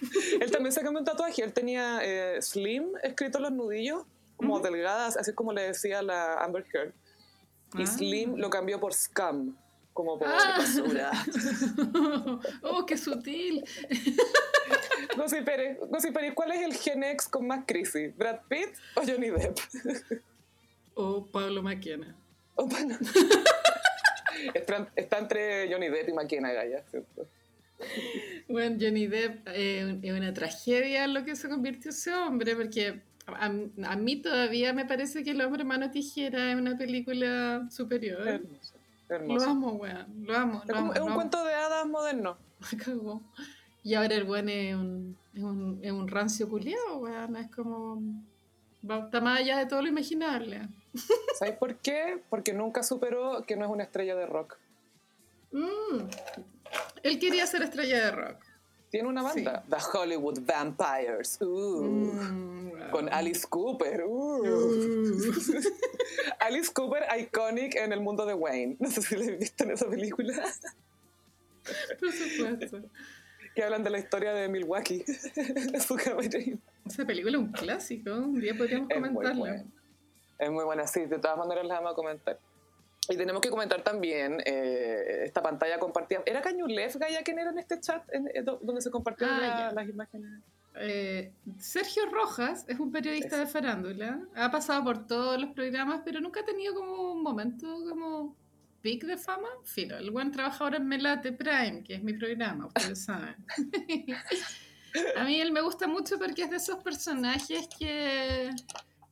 Él 0.40 0.50
también 0.50 0.72
se 0.72 0.80
cambió 0.82 0.98
un 1.00 1.04
tatuaje. 1.04 1.42
Él 1.42 1.52
tenía 1.52 2.00
eh, 2.02 2.40
Slim 2.42 2.92
escrito 3.02 3.38
en 3.38 3.42
los 3.44 3.52
nudillos, 3.52 4.04
como 4.36 4.60
delgadas, 4.60 5.16
así 5.16 5.32
como 5.34 5.52
le 5.52 5.62
decía 5.62 6.02
la 6.02 6.34
Amber 6.34 6.64
Heard. 6.72 6.92
Y 7.74 7.82
Ah. 7.82 7.86
Slim 7.86 8.36
lo 8.36 8.50
cambió 8.50 8.80
por 8.80 8.92
Scum. 8.94 9.54
como 9.92 10.18
por 10.18 10.28
Ah. 10.28 10.56
basura. 10.58 11.10
oh, 12.62 12.86
qué 12.86 12.96
sutil. 12.96 13.64
Gossip 15.16 15.44
Pérez, 15.44 15.78
¿cuál 16.34 16.52
es 16.52 16.62
el 16.62 16.74
Gen 16.74 17.02
X 17.02 17.28
con 17.28 17.46
más 17.46 17.64
crisis? 17.66 18.16
¿Brad 18.16 18.40
Pitt 18.48 18.70
o 18.94 19.02
Johnny 19.02 19.30
Depp? 19.30 19.58
O 20.94 21.26
Pablo 21.26 21.62
Maquena. 21.62 22.16
O 22.54 22.68
está, 24.54 25.18
entre 25.18 25.70
Johnny 25.72 25.88
Depp 25.88 26.08
y 26.08 26.12
McKenna 26.12 26.52
Gaya, 26.52 26.84
¿cierto? 26.90 27.26
Bueno, 28.48 28.76
Johnny 28.80 29.06
Depp 29.06 29.46
eh, 29.48 29.98
es 30.02 30.12
una 30.12 30.32
tragedia 30.32 31.06
lo 31.06 31.24
que 31.24 31.36
se 31.36 31.48
convirtió 31.48 31.90
ese 31.90 32.12
hombre, 32.14 32.56
porque 32.56 33.00
a, 33.26 33.46
a 33.46 33.96
mí 33.96 34.16
todavía 34.16 34.72
me 34.72 34.84
parece 34.84 35.22
que 35.22 35.30
El 35.30 35.40
hombre 35.40 35.64
mano 35.64 35.90
tijera 35.90 36.50
es 36.52 36.56
una 36.56 36.76
película 36.76 37.66
superior. 37.70 38.26
Hermoso. 38.26 38.74
Lo 39.08 39.16
hermoso. 39.16 39.50
amo, 39.50 39.72
weón. 39.72 40.06
Lo 40.26 40.36
amo. 40.36 40.62
Lo 40.66 40.76
amo, 40.76 40.92
es 40.92 40.98
lo 40.98 41.04
un 41.04 41.10
amo. 41.12 41.16
cuento 41.20 41.44
de 41.44 41.54
hadas 41.54 41.86
moderno. 41.86 42.36
Me 42.72 42.78
cagó. 42.78 43.22
Y 43.82 43.94
ahora 43.94 44.14
el 44.14 44.24
weón 44.24 44.48
es 44.48 44.74
un, 44.74 45.16
es 45.34 45.42
un, 45.42 45.78
es 45.82 45.92
un 45.92 46.08
rancio 46.08 46.48
culiado, 46.48 46.98
weón. 46.98 47.36
Es 47.36 47.50
como. 47.50 48.02
va- 48.88 49.04
Está 49.06 49.20
más 49.20 49.40
allá 49.40 49.58
de 49.58 49.66
todo 49.66 49.80
lo 49.82 49.88
imaginable. 49.88 50.68
¿Sabes 51.38 51.56
por 51.56 51.76
qué? 51.76 52.20
Porque 52.28 52.52
nunca 52.52 52.82
superó 52.82 53.42
que 53.46 53.56
no 53.56 53.64
es 53.64 53.70
una 53.70 53.84
estrella 53.84 54.14
de 54.16 54.26
rock. 54.26 54.58
Mm. 55.52 56.08
Él 57.02 57.18
quería 57.18 57.46
ser 57.46 57.62
estrella 57.62 58.04
de 58.06 58.10
rock. 58.12 58.36
Tiene 58.90 59.08
una 59.08 59.22
banda, 59.22 59.64
The 59.70 59.76
Hollywood 59.98 60.40
Vampires, 60.40 61.38
uh, 61.40 61.82
Mm, 61.84 62.90
con 62.90 63.08
Alice 63.12 63.46
Cooper. 63.48 64.02
uh. 64.04 64.42
Uh. 64.42 65.62
Alice 66.40 66.72
Cooper, 66.72 67.04
iconic 67.18 67.76
en 67.76 67.92
el 67.92 68.00
mundo 68.00 68.26
de 68.26 68.34
Wayne. 68.34 68.76
No 68.80 68.90
sé 68.90 69.00
si 69.02 69.16
la 69.16 69.24
he 69.26 69.36
visto 69.36 69.62
en 69.64 69.70
esa 69.72 69.88
película. 69.88 70.34
Por 72.00 72.12
supuesto. 72.12 72.80
que 73.54 73.62
hablan 73.62 73.84
de 73.84 73.90
la 73.90 73.98
historia 73.98 74.32
de 74.32 74.48
Milwaukee. 74.48 75.04
Su. 75.86 75.96
Esa 76.86 77.04
película 77.04 77.36
es 77.38 77.44
un 77.44 77.52
clásico. 77.52 78.10
Un 78.12 78.40
día 78.40 78.54
podríamos 78.56 78.90
Es 78.90 78.98
muy 79.00 79.08
comentarla. 79.10 79.38
buena. 79.38 79.64
Es 80.38 80.50
muy 80.50 80.64
buena, 80.64 80.86
sí. 80.88 81.04
De 81.06 81.18
todas 81.18 81.36
maneras 81.38 81.64
la 81.66 81.74
vamos 81.74 81.92
a 81.92 81.94
comentar. 81.94 82.38
Y 83.10 83.16
tenemos 83.16 83.40
que 83.42 83.50
comentar 83.50 83.82
también 83.82 84.40
eh, 84.46 85.22
esta 85.24 85.42
pantalla 85.42 85.78
compartida. 85.78 86.22
¿Era 86.24 86.40
Cañulef, 86.40 86.96
Gaya, 86.96 87.22
quién 87.22 87.38
era 87.40 87.50
en 87.50 87.58
este 87.58 87.80
chat 87.80 88.02
en- 88.14 88.28
eh, 88.32 88.42
do- 88.42 88.60
donde 88.62 88.80
se 88.80 88.90
compartieron 88.90 89.36
Ah, 89.36 89.40
la- 89.40 89.72
las 89.72 89.88
imágenes? 89.88 90.40
Eh, 90.76 91.32
Sergio 91.58 92.06
Rojas 92.06 92.64
es 92.68 92.78
un 92.78 92.92
periodista 92.92 93.36
de 93.36 93.46
farándula. 93.46 94.20
Ha 94.36 94.50
pasado 94.50 94.84
por 94.84 95.06
todos 95.06 95.40
los 95.40 95.50
programas, 95.50 96.02
pero 96.04 96.20
nunca 96.20 96.40
ha 96.40 96.44
tenido 96.44 96.72
como 96.74 97.12
un 97.12 97.22
momento 97.22 97.66
como 97.88 98.36
pic 98.80 99.04
de 99.04 99.16
fama. 99.18 99.48
Filo, 99.64 99.98
el 99.98 100.10
buen 100.12 100.30
trabajador 100.30 100.76
en 100.76 100.86
Melate 100.86 101.32
Prime, 101.32 101.82
que 101.82 101.96
es 101.96 102.02
mi 102.04 102.12
programa, 102.14 102.66
ustedes 102.66 103.04
saben. 103.04 103.34
a 105.16 105.24
mí 105.24 105.40
él 105.40 105.52
me 105.52 105.60
gusta 105.60 105.86
mucho 105.86 106.18
porque 106.18 106.42
es 106.42 106.50
de 106.50 106.56
esos 106.56 106.82
personajes 106.82 107.68
que, 107.78 108.50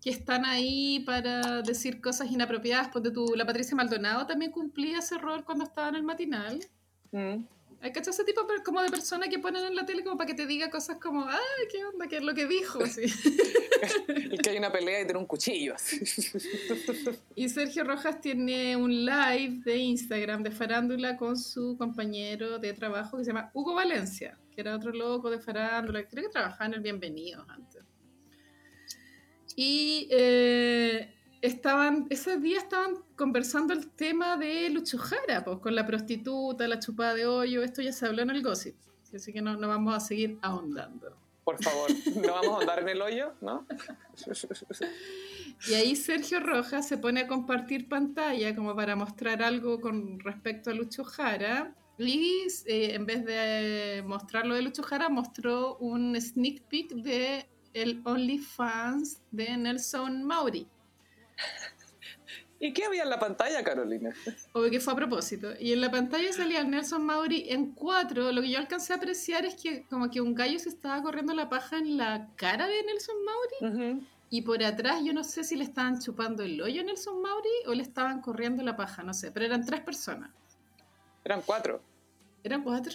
que 0.01 0.11
están 0.11 0.45
ahí 0.45 1.01
para 1.01 1.63
decir 1.63 2.01
cosas 2.01 2.31
inapropiadas. 2.31 2.89
Ponte 2.89 3.11
tú, 3.11 3.35
la 3.37 3.45
Patricia 3.45 3.77
Maldonado 3.77 4.27
también 4.27 4.53
cumplía 4.53 4.99
ese 4.99 5.19
rol 5.19 5.45
cuando 5.45 5.65
estaba 5.65 5.89
en 5.89 5.97
el 5.97 6.03
matinal. 6.03 6.61
Mm. 7.11 7.45
Hay 7.81 7.93
que 7.93 8.01
ese 8.01 8.25
tipo 8.25 8.45
como 8.65 8.83
de 8.83 8.91
persona 8.91 9.29
que 9.29 9.39
ponen 9.39 9.65
en 9.65 9.77
la 9.77 9.87
tele 9.87 10.03
como 10.03 10.17
para 10.17 10.27
que 10.27 10.35
te 10.35 10.47
diga 10.47 10.69
cosas 10.69 10.99
como, 10.99 11.25
ay, 11.29 11.67
qué 11.71 11.85
onda, 11.85 12.09
qué 12.09 12.17
es 12.17 12.25
lo 12.25 12.35
que 12.35 12.47
dijo. 12.47 12.83
Así. 12.83 13.03
El 14.09 14.43
que 14.43 14.51
hay 14.51 14.59
una 14.59 14.73
pelea 14.73 15.03
y 15.03 15.05
tiene 15.05 15.21
un 15.21 15.27
cuchillo. 15.27 15.75
así. 15.77 16.01
Y 17.37 17.49
Sergio 17.49 17.85
Rojas 17.85 18.21
tiene 18.21 18.75
un 18.75 19.07
live 19.07 19.61
de 19.65 19.77
Instagram 19.77 20.43
de 20.43 20.51
farándula 20.51 21.17
con 21.17 21.39
su 21.39 21.77
compañero 21.79 22.59
de 22.59 22.73
trabajo 22.73 23.17
que 23.17 23.25
se 23.25 23.31
llama 23.31 23.51
Hugo 23.55 23.77
Valencia, 23.77 24.37
que 24.53 24.61
era 24.61 24.75
otro 24.75 24.91
loco 24.91 25.31
de 25.31 25.39
farándula, 25.39 26.05
creo 26.09 26.25
que 26.25 26.31
trabajaba 26.31 26.67
en 26.67 26.75
el 26.75 26.81
Bienvenido 26.81 27.47
antes. 27.49 27.85
Y 29.61 30.07
eh, 30.13 31.13
estaban, 31.43 32.07
ese 32.11 32.37
día 32.37 32.59
estaban 32.59 33.03
conversando 33.17 33.75
el 33.75 33.91
tema 33.91 34.37
de 34.37 34.71
Lucho 34.71 34.99
Jara, 34.99 35.43
pues, 35.45 35.59
con 35.59 35.75
la 35.75 35.85
prostituta, 35.85 36.69
la 36.69 36.79
chupada 36.79 37.15
de 37.15 37.27
hoyo, 37.27 37.65
esto 37.65 37.83
ya 37.83 37.93
se 37.93 38.07
habló 38.07 38.23
en 38.23 38.31
el 38.31 38.41
gossip, 38.41 38.77
así 39.13 39.33
que 39.33 39.43
no, 39.43 39.57
no 39.57 39.67
vamos 39.67 39.97
a 39.97 39.99
seguir 39.99 40.39
ahondando. 40.43 41.17
Por 41.43 41.61
favor, 41.61 41.91
no 42.15 42.35
vamos 42.35 42.57
a 42.57 42.61
andar 42.61 42.79
en 42.79 42.89
el 42.89 43.03
hoyo, 43.03 43.33
¿no? 43.41 43.67
Y 45.69 45.75
ahí 45.75 45.97
Sergio 45.97 46.39
Rojas 46.39 46.87
se 46.87 46.97
pone 46.97 47.23
a 47.23 47.27
compartir 47.27 47.89
pantalla 47.89 48.55
como 48.55 48.77
para 48.77 48.95
mostrar 48.95 49.43
algo 49.43 49.81
con 49.81 50.21
respecto 50.21 50.71
a 50.71 50.73
Lucho 50.73 51.03
Jara. 51.03 51.75
Y 51.99 52.47
eh, 52.67 52.95
en 52.95 53.07
vez 53.07 53.25
de 53.25 54.05
mostrar 54.07 54.47
lo 54.47 54.55
de 54.55 54.63
Lucho 54.63 54.85
Jara, 54.85 55.09
mostró 55.09 55.77
un 55.79 56.15
sneak 56.21 56.63
peek 56.69 56.93
de 56.93 57.49
el 57.75 58.03
OnlyFans 58.05 59.21
de 59.31 59.57
Nelson 59.57 60.25
Mauri. 60.25 60.66
¿Y 62.61 62.73
qué 62.73 62.85
había 62.85 63.05
en 63.05 63.11
la 63.11 63.21
pantalla, 63.21 63.62
Carolina? 63.62 64.12
Obvio 64.53 64.71
que 64.71 64.81
fue 64.81 64.93
a 64.93 64.97
propósito. 64.97 65.53
Y 65.61 65.73
en 65.73 65.81
la 65.81 65.91
pantalla 65.91 66.33
salía 66.33 66.61
el 66.61 66.71
Nelson 66.71 67.05
Mauri 67.05 67.45
en 67.49 67.73
cuatro. 67.73 68.33
Lo 68.33 68.43
que 68.43 68.51
yo 68.51 68.59
alcancé 68.59 68.93
a 68.93 68.97
apreciar 68.97 69.45
es 69.45 69.55
que 69.55 69.87
como 69.87 70.11
que 70.11 70.21
un 70.21 70.35
gallo 70.35 70.59
se 70.59 70.69
estaba 70.69 71.01
corriendo 71.03 71.35
la 71.35 71.49
paja 71.49 71.79
en 71.79 71.97
la 71.97 72.29
cara 72.35 72.66
de 72.66 72.83
Nelson 72.83 73.16
Mauri. 73.25 74.07
Y 74.31 74.43
por 74.43 74.62
atrás 74.62 75.03
yo 75.05 75.12
no 75.12 75.23
sé 75.25 75.45
si 75.45 75.57
le 75.57 75.64
estaban 75.64 76.01
chupando 76.01 76.43
el 76.43 76.61
hoyo 76.61 76.81
a 76.81 76.85
Nelson 76.85 77.23
Mauri 77.23 77.49
o 77.66 77.75
le 77.75 77.83
estaban 77.83 78.21
corriendo 78.21 78.62
la 78.64 78.77
paja, 78.77 79.05
no 79.05 79.14
sé. 79.14 79.31
Pero 79.31 79.47
eran 79.47 79.64
tres 79.64 79.81
personas. 79.81 80.31
Eran 81.25 81.43
cuatro. 81.43 81.81
¿Eran 82.43 82.62
cuatro? 82.62 82.95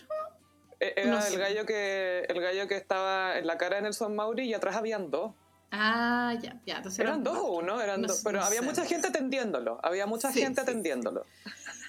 E- 0.83 0.93
Era 0.97 1.11
No 1.11 1.21
sé. 1.21 1.33
el, 1.33 1.39
gallo 1.39 1.65
que, 1.65 2.25
el 2.27 2.41
gallo 2.41 2.67
que 2.67 2.75
estaba 2.75 3.37
en 3.37 3.47
la 3.47 3.57
cara 3.57 3.77
de 3.77 3.83
Nelson 3.83 4.15
Mauri 4.15 4.43
y 4.49 4.53
atrás 4.53 4.75
habían 4.75 5.09
dos. 5.11 5.31
Ah, 5.71 6.33
ya, 6.41 6.59
ya. 6.65 6.77
Entonces 6.77 6.99
¿Eran 6.99 7.23
dos 7.23 7.37
o 7.37 7.51
uno? 7.53 7.81
Eran 7.81 8.01
No 8.01 8.07
dos. 8.07 8.21
Pero 8.23 8.39
no 8.39 8.45
había 8.45 8.59
sé. 8.59 8.65
mucha 8.65 8.85
gente 8.85 9.07
atendiéndolo. 9.07 9.79
Había 9.81 10.05
mucha 10.05 10.31
Sí, 10.31 10.41
gente 10.41 10.61
sí, 10.61 10.65
sí. 10.65 10.71
atendiéndolo. 10.71 11.25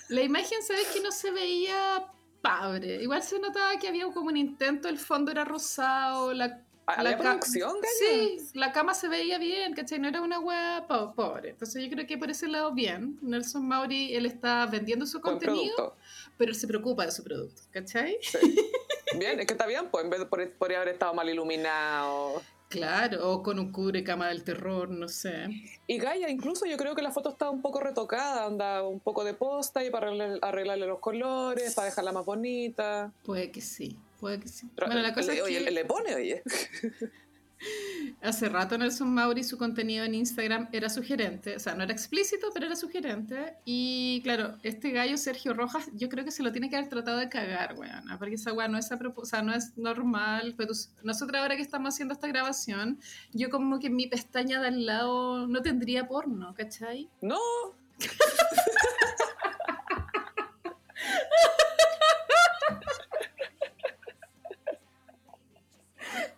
La 0.09 0.23
imagen, 0.23 0.63
¿sabes 0.63 0.87
que 0.89 1.01
no 1.01 1.11
se 1.13 1.31
veía 1.33 2.07
padre? 2.41 3.03
Igual 3.03 3.23
se 3.23 3.39
notaba 3.39 3.77
que 3.79 3.89
había 3.89 4.05
como 4.13 4.29
un 4.29 4.37
intento, 4.37 4.89
el 4.89 4.99
fondo 4.99 5.31
era 5.33 5.45
rosado, 5.45 6.33
la... 6.33 6.61
¿Había 6.87 7.11
la 7.13 7.17
ca- 7.17 7.23
producción? 7.23 7.73
Sí, 7.99 8.39
la 8.55 8.73
cama 8.73 8.95
se 8.95 9.09
veía 9.09 9.39
bien, 9.39 9.75
¿cachai? 9.75 9.99
No 9.99 10.09
era 10.09 10.21
una 10.21 10.39
hueá 10.39 10.85
po- 10.87 11.15
pobre. 11.15 11.51
Entonces 11.51 11.83
yo 11.83 11.91
creo 11.91 12.07
que 12.07 12.19
por 12.19 12.31
ese 12.31 12.47
lado 12.49 12.73
bien. 12.73 13.19
Nelson 13.23 13.67
Mauri, 13.67 14.15
él 14.15 14.27
está 14.27 14.67
vendiendo 14.67 15.07
su 15.07 15.21
Buen 15.21 15.35
contenido, 15.39 15.75
producto. 15.77 15.97
pero 16.37 16.51
él 16.51 16.57
se 16.57 16.67
preocupa 16.67 17.07
de 17.07 17.13
su 17.13 17.25
producto, 17.25 17.63
¿cachai? 17.71 18.19
Sí. 18.23 18.39
Bien, 19.19 19.39
es 19.39 19.47
que 19.47 19.53
está 19.55 19.65
bien, 19.67 19.89
pues 19.93 20.03
en 20.05 20.11
vez 20.11 20.19
de 20.19 20.27
por- 20.27 20.51
podría 20.55 20.79
haber 20.79 20.95
estado 20.95 21.15
mal 21.15 21.29
iluminado. 21.29 22.43
Claro, 22.69 23.31
o 23.31 23.43
con 23.45 23.61
un 23.61 23.71
cubre 23.71 24.03
cama 24.03 24.27
del 24.29 24.43
terror, 24.43 24.89
no 24.89 25.09
sé. 25.09 25.47
Y 25.87 25.99
Gaia, 25.99 26.29
incluso 26.29 26.67
yo 26.67 26.77
creo 26.77 26.97
que 26.97 27.03
la 27.03 27.13
foto 27.13 27.29
está 27.29 27.49
un 27.49 27.63
poco 27.63 27.79
retocada, 27.79 28.47
anda 28.47 28.83
un 28.83 28.99
poco 28.99 29.23
de 29.23 29.35
posta 29.35 29.85
y 29.85 29.91
para 29.91 30.11
arreglarle 30.43 30.87
los 30.87 30.99
colores, 30.99 31.75
para 31.77 31.87
dejarla 31.87 32.11
más 32.11 32.25
bonita. 32.25 33.13
Puede 33.23 33.53
que 33.53 33.61
sí, 33.61 33.97
puede 34.25 34.41
que 34.41 34.49
sí. 34.49 34.71
Pero, 34.75 34.87
Bueno, 34.87 35.03
la 35.03 35.13
cosa 35.13 35.33
le, 35.33 35.39
es 35.39 35.45
oye, 35.45 35.63
que 35.63 35.71
le 35.71 35.85
pone, 35.85 36.15
oye. 36.15 36.43
hace 38.23 38.49
rato 38.49 38.79
Nelson 38.79 39.13
Mauri 39.13 39.45
su 39.45 39.59
contenido 39.59 40.03
en 40.03 40.15
Instagram 40.15 40.69
era 40.73 40.89
sugerente, 40.89 41.57
o 41.57 41.59
sea, 41.59 41.75
no 41.75 41.83
era 41.83 41.93
explícito, 41.93 42.49
pero 42.55 42.65
era 42.65 42.75
sugerente. 42.75 43.57
Y 43.67 44.23
claro, 44.23 44.57
este 44.63 44.93
gallo 44.93 45.19
Sergio 45.19 45.53
Rojas, 45.53 45.91
yo 45.93 46.09
creo 46.09 46.25
que 46.25 46.31
se 46.31 46.43
lo 46.43 46.53
tiene 46.53 46.71
que 46.71 46.77
haber 46.77 46.89
tratado 46.89 47.19
de 47.19 47.29
cagar, 47.29 47.75
weón, 47.77 48.05
porque 48.19 48.37
esa 48.37 48.55
weá 48.55 48.67
no 48.67 48.79
es, 48.79 48.89
o 48.91 49.27
sea, 49.27 49.43
no 49.43 49.53
es 49.53 49.77
normal. 49.77 50.55
Pero 50.57 50.73
nosotros 51.03 51.39
ahora 51.39 51.57
que 51.57 51.63
estamos 51.63 51.93
haciendo 51.93 52.15
esta 52.15 52.29
grabación, 52.29 52.99
yo 53.35 53.51
como 53.51 53.79
que 53.79 53.89
en 53.89 53.97
mi 53.97 54.07
pestaña 54.07 54.59
de 54.63 54.69
al 54.69 54.87
lado 54.87 55.47
no 55.47 55.61
tendría 55.61 56.09
porno, 56.09 56.55
¿cachai? 56.55 57.11
No, 57.21 57.37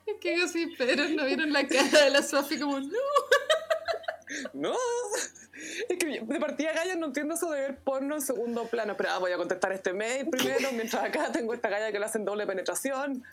Es 0.06 0.15
que 0.26 0.40
gossiperos 0.40 1.10
no 1.10 1.24
vieron 1.24 1.52
la 1.52 1.66
cara 1.66 2.04
de 2.04 2.10
la 2.10 2.22
Sofi 2.22 2.58
como, 2.58 2.80
no. 2.80 2.98
no. 4.54 4.74
Es 5.88 5.98
que 5.98 6.20
de 6.20 6.40
partida 6.40 6.72
Gaia 6.72 6.96
no 6.96 7.06
entiendo 7.06 7.34
eso 7.34 7.50
de 7.50 7.60
ver 7.60 7.78
porno 7.78 8.16
en 8.16 8.20
segundo 8.20 8.66
plano. 8.66 8.96
Pero 8.96 9.10
ah, 9.10 9.18
voy 9.18 9.32
a 9.32 9.36
contestar 9.36 9.72
este 9.72 9.92
mail 9.92 10.28
primero, 10.28 10.72
mientras 10.72 11.04
acá 11.04 11.30
tengo 11.32 11.54
esta 11.54 11.68
Gaia 11.68 11.92
que 11.92 11.98
le 11.98 12.04
hacen 12.04 12.24
doble 12.24 12.46
penetración. 12.46 13.24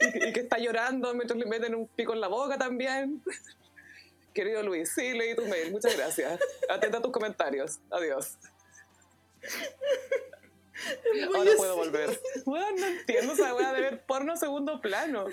Y 0.00 0.10
que, 0.10 0.28
y 0.28 0.32
que 0.32 0.40
está 0.40 0.58
llorando 0.58 1.12
mientras 1.14 1.38
le 1.38 1.46
meten 1.46 1.74
un 1.74 1.88
pico 1.88 2.12
en 2.12 2.20
la 2.20 2.28
boca 2.28 2.56
también. 2.56 3.22
Querido 4.32 4.62
Luis, 4.62 4.92
sí, 4.94 5.12
leí 5.12 5.34
tu 5.34 5.44
mail, 5.46 5.72
muchas 5.72 5.96
gracias. 5.96 6.40
Atenta 6.70 6.98
a 6.98 7.02
tus 7.02 7.12
comentarios. 7.12 7.80
Adiós. 7.90 8.38
Muy 11.14 11.38
Ahora 11.38 11.50
puedo 11.56 11.76
volver. 11.76 12.20
Bueno, 12.44 12.66
no 12.78 12.86
entiendo 12.86 13.32
esa 13.34 13.54
weá 13.54 13.72
de 13.72 13.80
ver 13.80 14.04
porno 14.06 14.36
segundo 14.36 14.80
plano. 14.80 15.26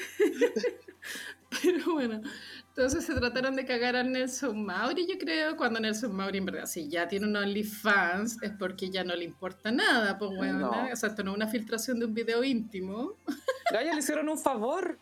Pero 1.63 1.93
bueno, 1.93 2.21
Entonces 2.69 3.05
se 3.05 3.13
trataron 3.15 3.55
de 3.55 3.65
cagar 3.65 3.95
a 3.95 4.03
Nelson 4.03 4.63
Mauri, 4.63 5.07
yo 5.07 5.17
creo, 5.17 5.57
cuando 5.57 5.79
Nelson 5.79 6.15
Mauri 6.15 6.37
en 6.37 6.45
verdad, 6.45 6.65
si 6.67 6.87
ya 6.87 7.07
tiene 7.07 7.25
un 7.25 7.35
OnlyFans, 7.35 8.41
es 8.43 8.51
porque 8.51 8.89
ya 8.89 9.03
no 9.03 9.15
le 9.15 9.23
importa 9.25 9.71
nada, 9.71 10.17
pues 10.19 10.31
bueno, 10.35 10.59
No. 10.71 10.93
o 10.93 10.95
sea, 10.95 11.09
esto 11.09 11.23
no 11.23 11.31
es 11.31 11.37
una 11.37 11.47
filtración 11.47 11.99
de 11.99 12.05
un 12.05 12.13
video 12.13 12.43
íntimo. 12.43 13.15
Gaya 13.71 13.93
le 13.93 13.99
hicieron 13.99 14.29
un 14.29 14.37
favor. 14.37 14.99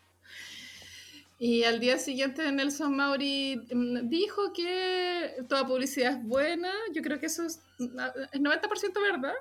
Y 1.39 1.63
al 1.65 1.79
día 1.79 1.99
siguiente 1.99 2.51
Nelson 2.51 2.95
Mauri 2.95 3.61
mm, 3.71 4.09
dijo 4.09 4.53
que 4.53 5.35
toda 5.47 5.67
publicidad 5.67 6.13
es 6.13 6.23
buena, 6.23 6.71
yo 6.93 7.01
creo 7.03 7.19
que 7.19 7.27
eso 7.27 7.45
es 7.45 7.59
es 7.79 8.41
90% 8.41 9.01
verdad. 9.01 9.33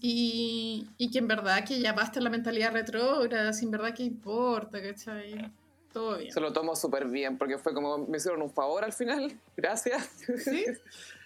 Y, 0.00 0.86
y 0.98 1.10
que 1.10 1.18
en 1.18 1.28
verdad 1.28 1.64
que 1.64 1.80
ya 1.80 1.92
basta 1.92 2.20
la 2.20 2.30
mentalidad 2.30 2.72
retrógrada, 2.72 3.52
sin 3.52 3.70
verdad 3.70 3.94
que 3.94 4.04
importa, 4.04 4.80
¿cachai? 4.82 5.50
Todo 5.92 6.18
bien. 6.18 6.32
Se 6.32 6.40
lo 6.40 6.52
tomó 6.52 6.74
súper 6.74 7.06
bien 7.06 7.36
porque 7.36 7.58
fue 7.58 7.74
como 7.74 7.98
me 7.98 8.16
hicieron 8.16 8.42
un 8.42 8.50
favor 8.50 8.84
al 8.84 8.92
final. 8.92 9.38
Gracias. 9.56 10.08
¿Sí? 10.44 10.64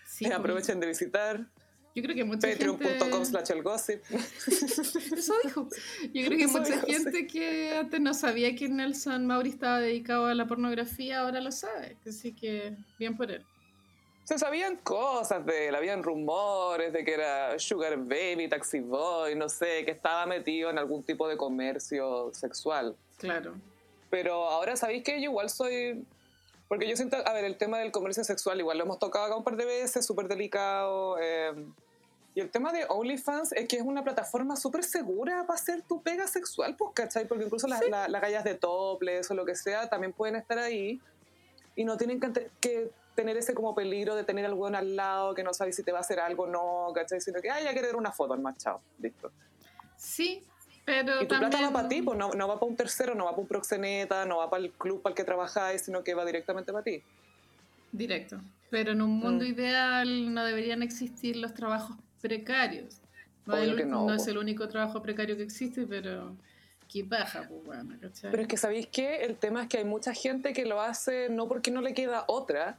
Sí, 0.08 0.24
pues, 0.24 0.38
Aprovechen 0.38 0.78
de 0.78 0.86
visitar 0.86 1.44
Yo 1.92 2.00
creo 2.00 2.14
que 2.14 2.22
mucha 2.22 2.46
gente... 2.46 2.64
patreon.com 2.64 3.24
slash 3.24 3.50
el 3.50 3.62
gossip. 3.64 4.00
Eso 4.46 5.34
dijo. 5.42 5.68
Yo 6.14 6.24
creo 6.24 6.38
que 6.38 6.44
Eso 6.44 6.58
mucha 6.60 6.80
gente 6.80 7.26
que 7.26 7.76
antes 7.76 8.00
no 8.00 8.14
sabía 8.14 8.54
que 8.54 8.68
Nelson 8.68 9.26
Mauri 9.26 9.50
estaba 9.50 9.80
dedicado 9.80 10.26
a 10.26 10.34
la 10.34 10.46
pornografía, 10.46 11.20
ahora 11.20 11.40
lo 11.40 11.50
sabe. 11.50 11.96
Así 12.06 12.32
que 12.32 12.76
bien 13.00 13.16
por 13.16 13.32
él. 13.32 13.44
Se 14.26 14.38
sabían 14.40 14.76
cosas 14.78 15.46
de 15.46 15.68
él, 15.68 15.74
habían 15.76 16.02
rumores 16.02 16.92
de 16.92 17.04
que 17.04 17.14
era 17.14 17.56
Sugar 17.60 17.96
Baby, 17.96 18.48
Taxi 18.48 18.80
Boy, 18.80 19.36
no 19.36 19.48
sé, 19.48 19.84
que 19.84 19.92
estaba 19.92 20.26
metido 20.26 20.68
en 20.68 20.78
algún 20.78 21.04
tipo 21.04 21.28
de 21.28 21.36
comercio 21.36 22.30
sexual. 22.34 22.96
Claro. 23.18 23.54
Pero 24.10 24.48
ahora 24.48 24.74
sabéis 24.76 25.04
que 25.04 25.12
yo 25.22 25.30
igual 25.30 25.48
soy. 25.48 26.04
Porque 26.68 26.88
yo 26.88 26.96
siento, 26.96 27.16
a 27.24 27.32
ver, 27.32 27.44
el 27.44 27.56
tema 27.56 27.78
del 27.78 27.92
comercio 27.92 28.24
sexual 28.24 28.58
igual 28.58 28.78
lo 28.78 28.84
hemos 28.84 28.98
tocado 28.98 29.26
acá 29.26 29.36
un 29.36 29.44
par 29.44 29.56
de 29.56 29.64
veces, 29.64 30.04
súper 30.04 30.26
delicado. 30.26 31.16
eh, 31.20 31.52
y 32.34 32.40
el 32.40 32.50
tema 32.50 32.72
de 32.72 32.84
OnlyFans 32.88 33.52
es 33.52 33.66
que 33.68 33.76
es 33.76 33.82
una 33.82 34.02
plataforma 34.04 34.56
súper 34.56 34.82
segura 34.84 35.44
para 35.46 35.54
hacer 35.58 35.82
tu 35.82 36.02
pega 36.02 36.26
sexual, 36.26 36.74
pues, 36.76 36.90
¿cachai? 36.94 37.26
Porque 37.28 37.44
incluso 37.44 37.66
las, 37.68 37.88
la- 37.88 38.08
las 38.08 38.20
gallas 38.20 38.42
de 38.44 38.54
topless 38.56 39.30
o 39.30 39.34
lo 39.34 39.44
que 39.46 39.54
sea 39.54 39.88
también 39.88 40.12
pueden 40.12 40.34
estar 40.36 40.58
ahí 40.58 41.00
y 41.76 41.84
no 41.84 41.96
tienen 41.96 42.18
que, 42.20 42.50
que 42.60 42.90
tener 43.16 43.36
ese 43.36 43.54
como 43.54 43.74
peligro 43.74 44.14
de 44.14 44.22
tener 44.22 44.44
al 44.46 44.54
weón 44.54 44.76
al 44.76 44.94
lado 44.94 45.34
que 45.34 45.42
no 45.42 45.52
sabe 45.52 45.72
si 45.72 45.82
te 45.82 45.90
va 45.90 45.98
a 45.98 46.00
hacer 46.02 46.20
algo 46.20 46.44
o 46.44 46.46
no, 46.46 46.92
¿cachai? 46.94 47.20
Sino 47.20 47.40
que, 47.40 47.50
ay, 47.50 47.64
ya 47.64 47.74
querer 47.74 47.96
una 47.96 48.12
foto, 48.12 48.36
más 48.36 48.56
chao, 48.58 48.80
listo. 49.00 49.32
Sí, 49.96 50.44
pero 50.84 51.16
Y 51.22 51.26
tu 51.26 51.28
plata 51.36 51.50
también... 51.50 51.70
va 51.70 51.72
para 51.72 51.88
ti, 51.88 52.02
pues 52.02 52.16
no, 52.16 52.30
no 52.30 52.46
va 52.46 52.54
para 52.60 52.66
un 52.70 52.76
tercero, 52.76 53.14
no 53.16 53.24
va 53.24 53.30
para 53.32 53.42
un 53.42 53.48
proxeneta, 53.48 54.24
no 54.26 54.36
va 54.38 54.48
para 54.50 54.62
el 54.62 54.70
club 54.70 55.02
para 55.02 55.12
el 55.12 55.16
que 55.16 55.24
trabajáis, 55.24 55.82
sino 55.82 56.04
que 56.04 56.14
va 56.14 56.24
directamente 56.24 56.72
para 56.72 56.84
ti. 56.84 57.02
Directo. 57.90 58.40
Pero 58.70 58.92
en 58.92 59.00
un 59.02 59.10
mundo 59.18 59.44
Mm. 59.44 59.48
ideal 59.48 60.34
no 60.34 60.44
deberían 60.44 60.82
existir 60.82 61.36
los 61.36 61.54
trabajos 61.54 61.96
precarios. 62.20 63.00
No, 63.46 63.56
el- 63.56 63.76
que 63.76 63.84
no, 63.86 64.12
es 64.12 64.24
po. 64.24 64.30
el 64.30 64.38
único 64.38 64.68
trabajo 64.68 65.00
precario 65.02 65.36
que 65.36 65.44
existe, 65.44 65.86
pero 65.86 66.36
qué 66.92 67.04
paja, 67.04 67.46
pues 67.48 67.64
bueno, 67.64 67.94
¿cachai? 68.00 68.30
Pero 68.30 68.42
es 68.42 68.48
que 68.48 68.56
sabéis 68.56 68.88
que 68.88 69.24
el 69.24 69.36
tema 69.36 69.62
es 69.62 69.68
que 69.68 69.78
hay 69.78 69.84
mucha 69.84 70.12
gente 70.12 70.52
que 70.52 70.66
lo 70.66 70.80
hace 70.80 71.28
no 71.30 71.46
porque 71.48 71.70
no 71.70 71.80
le 71.80 71.94
queda 71.94 72.24
otra, 72.26 72.76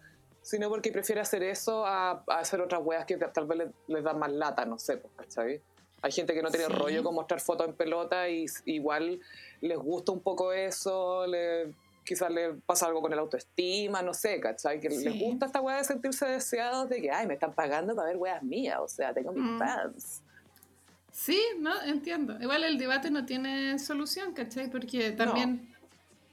sino 0.48 0.70
porque 0.70 0.94
prefiere 0.94 1.20
hacer 1.20 1.44
eso 1.44 1.86
a, 1.86 2.24
a 2.26 2.40
hacer 2.40 2.62
otras 2.62 2.82
weas 2.82 3.04
que 3.06 3.18
tal 3.18 3.46
vez 3.48 3.58
les, 3.58 3.68
les 3.88 4.02
dan 4.02 4.18
más 4.18 4.32
lata, 4.32 4.64
no 4.66 4.80
sé, 4.80 4.96
pues, 4.96 5.12
¿cachai? 5.14 5.62
Hay 6.02 6.12
gente 6.14 6.34
que 6.34 6.42
no 6.42 6.50
tiene 6.50 6.68
Sí. 6.68 6.72
rollo 6.72 7.04
con 7.04 7.16
mostrar 7.16 7.42
fotos 7.42 7.68
en 7.68 7.76
pelota 7.76 8.30
y 8.30 8.46
igual 8.64 9.20
les 9.60 9.78
gusta 9.78 10.14
un 10.14 10.22
poco 10.22 10.54
eso, 10.54 11.28
le, 11.28 11.74
quizás 12.06 12.32
les 12.32 12.56
pasa 12.66 12.86
algo 12.86 13.02
con 13.02 13.12
el 13.12 13.20
autoestima, 13.20 14.02
no 14.02 14.14
sé, 14.14 14.40
¿cachai? 14.40 14.80
Que 14.80 14.88
les 14.88 15.20
gusta 15.20 15.48
esta 15.48 15.60
wea 15.60 15.80
de 15.80 15.84
sentirse 15.84 16.26
deseados 16.26 16.88
de 16.88 17.02
que, 17.02 17.12
ay, 17.12 17.28
me 17.28 17.34
están 17.34 17.54
pagando 17.54 17.94
para 17.94 18.08
ver 18.08 18.16
weas 18.18 18.42
mías, 18.42 18.78
o 18.80 18.88
sea, 18.88 19.14
tengo 19.14 19.34
mis 19.34 19.44
Mm. 19.44 19.58
fans. 19.60 20.22
Sí, 21.12 21.42
no, 21.60 21.74
entiendo. 21.84 22.38
Igual 22.40 22.64
el 22.64 22.78
debate 22.78 23.12
no 23.12 23.26
tiene 23.26 23.78
solución, 23.80 24.34
¿cachai? 24.34 24.70
Porque 24.70 25.12
también, 25.12 25.76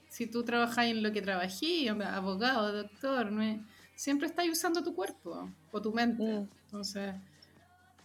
si 0.07 0.27
tú 0.27 0.45
trabajas 0.45 0.85
en 0.85 1.03
lo 1.03 1.11
que 1.11 1.21
trabajé, 1.21 1.91
onda, 1.91 2.15
abogado, 2.15 2.71
doctor, 2.71 3.29
¿no? 3.29 3.41
es? 3.41 3.57
Siempre 3.95 4.27
estás 4.27 4.47
usando 4.49 4.83
tu 4.83 4.93
cuerpo 4.95 5.49
o 5.71 5.81
tu 5.81 5.91
mente. 5.93 6.23
Mm. 6.23 6.47
Entonces, 6.65 7.13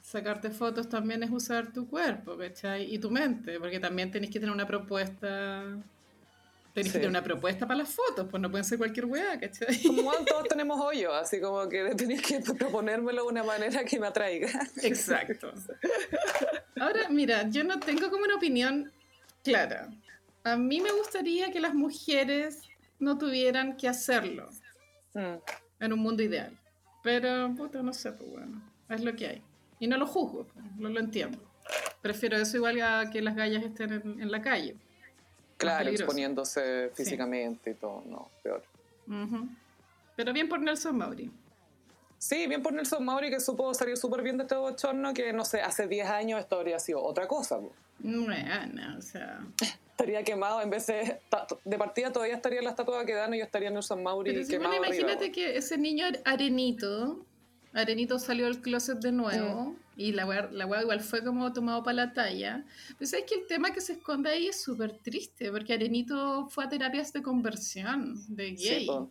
sacarte 0.03 0.51
fotos 0.51 0.88
también 0.88 1.22
es 1.22 1.30
usar 1.30 1.72
tu 1.72 1.86
cuerpo, 1.88 2.36
¿cachai? 2.36 2.93
Y 2.95 2.99
tu 2.99 3.11
mente, 3.11 3.59
porque 3.61 3.80
también 3.80 4.11
tenés 4.11 4.30
que 4.30 4.41
tener 4.41 4.55
una 4.55 4.66
propuesta. 4.66 5.64
Tenés 6.72 6.86
Sí. 6.86 6.93
que 6.93 6.99
tener 7.01 7.11
una 7.11 7.24
propuesta 7.24 7.66
para 7.66 7.78
las 7.78 7.88
fotos, 7.93 8.28
pues 8.30 8.41
no 8.41 8.49
pueden 8.49 8.64
ser 8.64 8.78
cualquier 8.78 9.07
weá, 9.07 9.38
¿cachai? 9.41 9.82
Como 9.82 10.12
todos 10.24 10.47
tenemos 10.49 10.80
hoyo, 10.80 11.12
así 11.12 11.41
como 11.41 11.68
que 11.68 11.95
tenéis 11.97 12.22
que 12.22 12.38
proponérmelo 12.41 13.22
de 13.22 13.28
una 13.28 13.43
manera 13.43 13.84
que 13.84 13.99
me 13.99 14.07
atraiga. 14.07 14.49
Exacto. 14.82 15.53
Ahora, 16.80 17.09
mira, 17.11 17.49
yo 17.51 17.64
no 17.64 17.80
tengo 17.80 18.09
como 18.09 18.24
una 18.24 18.36
opinión 18.36 18.93
clara. 19.43 19.88
A 20.45 20.57
mí 20.57 20.80
me 20.80 20.93
gustaría 20.93 21.51
que 21.51 21.59
las 21.61 21.74
mujeres 21.74 22.62
no 23.01 23.18
tuvieran 23.18 23.76
que 23.76 23.88
hacerlo 23.88 24.49
Mm. 25.12 25.38
En 25.81 25.93
un 25.93 25.99
mundo 25.99 26.22
ideal. 26.22 26.57
Pero, 27.03 27.53
puta, 27.57 27.83
no 27.83 27.93
sé, 27.93 28.12
pues 28.12 28.31
bueno, 28.31 28.62
es 28.89 29.03
lo 29.03 29.14
que 29.16 29.26
hay. 29.26 29.43
Y 29.78 29.87
no 29.87 29.97
lo 29.97 30.07
juzgo, 30.07 30.45
pues, 30.45 30.64
no 30.76 30.89
lo 30.89 31.01
entiendo. 31.01 31.39
Prefiero 32.03 32.37
eso 32.37 32.57
igual 32.57 32.81
a 32.83 33.11
que 33.11 33.22
las 33.22 33.35
gallas 33.35 33.64
estén 33.64 33.93
en, 33.93 34.20
en 34.20 34.31
la 34.31 34.43
calle. 34.43 34.76
Claro, 35.57 35.91
exponiéndose 35.91 36.91
físicamente 36.95 37.72
y 37.72 37.74
todo, 37.74 38.03
no, 38.07 38.31
peor. 38.43 38.62
Pero 40.16 40.33
bien 40.33 40.49
por 40.49 40.61
Nelson 40.61 40.97
Mauri. 40.97 41.31
Sí, 42.16 42.47
bien 42.47 42.62
por 42.62 42.72
Nelson 42.72 43.05
Mauri 43.05 43.31
que 43.31 43.41
supo 43.41 43.72
salir 43.74 43.97
súper 43.97 44.22
bien 44.22 44.39
de 44.39 44.45
este 44.45 44.55
bochorno 44.55 45.12
que, 45.12 45.33
no 45.33 45.45
sé, 45.45 45.61
hace 45.61 45.87
10 45.87 46.09
años 46.09 46.41
esto 46.41 46.57
habría 46.57 46.78
sido 46.78 47.03
otra 47.03 47.26
cosa. 47.28 47.59
Bueno, 47.99 48.99
o 48.99 49.03
sea... 49.03 49.41
Estaría 50.01 50.24
quemado 50.24 50.62
en 50.62 50.70
vez 50.70 50.86
de... 50.86 51.20
De 51.64 51.78
partida 51.78 52.12
todavía 52.12 52.34
estaría 52.36 52.62
la 52.62 52.70
estatua 52.70 53.05
que 53.05 53.14
dan 53.14 53.34
y 53.34 53.38
yo 53.38 53.44
estaría 53.44 53.70
Nelson 53.70 54.03
Mauri 54.03 54.32
Pero 54.32 54.46
quemado 54.46 54.70
bueno, 54.70 54.84
arriba, 54.84 55.03
imagínate 55.03 55.26
po. 55.28 55.34
que 55.34 55.57
ese 55.57 55.76
niño 55.76 56.07
Arenito, 56.24 57.24
Arenito 57.74 58.18
salió 58.18 58.46
del 58.46 58.61
closet 58.61 58.98
de 58.98 59.12
nuevo 59.12 59.76
y 59.96 60.12
la 60.12 60.24
weá, 60.26 60.48
la 60.51 60.64
weá 60.64 60.80
igual 60.82 61.01
fue 61.01 61.22
como 61.22 61.53
tomado 61.53 61.82
para 61.82 61.94
la 61.94 62.12
talla. 62.14 62.64
Pues 62.96 63.12
es 63.12 63.24
que 63.24 63.34
el 63.34 63.46
tema 63.46 63.72
que 63.72 63.80
se 63.82 63.92
esconde 63.94 64.30
ahí 64.30 64.46
es 64.48 64.61
súper 64.61 64.92
triste 64.92 65.51
porque 65.51 65.74
Arenito 65.74 66.48
fue 66.48 66.64
a 66.64 66.68
terapias 66.68 67.12
de 67.12 67.22
conversión 67.22 68.16
de 68.34 68.57
Sí, 68.57 68.68
gay. 68.68 68.86
po. 68.86 69.11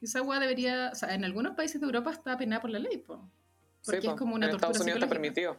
Y 0.00 0.04
esa 0.04 0.22
weá 0.22 0.38
debería, 0.40 0.90
o 0.92 0.94
sea, 0.94 1.14
en 1.14 1.24
algunos 1.24 1.54
países 1.56 1.80
de 1.80 1.86
Europa 1.86 2.12
está 2.12 2.36
penada 2.38 2.60
por 2.60 2.70
la 2.70 2.78
ley, 2.78 2.98
po. 2.98 3.16
Sí, 3.80 3.86
Porque 3.90 4.06
es 4.06 4.12
po. 4.12 4.16
como 4.18 4.34
una 4.36 4.46
En 4.46 4.52
tortura 4.52 4.70
Estados 4.70 4.84
Unidos 4.84 5.02
está 5.02 5.08
permitido. 5.08 5.56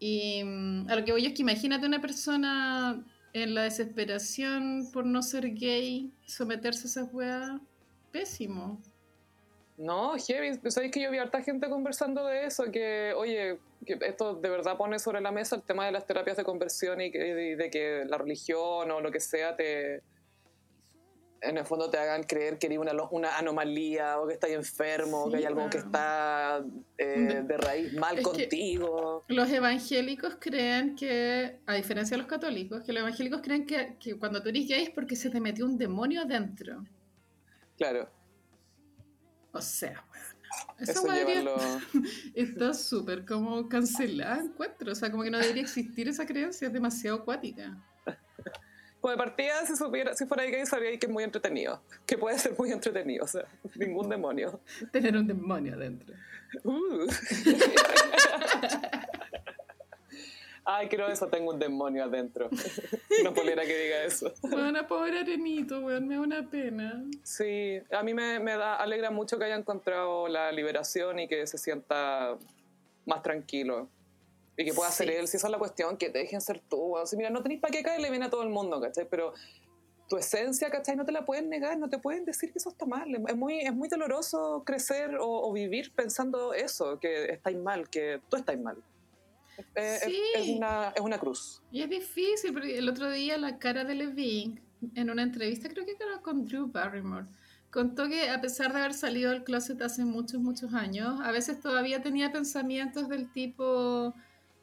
Y 0.00 0.42
mm, 0.42 0.88
a 0.88 0.96
lo 0.96 1.04
que 1.04 1.12
voy 1.12 1.26
es 1.26 1.34
que 1.34 1.42
imagínate 1.42 1.86
una 1.86 2.00
persona 2.00 3.04
en 3.32 3.54
la 3.54 3.62
desesperación 3.62 4.90
por 4.92 5.06
no 5.06 5.22
ser 5.22 5.54
gay, 5.54 6.12
someterse 6.26 6.84
a 6.84 6.90
esas 6.90 7.14
weas, 7.14 7.60
pésimo. 8.10 8.82
No, 9.76 10.14
heavy. 10.16 10.58
¿Sabéis 10.70 10.92
que 10.92 11.00
yo 11.00 11.10
vi 11.10 11.18
harta 11.18 11.42
gente 11.42 11.68
conversando 11.68 12.26
de 12.26 12.44
eso? 12.44 12.70
Que, 12.70 13.14
oye, 13.16 13.58
que 13.86 13.98
esto 14.02 14.34
de 14.34 14.48
verdad 14.50 14.76
pone 14.76 14.98
sobre 14.98 15.20
la 15.20 15.32
mesa 15.32 15.56
el 15.56 15.62
tema 15.62 15.86
de 15.86 15.92
las 15.92 16.06
terapias 16.06 16.36
de 16.36 16.44
conversión 16.44 17.00
y, 17.00 17.10
que, 17.10 17.52
y 17.52 17.54
de 17.54 17.70
que 17.70 18.04
la 18.06 18.18
religión 18.18 18.90
o 18.90 19.00
lo 19.00 19.10
que 19.10 19.20
sea 19.20 19.56
te. 19.56 20.02
En 21.42 21.56
el 21.56 21.64
fondo 21.64 21.88
te 21.88 21.98
hagan 21.98 22.24
creer 22.24 22.58
que 22.58 22.66
eres 22.66 22.78
una, 22.78 22.92
una 23.10 23.38
anomalía 23.38 24.18
o 24.18 24.26
que 24.26 24.34
estás 24.34 24.50
enfermo, 24.50 25.24
Sí, 25.24 25.30
que 25.30 25.36
hay 25.38 25.44
algo 25.44 25.70
que 25.70 25.78
está 25.78 26.62
eh, 26.98 27.42
de 27.46 27.56
raíz 27.56 27.94
mal 27.94 28.18
Es 28.18 28.24
contigo. 28.24 29.24
Los 29.28 29.50
evangélicos 29.50 30.36
creen 30.38 30.94
que, 30.94 31.60
a 31.66 31.74
diferencia 31.74 32.16
de 32.16 32.22
los 32.22 32.30
católicos, 32.30 32.82
que 32.84 32.92
los 32.92 33.00
evangélicos 33.00 33.40
creen 33.42 33.66
que, 33.66 33.96
que 33.98 34.18
cuando 34.18 34.42
tú 34.42 34.50
eres 34.50 34.68
gay 34.68 34.82
es 34.82 34.90
porque 34.90 35.16
se 35.16 35.30
te 35.30 35.40
metió 35.40 35.64
un 35.64 35.78
demonio 35.78 36.22
adentro. 36.22 36.84
Claro, 37.78 38.10
O 39.52 39.62
sea, 39.62 40.04
bueno. 40.08 40.40
Esa 40.78 40.92
eso 40.92 41.06
llevarlo. 41.06 41.56
está 42.34 42.74
súper 42.74 43.24
como 43.24 43.68
cancelada, 43.68 44.40
encuentro. 44.40 44.92
O 44.92 44.94
sea, 44.94 45.10
como 45.10 45.22
que 45.22 45.30
no 45.30 45.38
debería 45.38 45.62
existir 45.62 46.08
esa 46.08 46.26
creencia, 46.26 46.68
es 46.68 46.72
demasiado 46.72 47.18
acuática. 47.18 47.76
Pues 49.00 49.14
de 49.14 49.18
partida, 49.18 49.64
si, 49.66 49.76
supiera, 49.76 50.14
si 50.14 50.26
fuera 50.26 50.44
gay, 50.44 50.66
sabría 50.66 50.98
que 50.98 51.06
es 51.06 51.12
muy 51.12 51.24
entretenido. 51.24 51.80
Que 52.06 52.18
puede 52.18 52.38
ser 52.38 52.52
muy 52.58 52.70
entretenido, 52.70 53.24
o 53.24 53.28
sea, 53.28 53.44
ningún 53.76 54.08
demonio. 54.08 54.60
Tener 54.92 55.16
un 55.16 55.26
demonio 55.26 55.74
adentro. 55.74 56.14
Uh. 56.64 57.06
Ay, 60.64 60.88
quiero 60.88 61.08
eso, 61.08 61.26
tengo 61.28 61.50
un 61.50 61.58
demonio 61.58 62.04
adentro. 62.04 62.48
Una 63.20 63.32
polera 63.32 63.64
que 63.64 63.76
diga 63.76 64.04
eso. 64.04 64.32
Bueno, 64.42 64.86
pobre 64.86 65.20
arenito, 65.20 65.80
weón, 65.80 66.06
me 66.06 66.16
da 66.16 66.20
una 66.20 66.48
pena. 66.48 67.02
Sí, 67.22 67.80
a 67.90 68.02
mí 68.02 68.14
me, 68.14 68.38
me 68.38 68.56
da, 68.56 68.76
alegra 68.76 69.10
mucho 69.10 69.38
que 69.38 69.46
haya 69.46 69.56
encontrado 69.56 70.28
la 70.28 70.52
liberación 70.52 71.18
y 71.18 71.28
que 71.28 71.46
se 71.46 71.58
sienta 71.58 72.36
más 73.06 73.22
tranquilo. 73.22 73.88
Y 74.56 74.64
que 74.64 74.74
pueda 74.74 74.90
ser 74.90 75.08
Sí. 75.08 75.14
él, 75.14 75.28
si 75.28 75.36
esa 75.38 75.46
es 75.46 75.50
la 75.52 75.58
cuestión, 75.58 75.96
que 75.96 76.10
te 76.10 76.18
dejen 76.18 76.40
ser 76.40 76.60
tú. 76.60 76.76
weón. 76.76 77.06
Si, 77.06 77.16
mira, 77.16 77.30
no 77.30 77.42
tenéis 77.42 77.60
para 77.60 77.72
qué 77.72 77.82
caerle 77.82 78.10
bien 78.10 78.22
a 78.22 78.30
todo 78.30 78.42
el 78.42 78.50
mundo, 78.50 78.80
¿cachai? 78.80 79.06
Pero 79.08 79.32
tu 80.08 80.16
esencia, 80.16 80.70
¿cachai? 80.70 80.96
No 80.96 81.04
te 81.04 81.12
la 81.12 81.24
pueden 81.24 81.48
negar, 81.48 81.78
no 81.78 81.88
te 81.88 81.98
pueden 81.98 82.24
decir 82.24 82.52
que 82.52 82.58
eso 82.58 82.68
está 82.70 82.84
mal. 82.84 83.08
Es 83.28 83.36
muy, 83.36 83.60
es 83.60 83.72
muy 83.74 83.88
doloroso 83.88 84.62
crecer 84.66 85.16
o, 85.16 85.26
o 85.48 85.52
vivir 85.52 85.92
pensando 85.94 86.52
eso, 86.52 86.98
que 86.98 87.26
estáis 87.32 87.56
mal, 87.56 87.88
que 87.88 88.20
tú 88.28 88.36
estáis 88.36 88.60
mal. 88.60 88.76
Eh, 89.76 89.94
es- 89.96 90.02
Sí. 90.04 90.20
es, 90.34 90.48
una, 90.48 90.92
es 90.96 91.00
una 91.00 91.18
cruz. 91.18 91.62
Y 91.70 91.82
es 91.82 91.88
difícil, 91.90 92.52
porque 92.52 92.76
el 92.76 92.88
otro 92.88 93.10
día 93.10 93.38
la 93.38 93.58
cara 93.58 93.84
de 93.84 93.94
Levine, 93.94 94.60
en 94.94 95.10
una 95.10 95.22
entrevista, 95.22 95.68
creo 95.68 95.84
que 95.86 95.92
era 95.92 96.20
con 96.22 96.44
Drew 96.44 96.66
Barrymore, 96.66 97.26
contó 97.70 98.08
que 98.08 98.30
a 98.30 98.40
pesar 98.40 98.72
de 98.72 98.80
haber 98.80 98.94
salido 98.94 99.30
del 99.30 99.44
closet 99.44 99.80
hace 99.82 100.04
muchos, 100.04 100.40
muchos 100.40 100.74
años, 100.74 101.20
a 101.22 101.30
veces 101.30 101.60
todavía 101.60 102.02
tenía 102.02 102.32
pensamientos 102.32 103.08
del 103.08 103.30
tipo, 103.30 104.12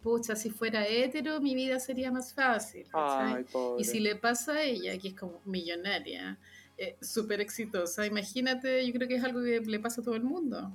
pucha, 0.08 0.38
si 0.38 0.50
fuera 0.50 0.88
hetero, 0.88 1.42
mi 1.42 1.54
vida 1.54 1.82
sería 1.82 2.10
más 2.14 2.34
fácil. 2.34 2.88
Ay. 2.94 3.46
Y 3.78 3.84
si 3.84 4.00
le 4.00 4.16
pasa 4.16 4.54
a 4.54 4.62
ella, 4.62 4.98
que 4.98 5.10
es 5.10 5.16
como 5.16 5.42
millonaria, 5.44 6.38
eh, 6.78 6.96
súper 7.02 7.42
exitosa, 7.42 8.06
imagínate, 8.06 8.88
yo 8.88 8.94
creo 8.94 9.06
que 9.10 9.16
es 9.16 9.24
algo 9.26 9.44
que 9.44 9.60
le 9.60 9.80
pasa 9.82 10.00
a 10.00 10.06
todo 10.06 10.16
el 10.16 10.24
mundo. 10.24 10.72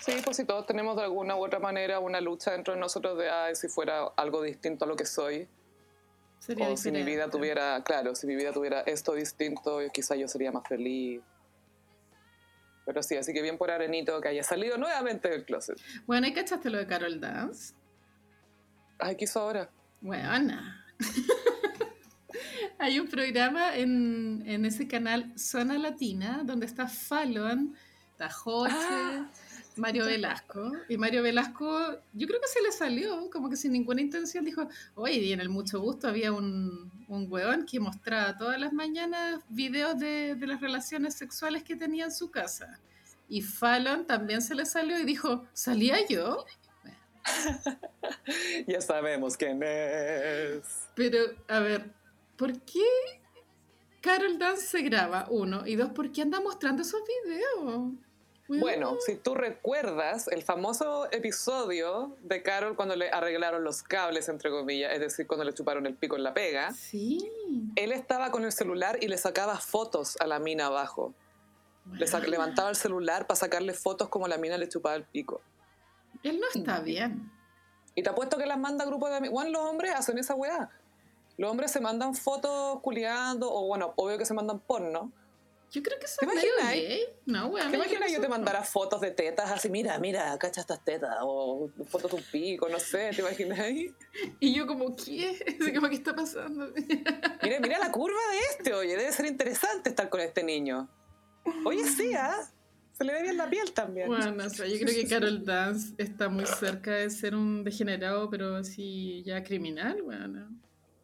Sí, 0.00 0.12
pues 0.24 0.38
si 0.38 0.46
todos 0.46 0.64
tenemos 0.64 0.96
de 0.96 1.02
alguna 1.02 1.36
u 1.36 1.44
otra 1.44 1.58
manera 1.58 2.00
una 2.00 2.22
lucha 2.22 2.52
dentro 2.52 2.72
de 2.72 2.80
nosotros 2.80 3.18
de, 3.18 3.28
ay, 3.28 3.54
si 3.56 3.68
fuera 3.68 4.06
algo 4.16 4.40
distinto 4.40 4.86
a 4.86 4.88
lo 4.88 4.96
que 4.96 5.04
soy, 5.04 5.46
Sería 6.38 6.70
o 6.70 6.76
si 6.78 6.90
mi 6.90 7.00
vida 7.00 7.26
diferente. 7.26 7.36
tuviera, 7.36 7.84
claro, 7.84 8.14
si 8.14 8.26
mi 8.26 8.36
vida 8.36 8.52
tuviera 8.52 8.80
esto 8.80 9.12
distinto, 9.12 9.80
quizás 9.92 10.16
yo 10.18 10.28
sería 10.28 10.50
más 10.50 10.66
feliz. 10.66 11.20
Pero 12.86 13.02
sí, 13.02 13.16
así 13.16 13.34
que 13.34 13.42
bien 13.42 13.58
por 13.58 13.70
Arenito 13.70 14.18
que 14.22 14.28
haya 14.28 14.42
salido 14.42 14.78
nuevamente 14.78 15.28
del 15.28 15.44
closet. 15.44 15.78
Bueno, 16.06 16.26
¿y 16.26 16.32
cachaste 16.32 16.70
lo 16.70 16.78
de 16.78 16.86
Carol 16.86 17.20
Dance? 17.20 17.81
Ay, 19.04 19.16
¿qué 19.16 19.24
hizo 19.24 19.40
ahora? 19.40 19.68
Buena. 20.00 20.84
Hay 22.78 23.00
un 23.00 23.08
programa 23.08 23.76
en, 23.76 24.44
en 24.46 24.64
ese 24.64 24.86
canal 24.86 25.32
Zona 25.36 25.76
Latina 25.76 26.42
donde 26.44 26.66
está 26.66 26.86
Fallon, 26.86 27.74
está 28.12 28.30
Joche, 28.30 28.74
Ah. 28.78 29.28
Mario 29.76 30.04
Velasco. 30.04 30.72
Y 30.88 30.96
Mario 30.98 31.22
Velasco, 31.22 31.66
yo 32.12 32.26
creo 32.28 32.40
que 32.40 32.46
se 32.46 32.62
le 32.62 32.70
salió, 32.70 33.28
como 33.30 33.50
que 33.50 33.56
sin 33.56 33.72
ninguna 33.72 34.02
intención, 34.02 34.44
dijo, 34.44 34.68
oye, 34.94 35.14
y 35.18 35.32
en 35.32 35.40
el 35.40 35.48
mucho 35.48 35.80
gusto 35.80 36.06
había 36.06 36.30
un, 36.30 36.92
un 37.08 37.26
weón 37.28 37.66
que 37.66 37.80
mostraba 37.80 38.36
todas 38.36 38.60
las 38.60 38.72
mañanas 38.72 39.40
videos 39.48 39.98
de, 39.98 40.36
de 40.36 40.46
las 40.46 40.60
relaciones 40.60 41.14
sexuales 41.14 41.64
que 41.64 41.74
tenía 41.74 42.04
en 42.04 42.12
su 42.12 42.30
casa. 42.30 42.78
Y 43.28 43.42
Fallon 43.42 44.06
también 44.06 44.42
se 44.42 44.54
le 44.54 44.64
salió 44.66 44.96
y 45.00 45.04
dijo, 45.04 45.46
¿salía 45.54 46.06
yo? 46.06 46.44
Ya 48.66 48.80
sabemos 48.80 49.36
quién 49.36 49.62
es. 49.62 50.88
Pero, 50.94 51.18
a 51.48 51.60
ver, 51.60 51.90
¿por 52.36 52.52
qué 52.62 52.84
Carol 54.00 54.38
Dance 54.38 54.66
se 54.66 54.82
graba? 54.82 55.26
Uno. 55.30 55.66
Y 55.66 55.76
dos, 55.76 55.90
¿por 55.90 56.10
qué 56.12 56.22
anda 56.22 56.40
mostrando 56.40 56.82
esos 56.82 57.00
videos? 57.04 57.92
Bueno, 58.48 58.96
si 59.06 59.16
tú 59.16 59.34
recuerdas 59.34 60.28
el 60.28 60.42
famoso 60.42 61.10
episodio 61.10 62.16
de 62.22 62.42
Carol 62.42 62.76
cuando 62.76 62.96
le 62.96 63.08
arreglaron 63.10 63.64
los 63.64 63.82
cables, 63.82 64.28
entre 64.28 64.50
comillas, 64.50 64.92
es 64.92 65.00
decir, 65.00 65.26
cuando 65.26 65.44
le 65.44 65.54
chuparon 65.54 65.86
el 65.86 65.94
pico 65.94 66.16
en 66.16 66.22
la 66.22 66.34
pega, 66.34 66.72
Sí. 66.74 67.30
él 67.76 67.92
estaba 67.92 68.30
con 68.30 68.44
el 68.44 68.52
celular 68.52 68.98
y 69.00 69.08
le 69.08 69.16
sacaba 69.16 69.56
fotos 69.58 70.16
a 70.20 70.26
la 70.26 70.38
mina 70.38 70.66
abajo. 70.66 71.14
Le 71.94 72.06
levantaba 72.28 72.68
el 72.68 72.76
celular 72.76 73.26
para 73.26 73.36
sacarle 73.36 73.72
fotos 73.72 74.08
como 74.08 74.28
la 74.28 74.36
mina 74.36 74.58
le 74.58 74.68
chupaba 74.68 74.94
el 74.96 75.04
pico. 75.04 75.40
Él 76.22 76.40
no 76.40 76.46
está 76.52 76.80
bien. 76.80 77.30
Y 77.94 78.02
te 78.02 78.10
apuesto 78.10 78.38
que 78.38 78.46
las 78.46 78.58
manda 78.58 78.84
a 78.84 78.86
grupos 78.86 79.10
de 79.10 79.16
amigos. 79.16 79.34
Bueno, 79.34 79.50
los 79.50 79.62
hombres 79.62 79.92
hacen 79.94 80.18
esa 80.18 80.34
weá. 80.34 80.70
Los 81.36 81.50
hombres 81.50 81.70
se 81.70 81.80
mandan 81.80 82.14
fotos 82.14 82.80
culiando, 82.80 83.52
o 83.52 83.66
bueno, 83.66 83.92
obvio 83.96 84.18
que 84.18 84.24
se 84.24 84.34
mandan 84.34 84.60
porno. 84.60 85.12
Yo 85.72 85.82
creo 85.82 85.98
que 85.98 86.04
eso 86.04 86.16
¿Te 86.18 86.26
imaginas? 86.26 86.70
gay. 86.70 87.04
No, 87.24 87.46
weón. 87.46 87.70
¿Te 87.70 87.76
imaginas 87.76 88.12
yo 88.12 88.20
te 88.20 88.28
mandara 88.28 88.62
fotos 88.62 89.00
de 89.00 89.10
tetas 89.10 89.50
así, 89.50 89.70
mira, 89.70 89.98
mira, 89.98 90.38
cacha 90.38 90.60
estas 90.60 90.84
tetas, 90.84 91.16
o 91.22 91.70
fotos 91.88 92.10
de 92.10 92.16
un 92.18 92.22
pico, 92.30 92.68
no 92.68 92.78
sé, 92.78 93.10
¿te 93.16 93.22
imaginas? 93.22 93.58
Y 94.38 94.54
yo 94.54 94.66
como, 94.66 94.94
¿qué? 94.94 95.38
Como, 95.74 95.88
¿qué 95.88 95.94
está 95.94 96.14
pasando? 96.14 96.68
Mira, 97.42 97.58
mira 97.60 97.78
la 97.78 97.90
curva 97.90 98.20
de 98.32 98.38
este, 98.50 98.74
oye, 98.74 98.96
debe 98.96 99.10
ser 99.12 99.24
interesante 99.24 99.88
estar 99.88 100.10
con 100.10 100.20
este 100.20 100.44
niño. 100.44 100.88
Oye, 101.64 101.84
sí, 101.84 102.12
¿ah? 102.14 102.38
Se 103.02 103.06
le 103.06 103.14
ve 103.14 103.22
bien 103.22 103.36
la 103.36 103.50
piel 103.50 103.72
también. 103.72 104.06
Bueno, 104.06 104.44
o 104.46 104.48
sea, 104.48 104.64
yo 104.64 104.78
creo 104.78 104.94
que 104.94 105.08
Carol 105.08 105.44
Dance 105.44 105.92
está 105.98 106.28
muy 106.28 106.46
cerca 106.46 106.92
de 106.92 107.10
ser 107.10 107.34
un 107.34 107.64
degenerado, 107.64 108.30
pero 108.30 108.54
así 108.54 109.24
ya 109.24 109.42
criminal, 109.42 110.00
weón. 110.02 110.62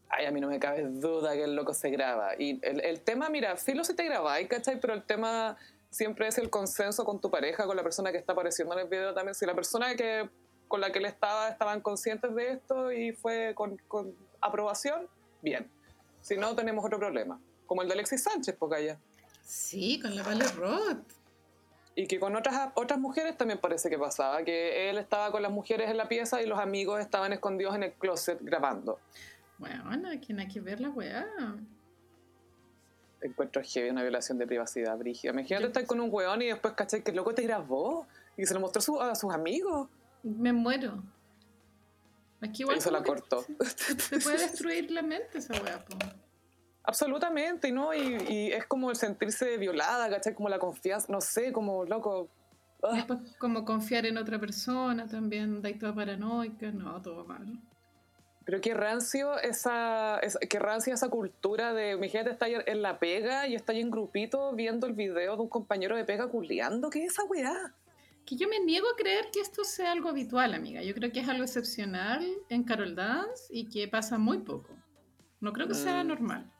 Ay, 0.08 0.26
a 0.26 0.30
mí 0.30 0.40
no 0.40 0.46
me 0.46 0.60
cabe 0.60 0.84
duda 0.84 1.32
que 1.32 1.42
el 1.42 1.56
loco 1.56 1.74
se 1.74 1.90
graba. 1.90 2.36
Y 2.38 2.60
el, 2.62 2.82
el 2.82 3.00
tema, 3.00 3.28
mira, 3.30 3.56
filo 3.56 3.82
si 3.82 3.96
te 3.96 4.04
grabáis, 4.04 4.46
¿cachai? 4.46 4.78
Pero 4.78 4.94
el 4.94 5.02
tema 5.02 5.56
siempre 5.90 6.28
es 6.28 6.38
el 6.38 6.50
consenso 6.50 7.04
con 7.04 7.20
tu 7.20 7.32
pareja, 7.32 7.66
con 7.66 7.76
la 7.76 7.82
persona 7.82 8.12
que 8.12 8.18
está 8.18 8.32
apareciendo 8.32 8.74
en 8.74 8.84
el 8.84 8.88
video 8.88 9.12
también. 9.12 9.34
Si 9.34 9.44
la 9.44 9.56
persona 9.56 9.96
que, 9.96 10.30
con 10.68 10.80
la 10.80 10.92
que 10.92 11.00
él 11.00 11.06
estaba 11.06 11.48
estaban 11.48 11.80
conscientes 11.80 12.32
de 12.32 12.52
esto 12.52 12.92
y 12.92 13.10
fue 13.10 13.54
con, 13.56 13.76
con 13.88 14.14
aprobación, 14.40 15.08
bien. 15.42 15.68
Si 16.20 16.36
no, 16.36 16.54
tenemos 16.54 16.84
otro 16.84 17.00
problema. 17.00 17.40
Como 17.66 17.82
el 17.82 17.88
de 17.88 17.94
Alexis 17.94 18.22
Sánchez, 18.22 18.54
porque 18.56 18.76
allá. 18.76 19.00
Sí, 19.42 19.98
con 20.00 20.14
la 20.14 20.22
Vale 20.22 20.46
Roth. 20.46 21.17
Y 22.00 22.06
que 22.06 22.20
con 22.20 22.36
otras, 22.36 22.70
otras 22.76 23.00
mujeres 23.00 23.36
también 23.36 23.58
parece 23.58 23.90
que 23.90 23.98
pasaba, 23.98 24.44
que 24.44 24.88
él 24.88 24.98
estaba 24.98 25.32
con 25.32 25.42
las 25.42 25.50
mujeres 25.50 25.90
en 25.90 25.96
la 25.96 26.06
pieza 26.06 26.40
y 26.40 26.46
los 26.46 26.60
amigos 26.60 27.00
estaban 27.00 27.32
escondidos 27.32 27.74
en 27.74 27.82
el 27.82 27.92
closet 27.94 28.38
grabando. 28.40 29.00
Bueno, 29.58 29.90
¿quién 30.24 30.38
hay 30.38 30.46
que 30.46 30.60
ver 30.60 30.80
la 30.80 30.90
weá? 30.90 31.26
Encuentro 33.20 33.60
heavy 33.64 33.90
una 33.90 34.02
violación 34.02 34.38
de 34.38 34.46
privacidad, 34.46 34.96
Brígida. 34.96 35.32
Imagínate 35.32 35.66
estar 35.66 35.86
con 35.86 36.00
un 36.00 36.08
weón 36.12 36.40
y 36.40 36.46
después, 36.46 36.74
¿cachai? 36.74 37.02
Que 37.02 37.10
el 37.10 37.16
loco 37.16 37.34
te 37.34 37.42
grabó 37.42 38.06
y 38.36 38.46
se 38.46 38.54
lo 38.54 38.60
mostró 38.60 38.78
a 38.78 38.82
su- 38.82 39.00
a 39.00 39.14
sus 39.16 39.34
amigos. 39.34 39.88
Me 40.22 40.52
muero. 40.52 41.02
Aquí 42.40 42.62
igual 42.62 42.78
Y 42.78 42.80
se 42.80 42.92
la 42.92 43.02
que 43.02 43.06
cortó. 43.08 43.44
Se 43.64 44.20
puede 44.20 44.38
destruir 44.38 44.92
la 44.92 45.02
mente 45.02 45.38
esa 45.38 45.60
weá, 45.60 45.84
po. 45.84 45.96
Absolutamente, 46.88 47.70
¿no? 47.70 47.92
Y, 47.92 48.16
y 48.30 48.52
es 48.52 48.64
como 48.66 48.88
el 48.90 48.96
sentirse 48.96 49.58
violada, 49.58 50.08
¿cachai? 50.08 50.34
Como 50.34 50.48
la 50.48 50.58
confianza, 50.58 51.06
no 51.12 51.20
sé, 51.20 51.52
como 51.52 51.84
loco. 51.84 52.28
Después 52.94 53.20
como 53.38 53.66
confiar 53.66 54.06
en 54.06 54.16
otra 54.16 54.38
persona 54.38 55.06
también, 55.06 55.60
da 55.60 55.68
toda 55.78 55.94
paranoica, 55.94 56.70
no, 56.70 57.02
todo 57.02 57.26
mal. 57.26 57.60
Pero 58.46 58.62
qué 58.62 58.72
rancio 58.72 59.38
esa, 59.40 60.18
esa- 60.20 60.38
qué 60.38 60.58
rancia 60.58 60.94
esa 60.94 61.10
cultura 61.10 61.74
de, 61.74 61.90
imagínate, 61.92 62.30
está 62.30 62.46
en 62.48 62.80
la 62.80 62.98
pega 62.98 63.46
y 63.46 63.54
está 63.54 63.72
ahí 63.72 63.80
en 63.82 63.90
grupito 63.90 64.54
viendo 64.54 64.86
el 64.86 64.94
video 64.94 65.36
de 65.36 65.42
un 65.42 65.48
compañero 65.50 65.94
de 65.94 66.06
pega 66.06 66.28
culiando. 66.28 66.88
¿Qué 66.88 67.04
es 67.04 67.12
esa 67.12 67.24
weá? 67.24 67.74
Que 68.24 68.36
yo 68.36 68.48
me 68.48 68.60
niego 68.60 68.86
a 68.90 68.96
creer 68.96 69.26
que 69.30 69.40
esto 69.40 69.62
sea 69.64 69.92
algo 69.92 70.08
habitual, 70.08 70.54
amiga. 70.54 70.80
Yo 70.82 70.94
creo 70.94 71.12
que 71.12 71.20
es 71.20 71.28
algo 71.28 71.44
excepcional 71.44 72.26
en 72.48 72.64
Carol 72.64 72.94
Dance 72.94 73.44
y 73.50 73.68
que 73.68 73.86
pasa 73.88 74.16
muy 74.16 74.38
poco. 74.38 74.70
No 75.40 75.52
creo 75.52 75.68
que 75.68 75.74
sea 75.74 76.02
Mm. 76.02 76.06
normal. 76.08 76.50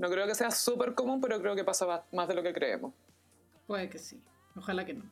No 0.00 0.08
creo 0.08 0.26
que 0.26 0.34
sea 0.34 0.50
súper 0.50 0.94
común, 0.94 1.20
pero 1.20 1.38
creo 1.40 1.54
que 1.54 1.62
pasa 1.62 2.04
más- 2.10 2.26
de 2.28 2.34
lo 2.34 2.42
que 2.42 2.54
creemos. 2.54 2.94
Puede 3.66 3.90
que 3.90 3.98
sí. 3.98 4.18
Ojalá 4.56 4.84
que 4.86 4.94
no. 4.94 5.04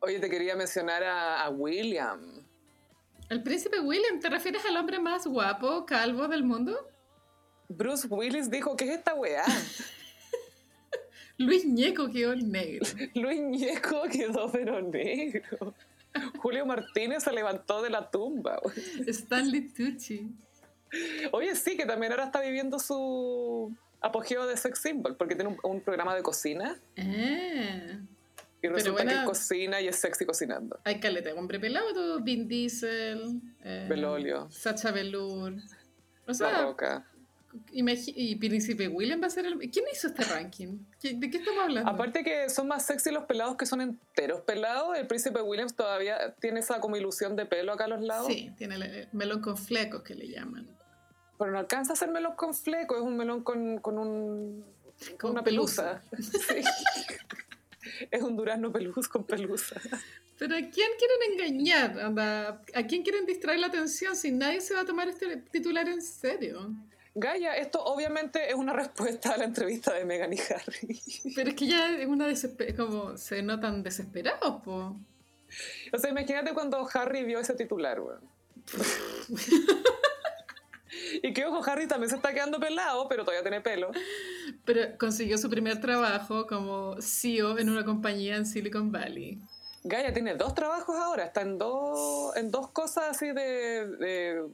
Oye, 0.00 0.18
te 0.18 0.30
quería 0.30 0.56
mencionar 0.56 1.04
a, 1.04 1.42
a 1.44 1.50
William. 1.50 2.42
El 3.28 3.42
príncipe 3.42 3.78
William, 3.80 4.18
¿te 4.18 4.30
refieres 4.30 4.64
al 4.64 4.76
hombre 4.78 4.98
más 4.98 5.26
guapo, 5.26 5.84
calvo 5.84 6.28
del 6.28 6.44
mundo? 6.44 6.88
Bruce 7.68 8.06
Willis 8.08 8.50
dijo, 8.50 8.74
¿qué 8.74 8.86
es 8.86 8.90
esta 8.98 9.12
weá? 9.14 9.44
Luis 11.38 11.66
Ñeco 11.66 12.10
quedó 12.10 12.34
negro. 12.34 12.86
Luis 13.14 13.40
Ñeco 13.42 14.04
quedó 14.10 14.50
pero 14.50 14.80
negro. 14.80 15.74
Julio 16.38 16.64
Martínez 16.64 17.24
se 17.24 17.32
levantó 17.32 17.82
de 17.82 17.90
la 17.90 18.10
tumba. 18.10 18.58
Stanley 19.06 19.68
Tucci. 19.68 20.30
Oye, 21.32 21.54
sí, 21.54 21.76
que 21.76 21.84
también 21.84 22.12
ahora 22.12 22.24
está 22.24 22.40
viviendo 22.40 22.78
su 22.78 23.76
apogeo 24.00 24.46
de 24.46 24.56
sex 24.56 24.78
symbol, 24.80 25.16
porque 25.16 25.34
tiene 25.34 25.50
un, 25.50 25.58
un 25.62 25.80
programa 25.80 26.14
de 26.14 26.22
cocina 26.22 26.76
Ah. 26.98 27.98
y 28.62 28.68
resulta 28.68 29.04
que 29.04 29.12
él 29.12 29.24
cocina 29.24 29.80
y 29.80 29.88
es 29.88 29.96
sexy 29.96 30.24
cocinando. 30.24 30.78
Hay 30.84 31.00
caleta, 31.00 31.28
de 31.30 31.34
hombre 31.38 31.58
pelado, 31.60 31.92
todo. 31.92 32.20
Vin 32.20 32.48
Diesel. 32.48 33.40
eh, 33.64 33.86
Belolio. 33.88 34.48
Sacha 34.50 34.90
Velour. 34.90 35.54
O 35.54 36.28
La 36.28 36.34
sea, 36.34 36.62
roca. 36.62 37.06
imagi- 37.72 38.12
y 38.16 38.34
Príncipe 38.36 38.88
William 38.88 39.22
va 39.22 39.28
a 39.28 39.30
ser 39.30 39.46
el... 39.46 39.58
¿Quién 39.70 39.84
hizo 39.92 40.08
este 40.08 40.24
ranking? 40.24 40.78
¿Qué- 41.00 41.14
¿De 41.14 41.30
qué 41.30 41.38
estamos 41.38 41.62
hablando? 41.62 41.88
Aparte 41.90 42.22
que 42.24 42.50
son 42.50 42.66
más 42.68 42.84
sexy 42.84 43.10
los 43.12 43.24
pelados 43.24 43.56
que 43.56 43.64
son 43.66 43.80
enteros 43.80 44.40
pelados, 44.42 44.96
el 44.98 45.06
príncipe 45.06 45.40
Williams 45.40 45.74
todavía 45.74 46.34
tiene 46.40 46.60
esa 46.60 46.80
como 46.80 46.96
ilusión 46.96 47.36
de 47.36 47.46
pelo 47.46 47.72
acá 47.72 47.84
a 47.84 47.88
los 47.88 48.00
lados. 48.02 48.26
Sí, 48.26 48.52
tiene 48.58 48.74
el 48.74 49.08
melón 49.12 49.40
con 49.40 49.56
flecos 49.56 50.02
que 50.02 50.14
le 50.16 50.28
llaman. 50.28 50.68
Pero 51.38 51.50
no 51.50 51.58
alcanza 51.58 51.92
a 51.92 51.96
ser 51.96 52.10
melón 52.10 52.34
con 52.34 52.54
fleco, 52.54 52.96
es 52.96 53.02
un 53.02 53.16
melón 53.16 53.42
con, 53.42 53.78
con 53.78 53.98
un, 53.98 54.64
con 55.18 55.32
una 55.32 55.42
pelusa. 55.42 56.02
Sí. 56.18 56.62
es 58.10 58.22
un 58.22 58.36
durazno 58.36 58.72
peluz 58.72 59.08
con 59.08 59.24
pelusa. 59.24 59.80
Pero 60.38 60.54
¿a 60.54 60.60
quién 60.60 60.90
quieren 60.98 61.32
engañar? 61.32 62.00
Anda, 62.00 62.62
¿A 62.74 62.86
quién 62.86 63.02
quieren 63.02 63.24
distraer 63.26 63.60
la 63.60 63.68
atención 63.68 64.16
si 64.16 64.32
nadie 64.32 64.60
se 64.60 64.74
va 64.74 64.80
a 64.80 64.84
tomar 64.84 65.08
este 65.08 65.36
titular 65.36 65.88
en 65.88 66.02
serio? 66.02 66.74
Gaia, 67.14 67.56
esto 67.56 67.82
obviamente 67.82 68.50
es 68.50 68.54
una 68.54 68.74
respuesta 68.74 69.32
a 69.32 69.38
la 69.38 69.44
entrevista 69.44 69.94
de 69.94 70.04
Megan 70.04 70.34
y 70.34 70.38
Harry. 70.38 71.00
Pero 71.34 71.48
es 71.48 71.56
que 71.56 71.66
ya 71.66 71.96
es 71.96 72.06
una 72.06 72.26
como 72.76 73.16
se 73.16 73.42
notan 73.42 73.82
desesperados, 73.82 74.62
po. 74.62 74.96
O 75.92 75.98
sea, 75.98 76.10
imagínate 76.10 76.52
cuando 76.52 76.86
Harry 76.92 77.24
vio 77.24 77.40
ese 77.40 77.54
titular, 77.54 78.00
weón. 78.00 78.20
y 81.22 81.32
que 81.32 81.44
ojo, 81.44 81.62
Harry 81.68 81.86
también 81.86 82.10
se 82.10 82.16
está 82.16 82.32
quedando 82.32 82.58
pelado, 82.58 83.08
pero 83.08 83.24
todavía 83.24 83.42
tiene 83.42 83.60
pelo. 83.60 83.90
Pero 84.64 84.96
consiguió 84.98 85.38
su 85.38 85.48
primer 85.50 85.80
trabajo 85.80 86.46
como 86.46 86.96
CEO 87.00 87.58
en 87.58 87.70
una 87.70 87.84
compañía 87.84 88.36
en 88.36 88.46
Silicon 88.46 88.90
Valley. 88.92 89.40
Gaia 89.84 90.12
tiene 90.12 90.34
dos 90.34 90.54
trabajos 90.54 90.96
ahora, 90.96 91.24
está 91.24 91.42
en 91.42 91.58
dos, 91.58 92.36
en 92.36 92.50
dos 92.50 92.70
cosas 92.70 93.04
así 93.10 93.26
de, 93.26 93.86
de, 93.86 94.44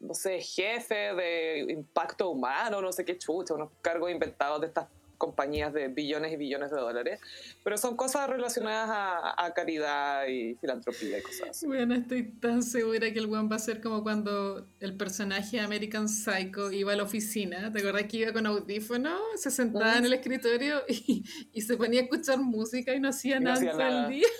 no 0.00 0.12
sé, 0.12 0.40
jefe, 0.40 1.14
de 1.14 1.66
impacto 1.70 2.28
humano, 2.28 2.82
no 2.82 2.92
sé 2.92 3.04
qué 3.04 3.16
chucha, 3.16 3.54
unos 3.54 3.70
cargos 3.80 4.10
inventados 4.10 4.60
de 4.60 4.66
estas 4.66 4.86
compañías 5.18 5.72
de 5.72 5.88
billones 5.88 6.32
y 6.32 6.36
billones 6.36 6.70
de 6.70 6.76
dólares, 6.76 7.20
pero 7.64 7.76
son 7.78 7.96
cosas 7.96 8.28
relacionadas 8.28 8.88
a, 8.90 9.44
a 9.44 9.54
caridad 9.54 10.26
y 10.26 10.54
filantropía 10.56 11.18
y 11.18 11.22
cosas 11.22 11.50
así. 11.50 11.66
Bueno, 11.66 11.94
estoy 11.94 12.24
tan 12.24 12.62
segura 12.62 13.12
que 13.12 13.18
el 13.18 13.26
one 13.32 13.48
va 13.48 13.56
a 13.56 13.58
ser 13.58 13.80
como 13.80 14.02
cuando 14.02 14.66
el 14.80 14.96
personaje 14.96 15.60
American 15.60 16.08
Psycho 16.08 16.70
iba 16.72 16.92
a 16.92 16.96
la 16.96 17.02
oficina. 17.04 17.72
¿Te 17.72 17.78
acuerdas 17.80 18.04
que 18.04 18.18
iba 18.18 18.32
con 18.32 18.46
audífono? 18.46 19.16
Se 19.36 19.50
sentaba 19.50 19.96
en 19.98 20.04
el 20.04 20.12
escritorio 20.12 20.82
y, 20.88 21.24
y 21.52 21.62
se 21.62 21.76
ponía 21.76 22.00
a 22.00 22.04
escuchar 22.04 22.38
música 22.38 22.94
y 22.94 23.00
no 23.00 23.08
hacía 23.08 23.36
Y 23.36 23.40
no 23.40 23.44
nada 23.50 23.56
hacía 23.56 23.74
nada. 23.74 24.08
día. 24.08 24.26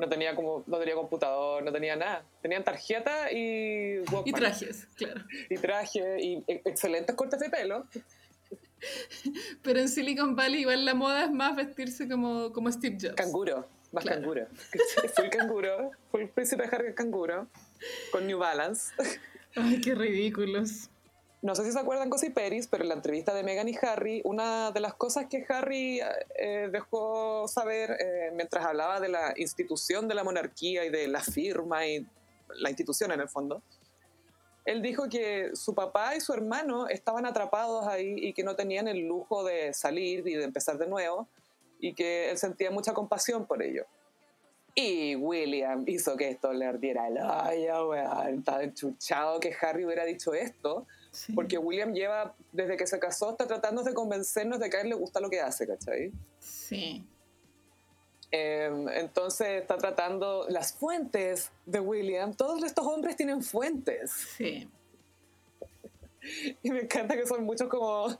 No 0.00 0.06
tenía 0.06 0.34
como, 0.36 0.64
no 0.66 0.78
tenía 0.78 0.94
computador, 0.94 1.62
no 1.64 1.72
tenía 1.72 1.96
nada. 1.96 2.22
Tenían 2.42 2.62
tarjeta 2.62 3.32
y 3.32 4.00
Walkman. 4.00 4.22
Y 4.26 4.32
trajes, 4.32 4.86
claro. 4.94 5.22
Y 5.48 5.56
traje 5.56 6.20
y 6.22 6.44
e- 6.46 6.60
excelentes 6.66 7.16
cortes 7.16 7.40
de 7.40 7.48
pelo. 7.48 7.86
Pero 9.62 9.80
en 9.80 9.88
Silicon 9.88 10.34
Valley 10.36 10.60
igual 10.60 10.84
la 10.84 10.94
moda 10.94 11.24
es 11.24 11.30
más 11.30 11.56
vestirse 11.56 12.08
como, 12.08 12.52
como 12.52 12.70
Steve 12.70 12.96
Jobs. 13.00 13.14
Canguro, 13.14 13.68
más 13.92 14.04
Claro. 14.04 14.20
canguro. 14.20 14.46
Fui 15.16 15.30
canguro, 15.30 15.90
fue 16.10 16.22
el 16.22 16.28
príncipe 16.30 16.64
Harry 16.70 16.94
canguro, 16.94 17.48
con 18.12 18.26
New 18.26 18.38
Balance. 18.38 18.92
Ay, 19.56 19.80
qué 19.80 19.94
ridículos. 19.94 20.90
No 21.40 21.54
sé 21.54 21.64
si 21.64 21.70
se 21.70 21.78
acuerdan 21.78 22.10
Cosy 22.10 22.30
Peris, 22.30 22.66
pero 22.66 22.82
en 22.82 22.88
la 22.88 22.96
entrevista 22.96 23.32
de 23.32 23.44
Meghan 23.44 23.68
y 23.68 23.76
Harry, 23.82 24.20
una 24.24 24.72
de 24.72 24.80
las 24.80 24.94
cosas 24.94 25.26
que 25.26 25.46
Harry 25.48 26.00
eh, 26.36 26.68
dejó 26.72 27.46
saber 27.46 27.92
eh, 28.00 28.32
mientras 28.34 28.66
hablaba 28.66 28.98
de 28.98 29.08
la 29.08 29.34
institución 29.36 30.08
de 30.08 30.16
la 30.16 30.24
monarquía 30.24 30.84
y 30.84 30.90
de 30.90 31.06
la 31.06 31.20
firma 31.22 31.86
y 31.86 32.04
la 32.56 32.70
institución 32.70 33.12
en 33.12 33.20
el 33.20 33.28
fondo, 33.28 33.62
él 34.70 34.82
dijo 34.82 35.08
que 35.08 35.50
su 35.54 35.74
papá 35.74 36.14
y 36.14 36.20
su 36.20 36.32
hermano 36.34 36.88
estaban 36.88 37.24
atrapados 37.24 37.86
ahí 37.86 38.14
y 38.18 38.32
que 38.34 38.42
no 38.44 38.54
tenían 38.54 38.86
el 38.86 38.98
lujo 39.06 39.42
de 39.44 39.72
salir 39.72 40.26
y 40.28 40.34
de 40.34 40.44
empezar 40.44 40.76
de 40.76 40.86
nuevo 40.86 41.26
y 41.80 41.94
que 41.94 42.30
él 42.30 42.36
sentía 42.38 42.70
mucha 42.70 42.92
compasión 42.92 43.46
por 43.46 43.62
ello. 43.62 43.86
Y 44.74 45.16
William 45.16 45.84
hizo 45.86 46.16
que 46.16 46.28
esto 46.28 46.52
le 46.52 46.66
ardiera 46.66 47.08
el 47.08 47.16
hoyo, 47.18 47.88
weón. 47.88 48.38
Estaba 48.40 48.62
enchuchado 48.62 49.40
que 49.40 49.54
Harry 49.60 49.84
hubiera 49.84 50.04
dicho 50.04 50.34
esto, 50.34 50.86
Sí. 51.10 51.32
porque 51.32 51.56
William 51.56 51.94
lleva, 51.94 52.34
desde 52.52 52.76
que 52.76 52.86
se 52.86 52.98
casó, 52.98 53.30
está 53.30 53.46
tratando 53.46 53.82
de 53.82 53.94
convencernos 53.94 54.60
de 54.60 54.68
que 54.68 54.76
a 54.76 54.80
él 54.82 54.90
le 54.90 54.94
gusta 54.94 55.18
lo 55.20 55.30
que 55.30 55.40
hace, 55.40 55.66
¿cachai? 55.66 56.12
Sí. 56.38 57.04
Eh, 58.30 58.70
entonces 58.94 59.62
está 59.62 59.78
tratando 59.78 60.46
las 60.48 60.74
fuentes 60.74 61.50
de 61.66 61.80
William. 61.80 62.34
Todos 62.34 62.62
estos 62.62 62.86
hombres 62.86 63.16
tienen 63.16 63.42
fuentes. 63.42 64.10
Sí. 64.36 64.68
Y 66.62 66.70
me 66.70 66.80
encanta 66.80 67.16
que 67.16 67.26
son 67.26 67.44
muchos 67.44 67.68
como 67.68 68.18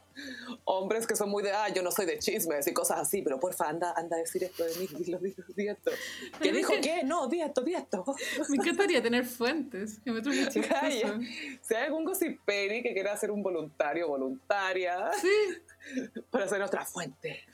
hombres 0.65 1.07
que 1.07 1.17
son 1.17 1.29
muy 1.31 1.43
de, 1.43 1.51
ah, 1.53 1.69
yo 1.69 1.83
no 1.83 1.91
soy 1.91 2.07
de 2.07 2.19
chismes 2.19 2.67
y 2.67 2.73
cosas 2.73 3.01
así, 3.01 3.23
pero 3.23 3.39
porfa, 3.39 3.69
anda, 3.69 3.93
anda 3.97 4.17
a 4.17 4.21
decir 4.21 4.45
esto 4.45 4.65
de 4.65 4.75
mí, 4.77 4.87
dilo, 4.87 5.19
dilo, 5.19 5.45
di 5.55 5.69
esto. 5.69 5.91
¿Qué 6.41 6.53
dijo 6.53 6.73
qué? 6.81 7.03
No, 7.05 7.27
di 7.27 7.41
esto, 7.41 7.61
di 7.63 7.75
esto. 7.75 8.05
Me 8.49 8.57
encantaría 8.57 9.03
tener 9.03 9.25
fuentes. 9.25 10.01
Que 10.05 10.13
me. 10.13 10.23
Calla. 10.23 11.19
Si 11.63 11.75
hay 11.75 11.87
algún 11.87 12.05
gossiperi 12.05 12.83
que 12.83 12.93
quiera 12.93 13.17
ser 13.17 13.31
un 13.31 13.43
voluntario 13.43 14.09
voluntaria 14.09 15.11
Sí. 15.21 16.09
para 16.31 16.49
ser 16.49 16.59
nuestra 16.61 16.85
fuente. 16.85 17.45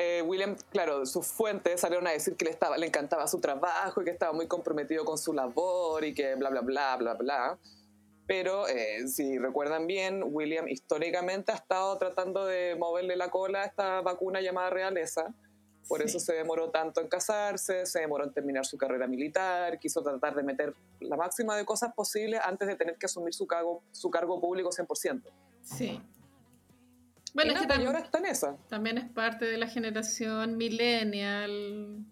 Eh, 0.00 0.22
William, 0.22 0.56
claro, 0.70 1.04
sus 1.06 1.26
fuentes 1.26 1.80
salieron 1.80 2.06
a 2.06 2.10
decir 2.10 2.36
que 2.36 2.44
le, 2.44 2.52
estaba, 2.52 2.78
le 2.78 2.86
encantaba 2.86 3.26
su 3.26 3.40
trabajo 3.40 4.00
y 4.00 4.04
que 4.04 4.12
estaba 4.12 4.32
muy 4.32 4.46
comprometido 4.46 5.04
con 5.04 5.18
su 5.18 5.32
labor 5.32 6.04
y 6.04 6.14
que 6.14 6.36
bla, 6.36 6.50
bla, 6.50 6.60
bla, 6.60 6.96
bla, 6.96 7.14
bla. 7.14 7.58
Pero 8.28 8.68
eh, 8.68 9.08
si 9.08 9.38
recuerdan 9.38 9.88
bien, 9.88 10.22
William 10.24 10.68
históricamente 10.68 11.50
ha 11.50 11.56
estado 11.56 11.98
tratando 11.98 12.46
de 12.46 12.76
moverle 12.76 13.16
la 13.16 13.30
cola 13.30 13.62
a 13.62 13.64
esta 13.64 14.00
vacuna 14.02 14.40
llamada 14.40 14.70
realeza. 14.70 15.34
Por 15.88 16.02
eso 16.02 16.20
se 16.20 16.34
demoró 16.34 16.70
tanto 16.70 17.00
en 17.00 17.08
casarse, 17.08 17.86
se 17.86 18.00
demoró 18.00 18.22
en 18.22 18.32
terminar 18.32 18.66
su 18.66 18.76
carrera 18.76 19.06
militar, 19.06 19.80
quiso 19.80 20.02
tratar 20.02 20.36
de 20.36 20.42
meter 20.42 20.74
la 21.00 21.16
máxima 21.16 21.56
de 21.56 21.64
cosas 21.64 21.94
posibles 21.94 22.40
antes 22.44 22.68
de 22.68 22.76
tener 22.76 22.98
que 22.98 23.06
asumir 23.06 23.32
su 23.32 23.46
cargo, 23.46 23.82
su 23.90 24.10
cargo 24.10 24.38
público 24.38 24.68
100%. 24.68 25.22
Sí. 25.62 26.00
Bueno, 27.44 27.60
es 27.60 27.66
que 27.66 28.02
está 28.02 28.18
en 28.18 28.26
esa. 28.26 28.56
también 28.68 28.98
es 28.98 29.04
parte 29.08 29.44
de 29.44 29.58
la 29.58 29.66
generación 29.66 30.56
millennial 30.56 32.04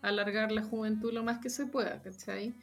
alargar 0.00 0.50
la 0.52 0.62
juventud 0.62 1.12
lo 1.12 1.22
más 1.22 1.38
que 1.38 1.48
se 1.50 1.66
pueda, 1.66 2.02
¿cachai? 2.02 2.54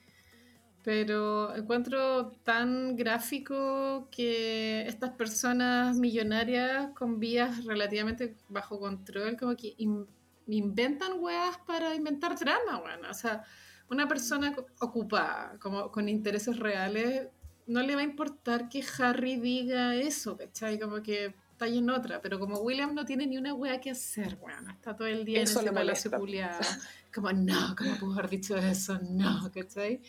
Pero 0.84 1.56
encuentro 1.56 2.32
tan 2.44 2.96
gráfico 2.96 4.08
que 4.12 4.88
estas 4.88 5.12
personas 5.12 5.98
millonarias 5.98 6.92
con 6.96 7.20
vías 7.20 7.66
relativamente 7.66 8.36
bajo 8.48 8.80
control, 8.80 9.36
como 9.38 9.56
que 9.56 9.74
in- 9.78 10.08
inventan 10.48 11.20
weas 11.20 11.58
para 11.68 11.96
inventar 11.96 12.38
drama, 12.40 12.82
weón. 12.84 13.06
O 13.06 13.14
sea, 13.14 13.44
una 13.90 14.08
persona 14.08 14.56
ocupada, 14.80 15.58
como 15.60 15.92
con 15.92 16.08
intereses 16.08 16.58
reales, 16.58 17.28
no 17.68 17.82
le 17.82 17.96
va 17.96 18.02
a 18.02 18.06
importar 18.06 18.70
que 18.70 18.84
Harry 19.00 19.36
diga 19.36 19.96
eso, 19.96 20.38
¿cachai? 20.38 20.80
Como 20.80 21.02
que 21.04 21.36
está 21.60 21.66
ahí 21.66 21.80
en 21.80 21.90
otra, 21.90 22.22
pero 22.22 22.40
como 22.40 22.60
William 22.60 22.96
no 22.96 23.04
tiene 23.04 23.28
ni 23.28 23.38
una 23.38 23.54
wea 23.54 23.82
que 23.82 23.92
hacer, 23.92 24.38
weón, 24.40 24.70
está 24.70 24.96
todo 24.96 25.10
el 25.10 25.26
día 25.26 25.42
Eso 25.42 25.60
en 25.60 25.66
ese 25.66 25.76
palacio 25.76 26.10
culiado. 26.12 26.62
Como, 27.14 27.34
no, 27.34 27.76
¿cómo 27.76 27.98
pudo 27.98 28.14
haber 28.14 28.30
dicho 28.30 28.56
eso? 28.56 28.98
No, 29.00 29.52
¿cachai? 29.52 30.02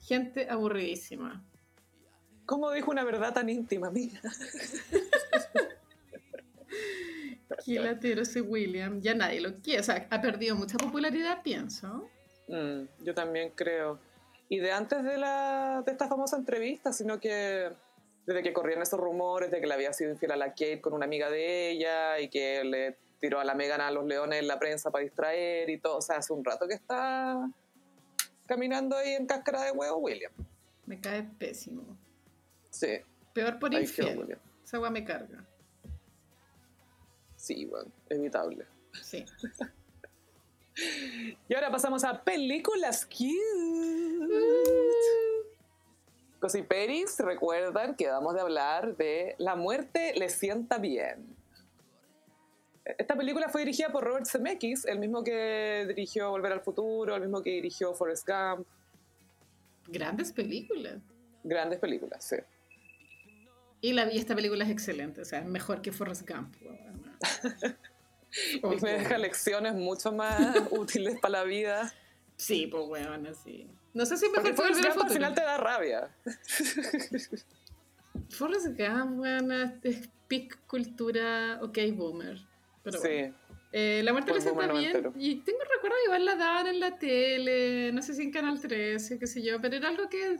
Gente 0.00 0.50
aburridísima. 0.50 1.44
¿Cómo 2.44 2.72
dijo 2.72 2.90
una 2.90 3.04
verdad 3.04 3.32
tan 3.34 3.48
íntima, 3.50 3.86
amiga? 3.88 4.20
Qué 7.64 7.78
latero 7.78 8.22
ese 8.22 8.40
William, 8.40 9.00
ya 9.00 9.14
nadie 9.14 9.42
lo 9.42 9.54
quiere, 9.54 9.80
o 9.80 9.84
sea, 9.84 10.08
ha 10.10 10.20
perdido 10.20 10.56
mucha 10.56 10.76
popularidad, 10.78 11.42
pienso. 11.44 12.08
Mm, 12.48 13.04
yo 13.04 13.14
también 13.14 13.52
creo. 13.54 14.00
Y 14.48 14.58
de 14.58 14.72
antes 14.72 15.04
de, 15.04 15.18
la, 15.18 15.84
de 15.86 15.92
esta 15.92 16.08
famosa 16.08 16.36
entrevista, 16.36 16.92
sino 16.92 17.20
que 17.20 17.70
desde 18.26 18.42
que 18.42 18.52
corrían 18.52 18.82
esos 18.82 19.00
rumores 19.00 19.50
de 19.50 19.60
que 19.60 19.66
le 19.66 19.74
había 19.74 19.92
sido 19.92 20.10
infiel 20.10 20.32
a 20.32 20.36
la 20.36 20.50
Kate 20.50 20.80
con 20.80 20.92
una 20.92 21.04
amiga 21.04 21.30
de 21.30 21.70
ella 21.70 22.18
y 22.20 22.28
que 22.28 22.62
le 22.64 22.96
tiró 23.18 23.40
a 23.40 23.44
la 23.44 23.54
Megan 23.54 23.80
a 23.80 23.90
los 23.90 24.04
leones 24.04 24.40
en 24.40 24.46
la 24.46 24.58
prensa 24.58 24.90
para 24.90 25.04
distraer 25.04 25.68
y 25.68 25.78
todo. 25.78 25.98
O 25.98 26.02
sea, 26.02 26.16
hace 26.16 26.32
un 26.32 26.44
rato 26.44 26.66
que 26.66 26.74
está 26.74 27.50
caminando 28.46 28.96
ahí 28.96 29.12
en 29.14 29.26
cáscara 29.26 29.62
de 29.62 29.72
huevo 29.72 29.98
William. 29.98 30.32
Me 30.86 31.00
cae 31.00 31.22
pésimo. 31.38 31.96
Sí, 32.70 33.00
Peor 33.32 33.58
por 33.58 33.74
ahí 33.74 33.86
quedó 33.86 34.08
infiel. 34.08 34.18
William. 34.18 34.38
Esa 34.64 34.76
agua 34.76 34.90
me 34.90 35.04
carga. 35.04 35.44
Sí, 37.36 37.64
bueno, 37.66 37.90
evitable. 38.08 38.66
Sí. 39.02 39.24
Y 41.48 41.54
ahora 41.54 41.70
pasamos 41.70 42.04
a 42.04 42.22
películas 42.22 43.04
cute. 43.04 43.34
Cosy 46.40 46.62
Peris, 46.62 47.18
recuerdan 47.18 47.94
que 47.94 48.08
vamos 48.08 48.34
a 48.36 48.40
hablar 48.40 48.96
de 48.96 49.34
La 49.38 49.56
muerte 49.56 50.14
le 50.16 50.30
sienta 50.30 50.78
bien. 50.78 51.36
Esta 52.98 53.14
película 53.14 53.48
fue 53.50 53.60
dirigida 53.60 53.90
por 53.90 54.04
Robert 54.04 54.26
Zemeckis, 54.26 54.86
el 54.86 54.98
mismo 54.98 55.22
que 55.22 55.84
dirigió 55.86 56.30
Volver 56.30 56.52
al 56.52 56.62
Futuro, 56.62 57.14
el 57.14 57.20
mismo 57.20 57.42
que 57.42 57.50
dirigió 57.50 57.94
Forrest 57.94 58.26
Gump. 58.26 58.66
Grandes 59.86 60.32
películas. 60.32 60.98
Grandes 61.44 61.78
películas, 61.78 62.24
sí. 62.24 62.36
Y 63.82 63.92
la 63.92 64.06
vi, 64.06 64.18
esta 64.18 64.34
película 64.34 64.64
es 64.64 64.70
excelente, 64.70 65.20
o 65.20 65.24
sea, 65.24 65.40
es 65.40 65.46
mejor 65.46 65.82
que 65.82 65.92
Forrest 65.92 66.28
Gump. 66.28 66.54
Y 68.54 68.60
me 68.82 68.92
deja 68.92 69.18
lecciones 69.18 69.74
mucho 69.74 70.12
más 70.12 70.56
útiles 70.70 71.18
para 71.20 71.40
la 71.40 71.44
vida. 71.44 71.92
Sí, 72.36 72.68
pues 72.68 72.84
weón, 72.86 73.26
así. 73.26 73.66
No 73.92 74.06
sé 74.06 74.16
si 74.16 74.26
es 74.26 74.32
Porque 74.32 74.54
Forrest 74.54 74.84
Gump 74.84 75.02
al 75.04 75.10
final 75.10 75.34
te 75.34 75.40
da 75.42 75.56
rabia. 75.58 76.10
Forrest 78.30 78.68
Gump, 78.78 79.18
weón, 79.20 79.52
es 79.82 80.08
peak 80.28 80.60
cultura 80.66 81.58
ok 81.62 81.78
boomer. 81.94 82.38
Pero 82.82 82.98
Sí. 83.00 83.08
bueno. 83.08 83.34
Eh, 83.72 84.00
la 84.04 84.12
muerte 84.12 84.32
le 84.34 84.40
sienta 84.40 84.66
bien. 84.72 85.12
Y 85.16 85.36
tengo 85.42 85.58
recuerdo 85.72 85.96
que 85.98 86.04
igual 86.06 86.24
la 86.24 86.34
daban 86.34 86.66
en 86.66 86.80
la 86.80 86.98
tele, 86.98 87.92
no 87.92 88.02
sé 88.02 88.14
si 88.14 88.22
en 88.22 88.32
Canal 88.32 88.60
13, 88.60 89.18
qué 89.18 89.26
sé 89.28 89.42
yo, 89.42 89.60
pero 89.60 89.76
era 89.76 89.88
algo 89.88 90.08
que 90.08 90.38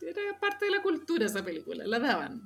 era 0.00 0.40
parte 0.40 0.64
de 0.64 0.72
la 0.72 0.82
cultura 0.82 1.26
esa 1.26 1.44
película, 1.44 1.86
la 1.86 2.00
daban. 2.00 2.42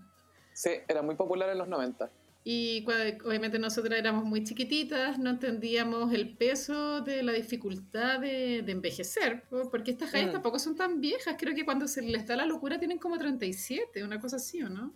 Sí, 0.52 0.70
era 0.88 1.00
muy 1.00 1.14
popular 1.14 1.48
en 1.50 1.58
los 1.58 1.68
90. 1.68 2.10
Y 2.48 2.84
obviamente 3.24 3.58
nosotras 3.58 3.98
éramos 3.98 4.24
muy 4.24 4.44
chiquititas, 4.44 5.18
no 5.18 5.30
entendíamos 5.30 6.12
el 6.12 6.36
peso 6.36 7.00
de 7.00 7.24
la 7.24 7.32
dificultad 7.32 8.20
de, 8.20 8.62
de 8.62 8.70
envejecer, 8.70 9.42
po, 9.50 9.68
porque 9.68 9.90
estas 9.90 10.12
gallas 10.12 10.28
Mm. 10.28 10.32
tampoco 10.34 10.60
son 10.60 10.76
tan 10.76 11.00
viejas, 11.00 11.34
creo 11.36 11.56
que 11.56 11.64
cuando 11.64 11.88
se 11.88 12.02
les 12.02 12.24
da 12.24 12.36
la 12.36 12.46
locura 12.46 12.78
tienen 12.78 12.98
como 12.98 13.18
37, 13.18 14.04
una 14.04 14.20
cosa 14.20 14.36
así, 14.36 14.62
¿o 14.62 14.68
no? 14.68 14.94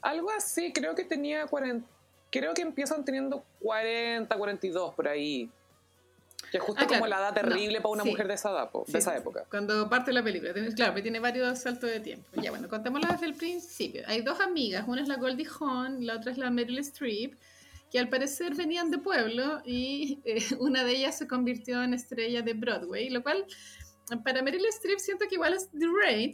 Algo 0.00 0.28
así, 0.36 0.72
creo 0.72 0.96
que 0.96 1.04
tenía 1.04 1.46
40. 1.46 1.86
Creo 2.32 2.52
que 2.52 2.62
empiezan 2.62 3.04
teniendo 3.04 3.44
40, 3.60 4.36
42 4.36 4.94
por 4.96 5.06
ahí. 5.06 5.48
Que 6.52 6.58
es 6.58 6.62
justo 6.62 6.82
Ah, 6.82 6.86
claro. 6.86 7.00
como 7.00 7.08
la 7.08 7.16
edad 7.18 7.34
terrible 7.34 7.78
No, 7.78 7.82
para 7.82 7.92
una 7.94 8.02
sí. 8.04 8.10
mujer 8.10 8.28
de 8.28 8.34
esa, 8.34 8.50
edad, 8.50 8.70
po- 8.70 8.84
Sí, 8.86 8.92
de 8.92 8.98
esa 8.98 9.16
época. 9.16 9.46
Cuando 9.50 9.88
parte 9.88 10.12
la 10.12 10.22
película. 10.22 10.52
Claro, 10.76 10.94
que 10.94 11.02
tiene 11.02 11.18
varios 11.18 11.58
saltos 11.58 11.90
de 11.90 11.98
tiempo. 12.00 12.28
Ya, 12.40 12.50
bueno, 12.50 12.68
contémoslo 12.68 13.08
desde 13.10 13.26
el 13.26 13.34
principio. 13.34 14.02
Hay 14.06 14.20
dos 14.20 14.38
amigas, 14.38 14.84
una 14.86 15.00
es 15.02 15.08
la 15.08 15.16
Goldie 15.16 15.48
Hawn, 15.58 16.06
la 16.06 16.16
otra 16.16 16.30
es 16.30 16.38
la 16.38 16.50
Meryl 16.50 16.78
Streep, 16.80 17.34
que 17.90 17.98
al 17.98 18.08
parecer 18.08 18.54
venían 18.54 18.90
de 18.90 18.98
pueblo 18.98 19.62
y 19.64 20.20
eh, 20.24 20.36
una 20.60 20.84
de 20.84 20.92
ellas 20.96 21.16
se 21.18 21.26
convirtió 21.26 21.82
en 21.82 21.94
estrella 21.94 22.42
de 22.42 22.52
Broadway, 22.54 23.08
lo 23.10 23.22
cual 23.22 23.44
para 24.24 24.42
Meryl 24.42 24.66
Streep 24.66 24.98
siento 24.98 25.26
que 25.28 25.36
igual 25.36 25.54
es 25.54 25.70
The 25.70 25.86
Rate. 25.86 26.32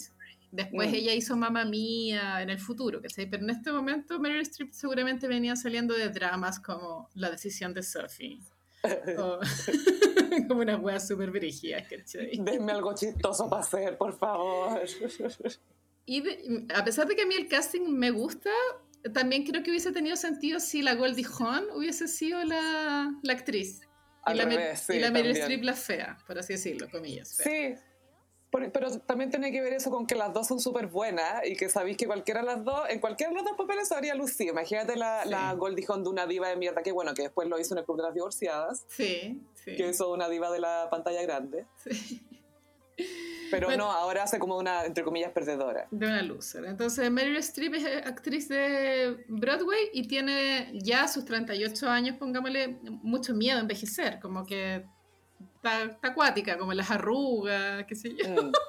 Después 0.50 0.90
Mm. 0.90 0.94
ella 0.94 1.12
hizo 1.14 1.36
Mamma 1.36 1.64
Mía 1.66 2.40
en 2.42 2.48
el 2.50 2.58
futuro, 2.58 3.02
¿cachai? 3.02 3.28
Pero 3.30 3.44
en 3.44 3.50
este 3.50 3.70
momento 3.70 4.18
Meryl 4.18 4.40
Streep 4.40 4.72
seguramente 4.72 5.28
venía 5.28 5.54
saliendo 5.56 5.94
de 5.94 6.08
dramas 6.08 6.58
como 6.58 7.08
La 7.14 7.30
decisión 7.30 7.74
de 7.74 7.82
Sophie. 7.82 8.40
Como 10.48 10.60
unas 10.62 10.80
weas 10.80 11.06
súper 11.08 11.30
brígidas, 11.30 11.86
¿cachai? 11.88 12.30
Denme 12.38 12.72
algo 12.72 12.94
chistoso 12.94 13.48
para 13.48 13.62
hacer, 13.62 13.96
por 13.96 14.16
favor. 14.18 14.80
Y 16.10 16.22
de- 16.22 16.66
a 16.74 16.82
pesar 16.84 17.06
de 17.06 17.14
que 17.14 17.22
a 17.22 17.26
mí 17.26 17.34
el 17.34 17.48
casting 17.48 17.82
me 17.82 18.10
gusta, 18.10 18.48
también 19.12 19.44
creo 19.44 19.62
que 19.62 19.70
hubiese 19.70 19.92
tenido 19.92 20.16
sentido 20.16 20.58
si 20.58 20.80
la 20.80 20.94
Goldie 20.94 21.26
Hawn 21.38 21.66
hubiese 21.74 22.08
sido 22.08 22.42
la, 22.44 23.12
la 23.22 23.32
actriz. 23.34 23.82
Al 24.22 24.36
y 24.36 24.38
la, 24.38 24.44
revés, 24.46 24.80
sí, 24.80 24.94
y 24.94 25.00
la 25.00 25.10
Meryl. 25.10 25.36
Streep 25.36 25.62
la 25.64 25.74
fea, 25.74 26.16
por 26.26 26.38
así 26.38 26.54
decirlo, 26.54 26.88
comillas. 26.90 27.36
fea. 27.36 27.76
Sí, 27.76 27.82
por- 28.50 28.70
pero 28.72 28.98
también 29.00 29.30
tiene 29.30 29.52
que 29.52 29.60
ver 29.60 29.72
eso 29.74 29.90
con 29.90 30.06
que 30.06 30.14
las 30.14 30.32
dos 30.32 30.46
son 30.46 30.58
súper 30.60 30.86
buenas 30.86 31.46
y 31.46 31.54
que 31.56 31.68
sabéis 31.68 31.96
que 31.96 32.06
cualquiera 32.06 32.40
de 32.40 32.46
las 32.46 32.64
dos, 32.64 32.82
en 32.88 32.98
cualquiera 33.00 33.30
de 33.30 33.36
los 33.36 33.44
dos 33.44 33.56
papeles 33.56 33.90
habría 33.92 34.14
lucido. 34.14 34.52
Imagínate 34.52 34.96
la, 34.96 35.22
Sí. 35.24 35.28
la 35.30 35.52
Goldie 35.54 35.84
Hawn 35.88 36.02
de 36.04 36.10
una 36.10 36.26
diva 36.26 36.48
de 36.48 36.56
mierda, 36.56 36.82
que 36.82 36.92
bueno, 36.92 37.12
que 37.14 37.22
después 37.22 37.48
lo 37.48 37.58
hizo 37.58 37.74
en 37.74 37.78
el 37.80 37.84
Club 37.84 37.98
de 37.98 38.02
las 38.04 38.14
Divorciadas, 38.14 38.84
Sí, 38.88 39.40
sí. 39.54 39.76
que 39.76 39.88
hizo 39.88 40.10
una 40.12 40.28
diva 40.28 40.50
de 40.50 40.60
la 40.60 40.88
pantalla 40.90 41.22
grande. 41.22 41.66
sí. 41.76 42.22
Pero 43.50 43.68
Bueno. 43.68 43.84
no, 43.86 43.92
ahora 43.92 44.24
hace 44.24 44.38
como 44.40 44.58
una, 44.58 44.84
entre 44.84 45.04
comillas, 45.04 45.30
perdedora. 45.32 45.86
De 45.90 46.04
una 46.06 46.20
loser. 46.20 46.64
Entonces, 46.64 47.10
Meryl 47.10 47.36
Streep 47.36 47.74
es 47.74 47.84
eh, 47.84 48.02
actriz 48.04 48.48
de 48.48 49.24
Broadway 49.28 49.88
y 49.92 50.06
tiene 50.08 50.70
ya 50.82 51.06
sus 51.08 51.24
38 51.24 51.88
años, 51.88 52.16
pongámosle, 52.18 52.78
mucho 52.82 53.34
miedo 53.34 53.56
a 53.58 53.60
envejecer. 53.60 54.18
Como 54.20 54.44
que 54.44 54.84
está, 55.58 55.84
está 55.84 56.08
acuática, 56.08 56.56
como 56.56 56.72
las 56.72 56.90
arrugas, 56.90 57.84
qué 57.86 57.94
sé 57.94 58.14
yo. 58.16 58.42
Mm. 58.42 58.52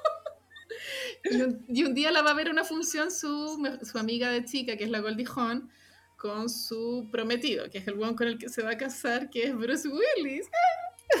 Y 1.24 1.42
un, 1.42 1.64
y 1.68 1.84
un 1.84 1.94
día 1.94 2.10
la 2.10 2.22
va 2.22 2.30
a 2.30 2.34
ver 2.34 2.48
una 2.48 2.64
función 2.64 3.10
su, 3.10 3.78
su 3.82 3.98
amiga 3.98 4.30
de 4.30 4.44
chica, 4.44 4.76
que 4.76 4.84
es 4.84 4.90
la 4.90 5.00
Goldie 5.00 5.26
Hawn, 5.26 5.70
con 6.16 6.48
su 6.48 7.08
prometido, 7.10 7.68
que 7.70 7.78
es 7.78 7.86
el 7.88 8.00
one 8.00 8.14
con 8.14 8.28
el 8.28 8.38
que 8.38 8.48
se 8.48 8.62
va 8.62 8.70
a 8.70 8.78
casar, 8.78 9.28
que 9.28 9.44
es 9.44 9.54
Bruce 9.54 9.88
Willis. 9.88 10.48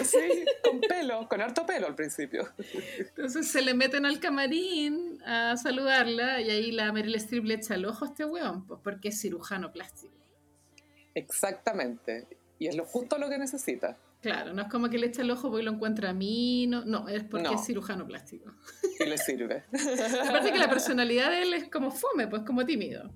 Sí, 0.04 0.44
con 0.62 0.80
pelo, 0.80 1.28
con 1.28 1.40
harto 1.40 1.66
pelo 1.66 1.86
al 1.86 1.94
principio. 1.94 2.48
Entonces 2.98 3.48
se 3.48 3.60
le 3.60 3.74
meten 3.74 4.06
al 4.06 4.20
camarín 4.20 5.20
a 5.24 5.56
saludarla 5.56 6.40
y 6.40 6.48
ahí 6.48 6.70
la 6.70 6.92
Meryl 6.92 7.16
Streep 7.16 7.44
le 7.44 7.54
echa 7.54 7.74
el 7.74 7.84
ojo 7.84 8.04
a 8.04 8.08
este 8.08 8.24
weón, 8.24 8.66
pues 8.66 8.80
porque 8.82 9.08
es 9.08 9.20
cirujano 9.20 9.72
plástico. 9.72 10.14
Exactamente. 11.14 12.26
Y 12.58 12.68
es 12.68 12.76
lo 12.76 12.84
justo 12.84 13.18
lo 13.18 13.28
que 13.28 13.38
necesita. 13.38 13.98
Claro, 14.20 14.52
no 14.52 14.62
es 14.62 14.68
como 14.68 14.90
que 14.90 14.98
le 14.98 15.06
echa 15.06 15.22
el 15.22 15.30
ojo 15.30 15.48
porque 15.48 15.62
lo 15.64 15.70
encuentra 15.72 16.10
a 16.10 16.12
mí, 16.12 16.66
no, 16.66 16.84
no 16.84 17.08
es 17.08 17.24
porque 17.24 17.48
No. 17.48 17.54
es 17.54 17.64
cirujano 17.64 18.06
plástico. 18.06 18.52
Y 18.98 19.04
le 19.04 19.16
sirve. 19.16 19.64
Aparte 20.28 20.52
que 20.52 20.58
la 20.58 20.68
personalidad 20.68 21.30
de 21.30 21.42
él 21.42 21.54
es 21.54 21.68
como 21.70 21.90
fome, 21.90 22.26
pues 22.28 22.42
como 22.42 22.66
tímido. 22.66 23.10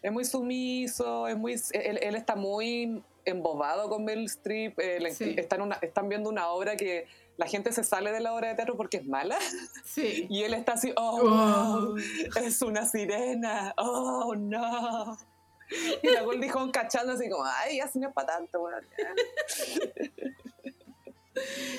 Es 0.00 0.12
muy 0.12 0.24
sumiso, 0.24 1.26
es 1.26 1.36
muy, 1.36 1.54
él, 1.72 1.98
él 2.00 2.14
está 2.14 2.36
muy 2.36 3.02
embobado 3.24 3.88
con 3.88 4.04
Meryl 4.04 4.26
Streep. 4.26 4.78
eh, 4.78 5.00
le- 5.00 5.12
Sí. 5.12 5.34
están, 5.36 5.60
una- 5.60 5.78
están 5.82 6.08
viendo 6.08 6.30
una 6.30 6.48
obra 6.50 6.76
que 6.76 7.06
la 7.36 7.46
gente 7.46 7.72
se 7.72 7.82
sale 7.82 8.12
de 8.12 8.20
la 8.20 8.32
obra 8.32 8.48
de 8.48 8.54
teatro 8.54 8.76
porque 8.76 8.98
es 8.98 9.06
mala. 9.06 9.36
Sí. 9.84 10.26
Y 10.30 10.44
él 10.44 10.54
está 10.54 10.74
así, 10.74 10.92
oh, 10.96 11.20
wow, 11.28 11.96
es 12.44 12.62
una 12.62 12.86
sirena, 12.86 13.74
oh, 13.76 14.36
no. 14.36 15.18
Y 16.02 16.08
la 16.08 16.22
Goldie 16.22 16.50
Hawn 16.50 16.70
cachando 16.70 17.12
así 17.12 17.28
como, 17.28 17.44
ay, 17.44 17.80
así 17.80 17.98
no 17.98 18.08
es 18.08 18.14
para 18.14 18.36
tanto, 18.36 18.60
weón, 18.62 18.84
ya". 18.98 19.12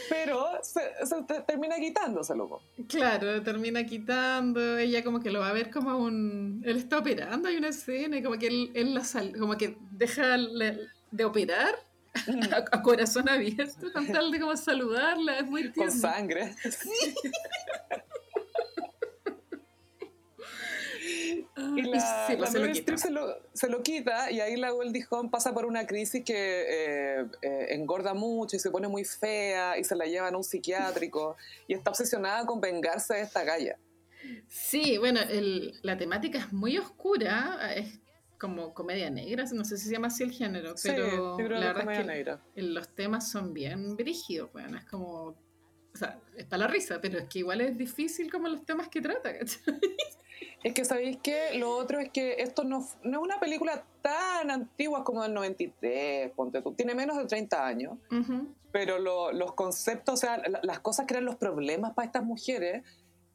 Pero 0.08 0.60
se, 0.64 0.80
se 1.06 1.22
te- 1.24 1.42
termina 1.42 1.76
quitándoselo. 1.76 2.62
Claro, 2.88 3.42
termina 3.44 3.86
quitando, 3.86 4.78
ella 4.78 5.04
como 5.04 5.20
que 5.20 5.32
lo 5.32 5.42
va 5.42 5.50
a 5.50 5.54
ver 5.54 5.70
como 5.70 5.98
un... 5.98 6.62
Él 6.66 6.78
está 6.78 7.00
operando, 7.00 7.50
hay 7.50 7.58
una 7.58 7.68
escena, 7.68 8.18
y 8.18 8.24
como 8.24 8.38
que 8.40 8.48
él, 8.48 8.72
él 8.74 8.94
la 8.94 9.04
sal- 9.04 9.36
como 9.38 9.58
que 9.58 9.76
deja 9.92 10.38
de 11.12 11.26
operar 11.26 11.76
a, 12.52 12.58
a 12.78 12.82
corazón 12.82 13.28
abierto, 13.28 13.92
con 13.92 14.08
tal 14.08 14.32
de 14.32 14.40
como 14.40 14.56
saludarla, 14.56 15.40
es 15.40 15.46
muy 15.46 15.64
Con 15.64 15.74
tierno. 15.74 15.92
sangre. 15.94 16.56
Ah, 17.92 17.98
Y 21.76 21.82
la, 21.84 22.28
sí, 22.28 22.34
la 22.34 22.38
pues 22.40 22.52
se 22.52 22.60
lo 22.60 22.72
quita. 22.72 22.98
Se 22.98 23.10
lo, 23.12 23.36
se 23.54 23.70
lo 23.70 23.84
quita 23.84 24.32
y 24.32 24.40
ahí 24.42 24.56
la 24.58 24.72
Goldie 24.72 25.06
Hawn 25.10 25.30
pasa 25.30 25.54
por 25.54 25.66
una 25.66 25.86
crisis 25.88 26.24
que 26.24 26.34
eh, 26.36 27.26
eh, 27.42 27.66
engorda 27.70 28.14
mucho 28.14 28.56
y 28.56 28.60
se 28.60 28.72
pone 28.72 28.88
muy 28.88 29.04
fea 29.06 29.78
y 29.78 29.84
se 29.84 29.96
la 29.96 30.06
llevan 30.06 30.34
a 30.34 30.38
un 30.38 30.44
psiquiátrico 30.44 31.38
y 31.68 31.74
está 31.74 31.90
obsesionada 31.92 32.46
con 32.46 32.60
vengarse 32.62 33.16
de 33.16 33.22
esta 33.22 33.44
galla. 33.44 33.78
Sí, 34.48 34.98
bueno, 34.98 35.20
el- 35.22 35.80
la 35.82 35.98
temática 35.98 36.40
es 36.40 36.52
muy 36.52 36.78
oscura, 36.78 37.74
es 37.76 38.00
como 38.38 38.74
comedia 38.74 39.10
negra, 39.10 39.46
no 39.54 39.66
sé 39.66 39.78
si 39.78 39.88
se 39.88 39.94
llama 39.94 40.08
así 40.08 40.24
el 40.24 40.32
género, 40.32 40.76
pero 40.82 41.58
la 41.60 41.74
verdad 41.74 41.92
es 41.92 41.98
que 42.00 42.04
negra. 42.06 42.42
los 42.56 42.88
temas 42.96 43.30
son 43.30 43.54
bien 43.54 43.96
brígidos, 43.96 44.52
bueno, 44.54 44.78
es 44.78 44.86
como... 44.86 45.36
O 45.92 45.98
sea, 45.98 46.20
es 46.38 46.46
para 46.46 46.66
la 46.66 46.68
risa, 46.68 47.02
pero 47.02 47.18
es 47.18 47.26
que 47.28 47.40
igual 47.40 47.62
es 47.62 47.76
difícil 47.78 48.32
como 48.32 48.48
los 48.48 48.64
temas 48.64 48.88
que 48.90 49.02
trata, 49.02 49.38
¿cachai? 49.38 49.60
Es 50.64 50.74
que 50.74 50.84
sabéis 50.86 51.18
que 51.18 51.54
lo 51.58 51.70
otro 51.76 52.00
es 52.00 52.10
que 52.10 52.36
esto 52.40 52.64
no, 52.64 52.80
es 52.80 52.98
una 53.04 53.40
película 53.40 53.84
tan 54.02 54.52
antigua 54.52 55.04
como 55.04 55.24
del 55.24 55.34
93, 55.34 56.32
ponte 56.32 56.62
tú. 56.62 56.74
Tiene 56.74 56.96
menos 56.96 57.18
de 57.18 57.26
30 57.26 57.66
años, 57.66 57.98
pero 58.72 59.00
lo- 59.00 59.32
los 59.32 59.54
conceptos, 59.54 60.14
o 60.16 60.18
sea, 60.18 60.38
la- 60.48 60.60
las 60.64 60.80
cosas 60.80 61.06
que 61.06 61.14
eran 61.14 61.26
los 61.26 61.36
problemas 61.38 61.94
para 61.94 62.06
estas 62.06 62.24
mujeres, 62.24 62.84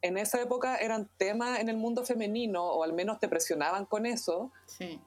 en 0.02 0.18
esa 0.18 0.40
época 0.40 0.76
eran 0.76 1.09
temas 1.16 1.60
en 1.60 1.68
el 1.70 1.76
mundo 1.78 2.05
femenino, 2.05 2.62
o 2.62 2.85
al 2.85 2.93
menos 2.93 3.18
te 3.20 3.28
presionaban 3.28 3.86
con 3.86 4.05
eso, 4.06 4.52
Sí. 4.66 5.01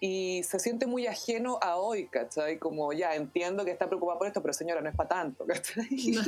Y 0.00 0.42
se 0.44 0.58
siente 0.60 0.86
muy 0.86 1.06
ajeno 1.06 1.58
a 1.60 1.76
hoy, 1.76 2.06
¿cachai? 2.06 2.58
Como 2.58 2.92
ya 2.92 3.14
entiendo 3.14 3.64
que 3.64 3.72
está 3.72 3.86
preocupada 3.86 4.18
por 4.18 4.28
esto, 4.28 4.40
pero 4.40 4.52
señora, 4.52 4.80
no 4.80 4.88
es 4.88 4.96
para 4.96 5.08
tanto, 5.08 5.44
¿cachai? 5.44 5.88
No, 6.14 6.22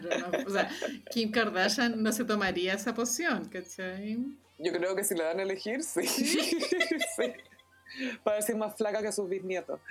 claro, 0.00 0.28
no. 0.30 0.46
O 0.46 0.50
sea, 0.50 0.70
Kim 1.10 1.30
Kardashian 1.30 2.02
no 2.02 2.12
se 2.12 2.24
tomaría 2.24 2.74
esa 2.74 2.94
poción, 2.94 3.46
¿cachai? 3.46 4.18
Yo 4.58 4.72
creo 4.72 4.94
que 4.94 5.04
si 5.04 5.14
le 5.14 5.24
dan 5.24 5.40
a 5.40 5.42
elegir, 5.42 5.82
sí. 5.82 6.06
sí. 6.06 6.38
decir 8.36 8.56
más 8.56 8.76
flaca 8.76 9.02
que 9.02 9.12
sus 9.12 9.28
bisnietos. 9.28 9.80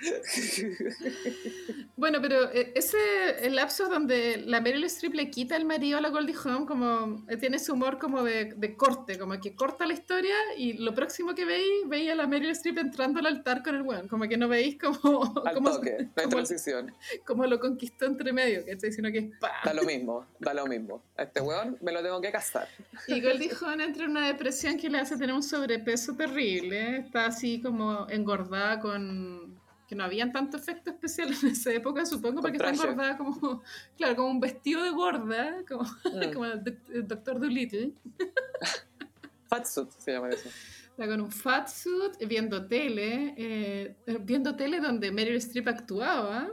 Bueno, 1.96 2.18
pero 2.20 2.50
eh, 2.52 2.72
ese 2.74 2.98
el 3.40 3.56
lapso 3.56 3.88
donde 3.88 4.36
la 4.44 4.60
Meryl 4.60 4.84
Streep 4.84 5.14
le 5.14 5.30
quita 5.30 5.56
el 5.56 5.64
marido 5.64 5.96
a 5.96 6.02
la 6.02 6.10
Goldie 6.10 6.34
Hawn, 6.44 6.66
como 6.66 7.24
eh, 7.28 7.38
tiene 7.38 7.56
ese 7.56 7.72
humor 7.72 7.98
como 7.98 8.22
de, 8.22 8.52
de 8.54 8.76
corte, 8.76 9.18
como 9.18 9.40
que 9.40 9.54
corta 9.54 9.86
la 9.86 9.94
historia 9.94 10.34
y 10.58 10.74
lo 10.74 10.94
próximo 10.94 11.34
que 11.34 11.46
veis, 11.46 11.66
veis 11.86 12.10
a 12.10 12.14
la 12.14 12.26
Meryl 12.26 12.50
Streep 12.50 12.76
entrando 12.78 13.20
al 13.20 13.26
altar 13.26 13.62
con 13.62 13.74
el 13.76 13.82
weón, 13.82 14.08
como 14.08 14.28
que 14.28 14.36
no 14.36 14.46
veis 14.46 14.76
como, 14.78 15.24
Al 15.46 15.54
como, 15.54 15.70
toque, 15.70 16.08
como- 16.14 16.28
transición. 16.28 16.92
como 17.24 17.46
lo 17.46 17.58
conquistó 17.58 18.04
entre 18.04 18.30
medio, 18.32 18.64
¿cachai? 18.66 18.92
Sino 18.92 19.10
que 19.10 19.18
es 19.18 19.26
Da 19.64 19.72
lo 19.72 19.82
mismo, 19.84 20.26
da 20.38 20.52
lo 20.52 20.66
mismo. 20.66 21.02
A 21.16 21.22
este 21.22 21.40
weón 21.40 21.78
me 21.80 21.92
lo 21.92 22.02
tengo 22.02 22.20
que 22.20 22.30
casar. 22.30 22.68
Y 23.08 23.22
Goldie 23.22 23.50
Hawn 23.58 23.80
entra 23.80 24.04
en 24.04 24.10
una 24.10 24.26
depresión 24.26 24.76
que 24.76 24.90
le 24.90 24.98
hace 24.98 25.16
tener 25.16 25.34
un 25.34 25.42
sobrepeso 25.42 26.14
terrible. 26.14 26.98
Está 26.98 27.26
así 27.26 27.62
como 27.62 27.95
engordada 28.08 28.80
con... 28.80 29.58
que 29.88 29.94
no 29.94 30.04
habían 30.04 30.32
tanto 30.32 30.56
efecto 30.56 30.90
especial 30.90 31.28
en 31.42 31.48
esa 31.50 31.72
época, 31.72 32.04
supongo, 32.06 32.40
porque 32.42 32.56
está 32.56 32.70
engordada 32.70 33.16
como... 33.16 33.62
Claro, 33.96 34.16
como 34.16 34.28
un 34.30 34.40
vestido 34.40 34.82
de 34.82 34.90
gorda, 34.90 35.64
como, 35.68 35.84
Mm. 36.04 36.32
como 36.32 36.44
el, 36.46 36.62
doc- 36.64 36.90
el 36.92 37.06
Doctor 37.08 37.40
Dolittle. 37.40 37.92
Fatsuit 39.48 39.90
se 39.92 40.12
llama 40.12 40.30
eso. 40.30 40.48
Está 40.90 41.06
con 41.06 41.20
un 41.20 41.30
fat 41.30 41.68
suit, 41.68 42.14
viendo 42.26 42.66
tele, 42.66 43.34
eh, 43.36 43.96
viendo 44.22 44.56
tele 44.56 44.80
donde 44.80 45.12
Meryl 45.12 45.36
Streep 45.36 45.68
actuaba, 45.68 46.48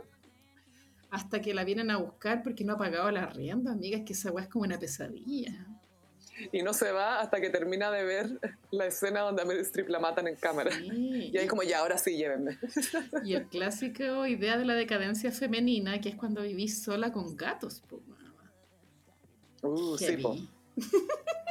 hasta 1.10 1.42
que 1.42 1.54
la 1.54 1.64
vienen 1.64 1.90
a 1.92 1.98
buscar 1.98 2.44
porque 2.44 2.64
no 2.66 2.74
ha 2.74 2.78
pagado 2.78 3.10
la 3.10 3.26
rienda, 3.28 3.72
amiga, 3.72 3.98
es 4.00 4.04
que 4.04 4.14
esa 4.14 4.32
weá 4.32 4.44
es 4.44 4.50
como 4.50 4.66
una 4.66 4.78
pesadilla. 4.80 5.66
Y 6.52 6.64
no 6.64 6.74
se 6.74 6.92
va 6.92 7.20
hasta 7.20 7.40
que 7.40 7.50
termina 7.50 7.92
de 7.92 8.04
ver 8.04 8.40
la 8.72 8.86
escena 8.88 9.22
donde 9.22 9.42
a 9.44 9.46
Meryl 9.46 9.62
Streep 9.62 9.90
la 9.90 10.00
matan 10.00 10.28
en 10.28 10.36
cámara. 10.36 10.72
Sí. 10.72 11.30
Y 11.34 11.38
ahí 11.38 11.48
como, 11.48 11.64
ya, 11.64 11.80
ahora 11.80 11.98
sí, 11.98 12.18
llévenme. 12.18 12.58
Y 13.24 13.36
el 13.36 13.48
clásico 13.48 14.26
idea 14.26 14.58
de 14.58 14.66
la 14.66 14.74
decadencia 14.74 15.32
femenina, 15.32 16.02
que 16.02 16.10
es 16.10 16.16
cuando 16.16 16.42
vivís 16.42 16.82
sola 16.84 17.12
con 17.12 17.36
gatos, 17.38 17.82
po, 17.88 18.02
mamá. 18.08 18.52
Uh, 19.62 19.98
sí, 19.98 20.18
po. 20.18 20.36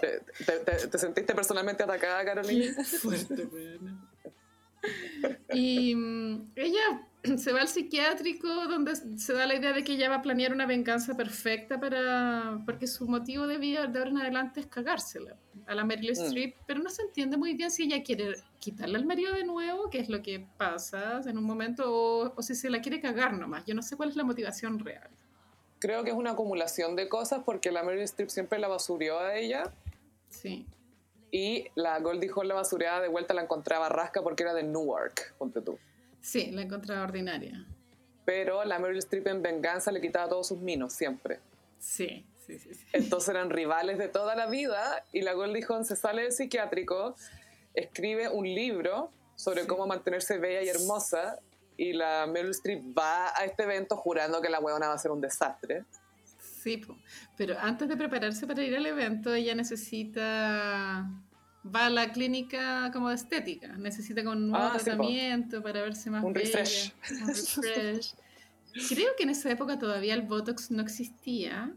¿Te, 0.00 0.20
te- 0.44 0.59
te- 0.64 0.88
te 0.88 0.98
sentiste 0.98 1.32
personalmente 1.34 1.82
atacada, 1.84 2.24
Carolina? 2.24 2.74
Fuerte, 2.84 3.44
weona. 3.46 4.09
Y 5.52 5.94
mm, 5.94 6.52
ella 6.56 7.06
se 7.39 7.53
va 7.53 7.61
al 7.61 7.69
psiquiátrico 7.69 8.49
donde 8.49 8.97
se 8.97 9.32
da 9.32 9.47
la 9.47 9.55
idea 9.55 9.73
de 9.73 9.85
que 9.85 9.93
ella 9.93 10.09
va 10.09 10.16
a 10.16 10.23
planear 10.23 10.53
una 10.53 10.66
venganza 10.66 11.16
perfecta 11.16 11.78
para 11.78 12.61
porque 12.66 12.86
su 12.86 13.07
motivo 13.07 13.47
de 13.47 13.59
vida 13.59 13.86
de 13.86 13.99
ahora 13.99 14.11
en 14.11 14.19
adelante 14.19 14.61
es 14.61 14.66
cagársela 14.66 15.36
a 15.66 15.74
la 15.74 15.85
Meryl 15.85 16.11
Mm. 16.12 16.23
Streep, 16.24 16.57
pero 16.66 16.81
no 16.82 16.90
se 16.90 17.03
entiende 17.03 17.36
muy 17.36 17.55
bien 17.55 17.70
si 17.70 17.85
ella 17.85 18.03
quiere 18.03 18.35
quitarle 18.59 18.99
al 18.99 19.07
marido 19.07 19.32
de 19.35 19.44
nuevo, 19.44 19.89
que 19.90 19.99
es 20.01 20.09
lo 20.09 20.20
que 20.23 20.44
pasa 20.59 21.20
en 21.27 21.39
un 21.39 21.44
momento, 21.44 21.85
o, 21.94 22.32
o 22.36 22.43
si 22.43 22.55
se 22.55 22.69
la 22.70 22.81
quiere 22.81 23.01
cagar 23.01 23.32
nomás. 23.35 23.65
Yo 23.66 23.74
no 23.74 23.82
sé 23.82 23.97
cuál 23.97 24.09
es 24.09 24.16
la 24.16 24.24
motivación 24.24 24.78
real. 24.81 25.09
Creo 25.78 26.03
que 26.05 26.11
es 26.11 26.16
una 26.16 26.32
acumulación 26.32 26.94
de 26.97 27.09
cosas 27.09 27.43
porque 27.44 27.70
la 27.73 27.82
Meryl 27.82 28.03
Streep 28.03 28.28
siempre 28.31 28.59
la 28.59 28.69
basurió 28.69 29.19
a 29.20 29.36
ella 29.36 29.65
Sí. 30.28 30.66
y 31.31 31.66
la 31.74 31.99
Goldie 32.01 32.31
Hawn 32.35 32.49
la 32.49 32.55
basureaba 32.55 33.01
de 33.01 33.09
vuelta 33.09 33.32
la 33.35 33.43
encontraba 33.43 33.89
rasca 33.89 34.23
porque 34.23 34.43
era 34.43 34.55
de 34.55 34.62
Newark, 34.65 35.35
ponte 35.39 35.61
tú. 35.61 35.78
Sí, 36.23 36.51
la 36.53 36.62
encontraba 36.62 37.03
ordinaria. 37.03 37.66
Pero 38.24 38.65
la 38.65 38.78
Meryl 38.78 38.99
Streep 38.99 39.27
en 39.27 39.43
venganza 39.43 39.90
le 39.93 40.01
quitaba 40.01 40.28
todos 40.28 40.47
sus 40.49 40.59
minos, 40.61 40.93
siempre. 40.94 41.40
Sí, 41.78 42.24
sí, 42.47 42.59
sí. 42.59 42.73
sí. 42.74 42.86
Entonces 42.93 43.28
eran 43.31 43.51
rivales 43.51 43.99
de 43.99 44.09
toda 44.09 44.35
la 44.36 44.47
vida 44.47 45.05
y 45.12 45.23
la 45.23 45.32
Goldie 45.32 45.65
Hawn 45.69 45.85
se 45.85 45.97
sale 45.97 46.23
del 46.23 46.32
psiquiátrico, 46.32 47.16
escribe 47.74 48.28
un 48.28 48.44
libro 48.47 49.11
sobre 49.35 49.62
Sí. 49.62 49.66
cómo 49.66 49.86
mantenerse 49.86 50.39
bella 50.39 50.62
y 50.62 50.69
hermosa 50.69 51.40
y 51.77 51.93
la 51.94 52.27
Meryl 52.27 52.51
Streep 52.53 52.97
va 52.97 53.36
a 53.36 53.44
este 53.44 53.65
evento 53.65 53.97
jurando 53.97 54.40
que 54.40 54.49
la 54.49 54.61
huevona 54.61 54.89
va 54.89 54.94
a 54.94 54.99
ser 54.99 55.11
un 55.11 55.20
desastre. 55.20 55.85
Sí, 56.62 56.81
pero 57.36 57.59
antes 57.59 57.89
de 57.89 57.97
prepararse 57.97 58.47
para 58.47 58.62
ir 58.62 58.77
al 58.77 58.86
evento, 58.86 59.35
ella 59.35 59.53
necesita. 59.57 61.05
Va 61.64 61.86
a 61.86 61.90
la 61.90 62.10
clínica 62.12 62.90
como 62.93 63.09
de 63.10 63.14
estética, 63.14 63.68
necesita 63.76 64.24
con 64.24 64.39
un 64.39 64.51
nuevo 64.51 64.66
Ah, 64.66 64.78
sí, 64.78 64.84
tratamiento 64.84 65.62
para 65.62 65.80
verse 65.82 66.10
más 66.10 66.24
Un 66.24 66.32
bella, 66.32 66.59
refresh. 66.59 66.93
un 67.20 67.28
refresh. 67.28 68.14
Creo 68.89 69.10
que 69.16 69.22
en 69.24 69.30
esa 69.30 69.51
época 69.51 69.78
todavía 69.78 70.14
el 70.14 70.22
Botox 70.22 70.70
no 70.70 70.82
existía 70.82 71.72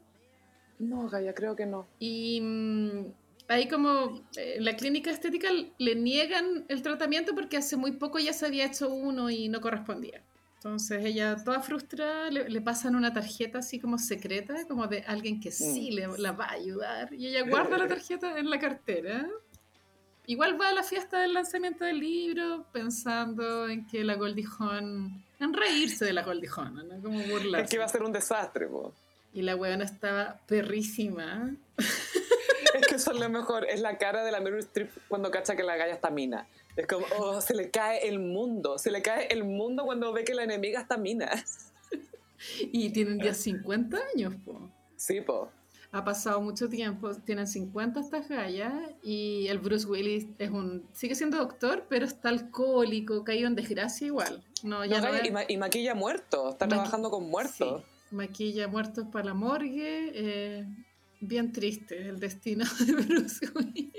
No, 0.80 1.07
Gaya, 1.10 1.34
creo 1.34 1.56
que 1.56 1.66
no. 1.66 1.86
y 1.99 2.40
mm, 2.41 3.06
ahí 3.49 3.68
como 3.68 4.22
eh, 4.38 4.57
la 4.60 4.76
clínica 4.76 5.12
estética 5.12 5.49
le 5.78 5.95
niegan 5.95 6.66
el 6.70 6.82
tratamiento 6.82 7.36
porque 7.36 7.57
hace 7.57 7.76
muy 7.78 7.91
poco 7.91 8.18
ya 8.20 8.34
se 8.34 8.45
había 8.45 8.66
hecho 8.66 8.90
uno 8.94 9.30
y 9.30 9.49
no 9.49 9.62
correspondía. 9.62 10.24
Entonces 10.56 11.06
ella 11.06 11.36
toda 11.36 11.60
frustrada 11.62 12.32
le, 12.32 12.49
le 12.49 12.62
pasan 12.62 12.95
una 12.95 13.14
tarjeta 13.14 13.60
así 13.60 13.78
como 13.80 13.99
secreta, 13.99 14.66
como 14.68 14.88
de 14.88 15.02
alguien 15.06 15.40
que 15.40 15.52
sí 15.52 15.91
le, 15.91 16.07
la 16.18 16.32
va 16.32 16.45
a 16.45 16.53
ayudar. 16.53 17.14
Y 17.14 17.28
ella 17.28 17.44
guarda 17.48 17.78
la 17.78 17.88
tarjeta 17.88 18.40
en 18.40 18.49
la 18.49 18.57
cartera. 18.57 19.30
Igual 20.28 20.60
va 20.60 20.70
a 20.70 20.74
la 20.74 20.84
fiesta 20.84 21.20
del 21.20 21.34
lanzamiento 21.34 21.86
del 21.86 22.00
libro 22.00 22.66
pensando 22.72 23.68
en 23.68 23.86
que 23.86 24.04
la 24.04 24.16
Goldie 24.16 24.46
Hawn, 24.60 25.24
en 25.40 25.54
reírse 25.54 26.06
de 26.06 26.14
la 26.14 26.24
Goldie 26.24 26.50
Hawn, 26.56 26.76
¿no? 26.76 27.02
Como 27.02 27.20
burlarse. 27.24 27.64
Es 27.64 27.70
que 27.70 27.76
iba 27.76 27.86
a 27.86 27.90
ser 27.90 28.04
un 28.04 28.12
desastre, 28.12 28.68
po. 28.68 28.94
Y 29.34 29.42
la 29.42 29.56
weona 29.56 29.84
estaba 29.84 30.40
perrísima. 30.48 31.56
Es 31.78 32.88
que 32.88 32.96
eso 32.96 33.12
es 33.12 33.20
lo 33.20 33.30
mejor. 33.30 33.66
Es 33.70 33.80
la 33.80 33.98
cara 33.98 34.24
de 34.24 34.32
la 34.32 34.42
Meryl 34.42 34.60
Streep 34.60 34.90
cuando 35.08 35.32
cacha 35.32 35.56
que 35.56 35.64
la 35.64 35.78
galla 35.78 35.94
está 35.94 36.10
mina. 36.10 36.46
Es 36.76 36.88
como, 36.88 37.06
oh, 37.18 37.40
se 37.40 37.54
le 37.54 37.70
cae 37.70 38.08
el 38.08 38.20
mundo. 38.20 38.78
Se 38.78 38.92
le 38.92 39.02
cae 39.02 39.28
el 39.28 39.46
mundo 39.46 39.86
cuando 39.86 40.12
ve 40.12 40.26
que 40.26 40.34
la 40.34 40.44
enemiga 40.44 40.82
está 40.82 40.98
mina. 40.98 41.32
Y 42.60 42.90
tienen 42.90 43.20
ya 43.20 43.34
50 43.34 43.98
años, 44.14 44.36
po. 44.44 44.70
Sí, 44.98 45.22
po. 45.22 45.50
Ha 45.96 46.04
pasado 46.04 46.42
mucho 46.42 46.68
tiempo, 46.68 47.14
tienen 47.16 47.48
50 47.48 48.02
estas 48.02 48.28
gallas 48.28 48.74
y 49.02 49.48
el 49.48 49.60
Bruce 49.60 49.88
Willis 49.88 50.28
es 50.40 50.50
un 50.50 50.84
sigue 50.92 51.16
siendo 51.16 51.38
doctor, 51.38 51.86
pero 51.88 52.06
está 52.06 52.28
alcohólico, 52.28 53.24
caído 53.24 53.48
en 53.48 53.56
desgracia 53.56 54.08
igual. 54.08 54.44
No, 54.62 54.84
ya 54.84 55.00
No, 55.00 55.14
no 55.14 55.26
y, 55.26 55.32
ma- 55.32 55.46
y 55.48 55.56
maquilla 55.56 55.96
muerto. 55.96 56.50
Está 56.50 56.66
Maqui- 56.66 56.70
trabajando 56.70 57.10
con 57.10 57.30
muertos. 57.30 57.82
sí, 58.10 58.16
maquilla 58.16 58.68
muertos 58.68 59.06
para 59.10 59.26
la 59.28 59.34
morgue. 59.36 60.12
eh, 60.14 60.66
bien 61.22 61.54
triste 61.54 62.10
el 62.10 62.20
destino 62.20 62.66
de 62.86 62.92
Bruce 63.02 63.48
Willis. 63.56 63.94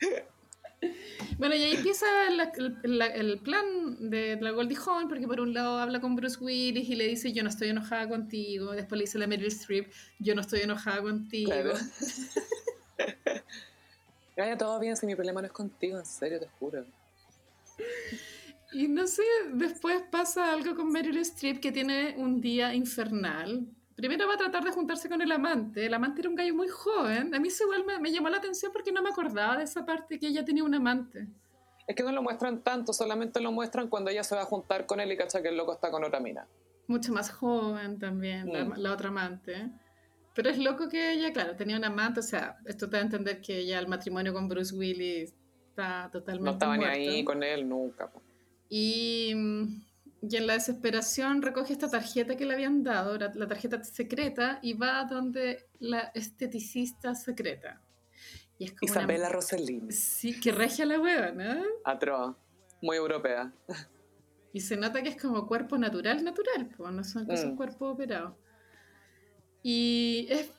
Bueno, 1.38 1.54
y 1.54 1.62
ahí 1.62 1.72
empieza 1.74 2.06
la- 2.30 2.52
el, 2.82 2.98
la- 2.98 3.06
el 3.06 3.38
plan 3.38 3.64
de 4.10 4.38
la 4.40 4.50
Goldie 4.50 4.76
Hawn, 4.84 5.08
porque 5.08 5.26
por 5.26 5.40
un 5.40 5.52
lado 5.54 5.78
habla 5.78 6.00
con 6.00 6.16
Bruce 6.16 6.38
Willis 6.42 6.88
y 6.88 6.96
le 6.96 7.06
dice 7.06 7.32
yo 7.32 7.42
no 7.42 7.48
estoy 7.48 7.68
enojada 7.68 8.08
contigo, 8.08 8.72
después 8.72 8.98
le 8.98 9.04
dice 9.04 9.18
a 9.18 9.20
la 9.20 9.26
Meryl 9.26 9.48
Streep 9.48 9.90
yo 10.18 10.34
no 10.34 10.40
estoy 10.42 10.60
enojada 10.60 11.00
contigo. 11.02 11.50
Claro. 11.50 11.74
Gaya, 14.36 14.56
todo 14.56 14.78
bien 14.78 14.96
si 14.96 15.06
mi 15.06 15.14
problema 15.16 15.40
no 15.40 15.46
es 15.48 15.52
contigo, 15.52 15.98
en 15.98 16.06
serio, 16.06 16.38
te 16.38 16.48
juro. 16.58 16.84
Y 18.72 18.86
no 18.86 19.06
sé, 19.06 19.22
después 19.54 20.02
pasa 20.10 20.52
algo 20.52 20.76
con 20.76 20.92
Meryl 20.92 21.16
Streep 21.18 21.58
que 21.60 21.72
tiene 21.72 22.14
un 22.16 22.40
día 22.40 22.74
infernal. 22.74 23.66
Primero 23.98 24.28
va 24.28 24.34
a 24.34 24.36
tratar 24.36 24.62
de 24.62 24.70
juntarse 24.70 25.08
con 25.08 25.20
el 25.20 25.32
amante. 25.32 25.84
El 25.84 25.92
amante 25.92 26.20
era 26.20 26.30
un 26.30 26.36
gallo 26.36 26.54
muy 26.54 26.68
joven. 26.68 27.34
A 27.34 27.40
mí 27.40 27.48
eso 27.48 27.64
igual 27.64 27.84
me, 27.84 27.98
me 27.98 28.12
llamó 28.12 28.28
la 28.28 28.36
atención 28.36 28.70
porque 28.72 28.92
no 28.92 29.02
me 29.02 29.10
acordaba 29.10 29.56
de 29.56 29.64
esa 29.64 29.84
parte 29.84 30.20
que 30.20 30.28
ella 30.28 30.44
tenía 30.44 30.62
un 30.62 30.72
amante. 30.72 31.26
Es 31.84 31.96
que 31.96 32.04
no 32.04 32.12
lo 32.12 32.22
muestran 32.22 32.62
tanto, 32.62 32.92
solamente 32.92 33.40
lo 33.40 33.50
muestran 33.50 33.88
cuando 33.88 34.10
ella 34.10 34.22
se 34.22 34.36
va 34.36 34.42
a 34.42 34.44
juntar 34.44 34.86
con 34.86 35.00
él 35.00 35.10
y 35.10 35.16
cacha 35.16 35.42
que 35.42 35.48
el 35.48 35.56
loco 35.56 35.72
está 35.72 35.90
con 35.90 36.04
otra 36.04 36.20
mina. 36.20 36.46
Mucho 36.86 37.12
más 37.12 37.28
joven 37.32 37.98
también, 37.98 38.52
la, 38.52 38.64
Mm. 38.66 38.74
la 38.76 38.92
otra 38.92 39.08
amante. 39.08 39.68
Pero 40.32 40.48
es 40.50 40.58
loco 40.58 40.88
que 40.88 41.14
ella, 41.14 41.32
claro, 41.32 41.56
tenía 41.56 41.76
un 41.76 41.84
amante. 41.84 42.20
O 42.20 42.22
sea, 42.22 42.56
esto 42.66 42.86
te 42.88 42.92
da 42.96 43.02
a 43.02 43.04
entender 43.04 43.40
que 43.40 43.66
ya 43.66 43.80
el 43.80 43.88
matrimonio 43.88 44.32
con 44.32 44.48
Bruce 44.48 44.72
Willis 44.76 45.34
está 45.70 46.08
totalmente 46.12 46.44
No 46.44 46.52
estaba 46.52 46.76
ni 46.76 46.84
ahí 46.84 47.24
con 47.24 47.42
él 47.42 47.68
nunca. 47.68 48.08
po. 48.08 48.22
Y, 48.68 49.32
mm, 49.34 49.82
y 50.22 50.36
en 50.36 50.46
la 50.46 50.54
desesperación 50.54 51.42
recoge 51.42 51.72
esta 51.72 51.88
tarjeta 51.88 52.36
que 52.36 52.44
le 52.44 52.54
habían 52.54 52.82
dado, 52.82 53.16
la, 53.18 53.32
la 53.34 53.46
tarjeta 53.46 53.82
secreta, 53.84 54.58
y 54.62 54.72
va 54.74 55.04
donde 55.04 55.66
la 55.78 56.10
esteticista 56.14 57.14
secreta. 57.14 57.80
Y 58.58 58.64
es 58.64 58.72
como 58.72 58.90
una- 58.90 59.00
Isabela 59.02 59.28
Rossellini. 59.28 59.92
Sí, 59.92 60.38
que 60.40 60.50
regia 60.52 60.84
la 60.86 60.98
hueva, 61.00 61.30
¿no? 61.30 61.62
Atroz. 61.84 62.36
Muy 62.82 62.96
europea. 62.96 63.52
Y 64.52 64.60
se 64.60 64.76
nota 64.76 65.02
que 65.02 65.10
es 65.10 65.20
como 65.20 65.46
cuerpo 65.46 65.78
natural, 65.78 66.24
natural, 66.24 66.68
pues 66.76 66.92
no 66.92 67.04
son 67.04 67.26
Mm. 67.26 67.56
cuerpos 67.56 67.94
operados. 67.94 68.34
Y 69.62 70.26
es, 70.30 70.50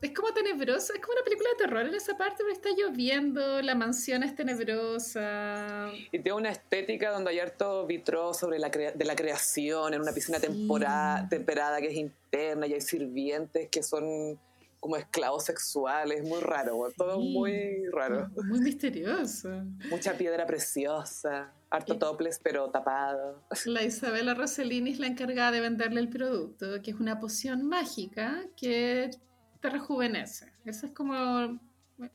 es 0.00 0.12
como 0.12 0.32
tenebrosa, 0.32 0.94
es 0.94 1.00
como 1.00 1.14
una 1.14 1.24
película 1.24 1.48
de 1.50 1.64
terror 1.64 1.86
en 1.86 1.94
esa 1.94 2.16
parte, 2.16 2.36
porque 2.38 2.52
está 2.52 2.68
lloviendo, 2.76 3.60
la 3.62 3.74
mansión 3.74 4.22
es 4.22 4.34
tenebrosa. 4.34 5.90
Y 6.12 6.18
tiene 6.20 6.32
una 6.34 6.50
estética 6.50 7.10
donde 7.10 7.30
hay 7.30 7.38
harto 7.40 7.86
vitró 7.86 8.32
sobre 8.34 8.58
la 8.58 8.70
crea- 8.70 8.92
de 8.92 9.04
la 9.04 9.16
creación, 9.16 9.94
en 9.94 10.00
una 10.00 10.12
piscina 10.12 10.38
Sí. 10.38 10.46
tempora- 10.46 11.26
temperada 11.28 11.80
que 11.80 11.88
es 11.88 11.94
interna, 11.96 12.66
y 12.66 12.74
hay 12.74 12.80
sirvientes 12.80 13.68
que 13.70 13.82
son 13.82 14.38
como 14.80 14.96
esclavos 14.96 15.44
sexuales, 15.44 16.22
muy 16.22 16.38
raro, 16.40 16.78
todo 16.96 17.18
muy 17.18 17.84
raro. 17.90 18.28
Muy 18.44 18.60
misterioso. 18.60 19.48
Mucha 19.90 20.12
piedra 20.16 20.46
preciosa, 20.46 21.52
harto 21.68 21.98
topless 21.98 22.38
pero 22.40 22.70
tapado. 22.70 23.42
La 23.64 23.82
Isabela 23.82 24.34
Rossellini 24.34 24.90
es 24.92 25.00
la 25.00 25.08
encargada 25.08 25.50
de 25.50 25.60
venderle 25.60 25.98
el 25.98 26.08
producto, 26.08 26.80
que 26.80 26.92
es 26.92 27.00
una 27.00 27.18
poción 27.18 27.66
mágica 27.66 28.44
que 28.56 29.10
te 29.60 29.70
rejuvenece. 29.70 30.52
Ese 30.64 30.86
es 30.86 30.92
como 30.92 31.58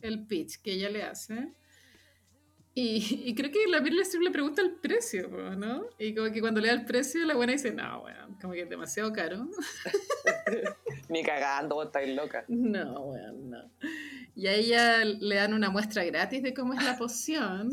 el 0.01 0.25
pitch 0.25 0.61
que 0.61 0.73
ella 0.73 0.89
le 0.89 1.03
hace. 1.03 1.53
Y, 2.75 3.21
y 3.25 3.35
creo 3.35 3.51
que 3.51 3.67
la 3.67 3.81
Meryl 3.81 4.01
Streep 4.01 4.23
le 4.23 4.31
pregunta 4.31 4.61
el 4.63 4.71
precio, 4.71 5.29
¿no? 5.55 5.85
Y 5.99 6.15
como 6.15 6.31
que 6.31 6.41
cuando 6.41 6.59
le 6.59 6.69
da 6.69 6.73
el 6.73 6.85
precio, 6.85 7.23
la 7.23 7.35
buena 7.35 7.53
dice, 7.53 7.71
no, 7.71 8.01
bueno, 8.01 8.35
como 8.41 8.53
que 8.53 8.61
es 8.61 8.69
demasiado 8.69 9.13
caro. 9.13 9.47
Ni 11.09 11.21
cagando, 11.23 11.83
estáis 11.83 12.15
loca. 12.15 12.45
No, 12.47 13.03
bueno, 13.05 13.33
no. 13.33 13.71
Y 14.35 14.47
a 14.47 14.53
ella 14.53 15.05
le 15.05 15.35
dan 15.35 15.53
una 15.53 15.69
muestra 15.69 16.03
gratis 16.03 16.41
de 16.41 16.55
cómo 16.55 16.73
es 16.73 16.83
la 16.83 16.97
poción. 16.97 17.71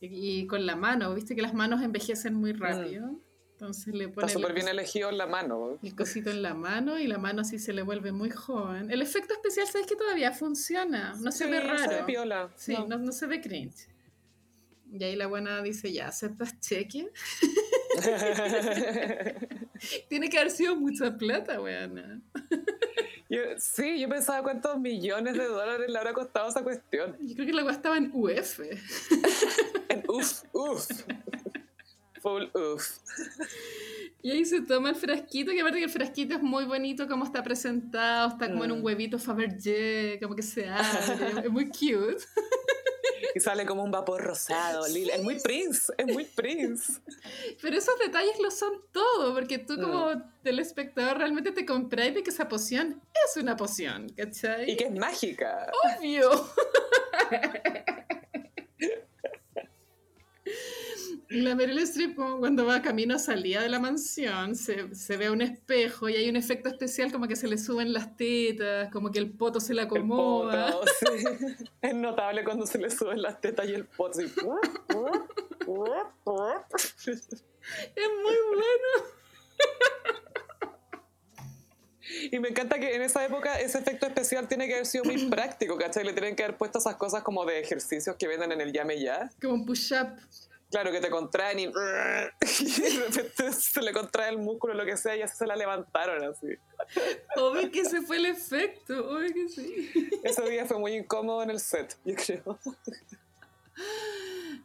Y, 0.00 0.40
y 0.40 0.46
con 0.48 0.66
la 0.66 0.74
mano, 0.74 1.14
viste 1.14 1.36
que 1.36 1.42
las 1.42 1.54
manos 1.54 1.80
envejecen 1.82 2.34
muy 2.34 2.52
rápido. 2.52 3.20
Entonces 3.54 3.94
le 3.94 4.04
Está 4.06 4.28
súper 4.28 4.52
bien 4.52 4.68
elegido 4.68 5.08
en 5.10 5.18
la 5.18 5.26
mano. 5.26 5.78
el 5.82 5.94
cosito 5.94 6.30
en 6.30 6.42
la 6.42 6.54
mano 6.54 6.98
y 6.98 7.06
la 7.06 7.18
mano 7.18 7.42
así 7.42 7.58
se 7.58 7.72
le 7.72 7.82
vuelve 7.82 8.10
muy 8.12 8.30
joven. 8.30 8.90
El 8.90 9.00
efecto 9.00 9.32
especial, 9.34 9.66
¿sabes 9.68 9.86
que 9.86 9.96
todavía 9.96 10.32
funciona? 10.32 11.14
No 11.20 11.30
se 11.30 11.44
Sí, 11.44 11.50
ve 11.50 11.60
Se 11.60 11.66
raro. 11.66 11.96
ve 11.98 12.02
piola. 12.04 12.50
Sí, 12.56 12.72
no. 12.74 12.86
no. 12.88 12.98
no 12.98 13.12
se 13.12 13.26
ve 13.26 13.40
cringe. 13.40 13.88
Y 14.92 15.02
ahí 15.02 15.16
la 15.16 15.26
buena 15.28 15.62
dice, 15.62 15.92
ya, 15.92 16.08
¿aceptas 16.08 16.60
cheque? 16.60 17.10
Tiene 20.08 20.28
que 20.28 20.38
haber 20.38 20.50
sido 20.50 20.76
mucha 20.76 21.16
plata, 21.16 21.60
weona. 21.60 22.20
Yo, 23.28 23.40
sí, 23.56 24.00
yo 24.00 24.08
pensaba 24.08 24.42
cuántos 24.42 24.78
millones 24.78 25.34
de 25.34 25.44
dólares 25.46 25.90
le 25.90 25.98
habrá 25.98 26.12
costado 26.12 26.48
esa 26.48 26.62
cuestión. 26.62 27.16
Yo 27.20 27.34
creo 27.34 27.46
que 27.46 27.52
la 27.52 27.64
weá 27.64 27.74
estaba 27.74 27.96
en 27.96 28.10
UF. 28.12 28.60
En 29.88 30.02
uf, 30.08 30.42
uf. 30.52 30.86
Full 32.24 32.44
uf. 32.54 32.88
Y 34.22 34.30
ahí 34.30 34.44
se 34.46 34.62
toma 34.62 34.88
el 34.88 34.96
frasquito, 34.96 35.52
que 35.52 35.60
aparte 35.60 35.78
que 35.78 35.84
el 35.84 35.90
frasquito 35.90 36.34
es 36.36 36.42
muy 36.42 36.64
bonito 36.64 37.06
como 37.06 37.24
está 37.26 37.42
presentado, 37.42 38.30
está 38.30 38.48
como 38.50 38.64
en 38.64 38.72
un 38.72 38.80
Mm. 38.80 38.84
huevito 38.84 39.18
Fabergé, 39.18 40.18
como 40.22 40.34
que 40.34 40.40
se 40.42 40.66
abre, 40.70 41.40
es 41.44 41.50
muy 41.50 41.66
cute. 41.68 42.16
Y 43.34 43.40
sale 43.40 43.66
como 43.66 43.82
un 43.84 43.90
vapor 43.90 44.22
rosado, 44.22 44.86
lila. 44.88 45.14
Es 45.16 45.22
muy 45.22 45.38
Prince, 45.40 45.92
es 45.98 46.06
muy 46.06 46.24
Prince. 46.24 46.94
Pero 47.60 47.76
esos 47.76 47.98
detalles 47.98 48.38
lo 48.40 48.50
son 48.50 48.72
todo, 48.92 49.34
porque 49.34 49.58
tú 49.58 49.74
como 49.78 50.14
Mm. 50.14 50.22
telespectador 50.42 51.18
realmente 51.18 51.52
te 51.52 51.66
compráis 51.66 52.14
de 52.14 52.22
que 52.22 52.30
esa 52.30 52.48
poción 52.48 53.02
es 53.28 53.36
una 53.36 53.56
poción, 53.56 54.08
¿cachai? 54.16 54.70
Y 54.70 54.76
que 54.76 54.84
es 54.84 54.92
mágica. 54.92 55.70
obvio. 55.98 56.30
La 61.34 61.54
Meryl 61.56 61.78
Streep 61.80 62.14
cuando 62.14 62.64
va 62.64 62.80
camino 62.80 63.18
salida 63.18 63.60
de 63.60 63.68
la 63.68 63.80
mansión 63.80 64.54
se, 64.54 64.94
se 64.94 65.16
ve 65.16 65.26
a 65.26 65.32
un 65.32 65.42
espejo 65.42 66.08
y 66.08 66.14
hay 66.14 66.28
un 66.28 66.36
efecto 66.36 66.68
especial 66.68 67.10
como 67.10 67.26
que 67.26 67.34
se 67.34 67.48
le 67.48 67.58
suben 67.58 67.92
las 67.92 68.16
tetas, 68.16 68.90
como 68.92 69.10
que 69.10 69.18
el 69.18 69.32
poto 69.32 69.58
se 69.58 69.74
le 69.74 69.82
acomoda. 69.82 70.70
poto, 70.70 70.86
sí. 71.00 71.06
Es 71.82 71.94
notable 71.94 72.44
cuando 72.44 72.66
se 72.66 72.78
le 72.78 72.88
suben 72.88 73.20
las 73.20 73.40
tetas 73.40 73.68
y 73.68 73.74
el 73.74 73.84
poto. 73.84 74.20
así. 74.20 74.32
Es 77.06 78.08
muy 78.22 78.36
bueno. 78.54 79.10
Y 82.30 82.38
me 82.38 82.48
encanta 82.48 82.78
que 82.78 82.94
en 82.94 83.02
esa 83.02 83.24
época 83.24 83.58
ese 83.58 83.78
efecto 83.78 84.06
especial 84.06 84.46
tiene 84.46 84.68
que 84.68 84.74
haber 84.74 84.86
sido 84.86 85.04
muy 85.04 85.26
práctico, 85.28 85.76
¿cachai? 85.76 86.04
Le 86.04 86.12
tienen 86.12 86.36
que 86.36 86.44
haber 86.44 86.56
puesto 86.56 86.78
esas 86.78 86.96
cosas 86.96 87.22
como 87.22 87.44
de 87.44 87.58
ejercicios 87.58 88.16
que 88.16 88.28
venden 88.28 88.52
en 88.52 88.60
el 88.60 88.72
llame 88.72 89.00
ya. 89.00 89.30
Como 89.40 89.54
un 89.54 89.66
push-up. 89.66 90.08
Claro, 90.74 90.90
que 90.90 91.00
te 91.00 91.08
contraen 91.08 91.60
y, 91.60 91.62
y 91.64 91.68
de 91.68 93.04
repente 93.06 93.52
se 93.52 93.80
le 93.80 93.92
contrae 93.92 94.28
el 94.30 94.38
músculo 94.38 94.72
o 94.74 94.76
lo 94.76 94.84
que 94.84 94.96
sea 94.96 95.14
y 95.16 95.22
así 95.22 95.36
se 95.36 95.46
la 95.46 95.54
levantaron 95.54 96.24
así. 96.24 96.48
Obvio 97.36 97.70
que 97.70 97.80
ese 97.82 98.02
fue 98.02 98.16
el 98.16 98.26
efecto, 98.26 99.08
obvio 99.08 99.32
que 99.32 99.48
sí. 99.48 99.92
Ese 100.24 100.42
día 100.50 100.66
fue 100.66 100.76
muy 100.80 100.94
incómodo 100.94 101.44
en 101.44 101.50
el 101.50 101.60
set, 101.60 101.96
yo 102.04 102.14
creo. 102.16 102.58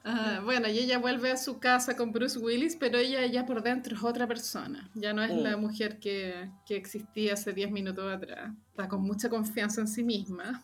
Ah, 0.04 0.42
bueno, 0.44 0.68
y 0.70 0.80
ella 0.80 0.98
vuelve 0.98 1.30
a 1.30 1.38
su 1.38 1.60
casa 1.60 1.96
con 1.96 2.12
Bruce 2.12 2.40
Willis, 2.40 2.76
pero 2.76 2.98
ella 2.98 3.26
ya 3.28 3.46
por 3.46 3.62
dentro 3.62 3.96
es 3.96 4.04
otra 4.04 4.26
persona. 4.28 4.90
Ya 4.96 5.14
no 5.14 5.22
es 5.24 5.32
Mm. 5.32 5.40
la 5.44 5.58
mujer 5.58 6.00
que, 6.00 6.50
que 6.66 6.76
existía 6.78 7.34
hace 7.34 7.54
10 7.54 7.70
minutos 7.70 8.12
atrás. 8.12 8.52
Está 8.72 8.88
con 8.88 9.02
mucha 9.02 9.30
confianza 9.30 9.82
en 9.82 9.88
sí 9.88 10.04
misma. 10.04 10.64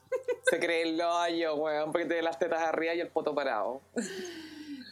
Se 0.50 0.58
cree 0.60 0.90
el 0.90 1.00
hoyo, 1.02 1.56
weón, 1.56 1.92
porque 1.92 2.08
tiene 2.08 2.24
las 2.24 2.40
tetas 2.40 2.62
arriba 2.62 2.96
y 2.96 3.02
el 3.02 3.10
poto 3.10 3.36
parado. 3.36 3.82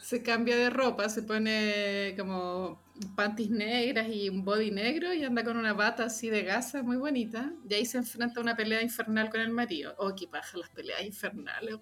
Se 0.04 0.22
cambia 0.22 0.54
de 0.56 0.68
ropa, 0.68 1.08
se 1.08 1.22
pone 1.22 2.14
como 2.18 2.78
panties 3.16 3.48
negras 3.50 4.06
y 4.08 4.28
un 4.28 4.44
body 4.44 4.70
negro 4.70 5.14
y 5.14 5.24
anda 5.24 5.42
con 5.44 5.56
una 5.56 5.72
bata 5.72 6.04
así 6.04 6.28
de 6.28 6.42
gasa 6.42 6.82
muy 6.82 6.98
bonita. 6.98 7.50
Y 7.68 7.72
ahí 7.74 7.86
se 7.86 7.96
enfrenta 7.96 8.38
a 8.38 8.42
una 8.42 8.54
pelea 8.54 8.82
infernal 8.82 9.30
con 9.30 9.40
el 9.40 9.48
marido. 9.48 9.94
Oh, 9.98 10.14
qué 10.14 10.28
paja 10.28 10.58
las 10.58 10.68
peleas 10.70 11.02
infernales. 11.02 11.76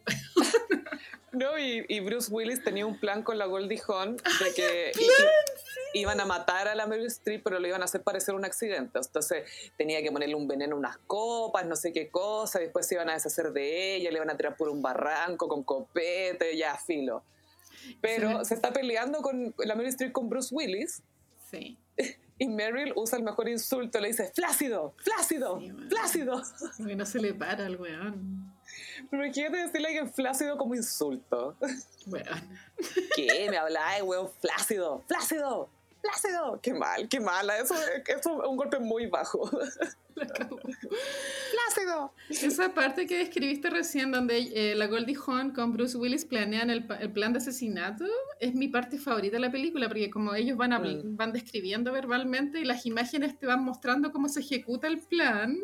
No, 1.33 1.59
y, 1.59 1.85
y 1.89 2.01
Bruce 2.01 2.31
Willis 2.31 2.63
tenía 2.63 2.87
un 2.87 3.01
plan 3.01 3.23
con 3.23 3.39
la 3.39 3.47
Goldie 3.47 3.81
Hawn 3.89 4.17
de 4.19 4.55
que 4.55 4.93
i- 5.01 5.99
iban 6.01 6.21
a 6.21 6.27
matar 6.27 6.69
a 6.69 6.75
la 6.75 6.87
Meryl 6.87 7.07
Streep, 7.07 7.43
pero 7.43 7.59
lo 7.59 7.67
iban 7.67 7.81
a 7.83 7.87
hacer 7.87 8.03
parecer 8.03 8.35
un 8.35 8.45
accidente. 8.45 8.99
Entonces 8.99 9.45
tenía 9.77 10.01
que 10.03 10.13
ponerle 10.13 10.35
un 10.37 10.47
veneno 10.47 10.77
a 10.77 10.79
unas 10.79 10.99
copas, 11.07 11.67
no 11.67 11.75
sé 11.75 11.93
qué 11.93 12.09
cosa, 12.11 12.61
y 12.61 12.65
después 12.65 12.87
se 12.87 12.95
iban 12.97 13.09
a 13.09 13.15
deshacer 13.15 13.51
de 13.53 13.97
ella, 13.97 14.11
le 14.11 14.17
iban 14.17 14.31
a 14.31 14.37
tirar 14.37 14.57
por 14.57 14.69
un 14.69 14.81
barranco 14.83 15.49
con 15.49 15.65
copete, 15.65 16.57
ya 16.57 16.77
filo. 16.77 17.25
Pero 18.01 18.41
Sí. 18.41 18.45
se 18.47 18.55
está 18.55 18.73
peleando 18.73 19.21
con 19.23 19.55
la 19.59 19.75
Meryl 19.75 19.89
Streep 19.91 20.13
con 20.13 20.29
Bruce 20.29 20.55
Willis 20.55 21.03
Sí. 21.51 21.79
y 22.39 22.49
Meryl 22.49 22.93
usa 22.97 23.19
el 23.19 23.25
mejor 23.25 23.49
insulto, 23.49 24.01
le 24.01 24.09
dice 24.09 24.33
flácido, 24.35 24.95
flácido, 24.99 25.61
Sí, 25.61 25.71
flácido. 25.89 26.43
Porque 26.79 26.97
no 26.97 27.07
se 27.07 27.21
le 27.21 27.35
para 27.35 27.67
al 27.67 27.77
weón. 27.77 28.53
Pero 29.11 29.23
quiero 29.33 29.57
decirle 29.59 29.93
que 29.93 30.07
flácido 30.07 30.57
como 30.57 30.75
insulto. 30.75 31.57
Weón. 32.07 32.59
¿Qué? 33.15 33.49
Me 33.51 33.59
hablaba 33.59 33.95
de 33.97 34.03
huevo 34.03 34.33
flácido, 34.41 35.03
flácido, 35.07 35.69
flácido. 36.03 36.61
Qué 36.63 36.75
mal, 36.75 37.09
qué 37.09 37.21
mala. 37.21 37.57
Eso, 37.59 37.75
eso 38.07 38.43
es 38.43 38.49
un 38.49 38.57
golpe 38.57 38.79
muy 38.79 39.07
bajo. 39.07 39.49
Flácido. 41.51 42.13
Esa 42.29 42.75
parte 42.75 43.07
que 43.07 43.19
describiste 43.19 43.71
recién, 43.71 44.13
donde 44.13 44.39
eh, 44.55 44.75
la 44.75 44.87
Goldie 44.87 45.17
Hawn 45.27 45.53
con 45.53 45.73
Bruce 45.73 45.97
Willis 45.97 46.25
planean 46.25 46.69
el, 46.71 46.87
el 47.01 47.13
plan 47.13 47.33
de 47.33 47.39
asesinato, 47.39 48.05
es 48.41 48.55
mi 48.55 48.69
parte 48.69 48.99
favorita 48.99 49.37
de 49.37 49.41
la 49.41 49.51
película, 49.51 49.89
porque 49.89 50.11
como 50.11 50.35
ellos 50.35 50.57
van, 50.57 50.73
habl- 50.73 51.03
Mm. 51.05 51.17
van 51.17 51.33
describiendo 51.33 51.93
verbalmente 51.93 52.61
y 52.61 52.65
las 52.65 52.85
imágenes 52.87 53.39
te 53.39 53.47
van 53.47 53.65
mostrando 53.65 54.13
cómo 54.13 54.29
se 54.29 54.41
ejecuta 54.41 54.87
el 54.87 54.99
plan, 55.01 55.57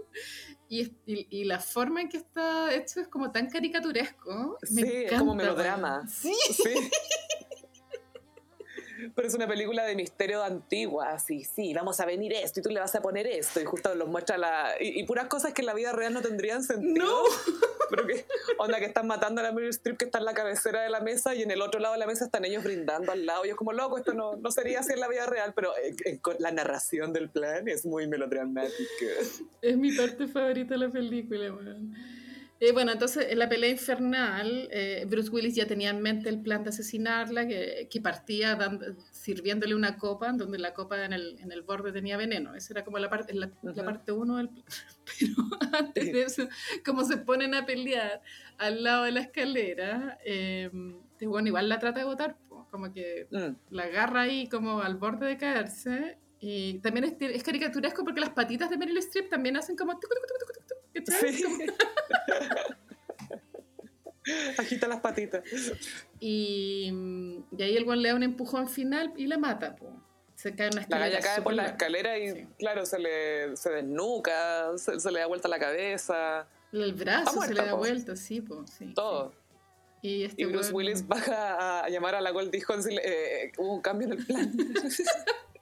y, 0.69 0.81
es- 0.83 0.91
y- 1.07 1.27
y 1.31 1.45
la 1.45 1.59
forma 1.61 2.01
en 2.01 2.09
que 2.09 2.17
está 2.19 2.73
hecho 2.75 3.01
es 3.01 3.09
como 3.09 3.31
tan 3.31 3.49
caricaturesco. 3.51 4.57
Me 4.71 4.83
Sí, 4.83 4.89
es 5.05 5.13
como 5.19 5.35
encanta, 5.35 5.53
melodrama. 5.53 6.07
Sí. 6.09 6.33
Sí. 6.53 6.75
Pero 9.15 9.29
es 9.29 9.35
una 9.35 9.47
película 9.47 9.85
de 9.85 9.95
misterio 9.95 10.43
antigua, 10.43 11.13
así, 11.13 11.45
sí, 11.45 11.73
vamos 11.75 12.01
a 12.01 12.07
venir 12.07 12.33
esto 12.33 12.61
y 12.61 12.63
tú 12.63 12.71
le 12.71 12.81
vas 12.81 12.95
a 12.95 13.01
poner 13.01 13.27
esto 13.27 13.61
y 13.61 13.65
justo 13.65 13.95
los 13.95 14.09
muestra 14.09 14.39
la... 14.39 14.75
Y, 14.81 15.01
y 15.01 15.05
puras 15.05 15.29
cosas 15.29 15.53
que 15.53 15.63
en 15.63 15.67
la 15.67 15.75
vida 15.75 15.93
real 15.93 16.13
no 16.15 16.23
tendrían 16.23 16.63
sentido. 16.63 17.07
No. 17.07 17.23
Pero 17.91 18.07
que, 18.07 18.27
onda 18.59 18.79
que 18.79 18.85
están 18.87 19.07
matando 19.07 19.41
a 19.41 19.45
la 19.45 19.53
Meryl 19.53 19.71
Streep 19.71 19.97
que 19.97 20.05
está 20.05 20.19
en 20.19 20.25
la 20.25 20.35
cabecera 20.35 20.83
de 20.83 20.91
la 20.91 21.01
mesa 21.01 21.35
y 21.35 21.43
en 21.43 21.51
el 21.51 21.63
otro 21.63 21.81
lado 21.81 21.95
de 21.95 22.01
la 22.01 22.07
mesa 22.07 22.27
están 22.27 22.45
ellos 22.45 22.63
brindando 22.63 23.13
al 23.13 23.25
lado. 23.25 23.47
Y 23.47 23.51
es 23.51 23.55
como, 23.55 23.73
loco, 23.73 23.99
esto 23.99 24.15
no, 24.15 24.37
no 24.37 24.51
sería 24.51 24.81
así 24.81 24.93
en 24.93 25.01
la 25.01 25.09
vida 25.09 25.27
real, 25.27 25.53
pero 25.55 25.73
eh, 25.79 25.95
eh, 26.05 26.21
la 26.39 26.51
narración 26.51 27.13
del 27.13 27.31
plan 27.31 27.69
es 27.69 27.87
muy 27.87 28.07
melodramática. 28.07 29.07
Es 29.63 29.77
mi 29.77 29.93
parte 29.93 30.27
favorita 30.27 30.75
de 30.75 30.79
la 30.79 30.91
película, 30.91 31.53
weón. 31.53 32.18
Eh, 32.61 32.73
bueno, 32.73 32.91
entonces 32.91 33.27
en 33.31 33.39
la 33.39 33.49
pelea 33.49 33.71
infernal, 33.71 34.69
eh, 34.73 35.05
Bruce 35.09 35.31
Willis 35.31 35.55
ya 35.55 35.67
tenía 35.67 35.91
en 35.91 36.03
mente 36.03 36.29
el 36.29 36.41
plan 36.43 36.65
de 36.65 36.71
asesinarla, 36.71 37.47
que, 37.47 37.87
que 37.89 38.01
partía 38.01 38.57
dando- 38.57 38.97
sirviéndole 39.13 39.77
una 39.77 39.97
copa, 39.97 40.33
donde 40.33 40.59
la 40.59 40.75
copa 40.75 41.05
en 41.05 41.13
el, 41.13 41.39
en 41.39 41.53
el 41.53 41.63
borde 41.63 41.93
tenía 41.93 42.17
veneno. 42.17 42.57
Esa 42.57 42.73
era 42.75 42.85
como 42.85 42.99
la 42.99 43.09
parte 43.09 43.33
la, 43.35 43.49
la 43.63 43.71
Ujú. 43.71 43.85
parte 43.85 44.11
uno 44.11 44.39
del 44.39 44.49
plan. 44.49 44.65
Pero 45.21 45.33
antes 45.79 46.13
de 46.13 46.23
eso, 46.23 46.49
como 46.85 47.05
se 47.05 47.19
ponen 47.19 47.55
a 47.55 47.65
pelear 47.65 48.23
al 48.59 48.83
lado 48.83 49.05
de 49.05 49.13
la 49.13 49.21
escalera, 49.21 50.19
eh, 50.25 50.69
weón 51.21 51.47
igual 51.47 51.69
la 51.69 51.79
trata 51.79 52.01
de 52.01 52.07
botar, 52.07 52.37
po, 52.49 52.67
como 52.73 52.93
que 52.93 53.29
Mm. 53.31 53.55
la 53.71 53.85
agarra 53.85 54.23
ahí 54.23 54.49
como 54.49 54.81
al 54.83 54.97
borde 54.97 55.27
de 55.29 55.37
caerse. 55.37 56.19
Y 56.41 56.79
también 56.81 57.05
es, 57.05 57.15
es 57.21 57.43
caricaturesco 57.43 58.05
porque 58.05 58.21
las 58.21 58.31
patitas 58.31 58.69
de 58.71 58.79
Meryl 58.79 58.99
Streep 58.99 59.29
también 59.29 59.57
hacen 59.57 59.77
como... 59.77 59.99
Sí. 61.07 61.45
Agita 64.59 64.89
las 64.89 65.01
patitas. 65.01 65.43
Y, 66.21 66.93
y 67.57 67.63
ahí 67.63 67.77
el 67.77 67.85
guan 67.85 68.03
le 68.03 68.11
da 68.11 68.15
un 68.15 68.23
empujón 68.23 68.69
final 68.69 69.13
y 69.17 69.27
la 69.27 69.39
mata, 69.39 69.77
po. 69.77 70.03
Se 70.35 70.55
cae 70.55 70.67
en 70.69 70.75
una 70.75 70.81
La 70.81 70.83
escalera. 70.83 71.11
galla 71.11 71.21
cae 71.35 71.43
por 71.43 71.53
la 71.55 71.67
escalera 71.67 72.19
y, 72.19 72.31
Sí. 72.33 72.47
claro, 72.59 72.85
se 72.87 72.99
le 72.99 73.57
se 73.57 73.71
desnuca, 73.71 74.77
se, 74.77 75.01
se 75.01 75.11
le 75.11 75.21
da 75.21 75.27
vuelta 75.27 75.49
la 75.49 75.59
cabeza. 75.59 76.47
El 76.73 76.93
brazo 76.95 77.41
se 77.43 77.55
le 77.55 77.63
da 77.65 77.71
po. 77.73 77.79
vuelta, 77.79 78.15
sí, 78.17 78.41
po. 78.43 78.67
Sí, 78.67 78.93
todo. 78.95 79.33
Y, 80.03 80.25
este 80.25 80.43
Y 80.43 80.45
Bruce 80.45 80.71
weón- 80.71 80.75
Willis 80.77 81.09
baja 81.09 81.85
a 81.85 81.89
llamar 81.89 82.15
a 82.15 82.21
la 82.21 82.31
Goldie 82.31 82.63
Hawn 82.69 82.81
y 82.89 82.95
le- 82.95 83.45
eh, 83.47 83.53
hubo 83.57 83.75
un 83.75 83.81
cambio 83.81 84.07
en 84.09 84.13
el 84.19 84.27
plan. 84.27 84.53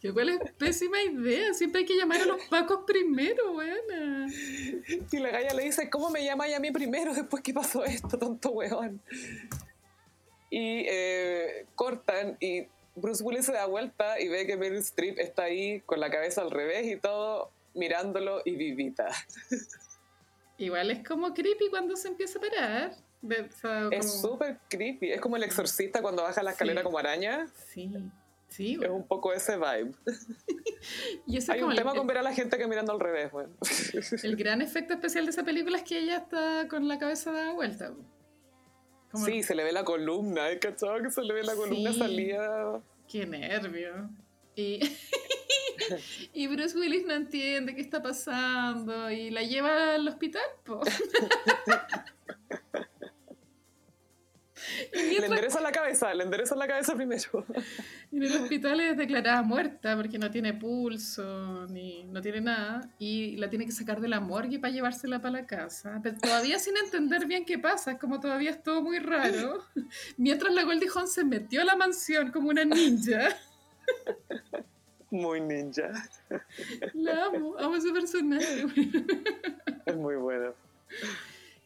Que 0.00 0.12
cuál 0.12 0.30
es 0.30 0.38
pésima 0.56 1.02
idea. 1.02 1.52
Siempre 1.52 1.80
hay 1.80 1.86
que 1.86 1.94
llamar 1.96 2.22
a 2.22 2.24
los 2.24 2.42
pacos 2.46 2.80
primero, 2.86 3.52
buena. 3.52 4.26
Y 5.12 5.18
la 5.18 5.30
galla 5.30 5.52
le 5.54 5.64
dice, 5.64 5.90
¿cómo 5.90 6.08
me 6.10 6.24
llamáis 6.24 6.56
a 6.56 6.60
mí 6.60 6.70
primero 6.70 7.12
después 7.12 7.42
que 7.42 7.52
pasó 7.52 7.84
esto, 7.84 8.18
tonto 8.18 8.50
weón? 8.50 9.00
Y 10.48 10.84
eh, 10.88 11.66
cortan 11.74 12.36
y 12.40 12.66
Bruce 12.96 13.22
Willis 13.22 13.46
se 13.46 13.52
da 13.52 13.66
vuelta 13.66 14.18
y 14.20 14.28
ve 14.28 14.46
que 14.46 14.56
Meryl 14.56 14.78
Streep 14.78 15.18
está 15.18 15.44
ahí 15.44 15.80
con 15.82 16.00
la 16.00 16.10
cabeza 16.10 16.40
al 16.40 16.50
revés 16.50 16.86
y 16.86 16.96
todo, 16.96 17.50
mirándolo 17.74 18.40
y 18.44 18.56
vivita. 18.56 19.08
Igual 20.58 20.90
es 20.90 21.06
como 21.06 21.32
creepy 21.32 21.68
cuando 21.70 21.96
se 21.96 22.08
empieza 22.08 22.38
a 22.38 22.42
parar. 22.42 22.96
De- 23.22 23.42
o 23.42 23.52
sea, 23.52 23.88
Es 23.92 24.20
súper 24.20 24.58
creepy. 24.68 25.12
Es 25.12 25.20
como 25.20 25.36
el 25.36 25.42
exorcista 25.42 26.02
cuando 26.02 26.22
baja 26.22 26.42
la 26.42 26.50
escalera 26.52 26.80
Sí. 26.80 26.84
como 26.84 26.98
araña. 26.98 27.46
Sí, 27.68 27.90
sí. 28.50 28.78
Es 28.82 28.88
un 28.90 29.06
poco 29.06 29.32
ese 29.32 29.56
vibe. 29.56 29.92
Y 31.26 31.36
ese 31.38 31.38
es 31.38 31.48
Hay 31.50 31.62
un 31.62 31.70
el, 31.72 31.78
tema 31.78 31.94
con 31.94 32.06
ver 32.06 32.18
a 32.18 32.22
la 32.22 32.32
gente 32.34 32.56
caminando 32.58 32.92
al 32.92 33.00
revés, 33.00 33.30
el 34.24 34.36
gran 34.36 34.60
efecto 34.62 34.94
especial 34.94 35.24
de 35.24 35.30
esa 35.30 35.42
película 35.44 35.78
es 35.78 35.82
que 35.84 35.98
ella 35.98 36.16
está 36.18 36.68
con 36.68 36.86
la 36.88 36.98
cabeza 36.98 37.32
dada 37.32 37.52
vuelta. 37.52 37.92
Como- 39.10 39.24
Sí, 39.26 39.42
se 39.42 39.54
le 39.54 39.64
ve 39.64 39.72
la 39.72 39.84
columna, 39.84 40.50
¿eh? 40.50 40.58
¿cachado? 40.58 41.02
Que 41.02 41.10
se 41.10 41.22
le 41.22 41.34
ve 41.34 41.42
la 41.42 41.54
columna 41.56 41.92
Sí. 41.92 41.98
salida. 41.98 42.80
Qué 43.08 43.26
nervio. 43.26 44.08
Y, 44.54 44.80
y 46.32 46.46
Bruce 46.46 46.78
Willis 46.78 47.04
no 47.06 47.14
entiende 47.14 47.74
qué 47.74 47.80
está 47.80 48.02
pasando 48.02 49.10
y 49.10 49.30
la 49.30 49.42
lleva 49.42 49.94
al 49.94 50.06
hospital, 50.06 50.42
po. 50.64 50.80
Le 55.20 55.28
mientras 55.28 55.54
endereza 55.54 55.60
la 55.60 55.72
cabeza, 55.72 56.14
le 56.14 56.24
endereza 56.24 56.56
la 56.56 56.66
cabeza 56.66 56.94
primero. 56.94 57.46
en 58.12 58.22
el 58.22 58.36
hospital 58.36 58.80
es 58.80 58.96
declarada 58.96 59.42
muerta 59.42 59.96
porque 59.96 60.18
no 60.18 60.30
tiene 60.30 60.54
pulso 60.54 61.66
ni 61.68 62.04
no 62.04 62.20
tiene 62.20 62.40
nada 62.40 62.90
y 62.98 63.36
la 63.36 63.50
tiene 63.50 63.66
que 63.66 63.72
sacar 63.72 64.00
de 64.00 64.08
la 64.08 64.20
morgue 64.20 64.58
para 64.58 64.72
llevársela 64.72 65.20
para 65.20 65.40
la 65.40 65.46
casa. 65.46 66.00
Pero 66.02 66.18
todavía 66.18 66.58
sin 66.58 66.76
entender 66.76 67.26
bien 67.26 67.44
qué 67.44 67.58
pasa, 67.58 67.92
es 67.92 67.98
como 67.98 68.20
todavía 68.20 68.50
es 68.50 68.62
todo 68.62 68.82
muy 68.82 68.98
raro. 68.98 69.64
Mientras 70.16 70.52
la 70.52 70.64
Goldie 70.64 70.88
Hawn 70.94 71.08
se 71.08 71.24
metió 71.24 71.62
a 71.62 71.64
la 71.64 71.76
mansión 71.76 72.30
como 72.30 72.48
una 72.50 72.64
ninja. 72.64 73.28
Muy 75.10 75.40
ninja. 75.40 75.90
La 76.94 77.24
amo, 77.26 77.58
amo 77.58 77.76
ese 77.76 77.92
personaje. 77.92 78.66
Es 79.86 79.96
muy 79.96 80.14
bueno. 80.14 80.54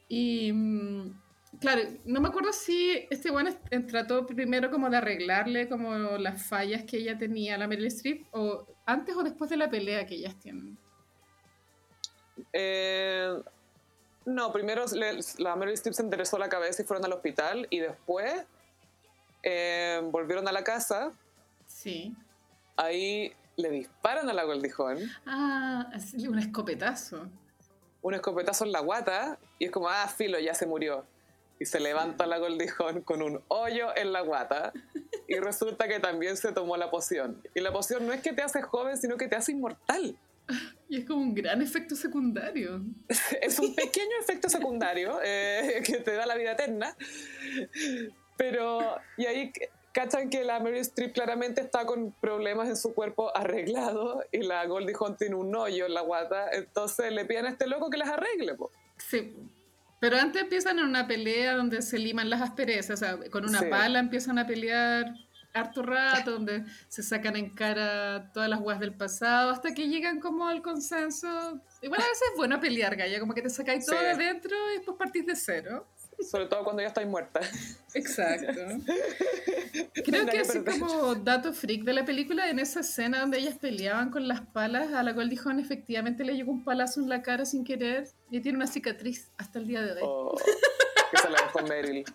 Y 0.07 0.51
mm, 0.51 1.24
claro, 1.59 1.81
no 2.05 2.21
me 2.21 2.27
acuerdo 2.29 2.51
si 2.53 3.07
este 3.09 3.31
bueno 3.31 3.51
trató 3.87 4.25
primero 4.25 4.69
como 4.71 4.89
de 4.89 4.97
arreglarle 4.97 5.67
como 5.69 5.93
las 6.17 6.43
fallas 6.47 6.83
que 6.83 6.97
ella 6.97 7.17
tenía 7.17 7.55
a 7.55 7.57
la 7.57 7.67
Meryl 7.67 7.87
Streep 7.87 8.25
o 8.31 8.65
antes 8.85 9.15
o 9.15 9.23
después 9.23 9.49
de 9.49 9.57
la 9.57 9.69
pelea 9.69 10.05
que 10.05 10.15
ellas 10.15 10.35
tienen. 10.39 10.77
Eh, 12.53 13.33
no, 14.25 14.51
primero 14.51 14.85
le- 14.93 15.19
la 15.37 15.55
Meryl 15.55 15.73
Streep 15.75 15.93
se 15.95 16.01
enderezó 16.01 16.37
la 16.37 16.49
cabeza 16.49 16.81
y 16.81 16.85
fueron 16.85 17.05
al 17.05 17.13
hospital 17.13 17.67
y 17.69 17.79
después 17.79 18.33
eh, 19.43 20.01
volvieron 20.11 20.47
a 20.47 20.51
la 20.51 20.63
casa. 20.63 21.11
Sí. 21.67 22.15
Ahí 22.77 23.31
le 23.57 23.69
disparan 23.69 24.27
a 24.29 24.33
la 24.33 24.43
Goldie 24.43 24.71
Hawn, 24.77 24.99
Ah, 25.25 25.89
un 26.27 26.39
escopetazo. 26.39 27.29
un 28.01 28.13
escopetazo 28.13 28.65
en 28.65 28.71
la 28.71 28.79
guata 28.81 29.37
y 29.59 29.65
es 29.65 29.71
como, 29.71 29.87
ah, 29.87 30.07
filo, 30.07 30.39
ya 30.39 30.53
se 30.53 30.65
murió. 30.65 31.05
Y 31.59 31.65
se 31.65 31.79
levanta 31.79 32.25
la 32.25 32.37
Goldie 32.37 32.69
Hawn 32.77 33.01
con 33.01 33.21
un 33.21 33.41
hoyo 33.47 33.95
en 33.95 34.11
la 34.11 34.21
guata 34.21 34.73
y 35.27 35.35
resulta 35.35 35.87
que 35.87 35.99
también 35.99 36.35
se 36.37 36.51
tomó 36.51 36.75
la 36.77 36.91
poción. 36.91 37.41
Y 37.53 37.61
la 37.61 37.71
poción 37.71 38.05
no 38.05 38.13
es 38.13 38.21
que 38.21 38.33
te 38.33 38.41
hace 38.41 38.61
joven, 38.61 38.97
sino 38.97 39.17
que 39.17 39.27
te 39.27 39.35
hace 39.35 39.51
inmortal. 39.51 40.17
Y 40.87 40.99
es 40.99 41.05
como 41.05 41.21
un 41.21 41.33
gran 41.33 41.63
efecto 41.63 41.95
secundario. 41.95 42.79
es 43.41 43.57
un 43.57 43.73
pequeño 43.73 44.11
efecto 44.21 44.49
secundario 44.49 45.19
eh, 45.23 45.81
que 45.83 45.97
te 45.97 46.11
da 46.13 46.27
la 46.27 46.35
vida 46.35 46.51
eterna. 46.51 46.95
Pero, 48.37 48.97
y 49.17 49.25
ahí 49.25 49.51
cachan 49.95 50.29
que 50.29 50.43
la 50.43 50.59
Mary 50.59 50.79
Streep 50.79 51.13
claramente 51.13 51.61
está 51.61 51.85
con 51.85 52.11
problemas 52.11 52.67
en 52.67 52.75
su 52.75 52.93
cuerpo 52.93 53.35
arreglado 53.35 54.23
y 54.31 54.39
la 54.39 54.65
Goldie 54.65 54.93
Hawn 54.99 55.15
tiene 55.15 55.35
un 55.35 55.55
hoyo 55.55 55.85
en 55.85 55.93
la 55.93 56.01
guata, 56.01 56.49
entonces 56.51 57.13
le 57.13 57.23
piden 57.23 57.45
a 57.45 57.49
este 57.49 57.65
loco 57.65 57.89
que 57.89 57.97
las 57.97 58.09
arregle. 58.09 58.55
po. 58.55 58.71
Sí. 58.97 59.33
Pero 59.99 60.17
antes 60.17 60.41
empiezan 60.43 60.79
en 60.79 60.85
una 60.85 61.07
pelea 61.07 61.55
donde 61.55 61.81
se 61.81 61.97
liman 61.97 62.29
las 62.29 62.41
asperezas, 62.41 63.01
o 63.01 63.05
sea, 63.05 63.29
con 63.29 63.45
una 63.47 63.59
Sí. 63.59 63.65
pala 63.69 63.99
empiezan 63.99 64.37
a 64.39 64.45
pelear 64.45 65.13
harto 65.53 65.83
rato, 65.83 66.31
donde 66.31 66.65
se 66.89 67.01
sacan 67.01 67.37
en 67.37 67.49
cara 67.55 68.29
todas 68.33 68.49
las 68.49 68.59
guas 68.59 68.77
del 68.81 68.93
pasado, 68.93 69.51
hasta 69.51 69.73
que 69.73 69.87
llegan 69.87 70.19
como 70.19 70.47
al 70.49 70.61
consenso. 70.61 71.27
Igual 71.81 72.01
a 72.01 72.03
veces 72.03 72.23
es 72.31 72.35
bueno 72.37 72.59
pelear, 72.59 72.93
Gaya, 72.97 73.21
como 73.21 73.33
que 73.33 73.41
te 73.41 73.49
sacáis 73.49 73.85
todo 73.85 73.97
Sí. 73.97 74.03
de 74.05 74.15
dentro 74.17 74.53
y 74.73 74.77
después 74.77 74.97
partís 74.97 75.25
de 75.25 75.35
cero. 75.35 75.87
Sobre 76.31 76.45
todo 76.45 76.63
cuando 76.63 76.81
ya 76.81 76.89
estáis 76.89 77.07
muerta. 77.07 77.41
Exacto. 77.93 78.53
Creo 80.05 80.25
que 80.25 80.39
así 80.39 80.59
como 80.63 81.15
dato 81.15 81.53
freak 81.53 81.83
de 81.83 81.93
la 81.93 82.05
película, 82.05 82.49
en 82.49 82.59
esa 82.59 82.81
escena 82.81 83.19
donde 83.19 83.39
ellas 83.39 83.57
peleaban 83.59 84.09
con 84.11 84.27
las 84.27 84.41
palas, 84.41 84.93
a 84.93 85.03
la 85.03 85.13
Goldie 85.13 85.39
Hawn 85.43 85.59
efectivamente 85.59 86.23
le 86.23 86.35
llegó 86.35 86.51
un 86.51 86.63
palazo 86.63 87.01
en 87.01 87.09
la 87.09 87.21
cara 87.21 87.45
sin 87.45 87.63
querer 87.63 88.07
y 88.29 88.39
tiene 88.41 88.57
una 88.57 88.67
cicatriz 88.67 89.29
hasta 89.37 89.59
el 89.59 89.67
día 89.67 89.81
de 89.81 89.93
hoy. 89.93 89.99
O 90.01 90.35
que 91.11 91.17
se 91.17 91.29
la 91.29 91.41
dejó 91.41 91.61
Meryl. 91.67 92.05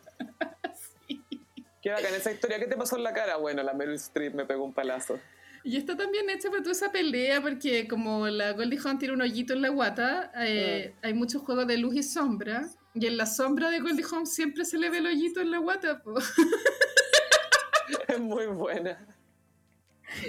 Qué 1.83 1.91
bacán 1.91 2.15
esa 2.15 2.31
historia. 2.31 2.59
¿Qué 2.59 2.67
te 2.67 2.77
pasó 2.77 2.97
en 2.97 3.05
la 3.05 3.15
cara? 3.15 3.37
Bueno, 3.37 3.63
la 3.63 3.73
Meryl 3.73 3.95
Streep 3.95 4.35
me 4.35 4.45
pegó 4.45 4.65
un 4.65 4.73
palazo. 4.73 5.19
Y 5.63 5.77
está 5.77 5.97
también 5.97 6.29
hecha 6.31 6.49
para 6.51 6.63
toda 6.63 6.73
esa 6.73 6.91
pelea 6.91 7.43
porque 7.43 7.87
como 7.87 8.29
la 8.29 8.53
Goldie 8.53 8.79
Hawn 8.83 8.99
tiene 8.99 9.15
un 9.15 9.21
hoyito 9.21 9.53
en 9.53 9.63
la 9.63 9.69
guata, 9.69 10.33
eh, 10.39 10.95
hay 11.03 11.15
muchos 11.15 11.43
juegos 11.43 11.67
de 11.67 11.77
luz 11.77 11.95
y 11.97 12.03
sombra. 12.03 12.69
Y 12.95 13.07
en 13.07 13.17
la 13.17 13.27
sombra 13.27 13.71
de 13.71 13.81
Goldie 13.81 14.05
Hawn 14.11 14.27
siempre 14.27 14.65
se 14.65 14.77
le 14.79 14.91
ve 14.91 14.99
el 14.99 15.07
hoyito 15.07 15.41
en 15.41 15.51
la 15.51 15.59
guata. 15.59 16.03
po. 16.03 16.15
Es 18.09 18.19
muy 18.21 18.47
buena. 18.47 18.99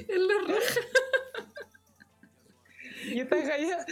En 0.08 0.28
la 0.28 0.34
raja. 0.48 0.80
Y 3.06 3.20
esta 3.20 3.36
galla, 3.38 3.86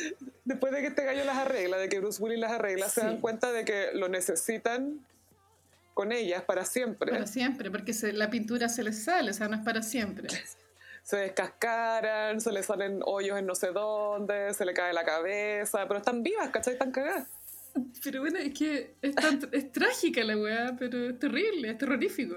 después 0.45 0.71
de 0.71 0.81
que 0.81 0.87
este 0.87 1.03
gallo 1.03 1.25
las 1.25 1.37
arregla, 1.37 1.77
de 1.77 1.89
que 1.89 1.99
Bruce 1.99 2.21
Willis 2.21 2.39
las 2.39 2.51
arregla, 2.51 2.87
se 2.89 3.01
dan 3.01 3.19
cuenta 3.19 3.51
de 3.51 3.65
que 3.65 3.89
lo 3.93 4.07
necesitan 4.09 5.03
con 5.95 6.11
ellas 6.11 6.43
para 6.43 6.65
siempre. 6.65 7.11
Para 7.11 7.25
siempre, 7.25 7.71
porque 7.71 7.93
se- 7.93 8.13
la 8.13 8.29
pintura 8.29 8.69
se 8.69 8.83
les 8.83 9.03
sale, 9.03 9.31
o 9.31 9.33
sea, 9.33 9.47
no 9.47 9.55
es 9.55 9.63
para 9.63 9.81
siempre. 9.81 10.27
Se 11.01 11.15
descascaran, 11.17 12.39
se 12.39 12.51
les 12.51 12.67
salen 12.67 12.99
hoyos 13.03 13.39
en 13.39 13.47
no 13.47 13.55
sé 13.55 13.71
dónde, 13.71 14.53
se 14.53 14.63
le 14.63 14.75
cae 14.75 14.93
la 14.93 15.03
cabeza, 15.05 15.87
pero 15.87 15.97
están 15.97 16.21
vivas, 16.21 16.49
¿cachai? 16.51 16.73
Están 16.73 16.91
cagadas. 16.91 17.27
Pero 18.03 18.21
bueno, 18.21 18.37
es 18.39 18.53
que 18.53 18.93
es, 19.01 19.15
tan- 19.15 19.49
es 19.51 19.71
trágica 19.71 20.23
la 20.23 20.37
weá, 20.37 20.75
pero 20.77 21.09
es 21.09 21.19
terrible, 21.19 21.71
es 21.71 21.77
terrorífico. 21.77 22.35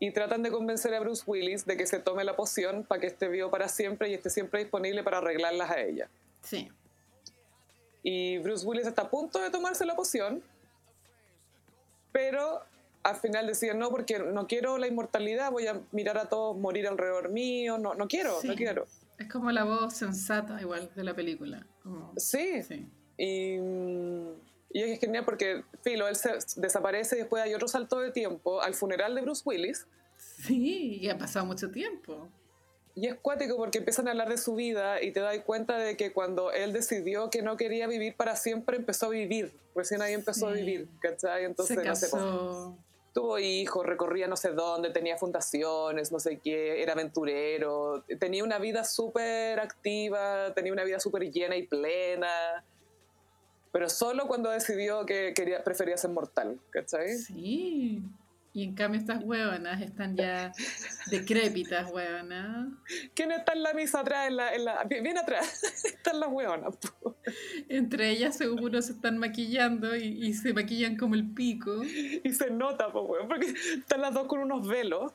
Y 0.00 0.12
tratan 0.12 0.42
de 0.42 0.50
convencer 0.50 0.94
a 0.94 1.00
Bruce 1.00 1.24
Willis 1.26 1.64
de 1.66 1.76
que 1.76 1.86
se 1.86 1.98
tome 1.98 2.22
la 2.24 2.36
poción 2.36 2.84
para 2.84 3.00
que 3.00 3.08
esté 3.08 3.28
vivo 3.28 3.50
para 3.50 3.68
siempre 3.68 4.08
y 4.10 4.14
esté 4.14 4.30
siempre 4.30 4.60
disponible 4.60 5.02
para 5.02 5.18
arreglarlas 5.18 5.70
a 5.70 5.80
ella. 5.80 6.08
Sí. 6.42 6.68
Y 8.04 8.38
Bruce 8.38 8.64
Willis 8.64 8.86
está 8.86 9.02
a 9.02 9.10
punto 9.10 9.40
de 9.40 9.50
tomarse 9.50 9.84
la 9.84 9.96
poción, 9.96 10.40
pero 12.12 12.60
al 13.02 13.16
final 13.16 13.46
deciden 13.46 13.78
no, 13.78 13.90
porque 13.90 14.18
no 14.18 14.46
quiero 14.46 14.78
la 14.78 14.86
inmortalidad, 14.86 15.50
voy 15.50 15.66
a 15.66 15.80
mirar 15.92 16.18
a 16.18 16.28
todos 16.28 16.56
morir 16.56 16.86
alrededor 16.86 17.30
mío, 17.30 17.78
no, 17.78 17.94
no 17.94 18.06
quiero, 18.08 18.38
no 18.44 18.54
quiero. 18.54 18.86
Es 19.18 19.28
como 19.28 19.50
la 19.50 19.64
voz 19.64 19.94
sensata 19.94 20.60
igual 20.60 20.90
de 20.94 21.04
la 21.04 21.14
película. 21.14 21.66
como- 21.82 22.12
Sí, 22.16 22.62
sí. 22.62 22.86
y, 23.16 23.58
mm, 23.58 24.28
y 24.70 24.82
es 24.82 25.00
genial 25.00 25.24
porque, 25.24 25.64
filo, 25.82 26.08
él 26.08 26.16
se 26.16 26.30
desaparece 26.56 27.16
y 27.16 27.18
después 27.20 27.42
hay 27.42 27.54
otro 27.54 27.68
salto 27.68 28.00
de 28.00 28.10
tiempo 28.10 28.60
al 28.60 28.74
funeral 28.74 29.14
de 29.14 29.22
Bruce 29.22 29.42
Willis. 29.44 29.86
Sí, 30.16 30.98
y 31.00 31.08
ha 31.08 31.16
pasado 31.16 31.46
mucho 31.46 31.70
tiempo. 31.70 32.28
Y 32.94 33.06
es 33.06 33.14
cuático 33.14 33.56
porque 33.56 33.78
empiezan 33.78 34.08
a 34.08 34.10
hablar 34.10 34.28
de 34.28 34.36
su 34.36 34.56
vida 34.56 35.00
y 35.00 35.12
te 35.12 35.20
das 35.20 35.38
cuenta 35.44 35.78
de 35.78 35.96
que 35.96 36.12
cuando 36.12 36.50
él 36.50 36.72
decidió 36.72 37.30
que 37.30 37.42
no 37.42 37.56
quería 37.56 37.86
vivir 37.86 38.16
para 38.16 38.34
siempre, 38.34 38.76
empezó 38.76 39.06
a 39.06 39.10
vivir. 39.10 39.52
Recién 39.74 40.02
ahí 40.02 40.14
empezó 40.14 40.48
a 40.48 40.52
vivir, 40.52 40.88
¿cachai? 41.00 41.44
Entonces, 41.44 41.78
se 41.78 41.84
no 41.84 41.94
sé, 41.94 42.08
pues, 42.10 42.22
casó. 42.22 42.76
tuvo 43.14 43.38
hijos, 43.38 43.86
recorría 43.86 44.26
no 44.26 44.36
sé 44.36 44.50
dónde, 44.50 44.90
tenía 44.90 45.16
fundaciones, 45.16 46.10
no 46.10 46.18
sé 46.18 46.40
qué, 46.42 46.82
era 46.82 46.94
aventurero, 46.94 48.02
tenía 48.18 48.42
una 48.42 48.58
vida 48.58 48.82
súper 48.82 49.60
activa, 49.60 50.52
tenía 50.54 50.72
una 50.72 50.82
vida 50.82 50.98
súper 50.98 51.30
llena 51.30 51.56
y 51.56 51.68
plena. 51.68 52.64
Pero 53.78 53.88
solo 53.90 54.26
cuando 54.26 54.50
decidió 54.50 55.06
que 55.06 55.32
quería, 55.36 55.62
prefería 55.62 55.96
ser 55.96 56.10
mortal, 56.10 56.58
¿cachai? 56.70 57.16
Sí. 57.16 58.02
Y 58.52 58.64
en 58.64 58.74
cambio 58.74 59.00
estas 59.00 59.22
huevonas 59.22 59.80
están 59.80 60.16
ya 60.16 60.50
decrépitas, 61.12 61.88
huevonas. 61.92 62.70
¿Quién 63.14 63.30
está 63.30 63.52
en 63.52 63.62
la 63.62 63.74
misa 63.74 64.00
atrás? 64.00 64.26
En 64.26 64.36
la, 64.36 64.52
en 64.52 64.64
la- 64.64 64.82
bien, 64.82 65.04
bien 65.04 65.16
atrás. 65.16 65.62
Están 65.84 66.18
las 66.18 66.28
hueonas. 66.28 66.74
po. 67.02 67.14
Entre 67.68 68.10
ellas 68.10 68.36
seguro 68.36 68.82
se 68.82 68.90
están 68.94 69.16
maquillando 69.16 69.94
y, 69.94 70.26
y 70.26 70.34
se 70.34 70.52
maquillan 70.52 70.96
como 70.96 71.14
el 71.14 71.30
pico. 71.32 71.84
Y 71.84 72.32
se 72.32 72.50
nota, 72.50 72.90
po, 72.90 73.02
weón, 73.02 73.28
porque 73.28 73.54
están 73.76 74.00
las 74.00 74.12
dos 74.12 74.26
con 74.26 74.40
unos 74.40 74.66
velos. 74.66 75.12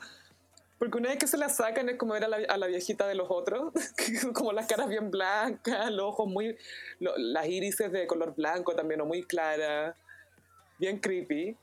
Porque 0.84 0.98
una 0.98 1.10
vez 1.12 1.18
que 1.18 1.28
se 1.28 1.38
las 1.38 1.56
sacan 1.56 1.88
es 1.88 1.96
como 1.96 2.12
ver 2.12 2.26
a 2.26 2.28
la, 2.28 2.38
a 2.50 2.58
la 2.58 2.68
viejita 2.68 3.08
de 3.08 3.16
los 3.16 3.28
otros, 3.30 3.72
como 4.34 4.52
las 4.52 4.66
caras 4.68 4.90
bien 4.90 5.10
blancas, 5.12 5.90
los 5.92 6.08
ojos 6.08 6.28
muy... 6.28 6.58
lo- 7.00 7.18
las 7.18 7.48
irises 7.48 7.90
de 7.90 8.06
color 8.06 8.36
blanco 8.36 8.76
también, 8.76 9.00
o 9.00 9.06
muy 9.06 9.24
claras, 9.24 9.96
bien 10.78 11.00
creepy. 11.00 11.56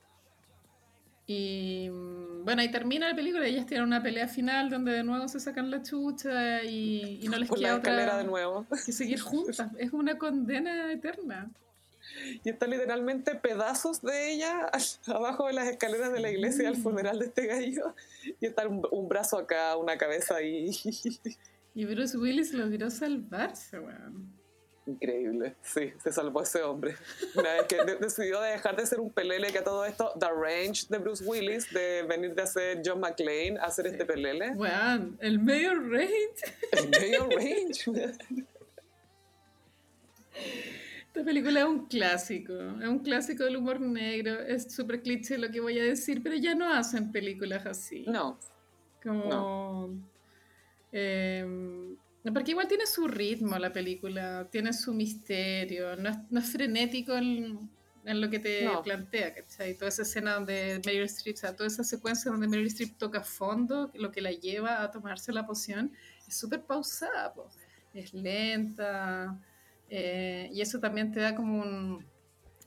Y 1.27 1.87
mm, 1.91 2.43
bueno, 2.45 2.61
ahí 2.63 2.71
termina 2.71 3.09
la 3.09 3.15
película. 3.15 3.45
Ellas 3.45 3.67
tienen 3.67 3.85
una 3.85 4.01
pelea 4.01 4.27
final 4.27 4.71
donde 4.71 4.91
de 4.91 5.03
nuevo 5.03 5.27
se 5.27 5.39
sacan 5.39 5.69
la 5.69 5.83
chucha 5.83 6.63
y, 6.63 7.19
y 7.21 7.27
no 7.27 7.37
les 7.37 7.47
Por 7.47 7.59
queda 7.59 7.73
la 7.73 7.75
otra 7.77 8.17
de 8.17 8.23
nuevo. 8.23 8.65
que 8.83 8.91
seguir 8.91 9.19
juntas. 9.21 9.69
Es 9.77 9.93
una 9.93 10.17
condena 10.17 10.91
eterna. 10.91 11.47
Y 12.43 12.49
están 12.49 12.69
literalmente 12.69 13.35
pedazos 13.35 14.01
de 14.01 14.31
ella 14.33 14.69
abajo 15.07 15.47
de 15.47 15.53
las 15.53 15.67
escaleras 15.67 16.11
de 16.13 16.19
la 16.19 16.29
iglesia 16.31 16.67
al 16.67 16.77
funeral 16.77 17.19
de 17.19 17.25
este 17.25 17.47
gallo. 17.47 17.95
Y 18.39 18.45
está 18.45 18.67
un, 18.67 18.81
un 18.91 19.07
brazo 19.09 19.37
acá, 19.37 19.75
una 19.77 19.97
cabeza 19.97 20.35
ahí. 20.35 20.71
Y 21.73 21.85
Bruce 21.85 22.17
Willis 22.17 22.51
logró 22.51 22.89
salvarse, 22.89 23.79
weón. 23.79 24.29
Increíble, 24.85 25.55
sí, 25.61 25.93
se 26.03 26.11
salvó 26.11 26.41
ese 26.41 26.61
hombre. 26.63 26.95
Una 27.33 27.53
vez 27.53 27.63
que 27.69 27.77
de- 27.85 27.95
decidió 27.95 28.41
dejar 28.41 28.75
de 28.75 28.85
ser 28.85 28.99
un 28.99 29.09
pelele 29.09 29.53
que 29.53 29.59
a 29.59 29.63
todo 29.63 29.85
esto, 29.85 30.11
The 30.19 30.25
Range 30.27 30.87
de 30.89 30.97
Bruce 30.97 31.23
Willis, 31.23 31.71
de 31.71 32.03
venir 32.03 32.35
de 32.35 32.41
hacer 32.41 32.81
John 32.83 32.99
McClane 32.99 33.57
a 33.57 33.67
hacer 33.67 33.87
este 33.87 34.03
pelele. 34.03 34.51
Weón, 34.51 35.17
el 35.21 35.39
medio 35.39 35.75
range. 35.75 36.57
El 36.73 36.89
medio 36.89 37.29
range. 37.29 37.85
Esta 41.13 41.25
película 41.25 41.59
es 41.59 41.65
un 41.65 41.87
clásico, 41.87 42.53
es 42.81 42.87
un 42.87 42.99
clásico 42.99 43.43
del 43.43 43.57
humor 43.57 43.81
negro, 43.81 44.39
es 44.39 44.73
súper 44.73 45.01
cliché 45.01 45.37
lo 45.37 45.51
que 45.51 45.59
voy 45.59 45.77
a 45.77 45.83
decir, 45.83 46.23
pero 46.23 46.35
ya 46.37 46.55
no 46.55 46.71
hacen 46.73 47.11
películas 47.11 47.65
así. 47.65 48.05
No, 48.07 48.39
Como... 49.03 49.89
eh, 50.93 51.45
porque 52.33 52.51
igual 52.51 52.69
tiene 52.69 52.85
su 52.85 53.09
ritmo 53.09 53.57
la 53.57 53.73
película, 53.73 54.47
tiene 54.49 54.71
su 54.71 54.93
misterio, 54.93 55.97
no 55.97 56.09
es, 56.09 56.17
no 56.29 56.39
es 56.39 56.49
frenético 56.49 57.13
en, 57.17 57.69
en 58.05 58.21
lo 58.21 58.29
que 58.29 58.39
te 58.39 58.63
No. 58.63 58.81
plantea, 58.81 59.33
¿cachai? 59.33 59.75
Toda 59.75 59.89
esa 59.89 60.03
escena 60.03 60.35
donde 60.35 60.79
Meryl 60.85 61.03
Streep, 61.03 61.35
o 61.35 61.39
sea, 61.39 61.53
toda 61.55 61.67
esa 61.67 61.83
secuencia 61.83 62.31
donde 62.31 62.47
Meryl 62.47 62.67
Streep 62.67 62.97
toca 62.97 63.21
fondo, 63.21 63.91
lo 63.95 64.13
que 64.13 64.21
la 64.21 64.31
lleva 64.31 64.81
a 64.81 64.91
tomarse 64.91 65.33
la 65.33 65.45
poción, 65.45 65.91
es 66.25 66.37
súper 66.37 66.61
pausada, 66.61 67.33
po. 67.33 67.49
es 67.93 68.13
lenta, 68.13 69.37
eh, 69.93 70.49
y 70.53 70.61
eso 70.61 70.79
también 70.79 71.11
te 71.11 71.19
da 71.19 71.35
como 71.35 71.61
un 71.61 72.05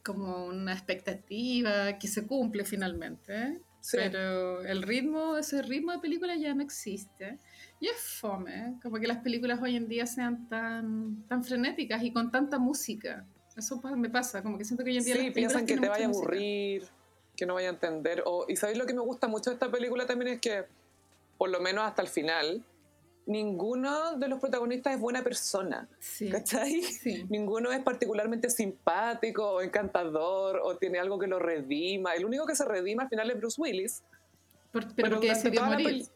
como 0.04 0.44
una 0.44 0.74
expectativa 0.74 1.98
que 1.98 2.06
se 2.06 2.26
cumple 2.26 2.66
finalmente, 2.66 3.34
¿eh? 3.34 3.60
Sí. 3.80 3.96
pero 3.98 4.62
el 4.62 4.82
ritmo, 4.82 5.36
ese 5.38 5.62
ritmo 5.62 5.92
de 5.92 5.98
película 5.98 6.36
ya 6.36 6.54
no 6.54 6.62
existe. 6.62 7.38
Y 7.80 7.88
es 7.88 7.96
fome, 7.96 8.78
como 8.82 8.98
que 8.98 9.06
las 9.06 9.18
películas 9.18 9.60
hoy 9.62 9.76
en 9.76 9.88
día 9.88 10.06
sean 10.06 10.48
tan, 10.48 11.26
tan 11.26 11.42
frenéticas 11.42 12.02
y 12.02 12.12
con 12.12 12.30
tanta 12.30 12.58
música. 12.58 13.26
Eso 13.56 13.80
me 13.96 14.10
pasa, 14.10 14.42
como 14.42 14.58
que 14.58 14.64
siento 14.64 14.84
que 14.84 14.90
hoy 14.90 14.98
en 14.98 15.04
día 15.04 15.16
sí, 15.16 15.24
las 15.24 15.34
piensan 15.34 15.66
que 15.66 15.78
te 15.78 15.88
vaya 15.88 16.04
a 16.04 16.08
música. 16.08 16.26
aburrir, 16.26 16.84
que 17.36 17.46
no 17.46 17.54
vaya 17.54 17.68
a 17.68 17.72
entender. 17.72 18.22
O, 18.26 18.44
y 18.46 18.56
sabéis 18.56 18.78
lo 18.78 18.86
que 18.86 18.94
me 18.94 19.00
gusta 19.00 19.28
mucho 19.28 19.50
de 19.50 19.54
esta 19.54 19.70
película 19.70 20.06
también 20.06 20.34
es 20.34 20.40
que, 20.40 20.64
por 21.38 21.48
lo 21.48 21.60
menos 21.60 21.84
hasta 21.84 22.02
el 22.02 22.08
final, 22.08 22.62
ninguno 23.26 24.16
de 24.18 24.28
los 24.28 24.38
protagonistas 24.40 24.94
es 24.94 25.00
buena 25.00 25.22
persona. 25.22 25.88
Sí, 25.98 26.28
¿Cachai? 26.30 26.82
sí. 26.82 27.24
Ninguno 27.30 27.72
es 27.72 27.80
particularmente 27.82 28.50
simpático 28.50 29.48
o 29.52 29.60
encantador 29.62 30.60
o 30.62 30.76
tiene 30.76 30.98
algo 30.98 31.18
que 31.18 31.26
lo 31.26 31.38
redima. 31.38 32.14
El 32.14 32.24
único 32.26 32.46
que 32.46 32.54
se 32.54 32.64
redima 32.64 33.04
al 33.04 33.08
final 33.08 33.30
es 33.30 33.36
Bruce 33.38 33.60
Willis. 33.60 34.02
Por- 34.72 34.94
pero, 34.94 35.20
Pero 35.20 35.40
toda 35.40 35.52
la 35.70 35.78
morir. 35.78 36.06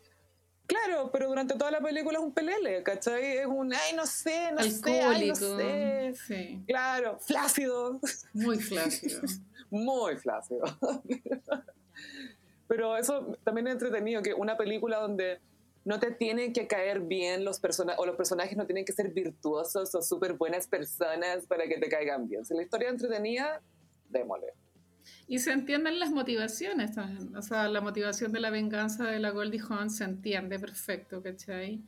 Claro, 0.66 1.10
pero 1.10 1.28
durante 1.28 1.55
toda 1.55 1.70
la 1.70 1.80
película 1.80 2.18
es 2.18 2.24
un 2.24 2.32
pelele, 2.32 2.82
¿cachai? 2.82 3.39
Es 3.39 3.47
un, 3.47 3.72
ay, 3.72 3.97
no 3.97 4.05
sé, 4.05 4.52
no 4.52 4.62
sé, 4.62 5.01
ay, 5.01 5.28
no 5.28 5.35
Alcohólico. 5.35 5.56
sé. 5.56 6.14
Sí, 6.26 6.62
Claro, 6.66 7.18
flácido, 7.20 7.98
muy 8.35 8.59
flácido. 8.59 9.22
muy 9.70 10.16
flácido. 10.16 10.62
Pero 12.68 12.97
eso 12.98 13.39
también 13.44 13.66
es 13.68 13.72
entretenido, 13.74 14.20
que 14.22 14.35
una 14.35 14.56
película 14.59 14.98
donde 14.98 15.40
no 15.85 15.99
te 15.99 16.11
tienen 16.11 16.53
que 16.53 16.67
caer 16.67 17.01
bien 17.01 17.45
los 17.45 17.61
personajes, 17.61 18.01
o 18.01 18.07
los 18.07 18.17
personajes 18.17 18.57
no 18.57 18.67
tienen 18.67 18.85
que 18.85 18.93
ser 18.93 19.11
virtuosos 19.11 19.95
o 19.95 20.03
súper 20.03 20.35
buenas 20.35 20.67
personas 20.67 21.47
para 21.47 21.67
que 21.67 21.79
te 21.79 21.89
caigan 21.89 22.29
bien. 22.29 22.45
Si 22.45 22.55
la 22.55 22.63
historia 22.63 22.89
es 22.89 22.95
entretenida, 22.95 23.63
démosle. 24.09 24.53
Y 25.27 25.39
se 25.39 25.53
entienden 25.53 25.99
las 25.99 26.11
motivaciones 26.11 26.95
también. 26.95 27.35
O 27.37 27.43
sea, 27.43 27.69
la 27.69 27.81
motivación 27.81 28.33
de 28.33 28.41
la 28.41 28.51
venganza 28.51 29.05
de 29.05 29.19
la 29.19 29.31
Goldie 29.31 29.61
Hawn 29.69 29.91
se 29.91 30.05
entiende 30.05 30.59
perfecto, 30.59 31.23
¿cachai? 31.23 31.83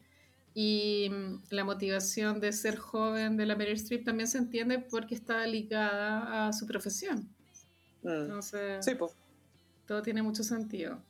Y 0.55 1.09
mm, 1.11 1.43
la 1.51 1.65
motivación 1.65 2.41
de 2.41 2.53
ser 2.53 2.77
joven 2.77 3.37
de 3.37 3.47
la 3.47 3.57
Meryl 3.57 3.75
Streep 3.77 4.05
también 4.05 4.29
se 4.29 4.39
entiende 4.39 4.79
porque 4.79 5.15
está 5.15 5.47
ligada 5.47 6.49
a 6.49 6.53
su 6.53 6.67
profesión. 6.67 7.29
Mm. 8.03 8.09
Entonces, 8.09 8.85
Sí, 8.85 8.95
pues. 8.95 9.13
todo 9.87 10.03
tiene 10.03 10.23
mucho 10.23 10.43
sentido. 10.43 11.03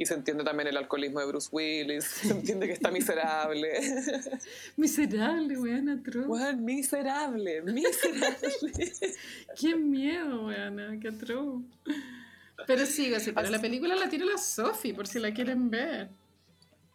Y 0.00 0.06
se 0.06 0.14
entiende 0.14 0.44
también 0.44 0.66
el 0.66 0.78
alcoholismo 0.78 1.20
de 1.20 1.26
Bruce 1.26 1.50
Willis, 1.52 2.04
se 2.22 2.30
entiende 2.32 2.66
que 2.66 2.72
está 2.72 2.90
miserable. 2.90 3.68
Miserable, 4.78 5.58
weón, 5.58 5.90
atroz. 5.90 6.26
Weón, 6.26 6.64
miserable, 6.64 7.60
miserable. 7.60 8.72
Qué 9.60 9.76
miedo, 9.76 10.46
weón, 10.46 11.00
qué 11.00 11.08
atroz. 11.08 11.60
Pero 12.66 12.86
sí, 12.86 13.12
sí, 13.20 13.32
pero 13.32 13.50
la 13.50 13.60
película 13.60 13.94
la 13.94 14.08
tiene 14.08 14.24
la 14.24 14.38
Sophie, 14.38 14.94
por 14.94 15.06
si 15.06 15.18
la 15.18 15.34
quieren 15.34 15.68
ver. 15.68 16.08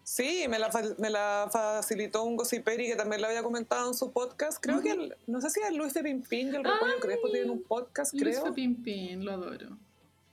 Sí, 0.03 0.47
me 0.49 0.57
la, 0.57 0.71
me 0.97 1.11
la 1.11 1.47
facilitó 1.51 2.23
un 2.23 2.37
gossiperi 2.37 2.87
que 2.87 2.95
también 2.95 3.21
lo 3.21 3.27
había 3.27 3.43
comentado 3.43 3.87
en 3.87 3.93
su 3.93 4.11
podcast. 4.11 4.57
Creo 4.59 4.81
que, 4.81 4.91
el- 4.93 5.15
no 5.27 5.41
sé 5.41 5.51
si 5.51 5.59
es 5.59 5.71
Luis 5.75 5.93
de 5.93 6.01
Pimpín 6.01 6.47
y 6.47 6.55
el 6.55 6.63
Repollo 6.63 6.99
Crespo 6.99 7.29
tienen 7.29 7.51
un 7.51 7.61
podcast, 7.61 8.15
Luis 8.15 8.39
creo. 8.39 8.51
Pimpín, 8.51 9.23
lo 9.23 9.31
adoro. 9.33 9.77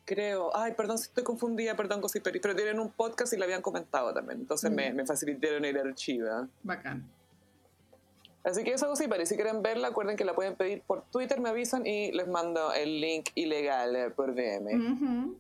Creo. 0.05 0.55
Ay, 0.57 0.73
perdón 0.73 0.99
si 0.99 1.05
estoy 1.05 1.23
confundida, 1.24 1.77
perdón, 1.77 2.01
gossiperi. 2.01 2.41
Pero 2.41 2.57
tienen 2.57 2.81
un 2.81 2.91
podcast 2.91 3.33
y 3.33 3.37
lo 3.37 3.45
habían 3.45 3.62
comentado 3.62 4.12
también. 4.12 4.41
Entonces 4.41 4.70
Mm. 4.70 4.74
me, 4.74 4.93
me 4.93 5.07
facilitaron 5.07 5.65
el 5.65 5.77
archivo. 5.77 6.49
Bacán. 6.62 7.09
Así 8.45 8.65
que 8.65 8.73
eso 8.73 8.89
gossiperi, 8.89 9.24
si 9.24 9.37
quieren 9.37 9.62
verla, 9.62 9.89
acuerden 9.89 10.16
que 10.16 10.24
la 10.24 10.35
pueden 10.35 10.57
pedir 10.57 10.83
por 10.83 11.05
Twitter, 11.12 11.41
me 11.41 11.49
avisan 11.51 11.87
y 11.87 12.11
les 12.11 12.27
mando 12.27 12.73
el 12.73 13.01
link 13.01 13.29
ilegal 13.37 14.12
por 14.16 14.35
DM. 14.35 15.37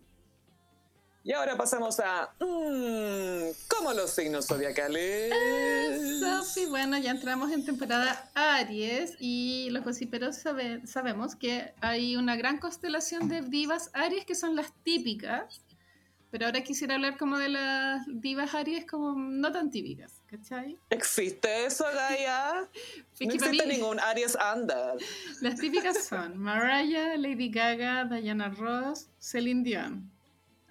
Y 1.24 1.32
ahora 1.32 1.56
pasamos 1.56 2.00
a... 2.00 2.30
Mmm, 2.40 3.52
¿Cómo 3.68 3.92
los 3.92 4.10
signos 4.10 4.46
zodiacales? 4.46 5.32
Bueno, 6.68 6.98
ya 6.98 7.12
entramos 7.12 7.52
en 7.52 7.64
temporada 7.64 8.28
Aries 8.34 9.14
y 9.20 9.68
los 9.70 9.84
gossiperos 9.84 10.36
sabe- 10.36 10.84
sabemos 10.86 11.36
que 11.36 11.72
hay 11.80 12.16
una 12.16 12.34
gran 12.36 12.58
constelación 12.58 13.28
de 13.28 13.42
divas 13.42 13.90
Aries 13.94 14.24
que 14.24 14.34
son 14.34 14.56
las 14.56 14.72
típicas, 14.82 15.60
pero 16.30 16.46
ahora 16.46 16.62
quisiera 16.62 16.94
hablar 16.94 17.16
como 17.18 17.38
de 17.38 17.50
las 17.50 18.02
divas 18.08 18.54
Aries 18.54 18.84
como 18.86 19.14
no 19.14 19.52
tan 19.52 19.70
típicas, 19.70 20.22
¿cachai? 20.26 20.76
¿Existe 20.90 21.66
eso, 21.66 21.84
Gaia? 21.94 22.68
No 23.20 23.32
existe 23.32 23.66
ningún 23.66 24.00
Aries 24.00 24.36
Under. 24.56 24.94
Las 25.40 25.60
típicas 25.60 26.04
son 26.04 26.36
Mariah, 26.36 27.16
Lady 27.16 27.48
Gaga, 27.50 28.06
Diana 28.06 28.48
Ross, 28.48 29.06
Celine 29.20 29.62
Dion, 29.62 30.10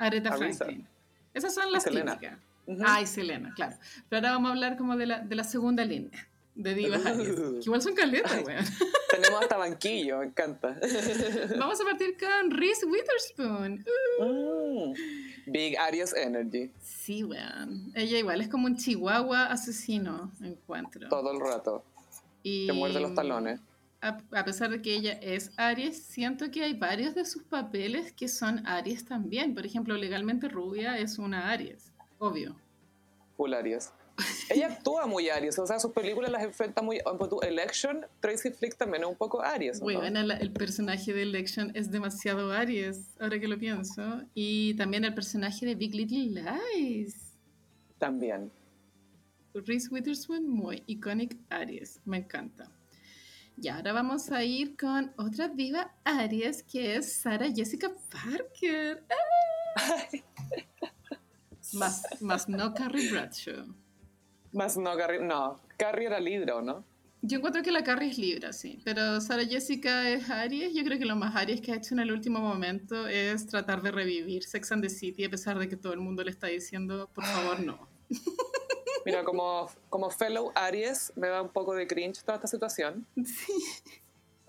Aretha. 0.06 0.32
Franklin. 0.38 0.88
Esas 1.34 1.53
son 1.53 1.72
las 1.72 1.84
Selena. 1.84 2.14
típicas. 2.18 2.40
Ujú. 2.68 2.84
Ah, 2.86 3.02
y 3.02 3.07
Selena, 3.07 3.53
claro. 3.56 3.76
Pero 4.10 4.19
ahora 4.19 4.32
vamos 4.34 4.49
a 4.49 4.53
hablar 4.53 4.78
como 4.78 4.95
de 4.98 5.06
la, 5.06 5.19
de 5.19 5.36
la 5.36 5.44
segunda 5.44 5.84
línea 5.86 6.28
de 6.53 6.76
divas 6.76 7.02
que 7.02 7.60
igual 7.64 7.82
son 7.82 7.95
caletas, 7.95 8.44
weón. 8.45 8.65
Tenemos 9.11 9.41
hasta 9.41 9.57
banquillo, 9.57 10.19
me 10.19 10.26
encanta. 10.26 10.78
Vamos 11.57 11.80
a 11.82 11.84
partir 11.84 12.15
con 12.18 12.52
Reese 12.52 12.86
Witherspoon. 12.86 13.86
Mm. 14.19 14.94
Big 15.52 15.78
Aries 15.78 16.14
Energy, 16.14 16.72
Sí, 16.82 17.23
weón. 17.23 17.91
Ella 17.95 18.18
igual 18.19 18.41
es 18.41 18.48
como 18.49 18.68
un 18.68 18.76
chihuahua 18.78 19.45
asesino, 19.45 20.32
encuentro. 20.41 21.10
todo 21.10 21.32
el 21.32 21.40
rato. 21.40 21.84
Y 22.44 22.68
Te 22.68 22.73
muerde 22.73 22.99
los 22.99 23.14
talones. 23.15 23.60
A, 24.02 24.18
a 24.32 24.45
pesar 24.45 24.72
de 24.72 24.82
que 24.82 24.95
ella 24.95 25.14
es 25.22 25.52
Aries, 25.57 26.03
siento 26.03 26.49
que 26.49 26.64
hay 26.64 26.73
varios 26.73 27.14
de 27.14 27.23
sus 27.23 27.44
papeles 27.44 28.11
que 28.14 28.28
son 28.28 28.65
Aries 28.65 29.06
también. 29.06 29.53
Por 29.53 29.65
ejemplo, 29.65 29.95
legalmente 29.95 30.48
rubia 30.49 30.98
es 30.98 31.19
una 31.19 31.52
Aries, 31.52 31.91
obvio. 32.18 32.56
Full 33.38 33.53
Aries. 33.53 33.94
Ella 34.49 34.68
actúa 34.68 35.07
muy 35.07 35.30
Aries, 35.30 35.57
o 35.60 35.65
sea, 35.65 35.80
sus 35.80 35.91
películas 35.91 36.32
las 36.32 36.44
enfrenta 36.44 36.82
muy. 36.82 36.99
Election, 37.44 38.06
Tracy 38.19 38.52
Flick 38.52 38.76
también 38.76 39.03
es 39.03 39.10
un 39.10 39.15
poco 39.15 39.41
Aries. 39.41 39.82
¿o 39.82 39.90
no? 39.90 40.03
El, 40.03 40.32
el 40.32 40.52
personaje 40.52 41.14
de 41.14 41.23
Election 41.23 41.72
es 41.76 41.91
demasiado 41.91 42.52
Aries, 42.52 43.15
ahora 43.19 43.40
que 43.40 43.48
lo 43.48 43.57
pienso. 43.57 44.23
Y 44.34 44.73
también 44.76 45.06
el 45.06 45.14
personaje 45.14 45.65
de 45.65 45.76
Big 45.76 45.95
Little 45.95 46.41
Lies. 46.76 47.15
También. 47.98 48.52
Reese 49.53 49.90
Witherspoon, 49.91 50.48
muy 50.48 50.84
iconic 50.88 51.38
Aries, 51.49 51.99
me 52.06 52.18
encanta. 52.18 52.69
Y 53.62 53.68
ahora 53.68 53.94
vamos 53.94 54.32
a 54.32 54.44
ir 54.44 54.76
con 54.76 55.14
otra 55.18 55.48
diva 55.48 55.94
Aries 56.04 56.64
que 56.64 56.96
es 56.96 57.14
Sarah 57.14 57.52
Jessica 57.54 57.92
Parker. 58.10 59.04
Más, 61.74 62.04
más 62.22 62.50
no 62.50 62.74
Carrie 62.74 63.12
Bradshaw. 63.12 63.68
Más 64.52 64.78
no, 64.78 64.98
Carrie, 64.98 65.22
no. 65.22 65.62
Carrie 65.78 66.08
era 66.08 66.20
Libra, 66.20 66.56
¿o 66.56 66.62
no? 66.64 66.84
Yo 67.22 67.38
encuentro 67.38 67.62
que 67.62 67.72
la 67.72 67.84
Carrie 67.84 68.10
es 68.10 68.18
Libra, 68.18 68.52
sí. 68.52 68.82
Pero 68.84 69.22
Sarah 69.22 69.46
Jessica 69.46 70.10
es 70.10 70.28
Aries. 70.32 70.74
Yo 70.74 70.84
creo 70.84 70.98
que 70.98 71.06
lo 71.06 71.16
más 71.16 71.36
Aries 71.36 71.62
que 71.62 71.72
ha 71.72 71.76
hecho 71.76 71.94
en 71.94 72.00
el 72.00 72.12
último 72.12 72.40
momento 72.40 73.08
es 73.08 73.46
tratar 73.46 73.84
de 73.84 73.92
revivir 73.92 74.44
Sex 74.44 74.72
and 74.72 74.82
the 74.82 74.90
City, 74.90 75.24
a 75.24 75.30
pesar 75.30 75.60
de 75.60 75.70
que 75.70 75.78
todo 75.78 75.94
el 75.94 76.00
mundo 76.00 76.24
le 76.24 76.32
está 76.32 76.48
diciendo, 76.48 77.12
por 77.14 77.26
favor, 77.26 77.60
no. 77.60 77.88
Mira, 79.06 79.23
como, 79.23 79.69
como 79.90 80.10
fellow 80.10 80.52
Aries, 80.56 81.11
me 81.15 81.28
da 81.28 81.41
un 81.41 81.49
poco 81.49 81.73
de 81.73 81.88
cringe 81.88 82.22
toda 82.23 82.36
esta 82.36 82.48
situación. 82.48 83.06
Sí. 83.26 83.53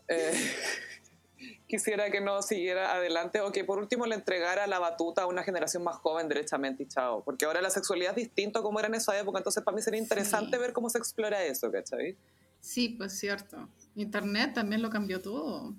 Eh, 0.08 0.32
quisiera 1.66 2.10
que 2.10 2.20
no 2.20 2.42
siguiera 2.42 2.92
adelante 2.94 3.40
o 3.40 3.50
que 3.50 3.64
por 3.64 3.78
último 3.78 4.04
le 4.06 4.14
entregara 4.14 4.66
la 4.66 4.78
batuta 4.78 5.22
a 5.22 5.26
una 5.26 5.42
generación 5.42 5.82
más 5.82 5.96
joven 5.96 6.28
derechamente 6.28 6.82
y 6.82 6.86
chao. 6.86 7.22
Porque 7.24 7.44
ahora 7.46 7.60
la 7.62 7.70
sexualidad 7.70 8.10
es 8.10 8.16
distinto 8.24 8.58
a 8.58 8.62
como 8.62 8.78
era 8.78 8.88
en 8.88 8.94
esa 8.94 9.18
época, 9.18 9.38
entonces 9.38 9.62
para 9.62 9.74
mí 9.74 9.82
sería 9.82 10.00
interesante 10.00 10.56
Sí. 10.56 10.60
ver 10.60 10.72
cómo 10.72 10.90
se 10.90 10.98
explora 10.98 11.42
eso, 11.44 11.70
¿cachai? 11.72 12.16
Sí, 12.60 12.90
pues 12.90 13.18
cierto. 13.18 13.68
Internet 13.96 14.52
también 14.54 14.82
lo 14.82 14.90
cambió 14.90 15.20
todo. 15.20 15.74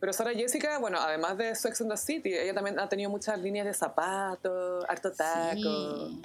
Pero 0.00 0.12
Sara 0.12 0.32
Jessica, 0.32 0.78
bueno, 0.78 0.98
además 0.98 1.36
de 1.36 1.54
Sex 1.54 1.80
and 1.80 1.90
the 1.90 1.96
City, 1.96 2.34
ella 2.34 2.54
también 2.54 2.78
ha 2.80 2.88
tenido 2.88 3.10
muchas 3.10 3.38
líneas 3.38 3.66
de 3.66 3.74
zapatos, 3.74 4.84
harto 4.88 5.12
taco. 5.12 6.08
Sí. 6.08 6.20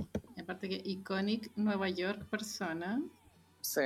Aparte 0.47 0.69
que 0.69 0.81
iconic 0.85 1.51
Nueva 1.57 1.89
York 1.89 2.23
persona. 2.29 3.03
Sí. 3.59 3.81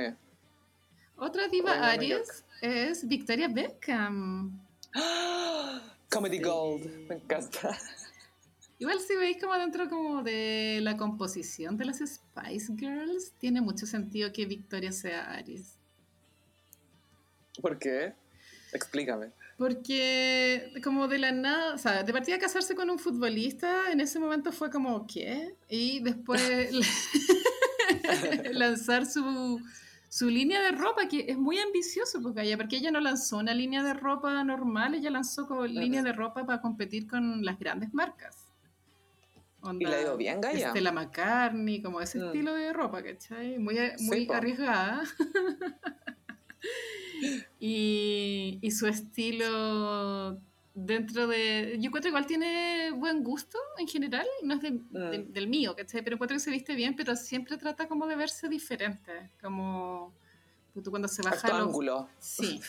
Otra 1.16 1.48
diva 1.48 1.72
Aries 1.90 2.44
es 2.60 3.04
Victoria 3.08 3.48
Beckham. 3.48 4.64
Comedy 6.08 6.36
Sí. 6.36 6.42
Gold, 6.44 7.08
me 7.08 7.16
encanta. 7.16 7.76
Igual 8.78 9.00
si 9.00 9.16
veis 9.16 9.38
como 9.40 9.54
dentro 9.54 9.90
como 9.90 10.22
de 10.22 10.78
la 10.82 10.96
composición 10.96 11.76
de 11.76 11.86
las 11.86 11.98
Spice 11.98 12.72
Girls, 12.76 13.32
tiene 13.40 13.60
mucho 13.60 13.84
sentido 13.84 14.32
que 14.32 14.46
Victoria 14.46 14.92
sea 14.92 15.32
Aries. 15.32 15.76
¿Por 17.60 17.76
qué? 17.80 18.14
Explícame. 18.72 19.32
Porque 19.58 20.72
como 20.82 21.06
de 21.08 21.18
la 21.18 21.30
nada, 21.32 21.74
o 21.74 21.78
sea, 21.78 22.02
de 22.02 22.12
partida 22.12 22.38
casarse 22.38 22.74
con 22.74 22.90
un 22.90 22.98
futbolista, 22.98 23.92
en 23.92 24.00
ese 24.00 24.18
momento 24.18 24.50
fue 24.52 24.70
como, 24.70 25.06
¿qué? 25.06 25.54
Y 25.68 26.00
después 26.00 26.42
lanzar 28.52 29.06
su, 29.06 29.60
su 30.08 30.28
línea 30.28 30.60
de 30.62 30.72
ropa, 30.72 31.06
que 31.08 31.26
es 31.28 31.36
muy 31.38 31.58
ambicioso, 31.58 32.20
porque 32.22 32.42
ella, 32.42 32.56
porque 32.56 32.76
ella 32.76 32.90
no 32.90 33.00
lanzó 33.00 33.38
una 33.38 33.54
línea 33.54 33.82
de 33.82 33.94
ropa 33.94 34.42
normal, 34.44 34.94
ella 34.94 35.10
lanzó 35.10 35.46
como 35.46 35.64
línea 35.66 36.02
de 36.02 36.12
ropa 36.12 36.44
para 36.46 36.60
competir 36.60 37.06
con 37.06 37.44
las 37.44 37.58
grandes 37.58 37.92
marcas. 37.94 38.36
Y 39.78 39.84
le 39.84 39.94
ha 39.94 40.02
ido 40.02 40.16
bien, 40.16 40.40
Gaia. 40.40 40.70
Stella 40.70 40.90
McCartney, 40.90 41.80
como 41.82 42.00
ese 42.00 42.18
Mm. 42.18 42.24
estilo 42.24 42.54
de 42.54 42.72
ropa, 42.72 43.00
¿cachai? 43.00 43.58
Muy, 43.60 43.76
Sí, 43.96 44.04
muy 44.06 44.26
po. 44.26 44.34
arriesgada. 44.34 45.02
y, 47.58 48.58
y 48.60 48.70
su 48.70 48.86
estilo 48.86 50.38
dentro 50.74 51.26
de... 51.26 51.76
Yo 51.78 51.88
encuentro 51.88 52.08
igual 52.08 52.26
tiene 52.26 52.90
buen 52.94 53.22
gusto 53.22 53.58
en 53.78 53.86
general, 53.86 54.26
no 54.42 54.54
es 54.54 54.62
de- 54.62 54.70
de- 54.90 55.18
Mm. 55.18 55.32
del 55.32 55.46
mío, 55.48 55.74
¿cachai? 55.76 56.02
Pero 56.02 56.14
encuentro 56.16 56.34
que 56.36 56.40
se 56.40 56.50
viste 56.50 56.74
bien, 56.74 56.96
pero 56.96 57.14
siempre 57.16 57.56
trata 57.58 57.86
como 57.88 58.06
de 58.06 58.16
verse 58.16 58.48
diferente, 58.48 59.30
como 59.40 60.12
tú 60.82 60.90
cuando 60.90 61.08
se 61.08 61.22
baja 61.22 61.48
los- 61.48 61.66
ángulo. 61.68 62.08
Sí. 62.18 62.60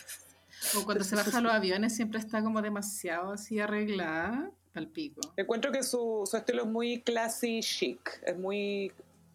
O 0.78 0.84
cuando 0.86 1.04
se 1.04 1.16
baja 1.16 1.40
los 1.42 1.54
aviones 1.54 1.96
siempre 1.96 2.20
está 2.20 2.42
como 2.44 2.62
demasiado 2.62 3.32
así 3.34 3.60
arreglada, 3.60 4.52
al 4.74 4.88
pico. 4.88 5.22
Encuentro 5.38 5.72
que 5.72 5.84
su, 5.84 6.24
su 6.30 6.36
estilo 6.36 6.64
es 6.64 6.68
muy 6.68 7.02
classy 7.02 7.60
chic. 7.62 8.22
Es 8.26 8.38
muy 8.38 8.92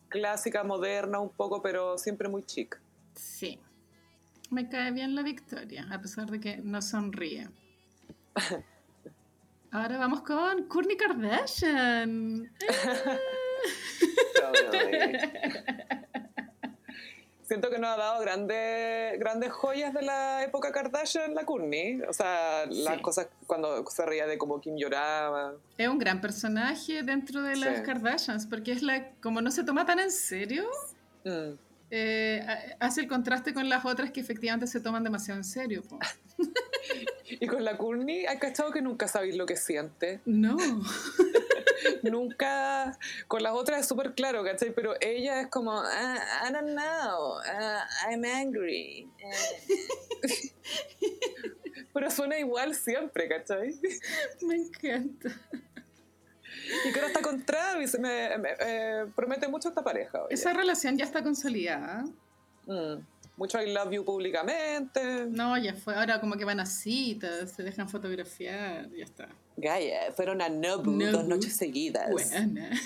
clásica, 0.09 0.65
moderna 0.65 1.21
un 1.21 1.29
poco, 1.31 1.63
pero 1.63 1.97
siempre 1.97 2.29
muy 2.29 2.43
chic. 2.43 2.79
Sí. 3.15 3.59
Me 4.51 4.69
cae 4.69 4.91
bien 4.93 5.15
la 5.15 5.23
victoria, 5.23 5.87
a 5.91 6.01
pesar 6.01 6.31
de 6.31 6.41
que 6.41 6.57
no 6.59 6.81
sonríe. 6.83 7.49
Ahora 9.71 9.99
vamos 9.99 10.23
con 10.23 10.65
Kourtney 10.69 10.97
Kardashian. 10.97 12.51
Siento 17.43 17.71
que 17.71 17.79
nos 17.79 17.89
ha 17.91 17.97
dado 17.97 18.21
grandes, 18.21 19.19
grandes 19.19 19.51
joyas 19.53 19.95
de 19.95 20.03
la 20.03 20.45
época 20.45 20.71
Kardashian, 20.71 21.35
la 21.35 21.45
Courtney. 21.47 22.03
O 22.03 22.13
sea, 22.13 22.67
las 22.67 22.97
Sí. 22.97 23.03
cosas 23.03 23.29
cuando 23.47 23.87
se 23.87 24.05
reía 24.05 24.27
de 24.27 24.37
cómo 24.37 24.61
Kim 24.61 24.77
lloraba. 24.77 25.55
Es 25.79 25.89
un 25.89 25.99
gran 25.99 26.21
personaje 26.21 27.03
dentro 27.03 27.41
de 27.43 27.57
las 27.57 27.79
Sí. 27.79 27.83
Kardashians, 27.85 28.47
porque 28.47 28.73
es 28.73 28.83
la, 28.83 29.13
como 29.23 29.41
no 29.41 29.51
se 29.51 29.65
toma 29.65 29.87
tan 29.87 29.99
en 29.99 30.11
serio, 30.11 30.69
Mm. 31.25 31.55
Eh, 31.91 32.45
ha- 32.47 32.87
hace 32.87 33.01
el 33.03 33.09
contraste 33.09 33.53
con 33.55 33.69
las 33.69 33.85
otras 33.85 34.11
que 34.11 34.21
efectivamente 34.21 34.67
se 34.67 34.81
toman 34.81 35.05
demasiado 35.05 35.39
en 35.39 35.45
serio. 35.45 35.83
po. 35.83 35.99
Y 37.41 37.47
con 37.47 37.63
la 37.63 37.77
Courtney, 37.77 38.25
¿hay 38.25 38.39
cachado 38.39 38.73
que 38.73 38.81
nunca 38.81 39.07
sabéis 39.07 39.37
lo 39.37 39.45
que 39.45 39.55
siente? 39.57 40.21
No. 40.25 40.57
nunca. 42.03 42.99
Con 43.29 43.43
las 43.43 43.53
otras 43.53 43.81
es 43.81 43.87
súper 43.87 44.15
claro, 44.15 44.43
¿cachai? 44.43 44.73
Pero 44.75 44.95
ella 45.01 45.43
es 45.43 45.49
como, 45.49 45.73
"Ah, 45.73 46.19
I 46.49 46.53
don't 46.53 46.71
know, 46.71 47.39
ah, 47.47 47.87
I'm 48.11 48.25
angry. 48.25 49.09
eh". 49.19 49.33
Pero 51.93 52.11
suena 52.11 52.39
igual 52.39 52.75
siempre, 52.75 53.29
¿cachai? 53.29 53.79
Me 54.43 54.57
encanta. 54.57 55.31
Y 56.85 56.93
que 56.93 56.99
ahora 56.99 57.09
está 57.09 57.23
con 57.23 57.45
Travis, 57.45 57.99
me, 57.99 58.37
me- 58.39 58.49
eh, 58.61 59.07
promete 59.15 59.49
mucho 59.49 59.69
esta 59.69 59.83
pareja. 59.83 60.25
oye. 60.25 60.35
Esa 60.35 60.53
relación 60.53 60.97
ya 60.99 61.05
está 61.05 61.23
consolidada. 61.23 62.05
Mm. 62.67 63.01
Mucho 63.37 63.63
I 63.63 63.73
love 63.73 63.93
you 63.93 64.05
públicamente. 64.05 65.27
No, 65.31 65.57
ya 65.57 65.73
fue. 65.75 65.95
Ahora 65.95 66.21
como 66.21 66.37
que 66.37 66.45
van 66.45 66.59
a 66.61 66.67
citas, 66.67 67.53
se 67.53 67.63
dejan 67.63 67.89
fotografiar, 67.89 68.91
ya 68.91 69.05
está. 69.05 69.29
Gaia, 69.57 70.13
fueron 70.13 70.43
a 70.43 70.49
Nobu, 70.49 70.91
Nobu. 70.91 71.13
dos 71.13 71.25
noches 71.29 71.57
seguidas. 71.57 72.11
Buena. 72.11 72.71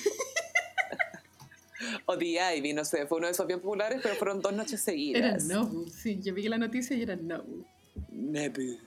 O 2.07 2.17
The 2.17 2.39
Ivy, 2.59 2.73
no 2.75 2.85
sé, 2.85 3.07
fue 3.07 3.19
uno 3.19 3.27
de 3.27 3.33
esos 3.33 3.47
bien 3.47 3.61
populares, 3.61 3.99
pero 4.03 4.15
fueron 4.15 4.41
dos 4.41 4.53
noches 4.53 4.75
Era 4.75 4.83
seguidas. 4.85 5.45
Nobu, 5.47 5.89
sí, 5.89 6.21
yo 6.23 6.33
vi 6.33 6.49
la 6.49 6.57
noticia 6.59 6.97
y 6.97 7.03
era 7.03 7.17
Nobu. 7.17 7.65
Nobu. 8.11 8.79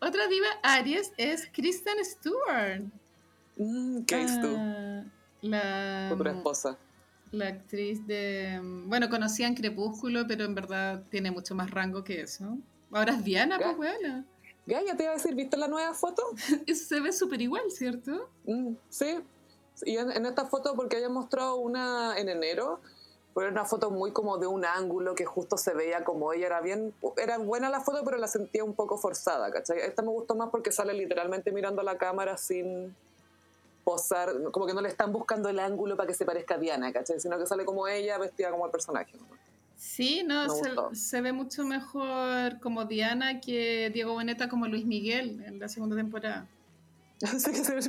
Otra 0.00 0.26
diva 0.28 0.46
Aries 0.62 1.10
es 1.16 1.48
Kristen 1.52 1.96
Stewart. 2.04 2.82
Mm, 3.56 4.02
¿Qué 4.04 4.22
es 4.22 4.40
tú? 4.40 4.56
Ah, 4.58 5.04
La, 5.42 6.06
Futura 6.10 6.32
esposa. 6.32 6.78
la 7.32 7.48
actriz 7.48 8.06
de... 8.06 8.60
Bueno, 8.86 9.08
conocía 9.10 9.46
en 9.46 9.54
Crepúsculo, 9.54 10.26
pero 10.26 10.44
en 10.44 10.54
verdad 10.54 11.02
tiene 11.10 11.30
mucho 11.30 11.54
más 11.54 11.70
rango 11.70 12.02
que 12.04 12.22
eso. 12.22 12.56
Ahora 12.92 13.12
es 13.12 13.24
Diana, 13.24 13.58
pues 13.58 13.72
Ga- 13.72 13.76
buena. 13.76 14.24
Gaia, 14.66 14.96
te 14.96 15.02
iba 15.02 15.12
a 15.12 15.16
decir, 15.16 15.34
¿viste 15.34 15.56
la 15.56 15.68
nueva 15.68 15.92
foto? 15.94 16.22
Se 16.74 17.00
ve 17.00 17.12
súper 17.12 17.42
igual, 17.42 17.70
¿cierto? 17.70 18.30
Mm, 18.44 18.74
sí. 18.88 19.18
Y 19.82 19.96
en, 19.98 20.10
en 20.10 20.24
esta 20.26 20.46
foto, 20.46 20.74
porque 20.74 20.96
había 20.96 21.08
mostrado 21.10 21.56
una 21.56 22.16
en 22.16 22.28
enero, 22.30 22.80
pero 23.34 23.48
era 23.48 23.52
una 23.52 23.64
foto 23.64 23.90
muy 23.90 24.12
como 24.12 24.38
de 24.38 24.46
un 24.46 24.64
ángulo 24.64 25.14
que 25.14 25.24
justo 25.26 25.56
se 25.58 25.74
veía 25.74 26.04
como 26.04 26.32
ella 26.32 26.46
era 26.46 26.60
bien, 26.60 26.94
era 27.16 27.36
buena 27.38 27.68
la 27.68 27.80
foto, 27.80 28.02
pero 28.04 28.16
la 28.16 28.28
sentía 28.28 28.64
un 28.64 28.74
poco 28.74 28.96
forzada, 28.96 29.50
¿cachai? 29.50 29.80
Esta 29.80 30.00
me 30.02 30.08
gustó 30.10 30.34
más 30.36 30.48
porque 30.50 30.70
sale 30.72 30.94
literalmente 30.94 31.50
mirando 31.52 31.80
a 31.80 31.84
la 31.84 31.98
cámara 31.98 32.36
sin 32.38 32.94
posar, 33.84 34.30
como 34.50 34.66
que 34.66 34.74
no 34.74 34.80
le 34.80 34.88
están 34.88 35.12
buscando 35.12 35.48
el 35.48 35.58
ángulo 35.58 35.96
para 35.96 36.06
que 36.06 36.14
se 36.14 36.24
parezca 36.24 36.54
a 36.54 36.58
Diana, 36.58 36.92
¿cachai? 36.92 37.20
Sino 37.20 37.38
que 37.38 37.46
sale 37.46 37.64
como 37.64 37.86
ella 37.86 38.18
vestida 38.18 38.50
como 38.50 38.64
el 38.66 38.72
personaje. 38.72 39.16
¿no? 39.16 39.26
Sí, 39.76 40.22
no, 40.24 40.48
se, 40.48 40.72
se 40.94 41.20
ve 41.20 41.32
mucho 41.32 41.64
mejor 41.64 42.58
como 42.60 42.84
Diana 42.84 43.40
que 43.40 43.90
Diego 43.92 44.14
Boneta 44.14 44.48
como 44.48 44.66
Luis 44.66 44.86
Miguel 44.86 45.42
en 45.46 45.58
la 45.58 45.68
segunda 45.68 45.96
temporada. 45.96 46.48
Así 47.22 47.52
que 47.52 47.64
se 47.64 47.74
ve 47.74 47.80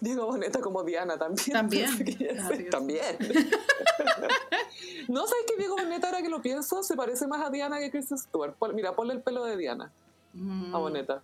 Diego 0.00 0.26
Boneta 0.26 0.60
como 0.60 0.82
Diana 0.82 1.16
también. 1.16 1.52
También. 1.52 1.90
También. 2.70 3.16
no, 5.08 5.26
¿sabes 5.26 5.44
que 5.46 5.56
Diego 5.56 5.76
Boneta, 5.76 6.08
ahora 6.08 6.22
que 6.22 6.28
lo 6.28 6.42
pienso, 6.42 6.82
se 6.82 6.96
parece 6.96 7.26
más 7.26 7.46
a 7.46 7.50
Diana 7.50 7.78
que 7.78 7.90
Kristen 7.90 8.18
Stewart? 8.18 8.54
Mira, 8.74 8.94
ponle 8.94 9.14
el 9.14 9.22
pelo 9.22 9.44
de 9.44 9.56
Diana 9.56 9.92
Mm, 10.32 10.74
a 10.74 10.78
Boneta. 10.78 11.22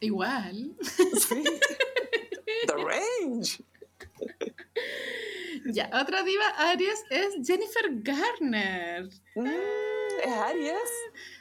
Igual. 0.00 0.72
Sí. 1.28 1.44
The 2.66 2.74
range. 2.76 3.62
Ya, 5.66 5.88
otra 5.92 6.22
diva 6.24 6.44
Aries 6.56 7.04
es 7.10 7.34
Jennifer 7.46 7.84
Garner. 7.90 9.08
Mm, 9.36 9.46
¿Es 10.24 10.32
Aries? 10.32 10.90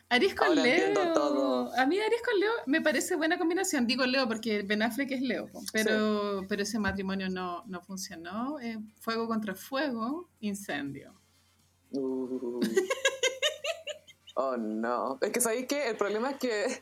Aries 0.10 0.36
con 0.36 0.50
Ahora 0.50 0.62
Leo. 0.64 1.14
todo. 1.14 1.74
A 1.76 1.86
mí 1.88 1.98
Aries 2.00 2.22
con 2.22 2.40
Leo 2.40 2.52
me 2.68 2.82
parece 2.82 3.16
buena 3.16 3.40
combinación. 3.40 3.88
Digo 3.88 4.06
Leo 4.06 4.28
porque 4.28 4.62
Ben 4.62 4.84
Affleck 4.84 5.12
es 5.12 5.22
Leo, 5.22 5.50
pero, 5.74 6.46
pero 6.48 6.62
ese 6.62 6.78
matrimonio 6.78 7.30
no, 7.30 7.64
no 7.66 7.82
funcionó. 7.82 8.60
Eh, 8.60 8.78
fuego 9.00 9.28
contra 9.28 9.56
fuego, 9.56 10.30
incendio. 10.40 11.14
Uh. 11.92 12.60
Oh, 14.36 14.56
no. 14.56 15.18
Es 15.22 15.30
que, 15.32 15.42
¿sabéis 15.42 15.68
qué? 15.68 15.90
El 15.90 15.98
problema 15.98 16.32
es 16.32 16.38
que 16.38 16.82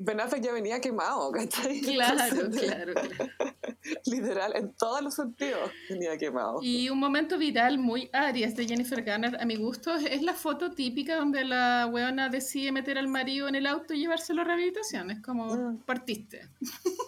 Ben 0.00 0.20
Affleck 0.20 0.42
ya 0.44 0.52
venía 0.52 0.80
quemado, 0.80 1.30
¿cachai? 1.32 1.80
Claro, 1.80 2.50
claro, 2.50 2.92
claro. 2.94 3.30
Literal, 4.06 4.52
en 4.56 4.72
todos 4.74 5.02
los 5.02 5.14
sentidos 5.14 5.70
venía 5.88 6.16
quemado. 6.16 6.60
Y 6.62 6.88
un 6.90 6.98
momento 6.98 7.36
viral 7.38 7.78
muy 7.78 8.08
Aries 8.12 8.54
de 8.54 8.66
Jennifer 8.66 9.02
Garner, 9.02 9.40
a 9.40 9.44
mi 9.44 9.56
gusto, 9.56 9.94
es- 9.94 10.04
es 10.06 10.22
la 10.22 10.34
foto 10.34 10.70
típica 10.72 11.16
donde 11.16 11.44
la 11.44 11.88
weona 11.90 12.28
decide 12.28 12.70
meter 12.70 12.96
al 12.98 13.08
marido 13.08 13.48
en 13.48 13.54
el 13.54 13.66
auto 13.66 13.94
y 13.94 14.00
llevárselo 14.00 14.42
a 14.42 14.44
rehabilitación. 14.44 15.10
Es 15.10 15.20
como, 15.20 15.46
Mm. 15.54 15.78
partiste. 15.84 16.48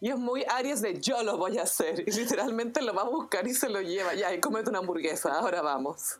Y 0.00 0.10
es 0.10 0.18
muy 0.18 0.44
Aries 0.48 0.82
de 0.82 1.00
yo 1.00 1.22
lo 1.22 1.38
voy 1.38 1.58
a 1.58 1.62
hacer. 1.62 2.04
Y 2.06 2.10
literalmente 2.10 2.82
lo 2.82 2.94
va 2.94 3.02
a 3.02 3.08
buscar 3.08 3.46
y 3.46 3.54
se 3.54 3.68
lo 3.68 3.80
lleva. 3.80 4.14
Ya, 4.14 4.34
y 4.34 4.40
comete 4.40 4.68
una 4.70 4.80
hamburguesa, 4.80 5.32
ahora 5.34 5.62
vamos. 5.62 6.18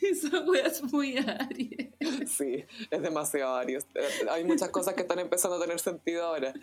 Esa 0.00 0.40
wea 0.42 0.66
es 0.66 0.82
muy 0.82 1.18
Aries. 1.18 1.88
Sí, 2.26 2.64
es 2.90 3.02
demasiado 3.02 3.56
Aries. 3.56 3.86
Hay 4.30 4.44
muchas 4.44 4.70
cosas 4.70 4.94
que 4.94 5.02
están 5.02 5.18
empezando 5.18 5.56
a 5.56 5.60
tener 5.60 5.78
sentido 5.78 6.24
ahora. 6.24 6.54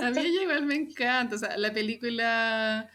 A 0.00 0.10
mí 0.10 0.20
ella 0.20 0.42
igual 0.42 0.66
me 0.66 0.74
encanta. 0.74 1.36
O 1.36 1.38
sea, 1.38 1.56
la 1.56 1.72
película 1.72 2.90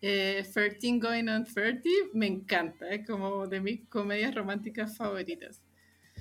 eh, 0.00 0.46
13 0.52 0.98
Going 0.98 1.28
on 1.28 1.44
30 1.44 1.88
me 2.14 2.26
encanta. 2.26 2.88
Es 2.88 3.06
como 3.06 3.46
de 3.46 3.60
mis 3.60 3.86
comedias 3.88 4.34
románticas 4.34 4.96
favoritas. 4.96 5.60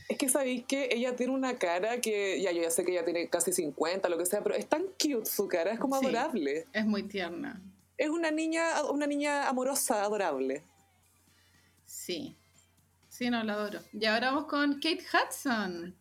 Es 0.09 0.17
que 0.17 0.29
sabéis 0.29 0.63
que 0.65 0.87
ella 0.91 1.15
tiene 1.15 1.33
una 1.33 1.57
cara 1.57 1.99
que, 1.99 2.41
ya 2.41 2.51
yo 2.53 2.61
ya 2.61 2.71
sé 2.71 2.85
que 2.85 2.91
ella 2.93 3.03
tiene 3.03 3.27
casi 3.29 3.51
50, 3.51 4.07
lo 4.07 4.17
que 4.17 4.25
sea, 4.25 4.41
pero 4.41 4.55
es 4.55 4.67
tan 4.67 4.83
cute 4.83 5.25
su 5.25 5.47
cara, 5.47 5.71
es 5.73 5.79
como 5.79 5.99
Sí. 5.99 6.05
adorable. 6.05 6.65
Es 6.71 6.85
muy 6.85 7.03
tierna. 7.03 7.61
Es 7.97 8.09
una 8.09 8.31
niña, 8.31 8.83
una 8.89 9.05
niña 9.07 9.49
amorosa, 9.49 10.03
adorable. 10.03 10.63
Sí. 11.85 12.35
Sí, 13.09 13.29
no, 13.29 13.43
la 13.43 13.53
adoro. 13.53 13.79
Y 13.91 14.05
ahora 14.05 14.31
vamos 14.31 14.45
con 14.45 14.75
Kate 14.75 15.03
Hudson. 15.11 15.95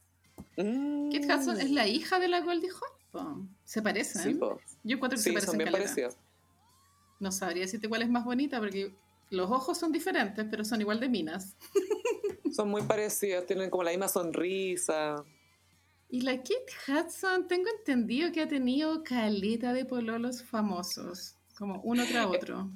Mm. 0.57 1.11
Kate 1.11 1.35
Hudson 1.35 1.61
es 1.61 1.71
la 1.71 1.87
hija 1.87 2.19
de 2.19 2.29
la 2.29 2.41
Goldie 2.41 2.71
Hawn. 3.13 3.49
Se 3.65 3.81
parecen. 3.83 4.23
Sí. 4.23 4.39
Yo 4.85 4.97
encuentro 4.97 5.17
que 5.17 5.23
Sí, 5.23 5.31
se 5.31 5.33
parecen 5.33 5.47
son 5.51 5.59
bien 5.59 5.71
caleta. 5.71 5.85
parecidos. 5.89 6.17
No 7.19 7.33
sabría 7.33 7.63
decirte 7.63 7.89
cuál 7.89 8.03
es 8.03 8.11
más 8.11 8.25
bonita 8.25 8.59
porque 8.59 8.95
los 9.31 9.51
ojos 9.51 9.79
son 9.79 9.91
diferentes, 9.91 10.47
pero 10.51 10.65
son 10.65 10.81
igual 10.83 11.01
de 11.01 11.09
minas. 11.09 11.57
Son 12.57 12.69
muy 12.71 12.83
parecidas, 12.83 13.45
tienen 13.45 13.69
como 13.69 13.83
la 13.85 13.91
misma 13.91 14.09
sonrisa. 14.09 15.23
Y 16.09 16.23
la 16.23 16.37
Kate 16.39 16.65
Hudson, 16.89 17.49
tengo 17.49 17.69
entendido 17.79 18.33
que 18.33 18.41
ha 18.41 18.49
tenido 18.49 19.03
caleta 19.03 19.73
de 19.75 19.85
pololos 19.85 20.43
famosos, 20.43 21.37
como 21.59 21.81
uno 21.83 22.05
tras 22.11 22.27
otro. 22.27 22.71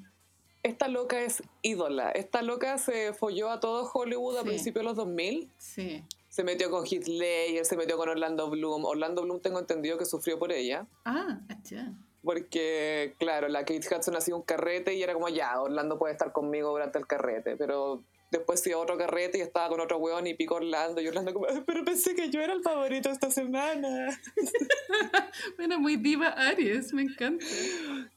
Esta 0.62 0.88
loca 0.88 1.18
es 1.22 1.42
ídola. 1.62 2.10
Esta 2.10 2.42
loca 2.42 2.76
se 2.76 3.14
folló 3.14 3.50
a 3.50 3.60
todo 3.60 3.90
Hollywood 3.90 4.36
a 4.36 4.42
Sí. 4.42 4.48
principios 4.48 4.82
de 4.82 4.88
los 4.88 4.96
2000. 4.96 5.50
Sí. 5.56 6.04
Se 6.28 6.44
metió 6.44 6.70
con 6.70 6.84
Heath 6.84 7.06
Ledger, 7.06 7.64
se 7.64 7.76
metió 7.76 7.96
con 7.96 8.08
Orlando 8.10 8.50
Bloom. 8.50 8.84
Orlando 8.84 9.22
Bloom 9.22 9.40
tengo 9.40 9.58
entendido 9.58 9.96
que 9.96 10.04
sufrió 10.04 10.38
por 10.38 10.52
ella. 10.52 10.86
Ah, 11.06 11.40
achá. 11.48 11.92
Porque, 12.22 13.14
claro, 13.18 13.48
la 13.48 13.60
Kate 13.60 13.80
Hudson 13.96 14.14
hacía 14.16 14.34
un 14.36 14.42
carrete 14.42 14.94
y 14.94 15.02
era 15.02 15.14
como, 15.14 15.30
ya, 15.30 15.58
Orlando 15.60 15.98
puede 15.98 16.12
estar 16.12 16.30
conmigo 16.32 16.68
durante 16.70 16.98
el 16.98 17.06
carrete. 17.06 17.56
Pero 17.56 18.02
después 18.30 18.60
hacía 18.60 18.78
otro 18.78 18.96
carrete 18.96 19.38
y 19.38 19.40
estaba 19.40 19.68
con 19.68 19.80
otro 19.80 19.98
hueón 19.98 20.26
y 20.26 20.34
pico 20.34 20.56
Orlando. 20.56 21.00
Y 21.00 21.08
Orlando 21.08 21.32
como, 21.34 21.46
"Ay, 21.48 21.62
pero 21.66 21.84
pensé 21.84 22.14
que 22.14 22.30
yo 22.30 22.40
era 22.40 22.52
el 22.52 22.62
favorito 22.62 23.10
esta 23.10 23.30
semana. 23.30 24.20
Bueno, 25.56 25.78
muy 25.78 25.96
diva 25.96 26.28
Aries, 26.28 26.92
me 26.92 27.02
encanta. 27.02 27.44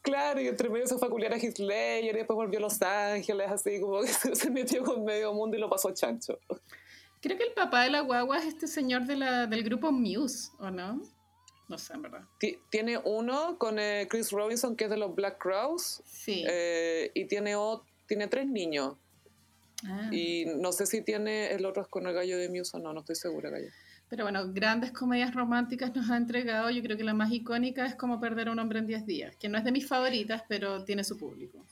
Claro, 0.02 0.42
y 0.42 0.48
entre 0.48 0.70
medio 0.70 0.88
se 0.88 0.98
fue 0.98 1.08
a 1.08 1.12
culiar 1.12 1.34
a 1.34 1.38
Ledger 1.38 2.04
y 2.04 2.12
después 2.18 2.36
volvió 2.36 2.60
a 2.60 2.62
Los 2.64 2.82
Ángeles, 2.82 3.50
así 3.50 3.80
como 3.80 4.02
que 4.02 4.08
se, 4.36 4.50
metió 4.50 4.84
con 4.84 5.04
medio 5.06 5.34
mundo 5.34 5.56
y 5.58 5.60
lo 5.60 5.70
pasó 5.70 5.94
chancho. 5.94 6.40
Creo 7.22 7.38
que 7.38 7.44
el 7.46 7.54
papá 7.54 7.84
de 7.84 7.92
la 7.92 8.02
guagua 8.02 8.38
es 8.40 8.46
este 8.46 8.68
señor 8.68 9.04
de 9.06 9.16
la, 9.16 9.48
del 9.48 9.64
grupo 9.64 9.92
Muse, 9.92 10.52
¿o 10.60 10.70
no? 10.70 11.02
No 11.70 11.78
sé, 11.78 11.94
en 11.94 12.02
verdad. 12.02 12.22
Ti- 12.40 12.58
Tiene 12.70 12.98
uno 13.04 13.58
con 13.58 13.80
eh, 13.80 14.08
Chris 14.10 14.32
Robinson, 14.32 14.76
que 14.76 14.86
es 14.86 14.90
de 14.90 14.98
los 14.98 15.16
Black 15.16 15.38
Crowes, 15.42 16.02
Sí. 16.06 16.44
eh, 16.48 17.12
y 17.14 17.26
tiene, 17.26 17.56
o- 17.56 17.86
tiene 18.08 18.28
tres 18.28 18.48
niños. 18.48 18.96
Ah. 19.86 20.10
Y 20.12 20.46
no 20.46 20.72
sé 20.72 20.86
si 20.86 21.02
tiene 21.02 21.52
el 21.52 21.66
otro 21.66 21.82
es 21.84 21.88
con 21.88 22.06
el 22.08 22.14
gallo 22.14 22.38
de 22.38 22.50
Muse 22.50 22.78
o 22.78 22.80
no, 22.80 22.94
no 22.94 23.02
estoy 23.02 23.16
segura, 23.16 23.50
gallo. 23.50 23.70
Pero 24.10 24.26
bueno, 24.26 24.52
grandes 24.54 24.92
comedias 24.92 25.34
románticas 25.34 25.96
nos 25.96 26.10
ha 26.12 26.18
entregado. 26.18 26.70
Yo 26.70 26.84
creo 26.84 26.98
que 26.98 27.04
la 27.04 27.14
más 27.16 27.32
icónica 27.32 27.86
es 27.86 27.96
como 27.96 28.20
perder 28.20 28.48
a 28.50 28.52
un 28.52 28.60
hombre 28.60 28.80
en 28.80 28.88
10 28.88 29.06
días, 29.06 29.36
que 29.38 29.50
no 29.50 29.58
es 29.58 29.64
de 29.64 29.72
mis 29.72 29.88
favoritas, 29.88 30.44
pero 30.48 30.84
tiene 30.86 31.04
su 31.04 31.18
público. 31.18 31.66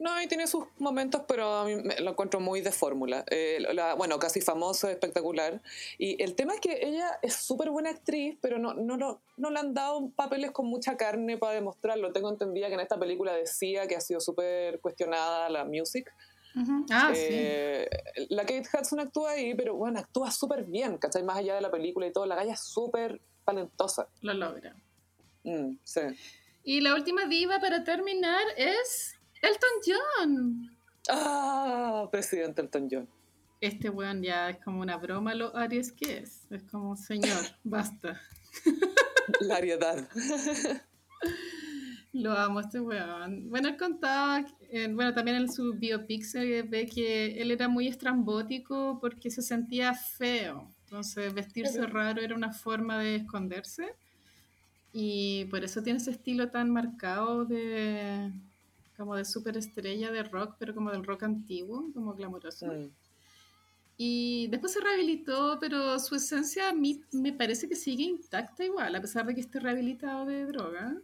No, 0.00 0.22
y 0.22 0.28
tiene 0.28 0.46
sus 0.46 0.64
momentos, 0.78 1.22
pero 1.26 1.52
a 1.56 1.64
mí 1.64 1.74
me- 1.74 1.98
lo 1.98 2.10
encuentro 2.12 2.38
muy 2.38 2.60
de 2.60 2.70
fórmula. 2.70 3.24
Eh, 3.28 3.58
la- 3.74 3.94
bueno, 3.94 4.16
casi 4.20 4.40
famoso, 4.40 4.88
espectacular. 4.88 5.60
Y 5.98 6.22
el 6.22 6.36
tema 6.36 6.54
es 6.54 6.60
que 6.60 6.78
ella 6.86 7.18
es 7.20 7.34
súper 7.34 7.70
buena 7.70 7.90
actriz, 7.90 8.38
pero 8.40 8.60
no, 8.60 8.74
no, 8.74 8.96
lo- 8.96 9.20
no 9.36 9.50
le 9.50 9.58
han 9.58 9.74
dado 9.74 10.08
papeles 10.10 10.52
con 10.52 10.66
mucha 10.66 10.96
carne 10.96 11.36
para 11.36 11.54
demostrarlo. 11.54 12.12
Tengo 12.12 12.30
entendida 12.30 12.68
que 12.68 12.74
en 12.74 12.80
esta 12.80 12.96
película 12.96 13.32
decía 13.34 13.88
que 13.88 13.96
ha 13.96 14.00
sido 14.00 14.20
súper 14.20 14.78
cuestionada 14.78 15.48
la 15.48 15.64
music. 15.64 16.12
Ah, 16.90 17.12
Eh, 17.14 17.88
La 18.30 18.42
Kate 18.42 18.68
Hudson 18.72 19.00
actúa 19.00 19.32
ahí, 19.32 19.54
pero 19.54 19.74
bueno, 19.76 19.98
actúa 19.98 20.30
súper 20.30 20.64
bien, 20.64 20.98
¿cachai? 20.98 21.22
Más 21.22 21.38
allá 21.38 21.54
de 21.54 21.60
la 21.60 21.70
película 21.70 22.06
y 22.06 22.12
todo, 22.12 22.26
la 22.26 22.34
galla 22.36 22.52
es 22.54 22.60
súper 22.60 23.20
talentosa. 23.44 24.08
lo 24.22 24.34
logra. 24.34 24.74
Mm, 25.44 25.78
sí. 25.84 26.00
Y 26.64 26.80
la 26.80 26.94
última 26.94 27.26
diva 27.26 27.58
para 27.60 27.84
terminar 27.84 28.42
es 28.56 29.14
Elton 29.40 29.70
John. 29.86 30.76
Ah, 31.08 32.08
presidente 32.10 32.60
Elton 32.60 32.88
John. 32.90 33.08
Este 33.60 33.90
weón 33.90 34.22
ya 34.22 34.50
es 34.50 34.58
como 34.62 34.80
una 34.80 34.96
broma 34.98 35.34
lo 35.34 35.56
Aries 35.56 35.92
que 35.92 36.18
es. 36.18 36.46
Es 36.50 36.62
como, 36.64 36.96
señor, 36.96 37.44
basta. 37.64 38.20
La 39.40 39.54
variedad. 39.54 40.08
Lo 42.12 42.32
amo, 42.32 42.60
este 42.60 42.80
weón. 42.80 43.50
Bueno, 43.50 43.68
él 43.68 43.76
contaba, 43.76 44.44
eh, 44.70 44.88
bueno, 44.92 45.12
también 45.12 45.36
en 45.36 45.52
su 45.52 45.74
biopic 45.74 46.22
se 46.22 46.62
ve 46.62 46.86
que 46.86 47.40
él 47.40 47.50
era 47.50 47.68
muy 47.68 47.86
estrambótico 47.86 48.98
porque 49.00 49.30
se 49.30 49.42
sentía 49.42 49.94
feo. 49.94 50.72
Entonces, 50.84 51.34
vestirse 51.34 51.86
raro 51.86 52.22
era 52.22 52.34
una 52.34 52.52
forma 52.52 52.98
de 52.98 53.16
esconderse. 53.16 53.94
Y 54.92 55.44
por 55.46 55.62
eso 55.62 55.82
tiene 55.82 55.98
ese 55.98 56.12
estilo 56.12 56.50
tan 56.50 56.70
marcado 56.70 57.44
de 57.44 58.32
como 58.96 59.14
de 59.14 59.24
superestrella 59.24 60.10
de 60.10 60.24
rock, 60.24 60.56
pero 60.58 60.74
como 60.74 60.90
del 60.90 61.04
rock 61.04 61.22
antiguo, 61.22 61.92
como 61.94 62.14
glamoroso. 62.14 62.66
Mm. 62.66 62.90
Y 63.96 64.48
después 64.48 64.72
se 64.72 64.80
rehabilitó, 64.80 65.58
pero 65.60 65.98
su 66.00 66.16
esencia 66.16 66.70
a 66.70 66.72
mí 66.72 67.00
me 67.12 67.32
parece 67.32 67.68
que 67.68 67.76
sigue 67.76 68.04
intacta 68.04 68.64
igual, 68.64 68.94
a 68.94 69.00
pesar 69.00 69.26
de 69.26 69.34
que 69.34 69.40
esté 69.40 69.60
rehabilitado 69.60 70.26
de 70.26 70.46
droga. 70.46 70.96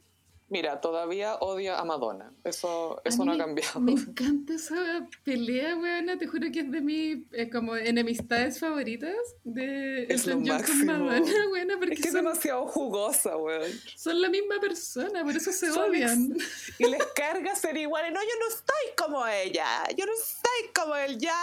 Mira, 0.54 0.80
todavía 0.80 1.34
odia 1.40 1.80
a 1.80 1.84
Madonna. 1.84 2.32
Eso, 2.44 3.00
A 3.04 3.08
eso 3.08 3.24
no 3.24 3.32
ha 3.32 3.36
cambiado. 3.36 3.80
Me 3.80 3.90
encanta 3.94 4.54
esa 4.54 5.04
pelea, 5.24 5.74
weona. 5.74 6.16
Te 6.16 6.28
juro 6.28 6.46
que 6.52 6.60
es 6.60 6.70
de 6.70 6.80
mis 6.80 7.24
eh, 7.32 7.50
como 7.50 7.74
enemistades 7.74 8.60
favoritas 8.60 9.16
de 9.42 10.04
Es 10.04 10.28
Elton 10.28 10.46
John 10.46 10.62
con. 10.62 10.86
Madonna, 10.86 11.48
weona, 11.50 11.76
porque 11.76 11.94
Es 11.94 12.00
que 12.02 12.06
es 12.06 12.14
demasiado 12.14 12.68
jugosa, 12.68 13.36
weón. 13.36 13.68
son 13.96 14.22
la 14.22 14.28
misma 14.28 14.60
persona, 14.60 15.24
por 15.24 15.36
eso 15.36 15.50
se 15.50 15.72
Son 15.72 15.90
odian. 15.90 16.36
Y 16.78 16.84
les 16.84 17.02
carga 17.16 17.56
ser 17.56 17.76
iguales. 17.76 18.12
No, 18.12 18.20
yo 18.20 18.38
no 18.38 18.48
estoy 18.54 18.94
como 18.96 19.26
ella. 19.26 19.66
Yo 19.96 20.06
no 20.06 20.12
estoy 20.12 20.72
como 20.72 20.94
él, 20.94 21.18
ya. 21.18 21.36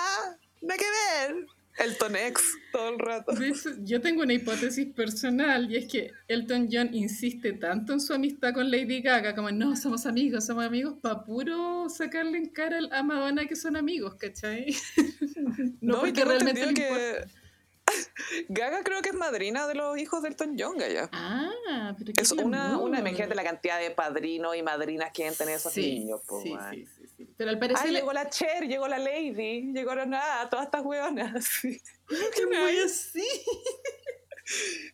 No 0.62 0.72
hay 0.72 0.80
que 0.80 0.86
ver. 0.86 1.48
Elton 1.78 2.16
X, 2.16 2.58
todo 2.72 2.90
el 2.90 3.00
rato. 3.00 3.34
Yo 3.84 4.02
tengo 4.02 4.24
una 4.24 4.34
hipótesis 4.34 4.88
personal 4.94 5.72
y 5.72 5.78
es 5.78 5.88
que 5.88 6.12
Elton 6.28 6.70
John 6.72 6.94
insiste 6.94 7.54
tanto 7.54 7.94
en 7.94 8.00
su 8.00 8.14
amistad 8.14 8.54
con 8.54 8.70
Lady 8.70 9.02
Gaga, 9.02 9.36
como 9.36 9.52
no, 9.52 9.76
somos 9.76 10.06
amigos, 10.06 10.46
somos 10.46 10.66
amigos, 10.66 10.96
para 11.02 11.24
puro 11.24 11.90
sacarle 11.90 12.38
en 12.38 12.50
cara 12.50 12.80
a 12.92 13.04
Madonna 13.04 13.46
que 13.48 13.56
son 13.56 13.76
amigos, 13.76 14.16
¿cachai? 14.16 14.76
No, 15.82 15.98
y 15.98 16.12
porque 16.12 16.26
realmente 16.26 16.66
le 16.66 16.74
que 16.74 17.26
Gaga 18.50 18.84
creo 18.84 19.02
que 19.02 19.10
es 19.10 19.16
madrina 19.16 19.68
de 19.68 19.76
los 19.76 19.98
hijos 19.98 20.22
de 20.22 20.30
Elton 20.30 20.56
John, 20.58 20.78
Gaya. 20.78 21.10
Ah, 21.12 21.96
pero 21.98 22.14
qué 22.14 22.22
Es 22.22 22.32
una, 22.32 22.78
una 22.78 23.00
imagínate 23.00 23.36
la 23.36 23.44
cantidad 23.44 23.80
de 23.80 23.92
padrinos 23.92 24.56
y 24.56 24.64
madrinas 24.64 25.12
que 25.14 25.30
tener 25.32 25.56
esos 25.56 25.74
Sí, 25.74 26.00
niños, 26.00 26.22
po, 26.28 26.42
sí, 26.42 26.54
sí, 26.72 26.86
sí. 26.86 27.01
Pero 27.38 27.50
al 27.50 27.60
parecer 27.60 27.88
Ay, 27.88 27.94
llegó 27.96 28.14
la 28.14 28.30
Cher, 28.30 28.68
llegó 28.68 28.88
la 28.88 29.00
Lady, 29.00 29.72
llegaron 29.74 30.12
nada, 30.12 30.50
todas 30.50 30.66
estas 30.66 30.84
hueonas. 30.84 31.46
Sí. 31.62 31.82
¡Qué 32.36 32.46
muy 32.46 32.78
así! 32.86 33.26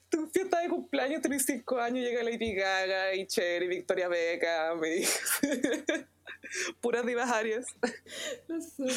Tu 0.09 0.27
fiesta 0.27 0.59
de 0.59 0.69
cumpleaños, 0.69 1.21
tenés 1.21 1.45
cinco 1.45 1.79
años, 1.79 2.05
llega 2.05 2.23
Lady 2.23 2.53
Gaga 2.53 3.15
y 3.15 3.25
Cher 3.25 3.63
y 3.63 3.67
Victoria 3.67 4.07
Beckham. 4.07 4.79
Puras 6.81 7.05
divas. 7.05 7.29
La 8.47 8.61
zorra. 8.75 8.93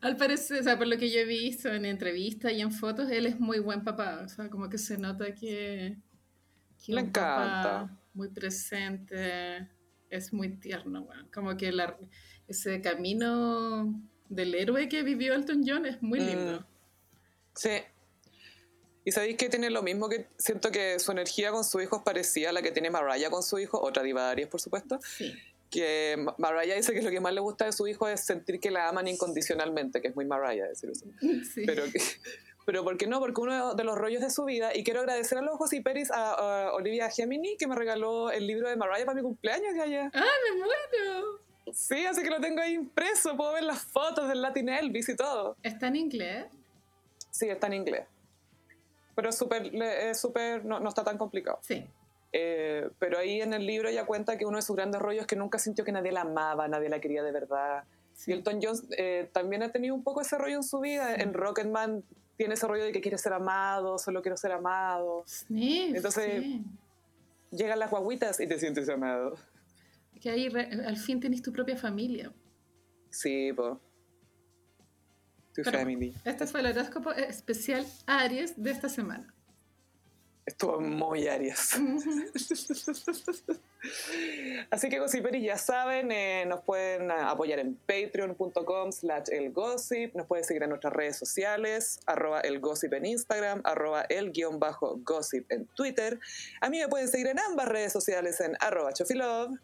Al 0.00 0.16
parecer, 0.16 0.60
o 0.60 0.62
sea, 0.62 0.78
por 0.78 0.86
lo 0.86 0.96
que 0.96 1.10
yo 1.10 1.20
he 1.20 1.24
visto 1.24 1.68
en 1.72 1.84
entrevistas 1.84 2.52
y 2.52 2.60
en 2.60 2.72
fotos, 2.72 3.10
él 3.10 3.26
es 3.26 3.38
muy 3.40 3.58
buen 3.60 3.84
papá. 3.84 4.22
O 4.24 4.28
sea, 4.28 4.48
como 4.48 4.68
que 4.68 4.78
se 4.78 4.98
nota 4.98 5.34
que, 5.34 5.96
que 6.84 6.92
Le 6.92 7.04
papá 7.04 7.08
encanta. 7.08 7.98
muy 8.14 8.28
presente, 8.28 9.68
es 10.10 10.32
muy 10.32 10.56
tierno, 10.58 11.02
weón. 11.02 11.28
Como 11.32 11.56
que 11.56 11.72
la- 11.72 11.96
ese 12.48 12.80
camino 12.80 13.94
del 14.28 14.54
héroe 14.54 14.88
que 14.88 15.02
vivió 15.02 15.34
Elton 15.34 15.62
John 15.66 15.86
es 15.86 16.02
muy 16.02 16.20
lindo. 16.20 16.60
Mm. 16.60 16.64
Sí. 17.54 17.70
Y 19.04 19.12
sabéis 19.12 19.36
que 19.36 19.48
tiene 19.48 19.70
lo 19.70 19.82
mismo 19.82 20.08
que 20.08 20.26
siento 20.36 20.70
que 20.70 20.98
su 20.98 21.12
energía 21.12 21.50
con 21.50 21.64
su 21.64 21.80
hijo 21.80 21.96
es 21.96 22.02
parecida 22.02 22.50
a 22.50 22.52
la 22.52 22.60
que 22.62 22.72
tiene 22.72 22.90
Mariah 22.90 23.30
con 23.30 23.42
su 23.42 23.58
hijo, 23.58 23.80
otra 23.80 24.02
diva 24.02 24.28
Aries, 24.30 24.48
por 24.48 24.60
supuesto. 24.60 24.98
Sí. 25.02 25.34
Que 25.70 26.16
Ma- 26.18 26.34
Mariah 26.38 26.74
dice 26.74 26.92
que 26.92 27.00
lo 27.02 27.10
que 27.10 27.20
más 27.20 27.32
le 27.32 27.40
gusta 27.40 27.64
de 27.64 27.72
su 27.72 27.86
hijo 27.86 28.06
es 28.08 28.20
sentir 28.24 28.60
que 28.60 28.70
la 28.70 28.88
aman 28.88 29.08
incondicionalmente, 29.08 30.00
que 30.02 30.08
es 30.08 30.14
muy 30.14 30.26
Mariah 30.26 30.66
decir 30.68 30.90
eso. 30.90 31.06
sí. 31.54 31.62
Pero, 31.64 31.84
que, 31.90 32.00
pero 32.66 32.84
¿por 32.84 32.98
qué 32.98 33.06
no? 33.06 33.18
Porque 33.18 33.40
uno 33.40 33.74
de 33.74 33.84
los 33.84 33.96
rollos 33.96 34.20
de 34.20 34.30
su 34.30 34.44
vida, 34.44 34.74
y 34.76 34.84
quiero 34.84 35.00
agradecer 35.00 35.38
a 35.38 35.42
los 35.42 35.56
José 35.56 35.80
Peris, 35.80 36.10
a, 36.10 36.66
a 36.68 36.72
Olivia 36.74 37.08
Gemini, 37.10 37.56
que 37.56 37.66
me 37.66 37.76
regaló 37.76 38.30
el 38.30 38.46
libro 38.46 38.68
de 38.68 38.76
Mariah 38.76 39.06
para 39.06 39.16
mi 39.16 39.22
cumpleaños, 39.22 39.74
Gaya. 39.74 40.10
¡Ah, 40.12 40.24
me 40.50 40.56
muero! 40.58 41.40
Sí, 41.74 42.06
así 42.06 42.22
que 42.22 42.30
lo 42.30 42.40
tengo 42.40 42.60
ahí 42.60 42.74
impreso, 42.74 43.36
puedo 43.36 43.52
ver 43.52 43.64
las 43.64 43.82
fotos 43.82 44.28
del 44.28 44.42
Latin 44.42 44.68
Elvis 44.68 45.08
y 45.08 45.16
todo. 45.16 45.56
¿Está 45.62 45.88
en 45.88 45.96
inglés? 45.96 46.46
Sí, 47.30 47.48
está 47.48 47.66
en 47.68 47.74
inglés. 47.74 48.04
Pero 49.14 49.32
súper, 49.32 49.70
súper, 50.14 50.64
no, 50.64 50.80
no 50.80 50.88
está 50.88 51.04
tan 51.04 51.18
complicado. 51.18 51.58
Sí. 51.62 51.84
Eh, 52.32 52.88
pero 52.98 53.18
ahí 53.18 53.40
en 53.40 53.54
el 53.54 53.66
libro 53.66 53.88
ella 53.88 54.04
cuenta 54.04 54.36
que 54.36 54.44
uno 54.44 54.58
de 54.58 54.62
sus 54.62 54.76
grandes 54.76 55.00
rollos 55.00 55.22
es 55.22 55.26
que 55.26 55.36
nunca 55.36 55.58
sintió 55.58 55.84
que 55.84 55.92
nadie 55.92 56.12
la 56.12 56.22
amaba, 56.22 56.68
nadie 56.68 56.88
la 56.88 57.00
quería 57.00 57.22
de 57.22 57.32
verdad. 57.32 57.84
Y 58.26 58.32
Elton 58.32 58.58
John 58.62 58.76
eh, 58.96 59.28
también 59.32 59.62
ha 59.62 59.70
tenido 59.70 59.94
un 59.94 60.02
poco 60.02 60.20
ese 60.20 60.36
rollo 60.36 60.56
en 60.56 60.62
su 60.64 60.80
vida. 60.80 61.14
En 61.14 61.32
Rocketman 61.32 62.02
tiene 62.36 62.54
ese 62.54 62.66
rollo 62.66 62.84
de 62.84 62.92
que 62.92 63.00
quiere 63.00 63.16
ser 63.18 63.32
amado, 63.32 63.98
solo 63.98 64.22
quiero 64.22 64.36
ser 64.36 64.52
amado. 64.52 65.22
Sí, 65.26 65.92
Entonces 65.94 66.42
sí. 66.42 66.64
llegan 67.50 67.78
las 67.78 67.90
guaguitas 67.90 68.40
y 68.40 68.46
te 68.46 68.58
sientes 68.58 68.88
amado. 68.88 69.36
Que 70.20 70.30
ahí 70.30 70.48
al 70.48 70.96
fin 70.96 71.20
tenés 71.20 71.42
tu 71.42 71.52
propia 71.52 71.76
familia. 71.76 72.32
Sí, 73.10 73.52
po. 73.52 73.80
Tu 75.54 75.62
Pero- 75.62 75.78
family. 75.78 76.14
Este 76.24 76.46
fue 76.46 76.60
el 76.60 76.66
horóscopo 76.66 77.12
especial 77.12 77.84
Aries 78.06 78.54
de 78.62 78.70
esta 78.70 78.88
semana. 78.88 79.32
Estuvo 80.46 80.80
muy 80.80 81.28
Aries. 81.28 81.78
Así 84.70 84.88
que 84.88 84.98
Gossiperis 84.98 85.44
ya 85.44 85.58
saben, 85.58 86.10
eh, 86.10 86.44
nos 86.46 86.62
pueden 86.62 87.10
apoyar 87.10 87.58
en 87.58 87.74
patreon.com 87.74 88.90
slash 88.92 89.24
elgossip, 89.30 90.14
nos 90.14 90.26
pueden 90.26 90.44
seguir 90.44 90.62
en 90.62 90.70
nuestras 90.70 90.92
redes 90.94 91.16
sociales, 91.16 92.00
arroba 92.06 92.40
elgossip 92.40 92.92
en 92.94 93.06
Instagram, 93.06 93.60
arroba 93.64 94.02
el 94.08 94.32
guion 94.32 94.58
bajo 94.58 94.96
gossip 95.04 95.44
en 95.50 95.66
Twitter. 95.66 96.18
A 96.60 96.70
mí 96.70 96.78
me 96.78 96.88
pueden 96.88 97.08
seguir 97.08 97.26
en 97.28 97.38
ambas 97.38 97.68
redes 97.68 97.92
sociales 97.92 98.40
en 98.40 98.56
arroba 98.60 98.92
chofilove. 98.92 99.58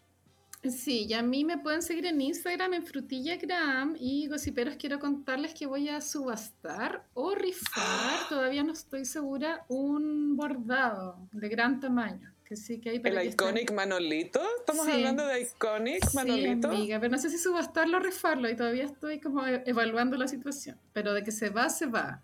Sí, 0.71 1.05
y 1.07 1.13
a 1.13 1.21
mí 1.21 1.43
me 1.45 1.57
pueden 1.57 1.81
seguir 1.81 2.05
en 2.07 2.19
Instagram 2.21 2.73
en 2.73 2.85
frutillagram 2.85 3.95
y 3.99 4.27
gossiperos 4.27 4.75
quiero 4.77 4.99
contarles 4.99 5.53
que 5.53 5.65
voy 5.67 5.89
a 5.89 6.01
subastar 6.01 7.03
o 7.13 7.35
rifar, 7.35 7.75
todavía 8.29 8.63
no 8.63 8.73
estoy 8.73 9.05
segura, 9.05 9.65
un 9.67 10.35
bordado 10.35 11.17
de 11.31 11.49
gran 11.49 11.79
tamaño. 11.79 12.31
Que 12.45 12.55
sí 12.55 12.79
que 12.79 12.91
hay 12.91 12.99
para 12.99 13.21
El 13.23 13.29
Iconic 13.29 13.71
Manolito. 13.73 14.39
Estamos 14.59 14.85
Sí. 14.85 14.91
hablando 14.91 15.25
de 15.25 15.41
Iconic 15.41 16.07
Sí, 16.07 16.15
Manolito. 16.15 16.67
amiga, 16.69 16.99
pero 16.99 17.11
no 17.11 17.17
sé 17.17 17.31
si 17.31 17.39
subastarlo 17.39 17.97
o 17.97 17.99
rifarlo 17.99 18.47
y 18.49 18.55
todavía 18.55 18.83
estoy 18.85 19.19
como 19.19 19.45
e- 19.47 19.63
evaluando 19.65 20.15
la 20.15 20.27
situación. 20.27 20.77
Pero 20.93 21.13
de 21.13 21.23
que 21.23 21.31
se 21.31 21.49
va, 21.49 21.69
se 21.69 21.87
va. 21.87 22.21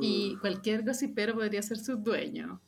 Y 0.00 0.36
cualquier 0.40 0.84
gossipero 0.84 1.34
podría 1.34 1.60
ser 1.60 1.78
su 1.78 1.96
dueño. 1.96 2.60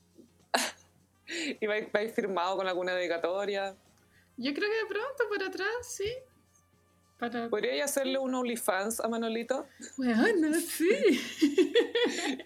¿Y 1.60 1.66
va, 1.66 1.74
va 1.94 2.00
a 2.00 2.02
ir 2.02 2.10
firmado 2.10 2.56
con 2.56 2.66
alguna 2.66 2.94
dedicatoria? 2.94 3.74
Yo 4.36 4.54
creo 4.54 4.70
que 4.70 4.76
de 4.76 4.86
pronto 4.86 5.28
por 5.28 5.42
atrás, 5.42 5.68
sí. 5.82 6.12
Para... 7.18 7.48
¿Podría 7.48 7.84
hacerle 7.84 8.18
un 8.18 8.34
OnlyFans 8.34 9.00
a 9.00 9.08
Manolito? 9.08 9.66
Bueno, 9.96 10.54
sí. 10.60 10.90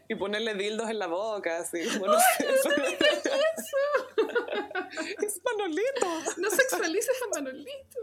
Y 0.09 0.15
ponerle 0.15 0.55
dildos 0.55 0.89
en 0.91 0.99
la 0.99 1.07
boca, 1.07 1.59
así. 1.59 1.79
como 1.95 2.07
no 2.07 2.19
sé. 2.19 2.47
es 5.27 5.41
Manolito. 5.45 6.07
No 6.37 6.51
sexualices 6.51 7.17
a 7.23 7.41
Manolito. 7.41 7.99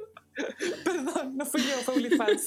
Perdón, 0.84 1.38
no 1.38 1.46
fui 1.46 1.62
yo, 1.62 1.76
fue 1.84 1.96
OnlyFans. 1.96 2.46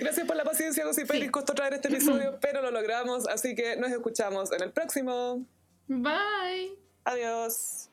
Gracias 0.00 0.26
por 0.26 0.36
la 0.36 0.44
paciencia, 0.44 0.84
Gossiperis. 0.84 1.24
Sí. 1.24 1.30
Costó 1.30 1.54
traer 1.54 1.74
este 1.74 1.88
episodio, 1.88 2.38
pero 2.40 2.62
lo 2.62 2.70
logramos. 2.70 3.26
Así 3.28 3.54
que 3.54 3.76
nos 3.76 3.90
escuchamos 3.90 4.52
en 4.52 4.62
el 4.62 4.72
próximo. 4.72 5.44
Bye. 5.88 6.78
Adiós. 7.04 7.89